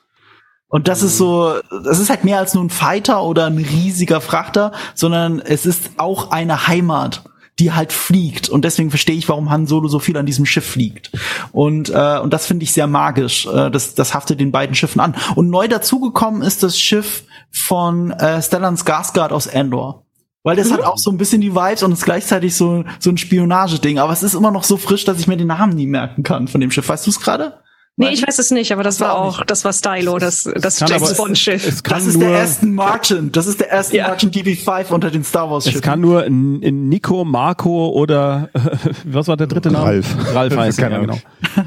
Und 0.68 0.90
das 0.90 1.03
ist 1.03 1.18
so, 1.18 1.53
das 1.86 1.99
ist 1.99 2.10
halt 2.10 2.26
mehr 2.26 2.40
als 2.40 2.53
nur 2.53 2.64
ein 2.64 2.69
Fighter 2.69 3.23
oder 3.23 3.45
ein 3.45 3.57
riesiger 3.57 4.19
Frachter, 4.19 4.73
sondern 4.94 5.40
es 5.40 5.65
ist 5.65 5.91
auch 5.98 6.32
eine 6.32 6.68
Heimat, 6.68 7.23
die 7.60 7.72
halt 7.72 7.94
fliegt. 7.94 8.49
Und 8.49 8.65
deswegen 8.65 8.90
verstehe 8.90 9.15
ich, 9.15 9.30
warum 9.30 9.49
Han 9.49 9.68
Solo 9.68 9.88
so 9.88 9.99
viel 9.99 10.18
an 10.18 10.26
diesem 10.26 10.45
Schiff 10.45 10.65
fliegt. 10.65 11.11
Und, 11.52 11.90
äh, 11.90 12.19
und 12.19 12.34
das 12.34 12.45
finde 12.45 12.64
ich 12.64 12.73
sehr 12.73 12.88
magisch. 12.88 13.45
Äh, 13.45 13.72
das, 13.72 13.95
das 13.95 14.14
haftet 14.14 14.40
den 14.40 14.52
beiden 14.52 14.76
Schiffen 14.76 14.99
an. 14.99 15.15
Und 15.36 15.49
neu 15.49 15.68
dazugekommen 15.68 16.41
ist 16.41 16.64
das 16.64 16.77
Schiff 16.80 17.23
von 17.52 18.11
äh, 18.11 18.41
Stellan 18.41 18.76
Skarsgård 18.76 19.32
aus 19.32 19.48
Endor. 19.48 20.06
Weil 20.44 20.57
das 20.57 20.72
hat 20.72 20.84
auch 20.84 20.99
so 20.99 21.10
ein 21.10 21.18
bisschen 21.18 21.41
die 21.41 21.56
Vibes 21.56 21.82
und 21.82 21.91
ist 21.91 22.06
gleichzeitig 22.06 22.56
so, 22.56 22.84
so 22.99 23.10
ein 23.10 23.18
Spionageding. 23.18 23.98
Aber 23.98 24.14
es 24.14 24.22
ist 24.22 24.36
immer 24.36 24.52
noch 24.52 24.64
so 24.64 24.77
frisch, 24.77 25.03
dass 25.03 25.19
ich 25.19 25.26
mir 25.26 25.38
den 25.38 25.48
Namen 25.48 25.73
nie 25.73 25.88
merken 25.88 26.22
kann 26.22 26.48
von 26.48 26.61
dem 26.61 26.69
Schiff. 26.69 26.88
Weißt 26.88 27.07
du 27.07 27.10
es 27.10 27.19
gerade? 27.19 27.64
Nee, 27.97 28.09
ich 28.09 28.27
weiß 28.27 28.39
es 28.39 28.51
nicht, 28.51 28.73
aber 28.73 28.84
das 28.84 28.97
Das 28.97 29.07
war 29.07 29.17
auch, 29.17 29.45
das 29.45 29.63
war 29.63 29.72
Stylo, 29.72 30.19
das, 30.19 30.43
das 30.55 30.80
kann 30.80 30.89
James 30.89 31.13
Bond 31.15 31.38
Schiff. 31.38 31.65
Es 31.65 31.81
Das 31.81 32.05
ist 32.05 32.17
nur, 32.17 32.27
der 32.27 32.41
Aston 32.43 32.73
Martin. 32.73 33.31
Das 33.31 33.47
ist 33.47 33.61
der 33.61 33.73
Aston 33.73 33.95
Ja. 33.97 34.07
Martin 34.09 34.31
DB5 34.31 34.89
unter 34.89 35.09
den 35.11 35.23
Star 35.23 35.49
Wars 35.49 35.65
es 35.65 35.72
Schiffen. 35.72 35.81
kann 35.84 36.01
nur 36.01 36.26
Nico, 36.30 37.23
Marco 37.23 37.89
oder 37.89 38.49
was 39.05 39.27
war 39.30 39.38
der 39.38 39.47
dritte 39.47 39.72
Name? 39.72 39.85
Ralf. 39.85 40.35
Ralf 40.35 40.55
heißt 40.57 40.80
er, 40.80 40.89
Keine 40.89 40.95
ja, 40.95 41.01
genau. 41.01 41.17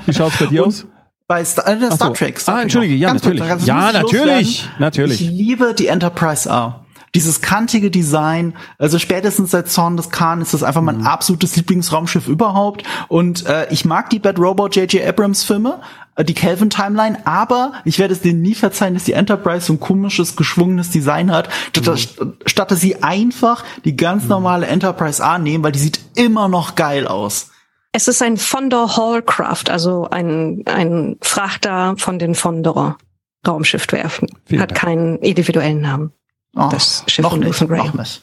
Wie 0.04 0.12
schaut's 0.12 0.36
bei 0.38 0.46
dir 0.46 0.66
aus? 0.66 0.86
Bei 1.26 1.44
Star, 1.44 1.66
äh, 1.66 1.76
Star 1.92 2.08
so. 2.08 2.12
Trek. 2.14 2.40
Star 2.40 2.56
Ah, 2.56 2.62
entschuldige, 2.62 2.94
ja, 2.94 3.08
Ganz 3.08 3.22
natürlich. 3.24 3.66
Ja, 3.66 3.92
natürlich, 3.92 4.68
natürlich. 4.78 5.20
Ich 5.22 5.30
liebe 5.30 5.74
die 5.74 5.86
Enterprise 5.88 6.50
A. 6.50 6.84
Dieses 7.18 7.40
kantige 7.40 7.90
Design, 7.90 8.54
also 8.78 9.00
spätestens 9.00 9.50
seit 9.50 9.68
Zorn 9.68 9.96
des 9.96 10.10
Khan 10.10 10.40
ist 10.40 10.54
das 10.54 10.62
einfach 10.62 10.82
Mhm. 10.82 10.86
mein 10.86 11.04
absolutes 11.04 11.56
Lieblingsraumschiff 11.56 12.28
überhaupt. 12.28 12.84
Und 13.08 13.44
äh, 13.46 13.66
ich 13.72 13.84
mag 13.84 14.08
die 14.10 14.20
Bad 14.20 14.38
Robot 14.38 14.76
J.J. 14.76 15.04
Abrams 15.04 15.42
Filme, 15.42 15.80
äh, 16.14 16.24
die 16.24 16.34
Kelvin 16.34 16.70
Timeline, 16.70 17.18
aber 17.26 17.72
ich 17.84 17.98
werde 17.98 18.14
es 18.14 18.20
denen 18.20 18.40
nie 18.40 18.54
verzeihen, 18.54 18.94
dass 18.94 19.02
die 19.02 19.14
Enterprise 19.14 19.66
so 19.66 19.72
ein 19.72 19.80
komisches, 19.80 20.36
geschwungenes 20.36 20.90
Design 20.90 21.32
hat, 21.32 21.48
statt, 21.76 22.08
Mhm. 22.20 22.34
statt 22.46 22.70
dass 22.70 22.78
sie 22.80 23.02
einfach 23.02 23.64
die 23.84 23.96
ganz 23.96 24.28
normale 24.28 24.68
Enterprise 24.68 25.20
A 25.24 25.38
nehmen, 25.38 25.64
weil 25.64 25.72
die 25.72 25.80
sieht 25.80 25.98
immer 26.14 26.46
noch 26.46 26.76
geil 26.76 27.08
aus. 27.08 27.50
Es 27.90 28.06
ist 28.06 28.22
ein 28.22 28.36
Fondor 28.36 28.96
Hallcraft, 28.96 29.70
also 29.70 30.08
ein, 30.08 30.62
ein 30.66 31.16
Frachter 31.20 31.94
von 31.98 32.20
den 32.20 32.36
Fondor 32.36 32.96
Raumschiffwerfen. 33.44 34.28
Hat 34.58 34.70
Dank. 34.70 34.74
keinen 34.74 35.16
individuellen 35.18 35.80
Namen. 35.80 36.12
Oh, 36.56 36.68
Das 36.70 37.04
Schiff 37.06 37.22
noch 37.22 37.30
von 37.30 37.40
nicht. 37.40 38.22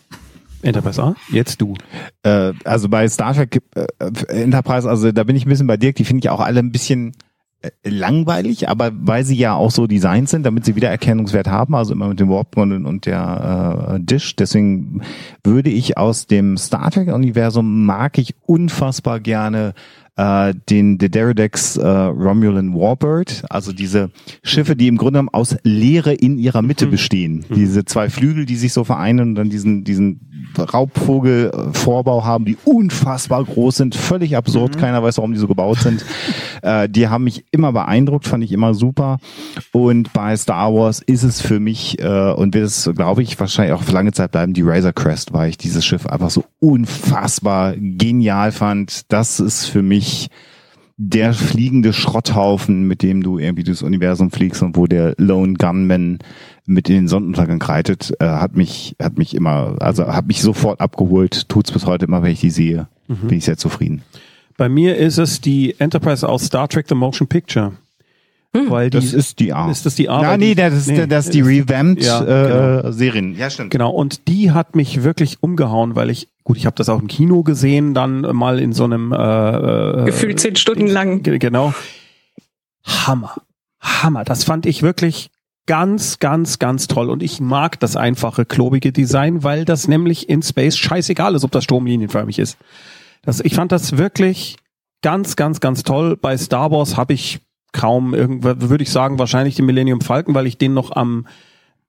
Enterprise 0.62 1.02
A, 1.02 1.16
jetzt 1.32 1.62
du. 1.62 1.76
Äh, 2.24 2.54
also 2.64 2.90
bei 2.90 3.08
Star 3.08 3.34
Trek 3.34 3.62
äh, 3.76 3.86
Enterprise, 4.30 4.90
also 4.90 5.12
da 5.12 5.24
bin 5.24 5.36
ich 5.36 5.46
ein 5.46 5.50
bisschen 5.50 5.68
bei 5.68 5.78
Dirk, 5.78 5.96
die 5.96 6.06
finde 6.06 6.26
ich 6.26 6.30
auch 6.30 6.40
alle 6.40 6.60
ein 6.60 6.72
bisschen 6.72 7.14
äh, 7.62 7.70
langweilig, 7.84 8.68
aber 8.68 8.92
weil 8.94 9.24
sie 9.24 9.36
ja 9.38 9.54
auch 9.54 9.70
so 9.70 9.86
designt 9.86 10.30
sind, 10.30 10.44
damit 10.44 10.66
sie 10.66 10.76
Wiedererkennungswert 10.76 11.48
haben, 11.48 11.76
also 11.76 11.94
immer 11.94 12.08
mit 12.08 12.20
dem 12.20 12.30
Warp 12.30 12.56
Gun 12.56 12.86
und 12.86 13.06
der 13.06 13.96
äh, 13.96 14.00
Dish. 14.00 14.36
Deswegen 14.36 15.02
würde 15.44 15.70
ich 15.70 15.98
aus 15.98 16.26
dem 16.26 16.58
Star 16.58 16.90
Trek 16.90 17.14
Universum 17.14 17.86
mag 17.86 18.18
ich 18.18 18.34
unfassbar 18.48 19.20
gerne 19.20 19.74
äh, 20.18 20.54
den 20.70 20.98
Dederidex 20.98 21.78
äh, 21.78 21.88
Romulan 21.88 22.74
Warbird, 22.74 23.44
also 23.50 23.74
diese 23.74 24.12
Schiffe, 24.44 24.76
die 24.76 24.88
im 24.88 24.98
Grunde 24.98 25.20
genommen 25.20 25.30
aus 25.34 25.58
Leere 25.64 26.14
in 26.14 26.38
ihrer 26.38 26.62
Mitte 26.62 26.88
bestehen. 26.88 27.46
Diese 27.54 27.86
zwei 27.86 28.10
Flügel, 28.10 28.46
die 28.46 28.56
sich 28.56 28.74
so 28.74 28.84
vereinen 28.84 29.30
und 29.30 29.36
dann 29.36 29.50
diesen, 29.50 29.84
diesen 29.84 30.22
Raubvogel-Vorbau 30.58 32.24
haben, 32.24 32.46
die 32.46 32.58
unfassbar 32.64 33.44
groß 33.44 33.78
sind, 33.78 33.96
völlig 33.96 34.38
absurd, 34.38 34.78
keiner 34.78 35.04
weiß, 35.04 35.18
warum 35.18 35.34
die 35.34 35.40
so 35.40 35.48
gebaut 35.48 35.80
sind. 35.80 36.06
äh, 36.62 36.88
die 36.88 37.10
haben 37.10 37.26
mich 37.26 37.46
immer 37.52 37.74
beeindruckt, 37.74 38.28
fand 38.28 38.44
ich 38.44 38.52
immer 38.52 38.74
super. 38.74 39.18
Und 39.74 40.14
bei 40.14 40.36
Star 40.38 40.74
Wars 40.74 41.02
ist 41.02 41.24
es 41.24 41.42
für 41.42 41.60
mich, 41.60 42.00
äh, 42.00 42.32
und 42.32 42.54
wird 42.54 42.66
es, 42.66 42.90
glaube 42.96 43.24
ich, 43.24 43.40
wahrscheinlich 43.40 43.74
auch 43.74 43.84
für 43.84 43.92
lange 43.92 44.14
Zeit 44.14 44.32
bleiben, 44.32 44.54
die 44.54 44.62
Razor 44.62 44.94
Crest, 44.94 45.34
weil 45.34 45.50
ich 45.50 45.58
dieses 45.58 45.84
Schiff 45.86 46.06
einfach 46.06 46.30
so 46.30 46.46
unfassbar 46.60 47.74
genial 47.78 48.52
fand. 48.52 49.12
Das 49.12 49.40
ist 49.40 49.66
für 49.66 49.82
mich 49.82 50.05
der 50.98 51.34
fliegende 51.34 51.92
Schrotthaufen, 51.92 52.88
mit 52.88 53.02
dem 53.04 53.22
du 53.22 53.38
irgendwie 53.38 53.64
durchs 53.64 53.82
Universum 53.84 54.32
fliegst 54.32 54.64
und 54.64 54.78
wo 54.78 54.88
der 54.88 55.14
Lone 55.18 55.56
Gunman 55.56 56.20
mit 56.66 56.90
in 56.90 56.96
den 56.96 57.08
Sonnenuntergang 57.08 57.62
reitet, 57.62 58.14
äh, 58.20 58.26
hat 58.26 58.56
mich, 58.56 58.96
hat 59.02 59.18
mich 59.18 59.36
immer, 59.36 59.76
also 59.80 60.08
hat 60.08 60.28
mich 60.28 60.42
sofort 60.42 60.80
abgeholt, 60.80 61.50
tut's 61.50 61.72
bis 61.72 61.86
heute 61.86 62.06
immer, 62.06 62.24
wenn 62.24 62.32
ich 62.32 62.40
die 62.40 62.50
sehe, 62.50 62.88
bin 63.08 63.38
ich 63.38 63.46
sehr 63.46 63.58
zufrieden. 63.58 64.02
Bei 64.58 64.70
mir 64.70 64.96
ist 64.98 65.18
es 65.18 65.42
die 65.42 65.76
Enterprise 65.80 66.28
aus 66.28 66.46
Star 66.46 66.68
Trek 66.70 66.86
The 66.88 66.96
Motion 66.96 67.28
Picture. 67.28 67.74
Weil 68.70 68.90
die, 68.90 68.98
Das 68.98 69.14
ist 69.14 69.40
die 69.40 69.52
A. 69.52 69.70
Ist 69.70 69.86
das 69.86 69.96
die 69.96 70.08
A? 70.10 70.22
Ja, 70.22 70.38
nee, 70.38 70.56
das 70.56 70.74
ist, 70.74 70.88
nee, 70.88 71.06
das 71.06 71.26
ist 71.26 71.34
die 71.34 71.42
revamped 71.42 72.06
Ja, 72.06 72.22
äh, 72.22 72.80
genau. 72.82 72.92
Serien. 72.94 73.36
Ja, 73.38 73.50
stimmt. 73.50 73.72
Genau, 73.72 73.92
und 73.92 74.30
die 74.30 74.52
hat 74.52 74.76
mich 74.76 75.04
wirklich 75.04 75.44
umgehauen, 75.44 75.96
weil 75.96 76.10
ich, 76.10 76.30
gut, 76.46 76.56
ich 76.56 76.66
habe 76.66 76.76
das 76.78 76.88
auch 76.88 77.00
im 77.02 77.08
Kino 77.08 77.44
gesehen, 77.44 77.94
dann 77.94 78.22
mal 78.22 78.60
in 78.60 78.72
so 78.72 78.86
einem 78.86 79.12
äh, 79.12 79.18
äh, 79.18 80.06
Gefühlt 80.06 80.40
zehn 80.40 80.56
Stunden 80.56 80.88
lang. 80.88 81.22
Ge- 81.24 81.38
Genau. 81.40 81.74
Hammer. 82.86 83.36
Hammer. 83.82 84.24
Das 84.24 84.44
fand 84.44 84.66
ich 84.66 84.82
wirklich 84.82 85.30
ganz, 85.66 86.20
ganz, 86.20 86.60
ganz 86.60 86.88
toll. 86.88 87.10
Und 87.10 87.24
ich 87.24 87.40
mag 87.42 87.80
das 87.80 87.96
einfache, 87.96 88.46
klobige 88.46 88.92
Design, 88.92 89.44
weil 89.44 89.66
das 89.66 89.88
nämlich 89.88 90.30
in 90.30 90.42
Space 90.44 90.78
scheißegal 90.78 91.36
ist, 91.36 91.44
ob 91.44 91.52
das 91.52 91.64
stromlinienförmig 91.64 92.38
ist. 92.40 92.58
Das, 93.24 93.40
ich 93.42 93.56
fand 93.56 93.72
das 93.72 93.98
wirklich 93.98 94.58
ganz, 95.02 95.36
ganz, 95.36 95.60
ganz 95.60 95.84
toll. 95.84 96.16
Bei 96.16 96.38
Star 96.38 96.70
Wars 96.72 96.96
habe 96.98 97.14
ich 97.14 97.40
kaum 97.72 98.14
irgendwas, 98.14 98.56
würde 98.70 98.84
ich 98.84 98.92
sagen, 98.92 99.18
wahrscheinlich 99.20 99.56
den 99.56 99.66
Millennium 99.66 100.02
Falcon, 100.02 100.36
weil 100.36 100.46
ich 100.48 100.58
den 100.58 100.74
noch 100.76 100.92
am 100.96 101.26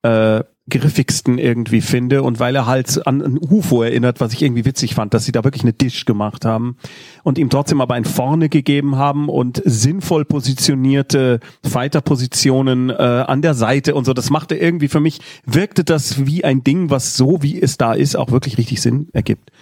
äh, 0.06 0.44
griffigsten 0.68 1.38
irgendwie 1.38 1.80
finde 1.80 2.24
und 2.24 2.40
weil 2.40 2.56
er 2.56 2.66
halt 2.66 3.06
an 3.06 3.22
ein 3.22 3.38
UFO 3.38 3.82
erinnert, 3.82 4.20
was 4.20 4.32
ich 4.32 4.42
irgendwie 4.42 4.64
witzig 4.64 4.96
fand, 4.96 5.14
dass 5.14 5.24
sie 5.24 5.30
da 5.30 5.44
wirklich 5.44 5.62
eine 5.62 5.72
Dish 5.72 6.06
gemacht 6.06 6.44
haben 6.44 6.76
und 7.22 7.38
ihm 7.38 7.50
trotzdem 7.50 7.80
aber 7.80 7.94
ein 7.94 8.04
Vorne 8.04 8.48
gegeben 8.48 8.96
haben 8.96 9.28
und 9.28 9.62
sinnvoll 9.64 10.24
positionierte 10.24 11.38
Fighter-Positionen 11.64 12.90
äh, 12.90 12.94
an 12.94 13.42
der 13.42 13.54
Seite 13.54 13.94
und 13.94 14.06
so. 14.06 14.12
Das 14.12 14.30
machte 14.30 14.56
irgendwie 14.56 14.88
für 14.88 15.00
mich, 15.00 15.20
wirkte 15.44 15.84
das 15.84 16.26
wie 16.26 16.42
ein 16.42 16.64
Ding, 16.64 16.90
was 16.90 17.16
so 17.16 17.42
wie 17.42 17.60
es 17.60 17.76
da 17.76 17.92
ist, 17.92 18.16
auch 18.16 18.32
wirklich 18.32 18.58
richtig 18.58 18.80
Sinn 18.80 19.08
ergibt. 19.12 19.52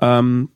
Ähm, 0.00 0.48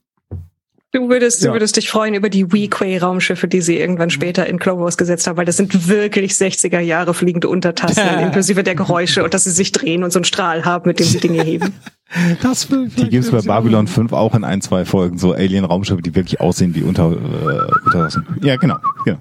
Du 0.92 1.08
würdest, 1.08 1.42
Ja. 1.42 1.48
du 1.48 1.54
würdest 1.54 1.76
dich 1.76 1.88
freuen 1.88 2.14
über 2.14 2.28
die 2.28 2.52
Weequay-Raumschiffe, 2.52 3.46
die 3.46 3.60
sie 3.60 3.78
irgendwann 3.78 4.10
später 4.10 4.46
in 4.46 4.58
Wars 4.58 4.96
gesetzt 4.96 5.26
haben, 5.28 5.36
weil 5.36 5.44
das 5.44 5.56
sind 5.56 5.88
wirklich 5.88 6.32
60er 6.32 6.80
Jahre 6.80 7.14
fliegende 7.14 7.48
Untertassen, 7.48 8.02
inklusive 8.20 8.64
der 8.64 8.74
Geräusche 8.74 9.22
und 9.22 9.32
dass 9.32 9.44
sie 9.44 9.52
sich 9.52 9.70
drehen 9.70 10.02
und 10.02 10.12
so 10.12 10.18
einen 10.18 10.24
Strahl 10.24 10.64
haben, 10.64 10.88
mit 10.88 10.98
dem 10.98 11.06
sie 11.06 11.20
Dinge 11.20 11.44
heben. 11.44 11.74
das 12.42 12.66
Die 12.66 13.08
gibt 13.08 13.24
es 13.24 13.30
bei 13.30 13.40
Babylon 13.40 13.86
5 13.86 14.12
auch 14.12 14.34
in 14.34 14.42
ein, 14.42 14.60
zwei 14.62 14.84
Folgen, 14.84 15.16
so 15.16 15.32
Alien-Raumschiffe, 15.32 16.02
die 16.02 16.16
wirklich 16.16 16.40
aussehen 16.40 16.74
wie 16.74 16.82
unter, 16.82 17.12
äh, 17.12 17.84
Untertassen. 17.86 18.26
Ja, 18.42 18.56
genau. 18.56 18.78
genau. 19.04 19.18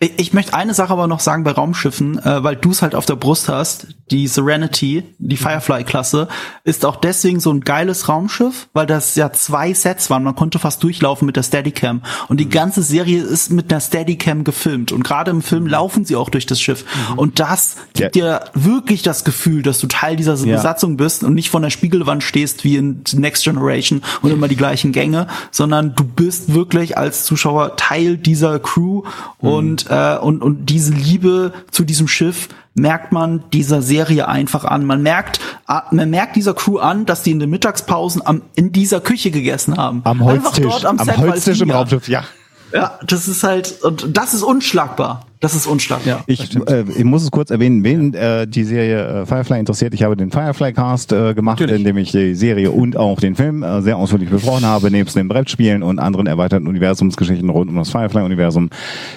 Ich, 0.00 0.32
möchte 0.32 0.54
eine 0.54 0.74
Sache 0.74 0.92
aber 0.92 1.08
noch 1.08 1.18
sagen 1.18 1.42
bei 1.42 1.50
Raumschiffen, 1.50 2.20
äh, 2.20 2.44
weil 2.44 2.54
du 2.54 2.70
es 2.70 2.82
halt 2.82 2.94
auf 2.94 3.04
der 3.04 3.16
Brust 3.16 3.48
hast. 3.48 3.88
Die 4.12 4.28
Serenity, 4.28 5.02
die 5.18 5.36
Firefly-Klasse, 5.36 6.28
ist 6.62 6.86
auch 6.86 6.96
deswegen 6.96 7.40
so 7.40 7.50
ein 7.50 7.62
geiles 7.62 8.08
Raumschiff, 8.08 8.68
weil 8.72 8.86
das 8.86 9.16
ja 9.16 9.32
zwei 9.32 9.74
Sets 9.74 10.08
waren. 10.08 10.22
Man 10.22 10.36
konnte 10.36 10.60
fast 10.60 10.84
durchlaufen 10.84 11.26
mit 11.26 11.34
der 11.34 11.42
Steadicam. 11.42 12.02
Und 12.28 12.38
die 12.38 12.48
ganze 12.48 12.82
Serie 12.82 13.20
ist 13.22 13.50
mit 13.50 13.72
einer 13.72 13.80
Steadicam 13.80 14.44
gefilmt. 14.44 14.92
Und 14.92 15.02
gerade 15.02 15.32
im 15.32 15.42
Film 15.42 15.66
laufen 15.66 16.04
sie 16.04 16.14
auch 16.14 16.30
durch 16.30 16.46
das 16.46 16.60
Schiff. 16.60 16.84
Und 17.16 17.40
das 17.40 17.76
gibt 17.94 18.14
dir 18.14 18.44
wirklich 18.54 19.02
das 19.02 19.24
Gefühl, 19.24 19.64
dass 19.64 19.80
du 19.80 19.88
Teil 19.88 20.14
dieser 20.14 20.36
Ja. 20.36 20.56
Besatzung 20.56 20.96
bist 20.96 21.24
und 21.24 21.34
nicht 21.34 21.50
von 21.50 21.62
der 21.62 21.70
Spiegelwand 21.70 22.22
stehst 22.22 22.62
wie 22.62 22.76
in 22.76 23.02
Next 23.14 23.42
Generation 23.42 24.02
und 24.22 24.30
immer 24.30 24.46
die 24.46 24.56
gleichen 24.56 24.92
Gänge, 24.92 25.26
sondern 25.50 25.96
du 25.96 26.04
bist 26.04 26.54
wirklich 26.54 26.96
als 26.96 27.24
Zuschauer 27.24 27.74
Teil 27.76 28.16
dieser 28.16 28.60
Crew 28.60 29.02
und, 29.38 29.87
äh, 29.88 30.18
und, 30.18 30.42
und 30.42 30.66
diese 30.66 30.92
Liebe 30.92 31.52
zu 31.70 31.84
diesem 31.84 32.08
Schiff 32.08 32.48
merkt 32.74 33.12
man 33.12 33.42
dieser 33.52 33.82
Serie 33.82 34.28
einfach 34.28 34.64
an. 34.64 34.84
Man 34.84 35.02
merkt, 35.02 35.40
ah, 35.66 35.82
man 35.90 36.10
merkt 36.10 36.36
dieser 36.36 36.54
Crew 36.54 36.78
an, 36.78 37.06
dass 37.06 37.22
die 37.22 37.32
in 37.32 37.40
den 37.40 37.50
Mittagspausen 37.50 38.24
am, 38.24 38.42
in 38.54 38.72
dieser 38.72 39.00
Küche 39.00 39.30
gegessen 39.30 39.76
haben. 39.76 40.00
Am 40.04 40.22
Einfach 40.22 40.52
Holztisch. 40.52 40.64
dort 40.64 40.84
am, 40.86 40.98
am 40.98 41.16
Holztisch 41.16 41.60
im. 41.60 41.70
Raumschiff, 41.70 42.08
ja. 42.08 42.24
Ja, 42.72 42.98
das 43.06 43.28
ist 43.28 43.44
halt, 43.44 43.82
und 43.82 44.16
das 44.16 44.34
ist 44.34 44.42
unschlagbar. 44.42 45.26
Das 45.40 45.54
ist 45.54 45.66
unschlagbar. 45.66 46.24
Ich, 46.26 46.56
äh, 46.66 46.84
ich 46.96 47.04
muss 47.04 47.22
es 47.22 47.30
kurz 47.30 47.50
erwähnen, 47.50 47.84
wen 47.84 48.12
äh, 48.12 48.48
die 48.48 48.64
Serie 48.64 49.22
äh, 49.22 49.26
Firefly 49.26 49.60
interessiert. 49.60 49.94
Ich 49.94 50.02
habe 50.02 50.16
den 50.16 50.32
Firefly 50.32 50.72
Cast 50.72 51.12
äh, 51.12 51.32
gemacht, 51.34 51.60
Natürlich. 51.60 51.80
in 51.80 51.86
dem 51.86 51.96
ich 51.96 52.10
die 52.10 52.34
Serie 52.34 52.72
und 52.72 52.96
auch 52.96 53.20
den 53.20 53.36
Film 53.36 53.62
äh, 53.62 53.80
sehr 53.80 53.96
ausführlich 53.96 54.30
besprochen 54.30 54.66
habe, 54.66 54.90
nebst 54.90 55.14
den 55.14 55.28
Brettspielen 55.28 55.84
und 55.84 56.00
anderen 56.00 56.26
erweiterten 56.26 56.66
Universumsgeschichten 56.66 57.48
rund 57.50 57.70
um 57.70 57.76
das 57.76 57.90
Firefly-Universum 57.90 58.70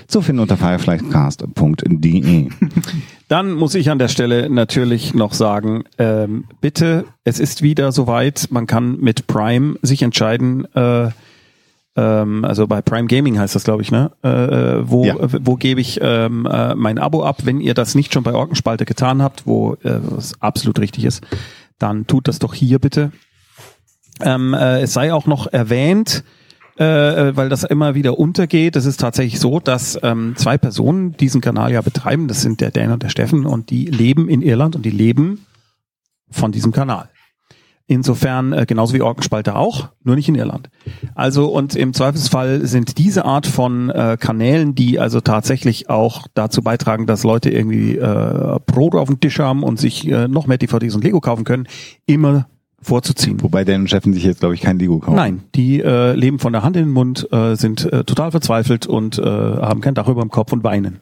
zu 0.07 0.21
finden 0.21 0.41
unter 0.41 0.57
fireflycast.de. 0.57 2.49
Dann 3.27 3.53
muss 3.53 3.73
ich 3.73 3.89
an 3.89 3.97
der 3.97 4.09
Stelle 4.09 4.49
natürlich 4.49 5.15
noch 5.15 5.33
sagen, 5.33 5.85
ähm, 5.97 6.43
bitte, 6.59 7.05
es 7.23 7.39
ist 7.39 7.63
wieder 7.63 7.91
soweit, 7.91 8.49
man 8.51 8.67
kann 8.67 8.99
mit 8.99 9.25
Prime 9.25 9.75
sich 9.81 10.03
entscheiden, 10.03 10.65
äh, 10.75 11.09
ähm, 11.95 12.45
also 12.45 12.67
bei 12.67 12.81
Prime 12.81 13.07
Gaming 13.07 13.37
heißt 13.39 13.53
das, 13.55 13.63
glaube 13.63 13.81
ich, 13.81 13.91
ne? 13.91 14.11
Äh, 14.23 14.29
äh, 14.29 14.89
wo, 14.89 15.05
Ja. 15.05 15.15
äh, 15.15 15.27
wo 15.45 15.55
gebe 15.55 15.81
ich 15.81 15.99
ähm, 16.01 16.45
äh, 16.45 16.73
mein 16.75 16.97
Abo 16.99 17.23
ab, 17.23 17.41
wenn 17.45 17.59
ihr 17.59 17.73
das 17.73 17.95
nicht 17.95 18.13
schon 18.13 18.23
bei 18.23 18.33
Orkenspalte 18.33 18.85
getan 18.85 19.21
habt, 19.21 19.45
wo 19.45 19.73
äh, 19.83 19.99
was 20.01 20.41
absolut 20.41 20.79
richtig 20.79 21.03
ist, 21.05 21.23
dann 21.79 22.07
tut 22.07 22.27
das 22.27 22.39
doch 22.39 22.53
hier 22.53 22.79
bitte. 22.79 23.11
Ähm, 24.21 24.53
äh, 24.53 24.81
es 24.81 24.93
sei 24.93 25.13
auch 25.13 25.25
noch 25.25 25.47
erwähnt, 25.47 26.23
äh, 26.79 27.29
äh, 27.29 27.35
weil 27.37 27.49
das 27.49 27.63
immer 27.63 27.95
wieder 27.95 28.17
untergeht. 28.19 28.75
Es 28.75 28.85
ist 28.85 28.99
tatsächlich 28.99 29.39
so, 29.39 29.59
dass 29.59 29.99
ähm, 30.03 30.35
zwei 30.37 30.57
Personen 30.57 31.17
diesen 31.17 31.41
Kanal 31.41 31.71
ja 31.71 31.81
betreiben. 31.81 32.27
Das 32.27 32.41
sind 32.41 32.61
der 32.61 32.71
Dan 32.71 32.91
und 32.91 33.03
der 33.03 33.09
Steffen 33.09 33.45
und 33.45 33.69
die 33.69 33.85
leben 33.85 34.29
in 34.29 34.41
Irland 34.41 34.75
und 34.75 34.83
die 34.85 34.91
leben 34.91 35.45
von 36.29 36.51
diesem 36.51 36.71
Kanal. 36.71 37.09
Insofern 37.91 38.53
äh, 38.53 38.65
genauso 38.65 38.93
wie 38.93 39.01
Orkenspalter 39.01 39.57
auch, 39.57 39.89
nur 40.05 40.15
nicht 40.15 40.29
in 40.29 40.35
Irland. 40.35 40.69
Also 41.13 41.47
und 41.49 41.75
im 41.75 41.93
Zweifelsfall 41.93 42.65
sind 42.65 42.97
diese 42.97 43.25
Art 43.25 43.45
von 43.45 43.89
äh, 43.89 44.15
Kanälen, 44.17 44.75
die 44.75 44.97
also 44.97 45.19
tatsächlich 45.19 45.89
auch 45.89 46.25
dazu 46.33 46.61
beitragen, 46.61 47.05
dass 47.05 47.25
Leute 47.25 47.49
irgendwie 47.49 47.97
äh, 47.97 48.59
Brot 48.65 48.95
auf 48.95 49.09
dem 49.09 49.19
Tisch 49.19 49.39
haben 49.39 49.61
und 49.61 49.77
sich 49.77 50.07
äh, 50.07 50.29
noch 50.29 50.47
mehr 50.47 50.57
DVDs 50.57 50.95
und 50.95 51.03
Lego 51.03 51.19
kaufen 51.19 51.43
können, 51.43 51.67
immer 52.05 52.47
vorzuziehen. 52.81 53.43
Wobei 53.43 53.65
und 53.75 53.89
Steffen 53.89 54.13
sich 54.13 54.23
jetzt, 54.23 54.39
glaube 54.39 54.55
ich, 54.55 54.61
kein 54.61 54.79
Lego 54.79 54.99
kaufen. 54.99 55.17
Nein, 55.17 55.43
die 55.53 55.81
äh, 55.81 56.13
leben 56.13 56.39
von 56.39 56.53
der 56.53 56.63
Hand 56.63 56.77
in 56.77 56.85
den 56.85 56.93
Mund, 56.93 57.27
äh, 57.33 57.55
sind 57.55 57.91
äh, 57.91 58.05
total 58.05 58.31
verzweifelt 58.31 58.87
und 58.87 59.19
äh, 59.19 59.21
haben 59.23 59.81
kein 59.81 59.95
Dach 59.95 60.07
über 60.07 60.21
dem 60.21 60.31
Kopf 60.31 60.53
und 60.53 60.63
weinen. 60.63 61.01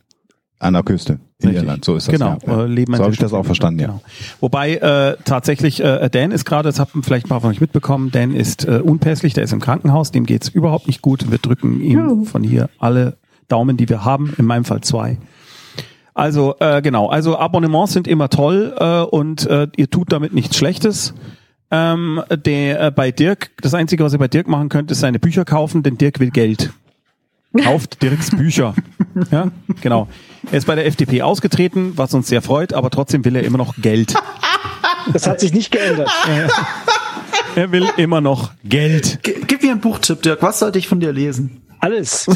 An 0.62 0.74
der 0.74 0.84
Küste 0.84 1.20
in 1.42 1.50
Richtig. 1.50 1.64
Irland, 1.64 1.86
so 1.86 1.96
ist 1.96 2.08
das. 2.08 2.14
Genau, 2.14 2.38
ja. 2.46 2.64
äh, 2.64 2.68
leben 2.68 2.94
so 2.94 3.02
habe 3.02 3.14
ich 3.14 3.20
das 3.20 3.32
auch 3.32 3.46
verstanden, 3.46 3.80
ja. 3.80 3.88
Genau. 3.88 4.02
Wobei 4.42 4.76
äh, 4.76 5.16
tatsächlich 5.24 5.82
äh, 5.82 6.10
Dan 6.10 6.32
ist 6.32 6.44
gerade, 6.44 6.68
das 6.68 6.80
haben 6.82 7.02
vielleicht 7.02 7.28
ein 7.28 7.30
paar 7.30 7.40
von 7.40 7.52
euch 7.52 7.62
mitbekommen, 7.62 8.12
Dan 8.12 8.36
ist 8.36 8.66
äh, 8.66 8.82
unpässlich, 8.84 9.34
der 9.34 9.46
ist 9.46 9.54
im 9.54 9.62
Krankenhaus, 9.62 10.12
dem 10.12 10.26
geht's 10.26 10.50
überhaupt 10.50 10.88
nicht 10.88 11.02
gut. 11.02 11.32
Wir 11.32 11.38
drücken 11.38 11.80
ihm 11.80 12.26
von 12.26 12.44
hier 12.44 12.70
alle 12.78 13.18
Daumen, 13.48 13.78
die 13.78 13.88
wir 13.88 14.04
haben, 14.04 14.34
in 14.38 14.46
meinem 14.46 14.66
Fall 14.66 14.82
zwei. 14.82 15.18
Also 16.14 16.56
äh, 16.60 16.82
genau, 16.82 17.08
also 17.08 17.38
Abonnements 17.38 17.94
sind 17.94 18.06
immer 18.06 18.28
toll 18.28 18.76
äh, 18.78 19.00
und 19.00 19.48
äh, 19.48 19.68
ihr 19.78 19.90
tut 19.90 20.12
damit 20.12 20.34
nichts 20.34 20.58
Schlechtes. 20.58 21.14
Ähm, 21.72 22.22
der, 22.46 22.82
äh, 22.82 22.92
bei 22.92 23.12
Dirk, 23.12 23.52
das 23.62 23.74
Einzige, 23.74 24.04
was 24.04 24.12
ihr 24.12 24.20
bei 24.20 24.28
Dirk 24.28 24.50
machen 24.50 24.68
könnt, 24.68 24.92
ist 24.92 25.00
seine 25.00 25.20
Bücher 25.20 25.46
kaufen, 25.46 25.84
denn 25.84 25.98
Dirk 25.98 26.20
will 26.20 26.32
Geld. 26.32 26.74
Kauft 27.58 28.02
Dirks 28.02 28.32
Bücher. 28.32 28.74
Ja, 29.32 29.52
genau. 29.82 30.08
Er 30.52 30.58
ist 30.60 30.66
bei 30.68 30.76
der 30.76 30.86
FDP 30.86 31.24
ausgetreten, 31.24 31.94
was 31.96 32.14
uns 32.14 32.28
sehr 32.30 32.42
freut, 32.42 32.74
aber 32.74 32.90
trotzdem 32.90 33.26
will 33.26 33.36
er 33.36 33.44
immer 33.44 33.58
noch 33.58 33.76
Geld. 33.78 34.14
Das 35.12 35.28
hat 35.28 35.40
sich 35.42 35.52
nicht 35.52 35.72
geändert. 35.72 36.10
Er 37.56 37.72
will 37.72 37.90
immer 37.98 38.22
noch 38.22 38.52
Geld. 38.64 39.20
G 39.24 39.34
gib 39.48 39.64
mir 39.64 39.72
einen 39.72 39.82
Buchtipp, 39.82 40.22
Dirk. 40.22 40.42
Was 40.44 40.60
sollte 40.60 40.78
ich 40.80 40.88
von 40.88 41.00
dir 41.00 41.12
lesen? 41.12 41.62
Alles. 41.80 42.28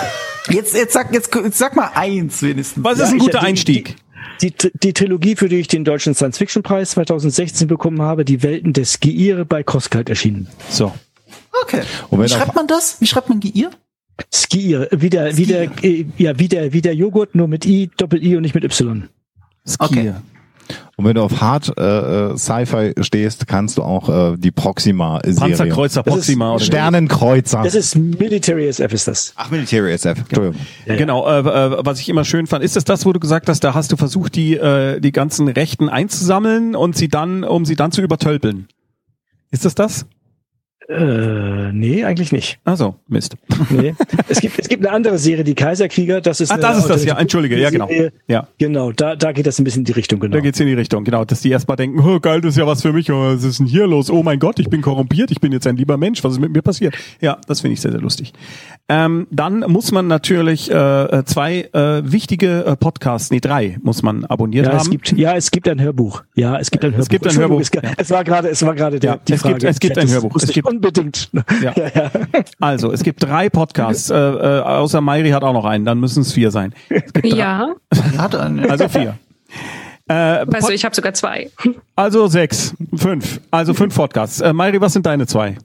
Jetzt, 0.48 0.74
jetzt 0.74 0.92
sag, 0.94 1.12
jetzt, 1.14 1.32
jetzt 1.32 1.58
sag 1.58 1.76
mal 1.76 1.90
eins 1.94 2.42
wenigstens. 2.42 2.82
Was 2.82 2.98
Ja, 2.98 3.04
ist 3.04 3.10
ein 3.12 3.16
ich- 3.18 3.22
guter 3.22 3.38
die- 3.40 3.46
Einstieg? 3.46 3.96
Die, 4.40 4.52
die 4.82 4.92
Trilogie, 4.92 5.36
für 5.36 5.48
die 5.48 5.56
ich 5.56 5.68
den 5.68 5.84
Deutschen 5.84 6.14
Science-Fiction-Preis 6.14 6.90
2016 6.92 7.68
bekommen 7.68 8.02
habe, 8.02 8.24
Die 8.24 8.42
Welten 8.42 8.72
des 8.72 8.98
Geire 8.98 9.44
bei 9.44 9.62
Koskalt 9.62 10.08
erschienen. 10.08 10.48
So. 10.68 10.92
Okay. 11.62 11.82
Wie 12.10 12.28
schreibt 12.28 12.56
man 12.56 12.66
das? 12.66 13.00
Wie 13.00 13.06
schreibt 13.06 13.28
man 13.28 13.38
Geir? 13.38 13.70
Skier, 14.32 14.88
wie 14.90 15.10
der, 15.10 15.36
wie 15.36 15.46
der, 15.46 15.84
äh, 15.84 16.06
ja, 16.18 16.38
wie 16.38 16.48
der, 16.48 16.72
wie 16.72 16.82
der 16.82 16.94
Joghurt, 16.94 17.34
nur 17.34 17.48
mit 17.48 17.64
I, 17.66 17.90
Doppel-I 17.96 18.36
und 18.36 18.42
nicht 18.42 18.54
mit 18.54 18.64
Y. 18.64 19.08
Skier. 19.66 19.86
Okay. 19.86 20.12
Und 20.96 21.04
wenn 21.04 21.14
du 21.14 21.22
auf 21.22 21.40
Hard 21.40 21.76
äh, 21.76 22.36
Sci-Fi 22.36 22.92
stehst, 23.00 23.46
kannst 23.46 23.78
du 23.78 23.82
auch 23.82 24.32
äh, 24.32 24.36
die 24.36 24.50
Proxima-Serie. 24.50 25.38
Panzerkreuzer 25.38 26.02
Das 26.02 26.14
ist 26.14 26.20
Proxima. 26.20 26.54
Oder 26.54 26.64
Sternenkreuzer. 26.64 27.62
Das 27.62 27.74
ist 27.74 27.96
Military 27.96 28.68
SF 28.68 28.92
ist 28.92 29.08
das. 29.08 29.32
Ach, 29.36 29.50
Military 29.50 29.92
SF. 29.92 30.18
Entschuldigung. 30.18 30.60
Ja, 30.86 30.92
ja. 30.92 30.98
Genau, 30.98 31.28
äh, 31.28 31.40
äh, 31.40 31.84
was 31.84 32.00
ich 32.00 32.08
immer 32.08 32.24
schön 32.24 32.46
fand, 32.46 32.62
ist 32.62 32.76
das 32.76 32.84
das, 32.84 33.06
wo 33.06 33.12
du 33.12 33.20
gesagt 33.20 33.48
hast, 33.48 33.60
da 33.64 33.74
hast 33.74 33.92
du 33.92 33.96
versucht, 33.96 34.36
die, 34.36 34.56
äh, 34.56 35.00
die 35.00 35.12
ganzen 35.12 35.48
Rechten 35.48 35.88
einzusammeln 35.88 36.76
und 36.76 36.96
sie 36.96 37.08
dann, 37.08 37.44
um 37.44 37.64
sie 37.64 37.76
dann 37.76 37.92
zu 37.92 38.02
übertölpeln. 38.02 38.68
Ist 39.50 39.64
das 39.64 39.74
das? 39.74 40.06
Äh, 40.92 41.72
nee, 41.72 42.04
eigentlich 42.04 42.32
nicht. 42.32 42.58
Also 42.64 42.96
Mist. 43.08 43.36
Nee. 43.70 43.94
es 44.28 44.40
gibt, 44.40 44.58
es 44.58 44.68
gibt 44.68 44.84
eine 44.86 44.94
andere 44.94 45.18
Serie, 45.18 45.44
die 45.44 45.54
Kaiserkrieger, 45.54 46.20
das 46.20 46.40
ist 46.40 46.50
Ah, 46.50 46.56
das 46.58 46.78
ist 46.78 46.88
das, 46.90 47.04
ja, 47.04 47.18
entschuldige, 47.18 47.58
ja, 47.58 47.70
genau. 47.70 47.88
Serie. 47.88 48.12
Ja, 48.28 48.46
Genau, 48.58 48.92
da, 48.92 49.16
da 49.16 49.32
geht 49.32 49.46
das 49.46 49.58
ein 49.58 49.64
bisschen 49.64 49.80
in 49.80 49.84
die 49.86 49.92
Richtung, 49.92 50.20
genau. 50.20 50.34
da 50.34 50.40
geht's 50.40 50.60
in 50.60 50.66
die 50.66 50.74
Richtung, 50.74 51.04
genau, 51.04 51.24
dass 51.24 51.40
die 51.40 51.50
erstmal 51.50 51.76
denken, 51.76 52.00
oh 52.00 52.20
geil, 52.20 52.40
das 52.40 52.50
ist 52.50 52.58
ja 52.58 52.66
was 52.66 52.82
für 52.82 52.92
mich, 52.92 53.10
oh, 53.10 53.34
was 53.34 53.42
ist 53.44 53.58
denn 53.58 53.66
hier 53.66 53.86
los? 53.86 54.10
Oh 54.10 54.22
mein 54.22 54.38
Gott, 54.38 54.58
ich 54.58 54.68
bin 54.68 54.82
korrumpiert, 54.82 55.30
ich 55.30 55.40
bin 55.40 55.52
jetzt 55.52 55.66
ein 55.66 55.76
lieber 55.76 55.96
Mensch, 55.96 56.22
was 56.22 56.32
ist 56.34 56.40
mit 56.40 56.52
mir 56.52 56.62
passiert? 56.62 56.94
Ja, 57.20 57.38
das 57.46 57.60
finde 57.62 57.74
ich 57.74 57.80
sehr, 57.80 57.92
sehr 57.92 58.00
lustig. 58.00 58.32
Ähm, 58.88 59.26
dann 59.30 59.60
muss 59.68 59.92
man 59.92 60.06
natürlich 60.06 60.70
äh, 60.70 61.22
zwei 61.24 61.68
äh, 61.72 62.02
wichtige 62.04 62.64
äh, 62.66 62.76
Podcasts, 62.76 63.30
nee, 63.30 63.40
drei 63.40 63.78
muss 63.82 64.02
man 64.02 64.24
abonniert 64.26 64.66
ja, 64.66 64.72
haben. 64.72 64.80
es 64.80 64.90
gibt, 64.90 65.12
ja, 65.18 65.34
es 65.34 65.50
gibt 65.50 65.68
ein 65.68 65.80
Hörbuch. 65.80 66.22
Ja, 66.34 66.58
es 66.58 66.70
gibt 66.70 66.84
ein 66.84 66.92
Hörbuch. 66.92 67.08
gibt 67.08 67.26
ein 67.26 67.36
Hörbuch, 67.38 67.60
Es, 67.60 67.70
es 67.96 68.10
war 68.10 68.24
gerade, 68.24 68.48
es 68.48 68.62
war 68.64 68.74
gerade 68.74 68.98
der, 69.00 69.12
Ja, 69.12 69.18
die 69.26 69.32
es 69.32 69.40
Frage. 69.40 69.54
gibt- 69.58 69.70
es 69.70 69.80
gibt 69.80 69.98
ein 69.98 70.08
Hörbuch. 70.10 70.36
Es 70.36 70.48
gibt- 70.48 70.68
unbedingt. 70.82 71.30
Ja. 71.62 71.72
ja, 71.76 71.90
ja. 71.94 72.10
Also, 72.60 72.92
es 72.92 73.02
gibt 73.02 73.22
drei 73.22 73.48
Podcasts, 73.48 74.10
äh, 74.10 74.16
äh, 74.16 74.60
außer 74.60 75.00
Mairi 75.00 75.30
hat 75.30 75.42
auch 75.44 75.52
noch 75.52 75.64
einen, 75.64 75.84
dann 75.84 76.00
müssen 76.00 76.22
es 76.22 76.32
vier 76.32 76.50
sein. 76.50 76.74
Ja, 77.22 77.74
Er 77.90 78.18
hat 78.18 78.34
einen. 78.34 78.68
Also 78.70 78.88
vier. 78.88 79.18
Äh, 80.08 80.44
weißt 80.46 80.68
du, 80.68 80.72
ich 80.72 80.84
habe 80.84 80.94
sogar 80.94 81.14
zwei. 81.14 81.50
also 81.94 82.26
sechs, 82.26 82.74
fünf, 82.94 83.40
also 83.50 83.72
fünf 83.72 83.94
Podcasts. 83.94 84.40
Äh, 84.40 84.52
Mairi, 84.52 84.80
was 84.80 84.92
sind 84.92 85.06
deine 85.06 85.26
zwei? 85.26 85.56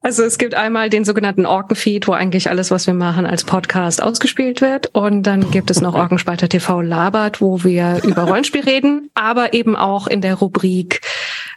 Also 0.00 0.22
es 0.22 0.38
gibt 0.38 0.54
einmal 0.54 0.88
den 0.88 1.04
sogenannten 1.04 1.46
Orkenfeed, 1.46 2.06
wo 2.06 2.12
eigentlich 2.12 2.48
alles, 2.48 2.70
was 2.70 2.86
wir 2.86 2.94
machen, 2.94 3.26
als 3.26 3.42
Podcast 3.42 4.00
ausgespielt 4.00 4.60
wird. 4.60 4.94
Und 4.94 5.24
dann 5.24 5.50
gibt 5.50 5.68
es 5.68 5.80
noch 5.80 5.94
Orkenspalter 5.94 6.48
TV 6.48 6.80
Labert, 6.80 7.40
wo 7.40 7.64
wir 7.64 8.00
über 8.04 8.22
Rollenspiel 8.22 8.62
reden, 8.62 9.10
aber 9.14 9.52
eben 9.52 9.74
auch 9.74 10.06
in 10.06 10.20
der 10.20 10.34
Rubrik 10.36 11.00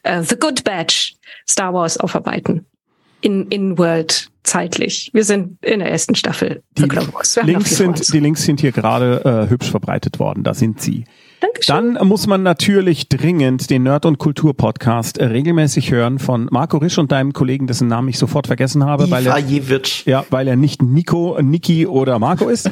äh, 0.02 0.24
The 0.24 0.36
Good 0.38 0.64
Batch 0.64 1.16
Star 1.50 1.74
Wars 1.74 1.98
aufarbeiten. 1.98 2.66
In, 3.22 3.48
in 3.48 3.78
World 3.78 4.30
zeitlich. 4.44 5.10
Wir 5.14 5.26
sind 5.26 5.58
in 5.64 5.80
der 5.80 5.92
ersten 5.92 6.16
Staffel 6.16 6.64
Die 6.78 6.84
Links 6.84 7.76
sind, 7.76 8.14
die 8.14 8.20
Links 8.20 8.44
sind 8.44 8.62
hier 8.62 8.72
gerade 8.72 9.48
äh, 9.48 9.50
hübsch 9.50 9.70
verbreitet 9.70 10.20
worden. 10.20 10.44
Da 10.44 10.54
sind 10.54 10.80
sie. 10.80 11.04
Dankeschön. 11.42 11.96
Dann 11.96 12.08
muss 12.08 12.28
man 12.28 12.44
natürlich 12.44 13.10
dringend 13.10 13.70
den 13.70 13.84
Nerd- 13.84 14.06
und 14.06 14.20
Kultur-Podcast 14.20 15.18
äh, 15.18 15.26
regelmäßig 15.26 15.92
hören 15.92 16.20
von 16.20 16.48
Marco 16.52 16.78
Risch 16.78 16.98
und 16.98 17.12
deinem 17.12 17.34
Kollegen, 17.34 17.68
dessen 17.68 17.90
Namen 17.90 18.08
ich 18.08 18.18
sofort 18.18 18.48
vergessen 18.48 18.86
habe, 18.86 19.12
weil 19.12 19.28
er, 19.28 19.38
ja, 20.06 20.26
weil 20.30 20.48
er 20.48 20.56
nicht 20.56 20.82
Nico, 20.82 21.38
Niki 21.42 21.88
oder 21.88 22.20
Marco 22.20 22.48
ist. 22.48 22.72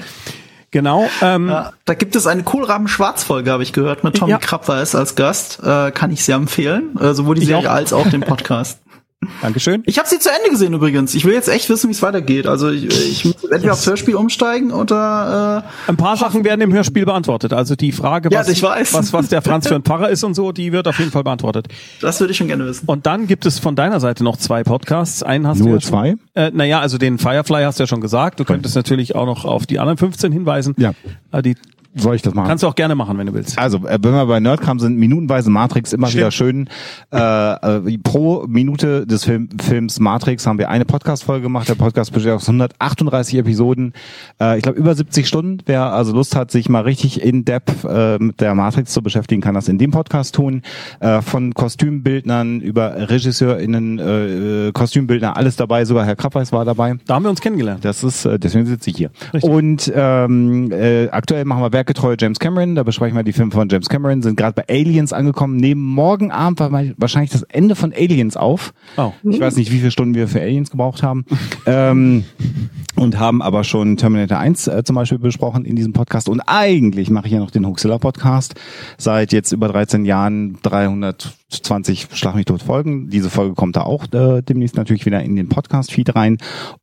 Genau. 0.72 1.08
Ähm, 1.22 1.48
Ja, 1.50 1.72
da 1.86 1.94
gibt 1.94 2.16
es 2.16 2.28
eine 2.28 2.44
Kohlraben-Schwarz-Folge, 2.44 3.52
habe 3.52 3.64
ich 3.64 3.72
gehört, 3.74 4.04
mit 4.04 4.16
Tommy 4.18 4.32
Ja. 4.32 4.38
Krabweis 4.38 4.96
als 4.96 5.16
Gast. 5.16 5.60
Äh, 5.64 5.92
kann 5.92 6.12
ich 6.12 6.24
sehr 6.26 6.36
empfehlen. 6.36 6.98
Äh, 7.00 7.14
sowohl 7.14 7.36
die 7.36 7.46
Serie 7.46 7.70
auch. 7.70 7.74
als 7.76 7.94
auch 7.94 8.08
den 8.10 8.22
Podcast. 8.22 8.80
Dankeschön. 9.42 9.82
Ich 9.88 9.98
habe 9.98 10.08
sie 10.08 10.20
zu 10.20 10.30
Ende 10.30 10.52
gesehen 10.52 10.74
übrigens. 10.74 11.16
Ich 11.16 11.26
will 11.26 11.34
jetzt 11.34 11.50
echt 11.50 11.70
wissen, 11.70 11.88
wie 11.90 11.92
es 11.92 12.04
weitergeht. 12.04 12.46
Also 12.46 12.70
ich, 12.70 12.86
ich 12.86 13.26
muss 13.26 13.44
entweder 13.46 13.74
aufs 13.74 13.88
Hörspiel 13.88 14.16
umsteigen 14.16 14.72
oder 14.72 15.64
äh, 15.88 15.90
Ein 15.90 15.98
paar 15.98 16.18
Sachen 16.18 16.44
werden 16.46 16.62
im 16.62 16.72
Hörspiel 16.72 17.04
beantwortet. 17.04 17.52
Also 17.52 17.76
die 17.76 17.92
Frage, 17.92 18.30
Ja, 18.32 18.42
was, 18.42 18.50
ich 18.50 18.62
weiß. 18.62 18.94
was, 18.94 19.14
was 19.14 19.28
der 19.30 19.42
Franz 19.42 19.68
für 19.68 19.74
ein 19.76 19.82
Pfarrer 19.82 20.10
ist 20.10 20.24
und 20.24 20.36
so, 20.36 20.52
die 20.52 20.72
wird 20.72 20.88
auf 20.88 21.00
jeden 21.00 21.10
Fall 21.10 21.24
beantwortet. 21.24 21.68
das 22.00 22.20
würde 22.20 22.32
ich 22.32 22.38
schon 22.38 22.48
gerne 22.48 22.66
wissen. 22.68 22.86
Und 22.86 23.08
dann 23.08 23.26
gibt 23.26 23.48
es 23.48 23.58
von 23.58 23.76
deiner 23.76 24.00
Seite 24.00 24.24
noch 24.24 24.38
zwei 24.38 24.64
Podcasts. 24.64 25.24
Einen 25.24 25.48
hast 25.48 25.62
du 25.62 25.66
Nur 25.66 25.74
ja 25.76 25.82
schon- 25.82 25.90
zwei? 25.90 26.16
Äh, 26.36 26.52
naja, 26.54 26.80
also 26.80 27.00
den 27.00 27.18
Firefly 27.18 27.64
hast 27.64 27.80
du 27.80 27.84
ja 27.84 27.88
schon 27.88 28.02
gesagt. 28.02 28.40
Du 28.40 28.46
könntest 28.46 28.76
natürlich 28.76 29.16
auch 29.16 29.26
noch 29.26 29.46
auf 29.46 29.66
die 29.66 29.80
anderen 29.80 29.98
15 29.98 30.32
hinweisen. 30.32 30.76
Ja. 30.78 30.94
Äh, 31.32 31.42
die 31.42 31.56
Soll 31.98 32.16
ich 32.16 32.22
das 32.22 32.34
machen? 32.34 32.48
kannst 32.48 32.64
du 32.64 32.68
auch 32.68 32.76
gerne 32.76 32.96
machen, 32.96 33.18
wenn 33.18 33.28
du 33.28 33.34
willst. 33.34 33.58
Also, 33.58 33.78
äh, 33.80 33.98
wenn 34.02 34.14
wir 34.14 34.26
bei 34.26 34.40
Nerdcam 34.40 34.80
sind, 34.80 34.98
minutenweise 34.98 35.50
Matrix 35.50 35.94
immer 35.94 36.08
Stimmt. 36.08 36.20
wieder 36.20 36.32
schön. 36.32 36.70
Äh, 37.12 37.18
äh, 37.20 37.98
pro 38.04 38.46
Minute 38.48 39.06
des 39.06 39.24
Film, 39.24 39.50
Films 39.62 40.00
Matrix 40.00 40.46
haben 40.48 40.60
wir 40.60 40.70
eine 40.70 40.86
Podcast-Folge 40.86 41.44
gemacht. 41.44 41.68
Der 41.70 41.76
Podcast 41.76 42.14
besteht 42.14 42.32
aus 42.32 42.48
138 42.48 43.40
Episoden. 43.40 43.94
Äh, 44.40 44.58
ich 44.58 44.64
glaube, 44.64 44.78
über 44.78 44.96
70 44.96 45.28
Stunden. 45.28 45.60
Wer 45.66 45.94
also 45.94 46.14
Lust 46.14 46.36
hat, 46.36 46.52
sich 46.52 46.70
mal 46.70 46.82
richtig 46.84 47.22
in 47.22 47.46
Depth 47.46 47.84
äh, 47.84 48.18
mit 48.20 48.42
der 48.42 48.56
Matrix 48.56 48.94
zu 48.94 49.02
beschäftigen, 49.02 49.42
kann 49.42 49.56
das 49.56 49.68
in 49.68 49.78
dem 49.78 49.92
Podcast 49.92 50.36
tun. 50.36 50.62
Äh, 51.00 51.22
von 51.22 51.54
Kostümbildnern 51.54 52.62
über 52.62 53.10
RegisseurInnen, 53.10 54.00
äh, 54.00 54.68
äh, 54.68 54.72
Kostümbildner, 54.72 55.38
alles 55.38 55.56
dabei. 55.56 55.86
Sogar 55.86 56.06
Herr 56.06 56.16
Krabweis 56.16 56.52
war 56.52 56.66
dabei. 56.66 56.96
Da 57.06 57.16
haben 57.16 57.24
wir 57.24 57.30
uns 57.30 57.42
kennengelernt. 57.42 57.84
Das 57.86 58.04
ist, 58.04 58.26
äh, 58.26 58.40
deswegen 58.40 58.66
sitze 58.66 58.90
ich 58.90 58.98
hier. 58.98 59.12
Richtig. 59.34 59.50
Und 59.50 59.92
ähm, 59.96 60.72
äh, 60.72 61.10
aktuell 61.10 61.46
machen 61.46 61.62
wir 61.62 61.70
werkgetreue 61.88 62.18
James 62.20 62.40
Cameron. 62.40 62.76
Da 62.76 62.84
besprechen 62.84 63.16
wir 63.16 63.24
die 63.24 63.32
Filme 63.32 63.52
von 63.52 63.70
James 63.70 63.88
Cameron. 63.88 64.22
Sind 64.22 64.36
gerade 64.36 64.54
bei 64.54 64.66
Aliens 64.68 65.14
angekommen. 65.14 65.56
Nehmen 65.56 65.84
morgen 65.84 66.32
Abend 66.32 66.60
wahrscheinlich 66.60 67.32
das 67.32 67.44
Ende 67.44 67.76
von 67.76 67.94
Aliens 67.94 68.36
auf. 68.36 68.74
Oh. 68.98 69.14
Ich 69.24 69.40
weiß 69.40 69.56
nicht, 69.56 69.72
wie 69.72 69.78
viele 69.78 69.92
Stunden 69.92 70.14
wir 70.14 70.28
für 70.28 70.42
Aliens 70.42 70.70
gebraucht 70.70 71.02
haben. 71.02 71.26
ähm, 71.66 72.26
und 72.96 73.20
haben 73.20 73.42
aber 73.42 73.64
schon 73.64 73.96
Terminator 73.96 74.38
1 74.38 74.68
äh, 74.68 74.84
zum 74.84 74.96
Beispiel 74.96 75.20
besprochen 75.20 75.64
in 75.64 75.76
diesem 75.76 75.94
Podcast. 75.94 76.28
Und 76.28 76.42
eigentlich 76.42 77.10
mache 77.10 77.28
ich 77.28 77.34
ja 77.34 77.40
noch 77.40 77.52
den 77.52 77.66
Huxilla 77.66 78.00
Podcast. 78.00 78.56
Seit 78.98 79.32
jetzt 79.32 79.54
über 79.54 79.70
13 79.70 80.04
Jahren 80.04 80.60
320 81.50 82.10
Schlag 82.12 82.36
mich 82.36 82.46
tot 82.46 82.62
Folgen. 82.62 83.10
Diese 83.10 83.30
Folge 83.30 83.56
kommt 83.56 83.78
da 83.78 83.84
auch 83.84 84.06
äh, 84.12 84.42
demnächst 84.42 84.76
natürlich 84.76 85.06
wieder 85.06 85.22
in 85.22 85.38
den 85.38 85.48
Podcast-Feed 85.48 86.14
rein. 86.14 86.38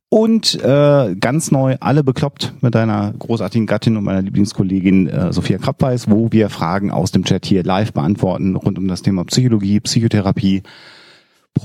Und 0.09 0.55
äh, 0.63 1.15
ganz 1.19 1.51
neu, 1.51 1.77
alle 1.81 2.03
bekloppt 2.03 2.53
mit 2.61 2.73
deiner 2.73 3.13
großartigen 3.13 3.67
Gattin 3.67 3.95
und 3.95 4.05
meiner 4.05 4.23
Lieblingskollegin 4.23 5.07
äh, 5.07 5.33
Sophia 5.33 5.59
Krabweis, 5.59 6.09
wo 6.09 6.31
wir 6.31 6.49
Fragen 6.49 6.89
aus 6.89 7.11
dem 7.11 7.25
Chat 7.25 7.45
hier 7.45 7.63
live 7.63 7.93
beantworten 7.93 8.55
rund 8.55 8.79
um 8.79 8.87
das 8.87 9.03
Thema 9.03 9.23
Psychologie, 9.25 9.81
Psychotherapie, 9.81 10.63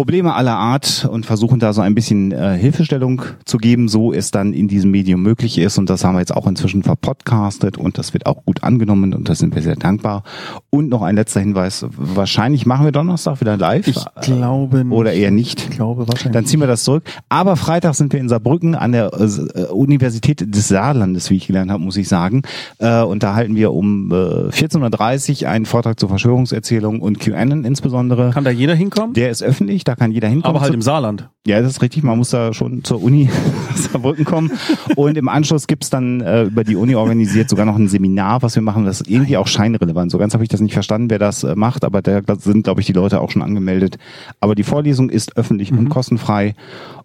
Probleme 0.01 0.35
aller 0.35 0.57
Art 0.57 1.07
und 1.13 1.27
versuchen 1.27 1.61
da 1.61 1.75
so 1.75 1.83
ein 1.83 1.95
bisschen 1.95 2.33
äh, 2.33 2.57
Hilfestellung 2.57 3.21
zu 3.45 3.59
geben, 3.59 3.87
so 3.87 4.15
es 4.15 4.31
dann 4.31 4.55
in 4.55 4.67
diesem 4.67 4.91
Medium 4.91 5.21
möglich 5.21 5.59
ist. 5.59 5.77
Und 5.77 5.91
das 5.91 6.05
haben 6.05 6.15
wir 6.15 6.21
jetzt 6.21 6.35
auch 6.35 6.47
inzwischen 6.47 6.83
verpodcastet 6.83 7.77
und 7.77 7.99
das 7.99 8.15
wird 8.15 8.25
auch 8.25 8.47
gut 8.47 8.63
angenommen 8.63 9.13
und 9.13 9.29
da 9.29 9.35
sind 9.35 9.55
wir 9.55 9.61
sehr 9.61 9.77
dankbar. 9.77 10.23
Und 10.71 10.89
noch 10.89 11.03
ein 11.03 11.17
letzter 11.17 11.41
Hinweis, 11.41 11.85
wahrscheinlich 11.91 12.65
machen 12.65 12.87
wir 12.87 12.93
Donnerstag 12.93 13.43
wieder 13.43 13.59
live. 13.59 13.89
Ich 13.89 14.03
glaube 14.23 14.87
nicht. 14.87 14.97
Oder 14.97 15.13
eher 15.13 15.31
nicht. 15.31 15.67
Ich 15.69 15.77
glaube 15.77 16.09
wahrscheinlich. 16.09 16.33
Dann 16.33 16.47
ziehen 16.47 16.61
wir 16.61 16.67
das 16.67 16.83
zurück. 16.83 17.03
Aber 17.29 17.57
Freitag 17.57 17.95
sind 17.95 18.15
wir 18.15 18.21
in 18.21 18.31
Saarbrücken 18.31 18.75
an 18.75 18.93
der 18.93 19.11
äh, 19.13 19.65
Universität 19.65 20.55
des 20.55 20.69
Saarlandes, 20.69 21.29
wie 21.29 21.37
ich 21.37 21.47
gelernt 21.47 21.71
habe, 21.71 21.83
muss 21.83 21.99
ich 21.99 22.09
sagen. 22.09 22.41
Äh, 22.79 23.03
und 23.03 23.23
da 23.23 23.35
halten 23.35 23.55
wir 23.55 23.75
um 23.75 24.11
äh, 24.11 24.15
14.30 24.15 25.43
Uhr 25.43 25.51
einen 25.51 25.67
Vortrag 25.67 26.01
zur 26.01 26.09
Verschwörungserzählung 26.09 27.03
und 27.03 27.21
QAnon 27.21 27.67
insbesondere. 27.67 28.31
Kann 28.31 28.45
da 28.45 28.51
jeder 28.51 28.75
hinkommen? 28.75 29.13
Der 29.13 29.29
ist 29.29 29.43
öffentlich, 29.43 29.85
da 29.91 29.97
kann 29.97 30.13
jeder 30.13 30.29
hinkommen. 30.29 30.57
aber 30.57 30.65
halt 30.65 30.73
im 30.73 30.83
Saarland. 30.83 31.29
ja, 31.47 31.61
das 31.61 31.73
ist 31.73 31.83
richtig. 31.83 32.05
Man 32.05 32.17
muss 32.17 32.31
da 32.31 32.53
schon 32.53 32.85
zur 32.85 33.03
Uni 33.03 33.29
Saarbrücken 33.75 34.25
kommen. 34.25 34.53
Und 34.95 35.19
im 35.19 35.29
Anschluss 35.29 35.67
gibt's 35.67 35.91
dann 35.91 36.21
äh, 36.21 36.45
über 36.45 36.63
die 36.63 36.77
Uni 36.77 36.95
organisiert 36.95 37.49
sogar 37.49 37.67
noch 37.67 37.75
ein 37.75 37.89
Seminar, 37.89 38.41
was 38.43 38.55
wir 38.55 38.63
machen. 38.63 38.85
Das 38.85 39.01
ist 39.01 39.11
irgendwie 39.11 39.37
auch 39.37 39.49
scheinrelevant. 39.49 40.13
So 40.13 40.19
ganz 40.19 40.33
habe 40.33 40.45
ich 40.45 40.49
das 40.49 40.61
nicht 40.61 40.75
verstanden, 40.75 41.11
wer 41.11 41.19
das 41.19 41.43
äh, 41.43 41.57
macht, 41.57 41.85
aber 41.85 42.03
da 42.03 42.23
sind, 42.37 42.63
glaube 42.63 42.81
ich, 42.81 42.87
die 42.87 42.93
Leute 42.93 43.21
auch 43.21 43.31
schon 43.31 43.43
angemeldet. 43.43 43.99
Aber 44.39 44.55
die 44.55 44.63
Vorlesung 44.63 45.11
ist 45.11 45.37
öffentlich 45.37 45.73
und 45.73 45.89
kostenfrei. 45.89 46.55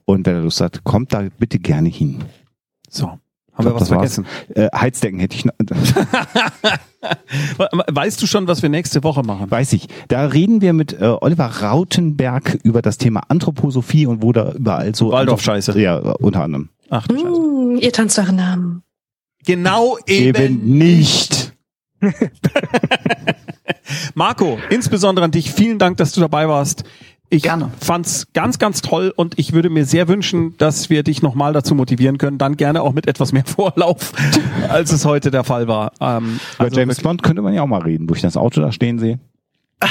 Und 0.06 0.28
wer 0.28 0.36
da 0.36 0.40
Lust 0.42 0.62
hat, 0.62 0.84
kommt 0.84 1.12
da 1.12 1.24
bitte 1.40 1.58
gerne 1.58 1.90
hin. 1.90 2.24
So. 2.88 3.18
Haben 3.56 3.66
wir 3.66 3.76
was 3.76 3.88
vergessen? 3.88 4.26
Äh, 4.54 4.70
Heizdecken 4.76 5.20
hätte 5.20 5.36
ich 5.36 5.46
noch. 5.46 5.54
Weißt 7.88 8.22
du 8.22 8.28
schon, 8.28 8.48
was 8.48 8.62
wir 8.62 8.70
nächste 8.70 9.04
Woche 9.04 9.24
machen? 9.24 9.50
Weiß 9.50 9.74
ich. 9.74 9.88
Da 10.08 10.26
reden 10.26 10.62
wir 10.62 10.74
mit 10.74 10.94
äh, 10.94 11.16
Oliver 11.22 11.46
Rautenberg 11.62 12.60
über 12.64 12.82
das 12.82 12.98
Thema 12.98 13.22
Anthroposophie 13.30 14.08
und 14.08 14.22
wo 14.22 14.34
da 14.34 14.52
überall 14.52 14.94
so. 14.94 15.12
Waldorf-Scheiße. 15.12 15.80
Ja, 15.80 15.98
unter 15.98 16.44
anderem. 16.44 16.70
Ach 16.90 17.08
du 17.08 17.16
Scheiße. 17.16 17.28
Hm, 17.28 17.78
ihr 17.80 17.94
tanzt 17.94 18.20
euren 18.20 18.36
Namen. 18.36 18.84
Genau 19.46 19.98
eben. 20.06 20.36
Eben 20.36 20.78
nicht. 20.78 21.54
Marco, 24.16 24.60
insbesondere 24.70 25.26
an 25.26 25.32
dich, 25.32 25.52
vielen 25.52 25.80
Dank, 25.80 25.98
dass 25.98 26.12
du 26.12 26.20
dabei 26.20 26.48
warst. 26.50 26.84
Ich 27.36 27.44
Gerne. 27.44 27.72
fand's 27.80 28.28
ganz, 28.34 28.60
ganz 28.60 28.82
toll 28.82 29.14
und 29.16 29.38
ich 29.38 29.54
würde 29.54 29.70
mir 29.70 29.86
sehr 29.86 30.08
wünschen, 30.08 30.56
dass 30.58 30.90
wir 30.90 31.04
dich 31.04 31.22
nochmal 31.22 31.54
dazu 31.54 31.76
motivieren 31.76 32.18
können, 32.18 32.38
dann 32.38 32.58
gerne 32.58 32.82
auch 32.82 32.94
mit 32.94 33.08
etwas 33.08 33.32
mehr 33.34 33.44
Vorlauf, 33.46 34.14
als 34.70 34.92
es 34.92 35.06
heute 35.06 35.32
der 35.32 35.44
Fall 35.44 35.68
war. 35.68 35.92
Ähm, 36.00 36.40
Über 36.56 36.66
also 36.66 36.80
James 36.80 37.02
Bond 37.02 37.24
könnte 37.24 37.42
man 37.42 37.54
ja 37.54 37.62
auch 37.62 37.68
mal 37.68 37.82
reden, 37.82 38.10
wo 38.10 38.14
ich 38.16 38.22
das 38.22 38.38
Auto 38.38 38.62
da 38.62 38.72
stehen 38.72 39.00
sehe. 39.00 39.20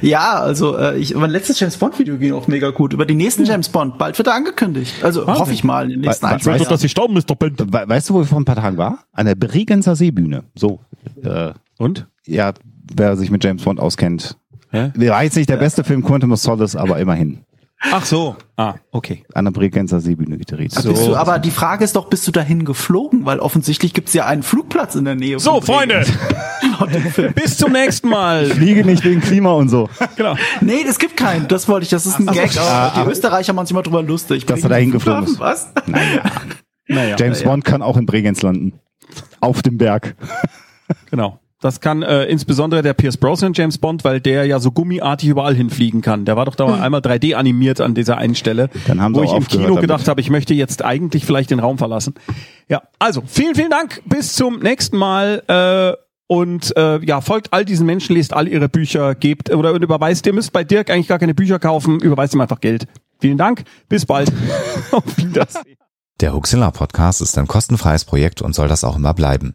Ja, 0.00 0.40
also 0.40 0.76
äh, 0.78 0.96
ich, 0.98 1.14
mein 1.14 1.30
letztes 1.30 1.60
James 1.60 1.76
Bond 1.76 1.98
Video 1.98 2.16
ging 2.16 2.32
auch 2.32 2.48
mega 2.48 2.70
gut. 2.70 2.92
Über 2.94 3.04
die 3.04 3.14
nächsten 3.14 3.44
James 3.44 3.68
Bond, 3.68 3.98
bald 3.98 4.16
wird 4.18 4.26
er 4.26 4.34
angekündigt. 4.34 5.04
Also 5.04 5.26
Wahnsinn. 5.26 5.40
hoffe 5.42 5.52
ich 5.52 5.64
mal 5.64 5.84
in 5.84 5.90
den 5.90 6.00
nächsten 6.00 6.22
Wa- 6.24 6.30
ein, 6.30 6.40
zwei 6.40 6.52
weißt 6.52 6.60
du, 6.60 6.64
Jahren. 6.64 6.72
dass 6.74 6.82
ich 6.84 6.90
sterben, 6.90 7.14
Mr. 7.14 7.36
Bent. 7.36 7.60
We 7.72 7.84
weißt 7.88 8.08
du, 8.10 8.14
wo 8.14 8.22
ich 8.22 8.28
vor 8.28 8.40
ein 8.40 8.44
paar 8.46 8.56
Tagen 8.56 8.78
war? 8.78 9.00
An 9.12 9.26
der 9.26 9.34
Bregenzer 9.34 9.94
Seebühne. 9.94 10.44
So. 10.54 10.80
Äh, 11.22 11.52
Und? 11.78 12.06
ja, 12.26 12.52
wer 12.96 13.16
sich 13.16 13.30
mit 13.30 13.44
James 13.44 13.62
Bond 13.62 13.78
auskennt. 13.80 14.36
Hä? 14.72 14.90
War 14.94 15.22
jetzt 15.22 15.36
nicht 15.36 15.48
der 15.48 15.58
beste 15.58 15.84
Film 15.84 16.02
Quantum 16.04 16.32
of 16.32 16.40
Solace, 16.40 16.76
aber 16.76 16.98
immerhin. 16.98 17.44
Ach 17.90 18.04
so. 18.04 18.36
Ah, 18.56 18.74
okay. 18.92 19.24
An 19.34 19.44
der 19.44 19.52
Bregenzer 19.52 20.00
Seebühne 20.00 20.38
gedreht. 20.38 20.72
Bist 20.74 20.86
du, 20.86 21.16
aber 21.16 21.38
die 21.38 21.50
Frage 21.50 21.84
ist 21.84 21.96
doch, 21.96 22.08
bist 22.08 22.26
du 22.28 22.30
dahin 22.30 22.64
geflogen? 22.64 23.26
Weil 23.26 23.40
offensichtlich 23.40 23.92
gibt's 23.92 24.14
ja 24.14 24.26
einen 24.26 24.44
Flugplatz 24.44 24.94
in 24.94 25.04
der 25.04 25.16
Nähe. 25.16 25.40
So. 25.40 25.60
Freunde. 25.60 26.04
Bis 27.34 27.58
zum 27.58 27.72
nächsten 27.72 28.08
Mal. 28.08 28.46
Fliege 28.46 28.84
nicht 28.84 29.04
wegen 29.04 29.20
Klima 29.20 29.52
und 29.52 29.68
so. 29.68 29.88
Genau. 30.16 30.36
Nee, 30.60 30.84
das 30.86 30.98
gibt 30.98 31.16
keinen. 31.16 31.48
Das 31.48 31.68
wollte 31.68 31.84
ich. 31.84 31.90
Das 31.90 32.06
ist 32.06 32.18
ein 32.20 32.26
Gag. 32.26 32.56
aber 32.56 33.04
die 33.04 33.10
Österreicher 33.10 33.52
machen 33.52 33.66
sich 33.66 33.72
immer 33.72 33.82
drüber 33.82 34.02
lustig. 34.02 34.46
Dass 34.46 34.62
er 34.62 34.68
da 34.68 34.76
hingeflogen 34.76 35.24
ist. 35.24 35.40
Was? 35.40 35.72
Naja. 35.86 36.22
Naja, 36.88 37.16
James 37.18 37.42
Bond 37.42 37.64
kann 37.64 37.82
auch 37.82 37.96
in 37.96 38.06
Bregenz 38.06 38.42
landen. 38.42 38.74
Auf 39.40 39.62
dem 39.62 39.78
Berg. 39.78 40.14
genau. 41.10 41.38
Das 41.62 41.80
kann 41.80 42.02
äh, 42.02 42.24
insbesondere 42.24 42.82
der 42.82 42.92
Pierce 42.92 43.16
Brosnan 43.16 43.52
James 43.54 43.78
Bond, 43.78 44.02
weil 44.02 44.20
der 44.20 44.46
ja 44.46 44.58
so 44.58 44.72
gummiartig 44.72 45.28
überall 45.28 45.54
hinfliegen 45.54 46.02
kann. 46.02 46.24
Der 46.24 46.36
war 46.36 46.44
doch 46.44 46.56
da 46.56 46.66
mal 46.66 46.82
einmal 46.82 47.00
3D 47.00 47.34
animiert 47.36 47.80
an 47.80 47.94
dieser 47.94 48.18
einen 48.18 48.34
Stelle, 48.34 48.68
Dann 48.88 49.00
haben 49.00 49.14
wo 49.14 49.22
ich 49.22 49.32
im 49.32 49.46
Kino 49.46 49.68
damit. 49.68 49.82
gedacht 49.82 50.08
habe, 50.08 50.20
ich 50.20 50.28
möchte 50.28 50.54
jetzt 50.54 50.84
eigentlich 50.84 51.24
vielleicht 51.24 51.52
den 51.52 51.60
Raum 51.60 51.78
verlassen. 51.78 52.14
Ja, 52.68 52.82
also 52.98 53.22
vielen, 53.24 53.54
vielen 53.54 53.70
Dank. 53.70 54.02
Bis 54.06 54.34
zum 54.34 54.58
nächsten 54.58 54.96
Mal. 54.96 55.42
Äh, 55.46 56.02
und 56.26 56.76
äh, 56.76 56.98
ja, 57.04 57.20
folgt 57.20 57.52
all 57.52 57.64
diesen 57.64 57.86
Menschen, 57.86 58.16
lest 58.16 58.32
all 58.32 58.48
ihre 58.48 58.68
Bücher, 58.68 59.14
gebt 59.14 59.54
oder 59.54 59.70
überweist. 59.70 60.26
Ihr 60.26 60.32
müsst 60.32 60.52
bei 60.52 60.64
Dirk 60.64 60.90
eigentlich 60.90 61.08
gar 61.08 61.18
keine 61.20 61.34
Bücher 61.34 61.60
kaufen, 61.60 62.00
überweist 62.00 62.34
ihm 62.34 62.40
einfach 62.40 62.60
Geld. 62.60 62.86
Vielen 63.20 63.38
Dank. 63.38 63.62
Bis 63.88 64.04
bald. 64.04 64.32
Auf 64.90 65.04
Wiedersehen. 65.16 65.76
Der 66.20 66.34
Huxilla 66.34 66.72
Podcast 66.72 67.20
ist 67.20 67.38
ein 67.38 67.46
kostenfreies 67.46 68.04
Projekt 68.04 68.42
und 68.42 68.52
soll 68.52 68.66
das 68.66 68.82
auch 68.82 68.96
immer 68.96 69.14
bleiben. 69.14 69.54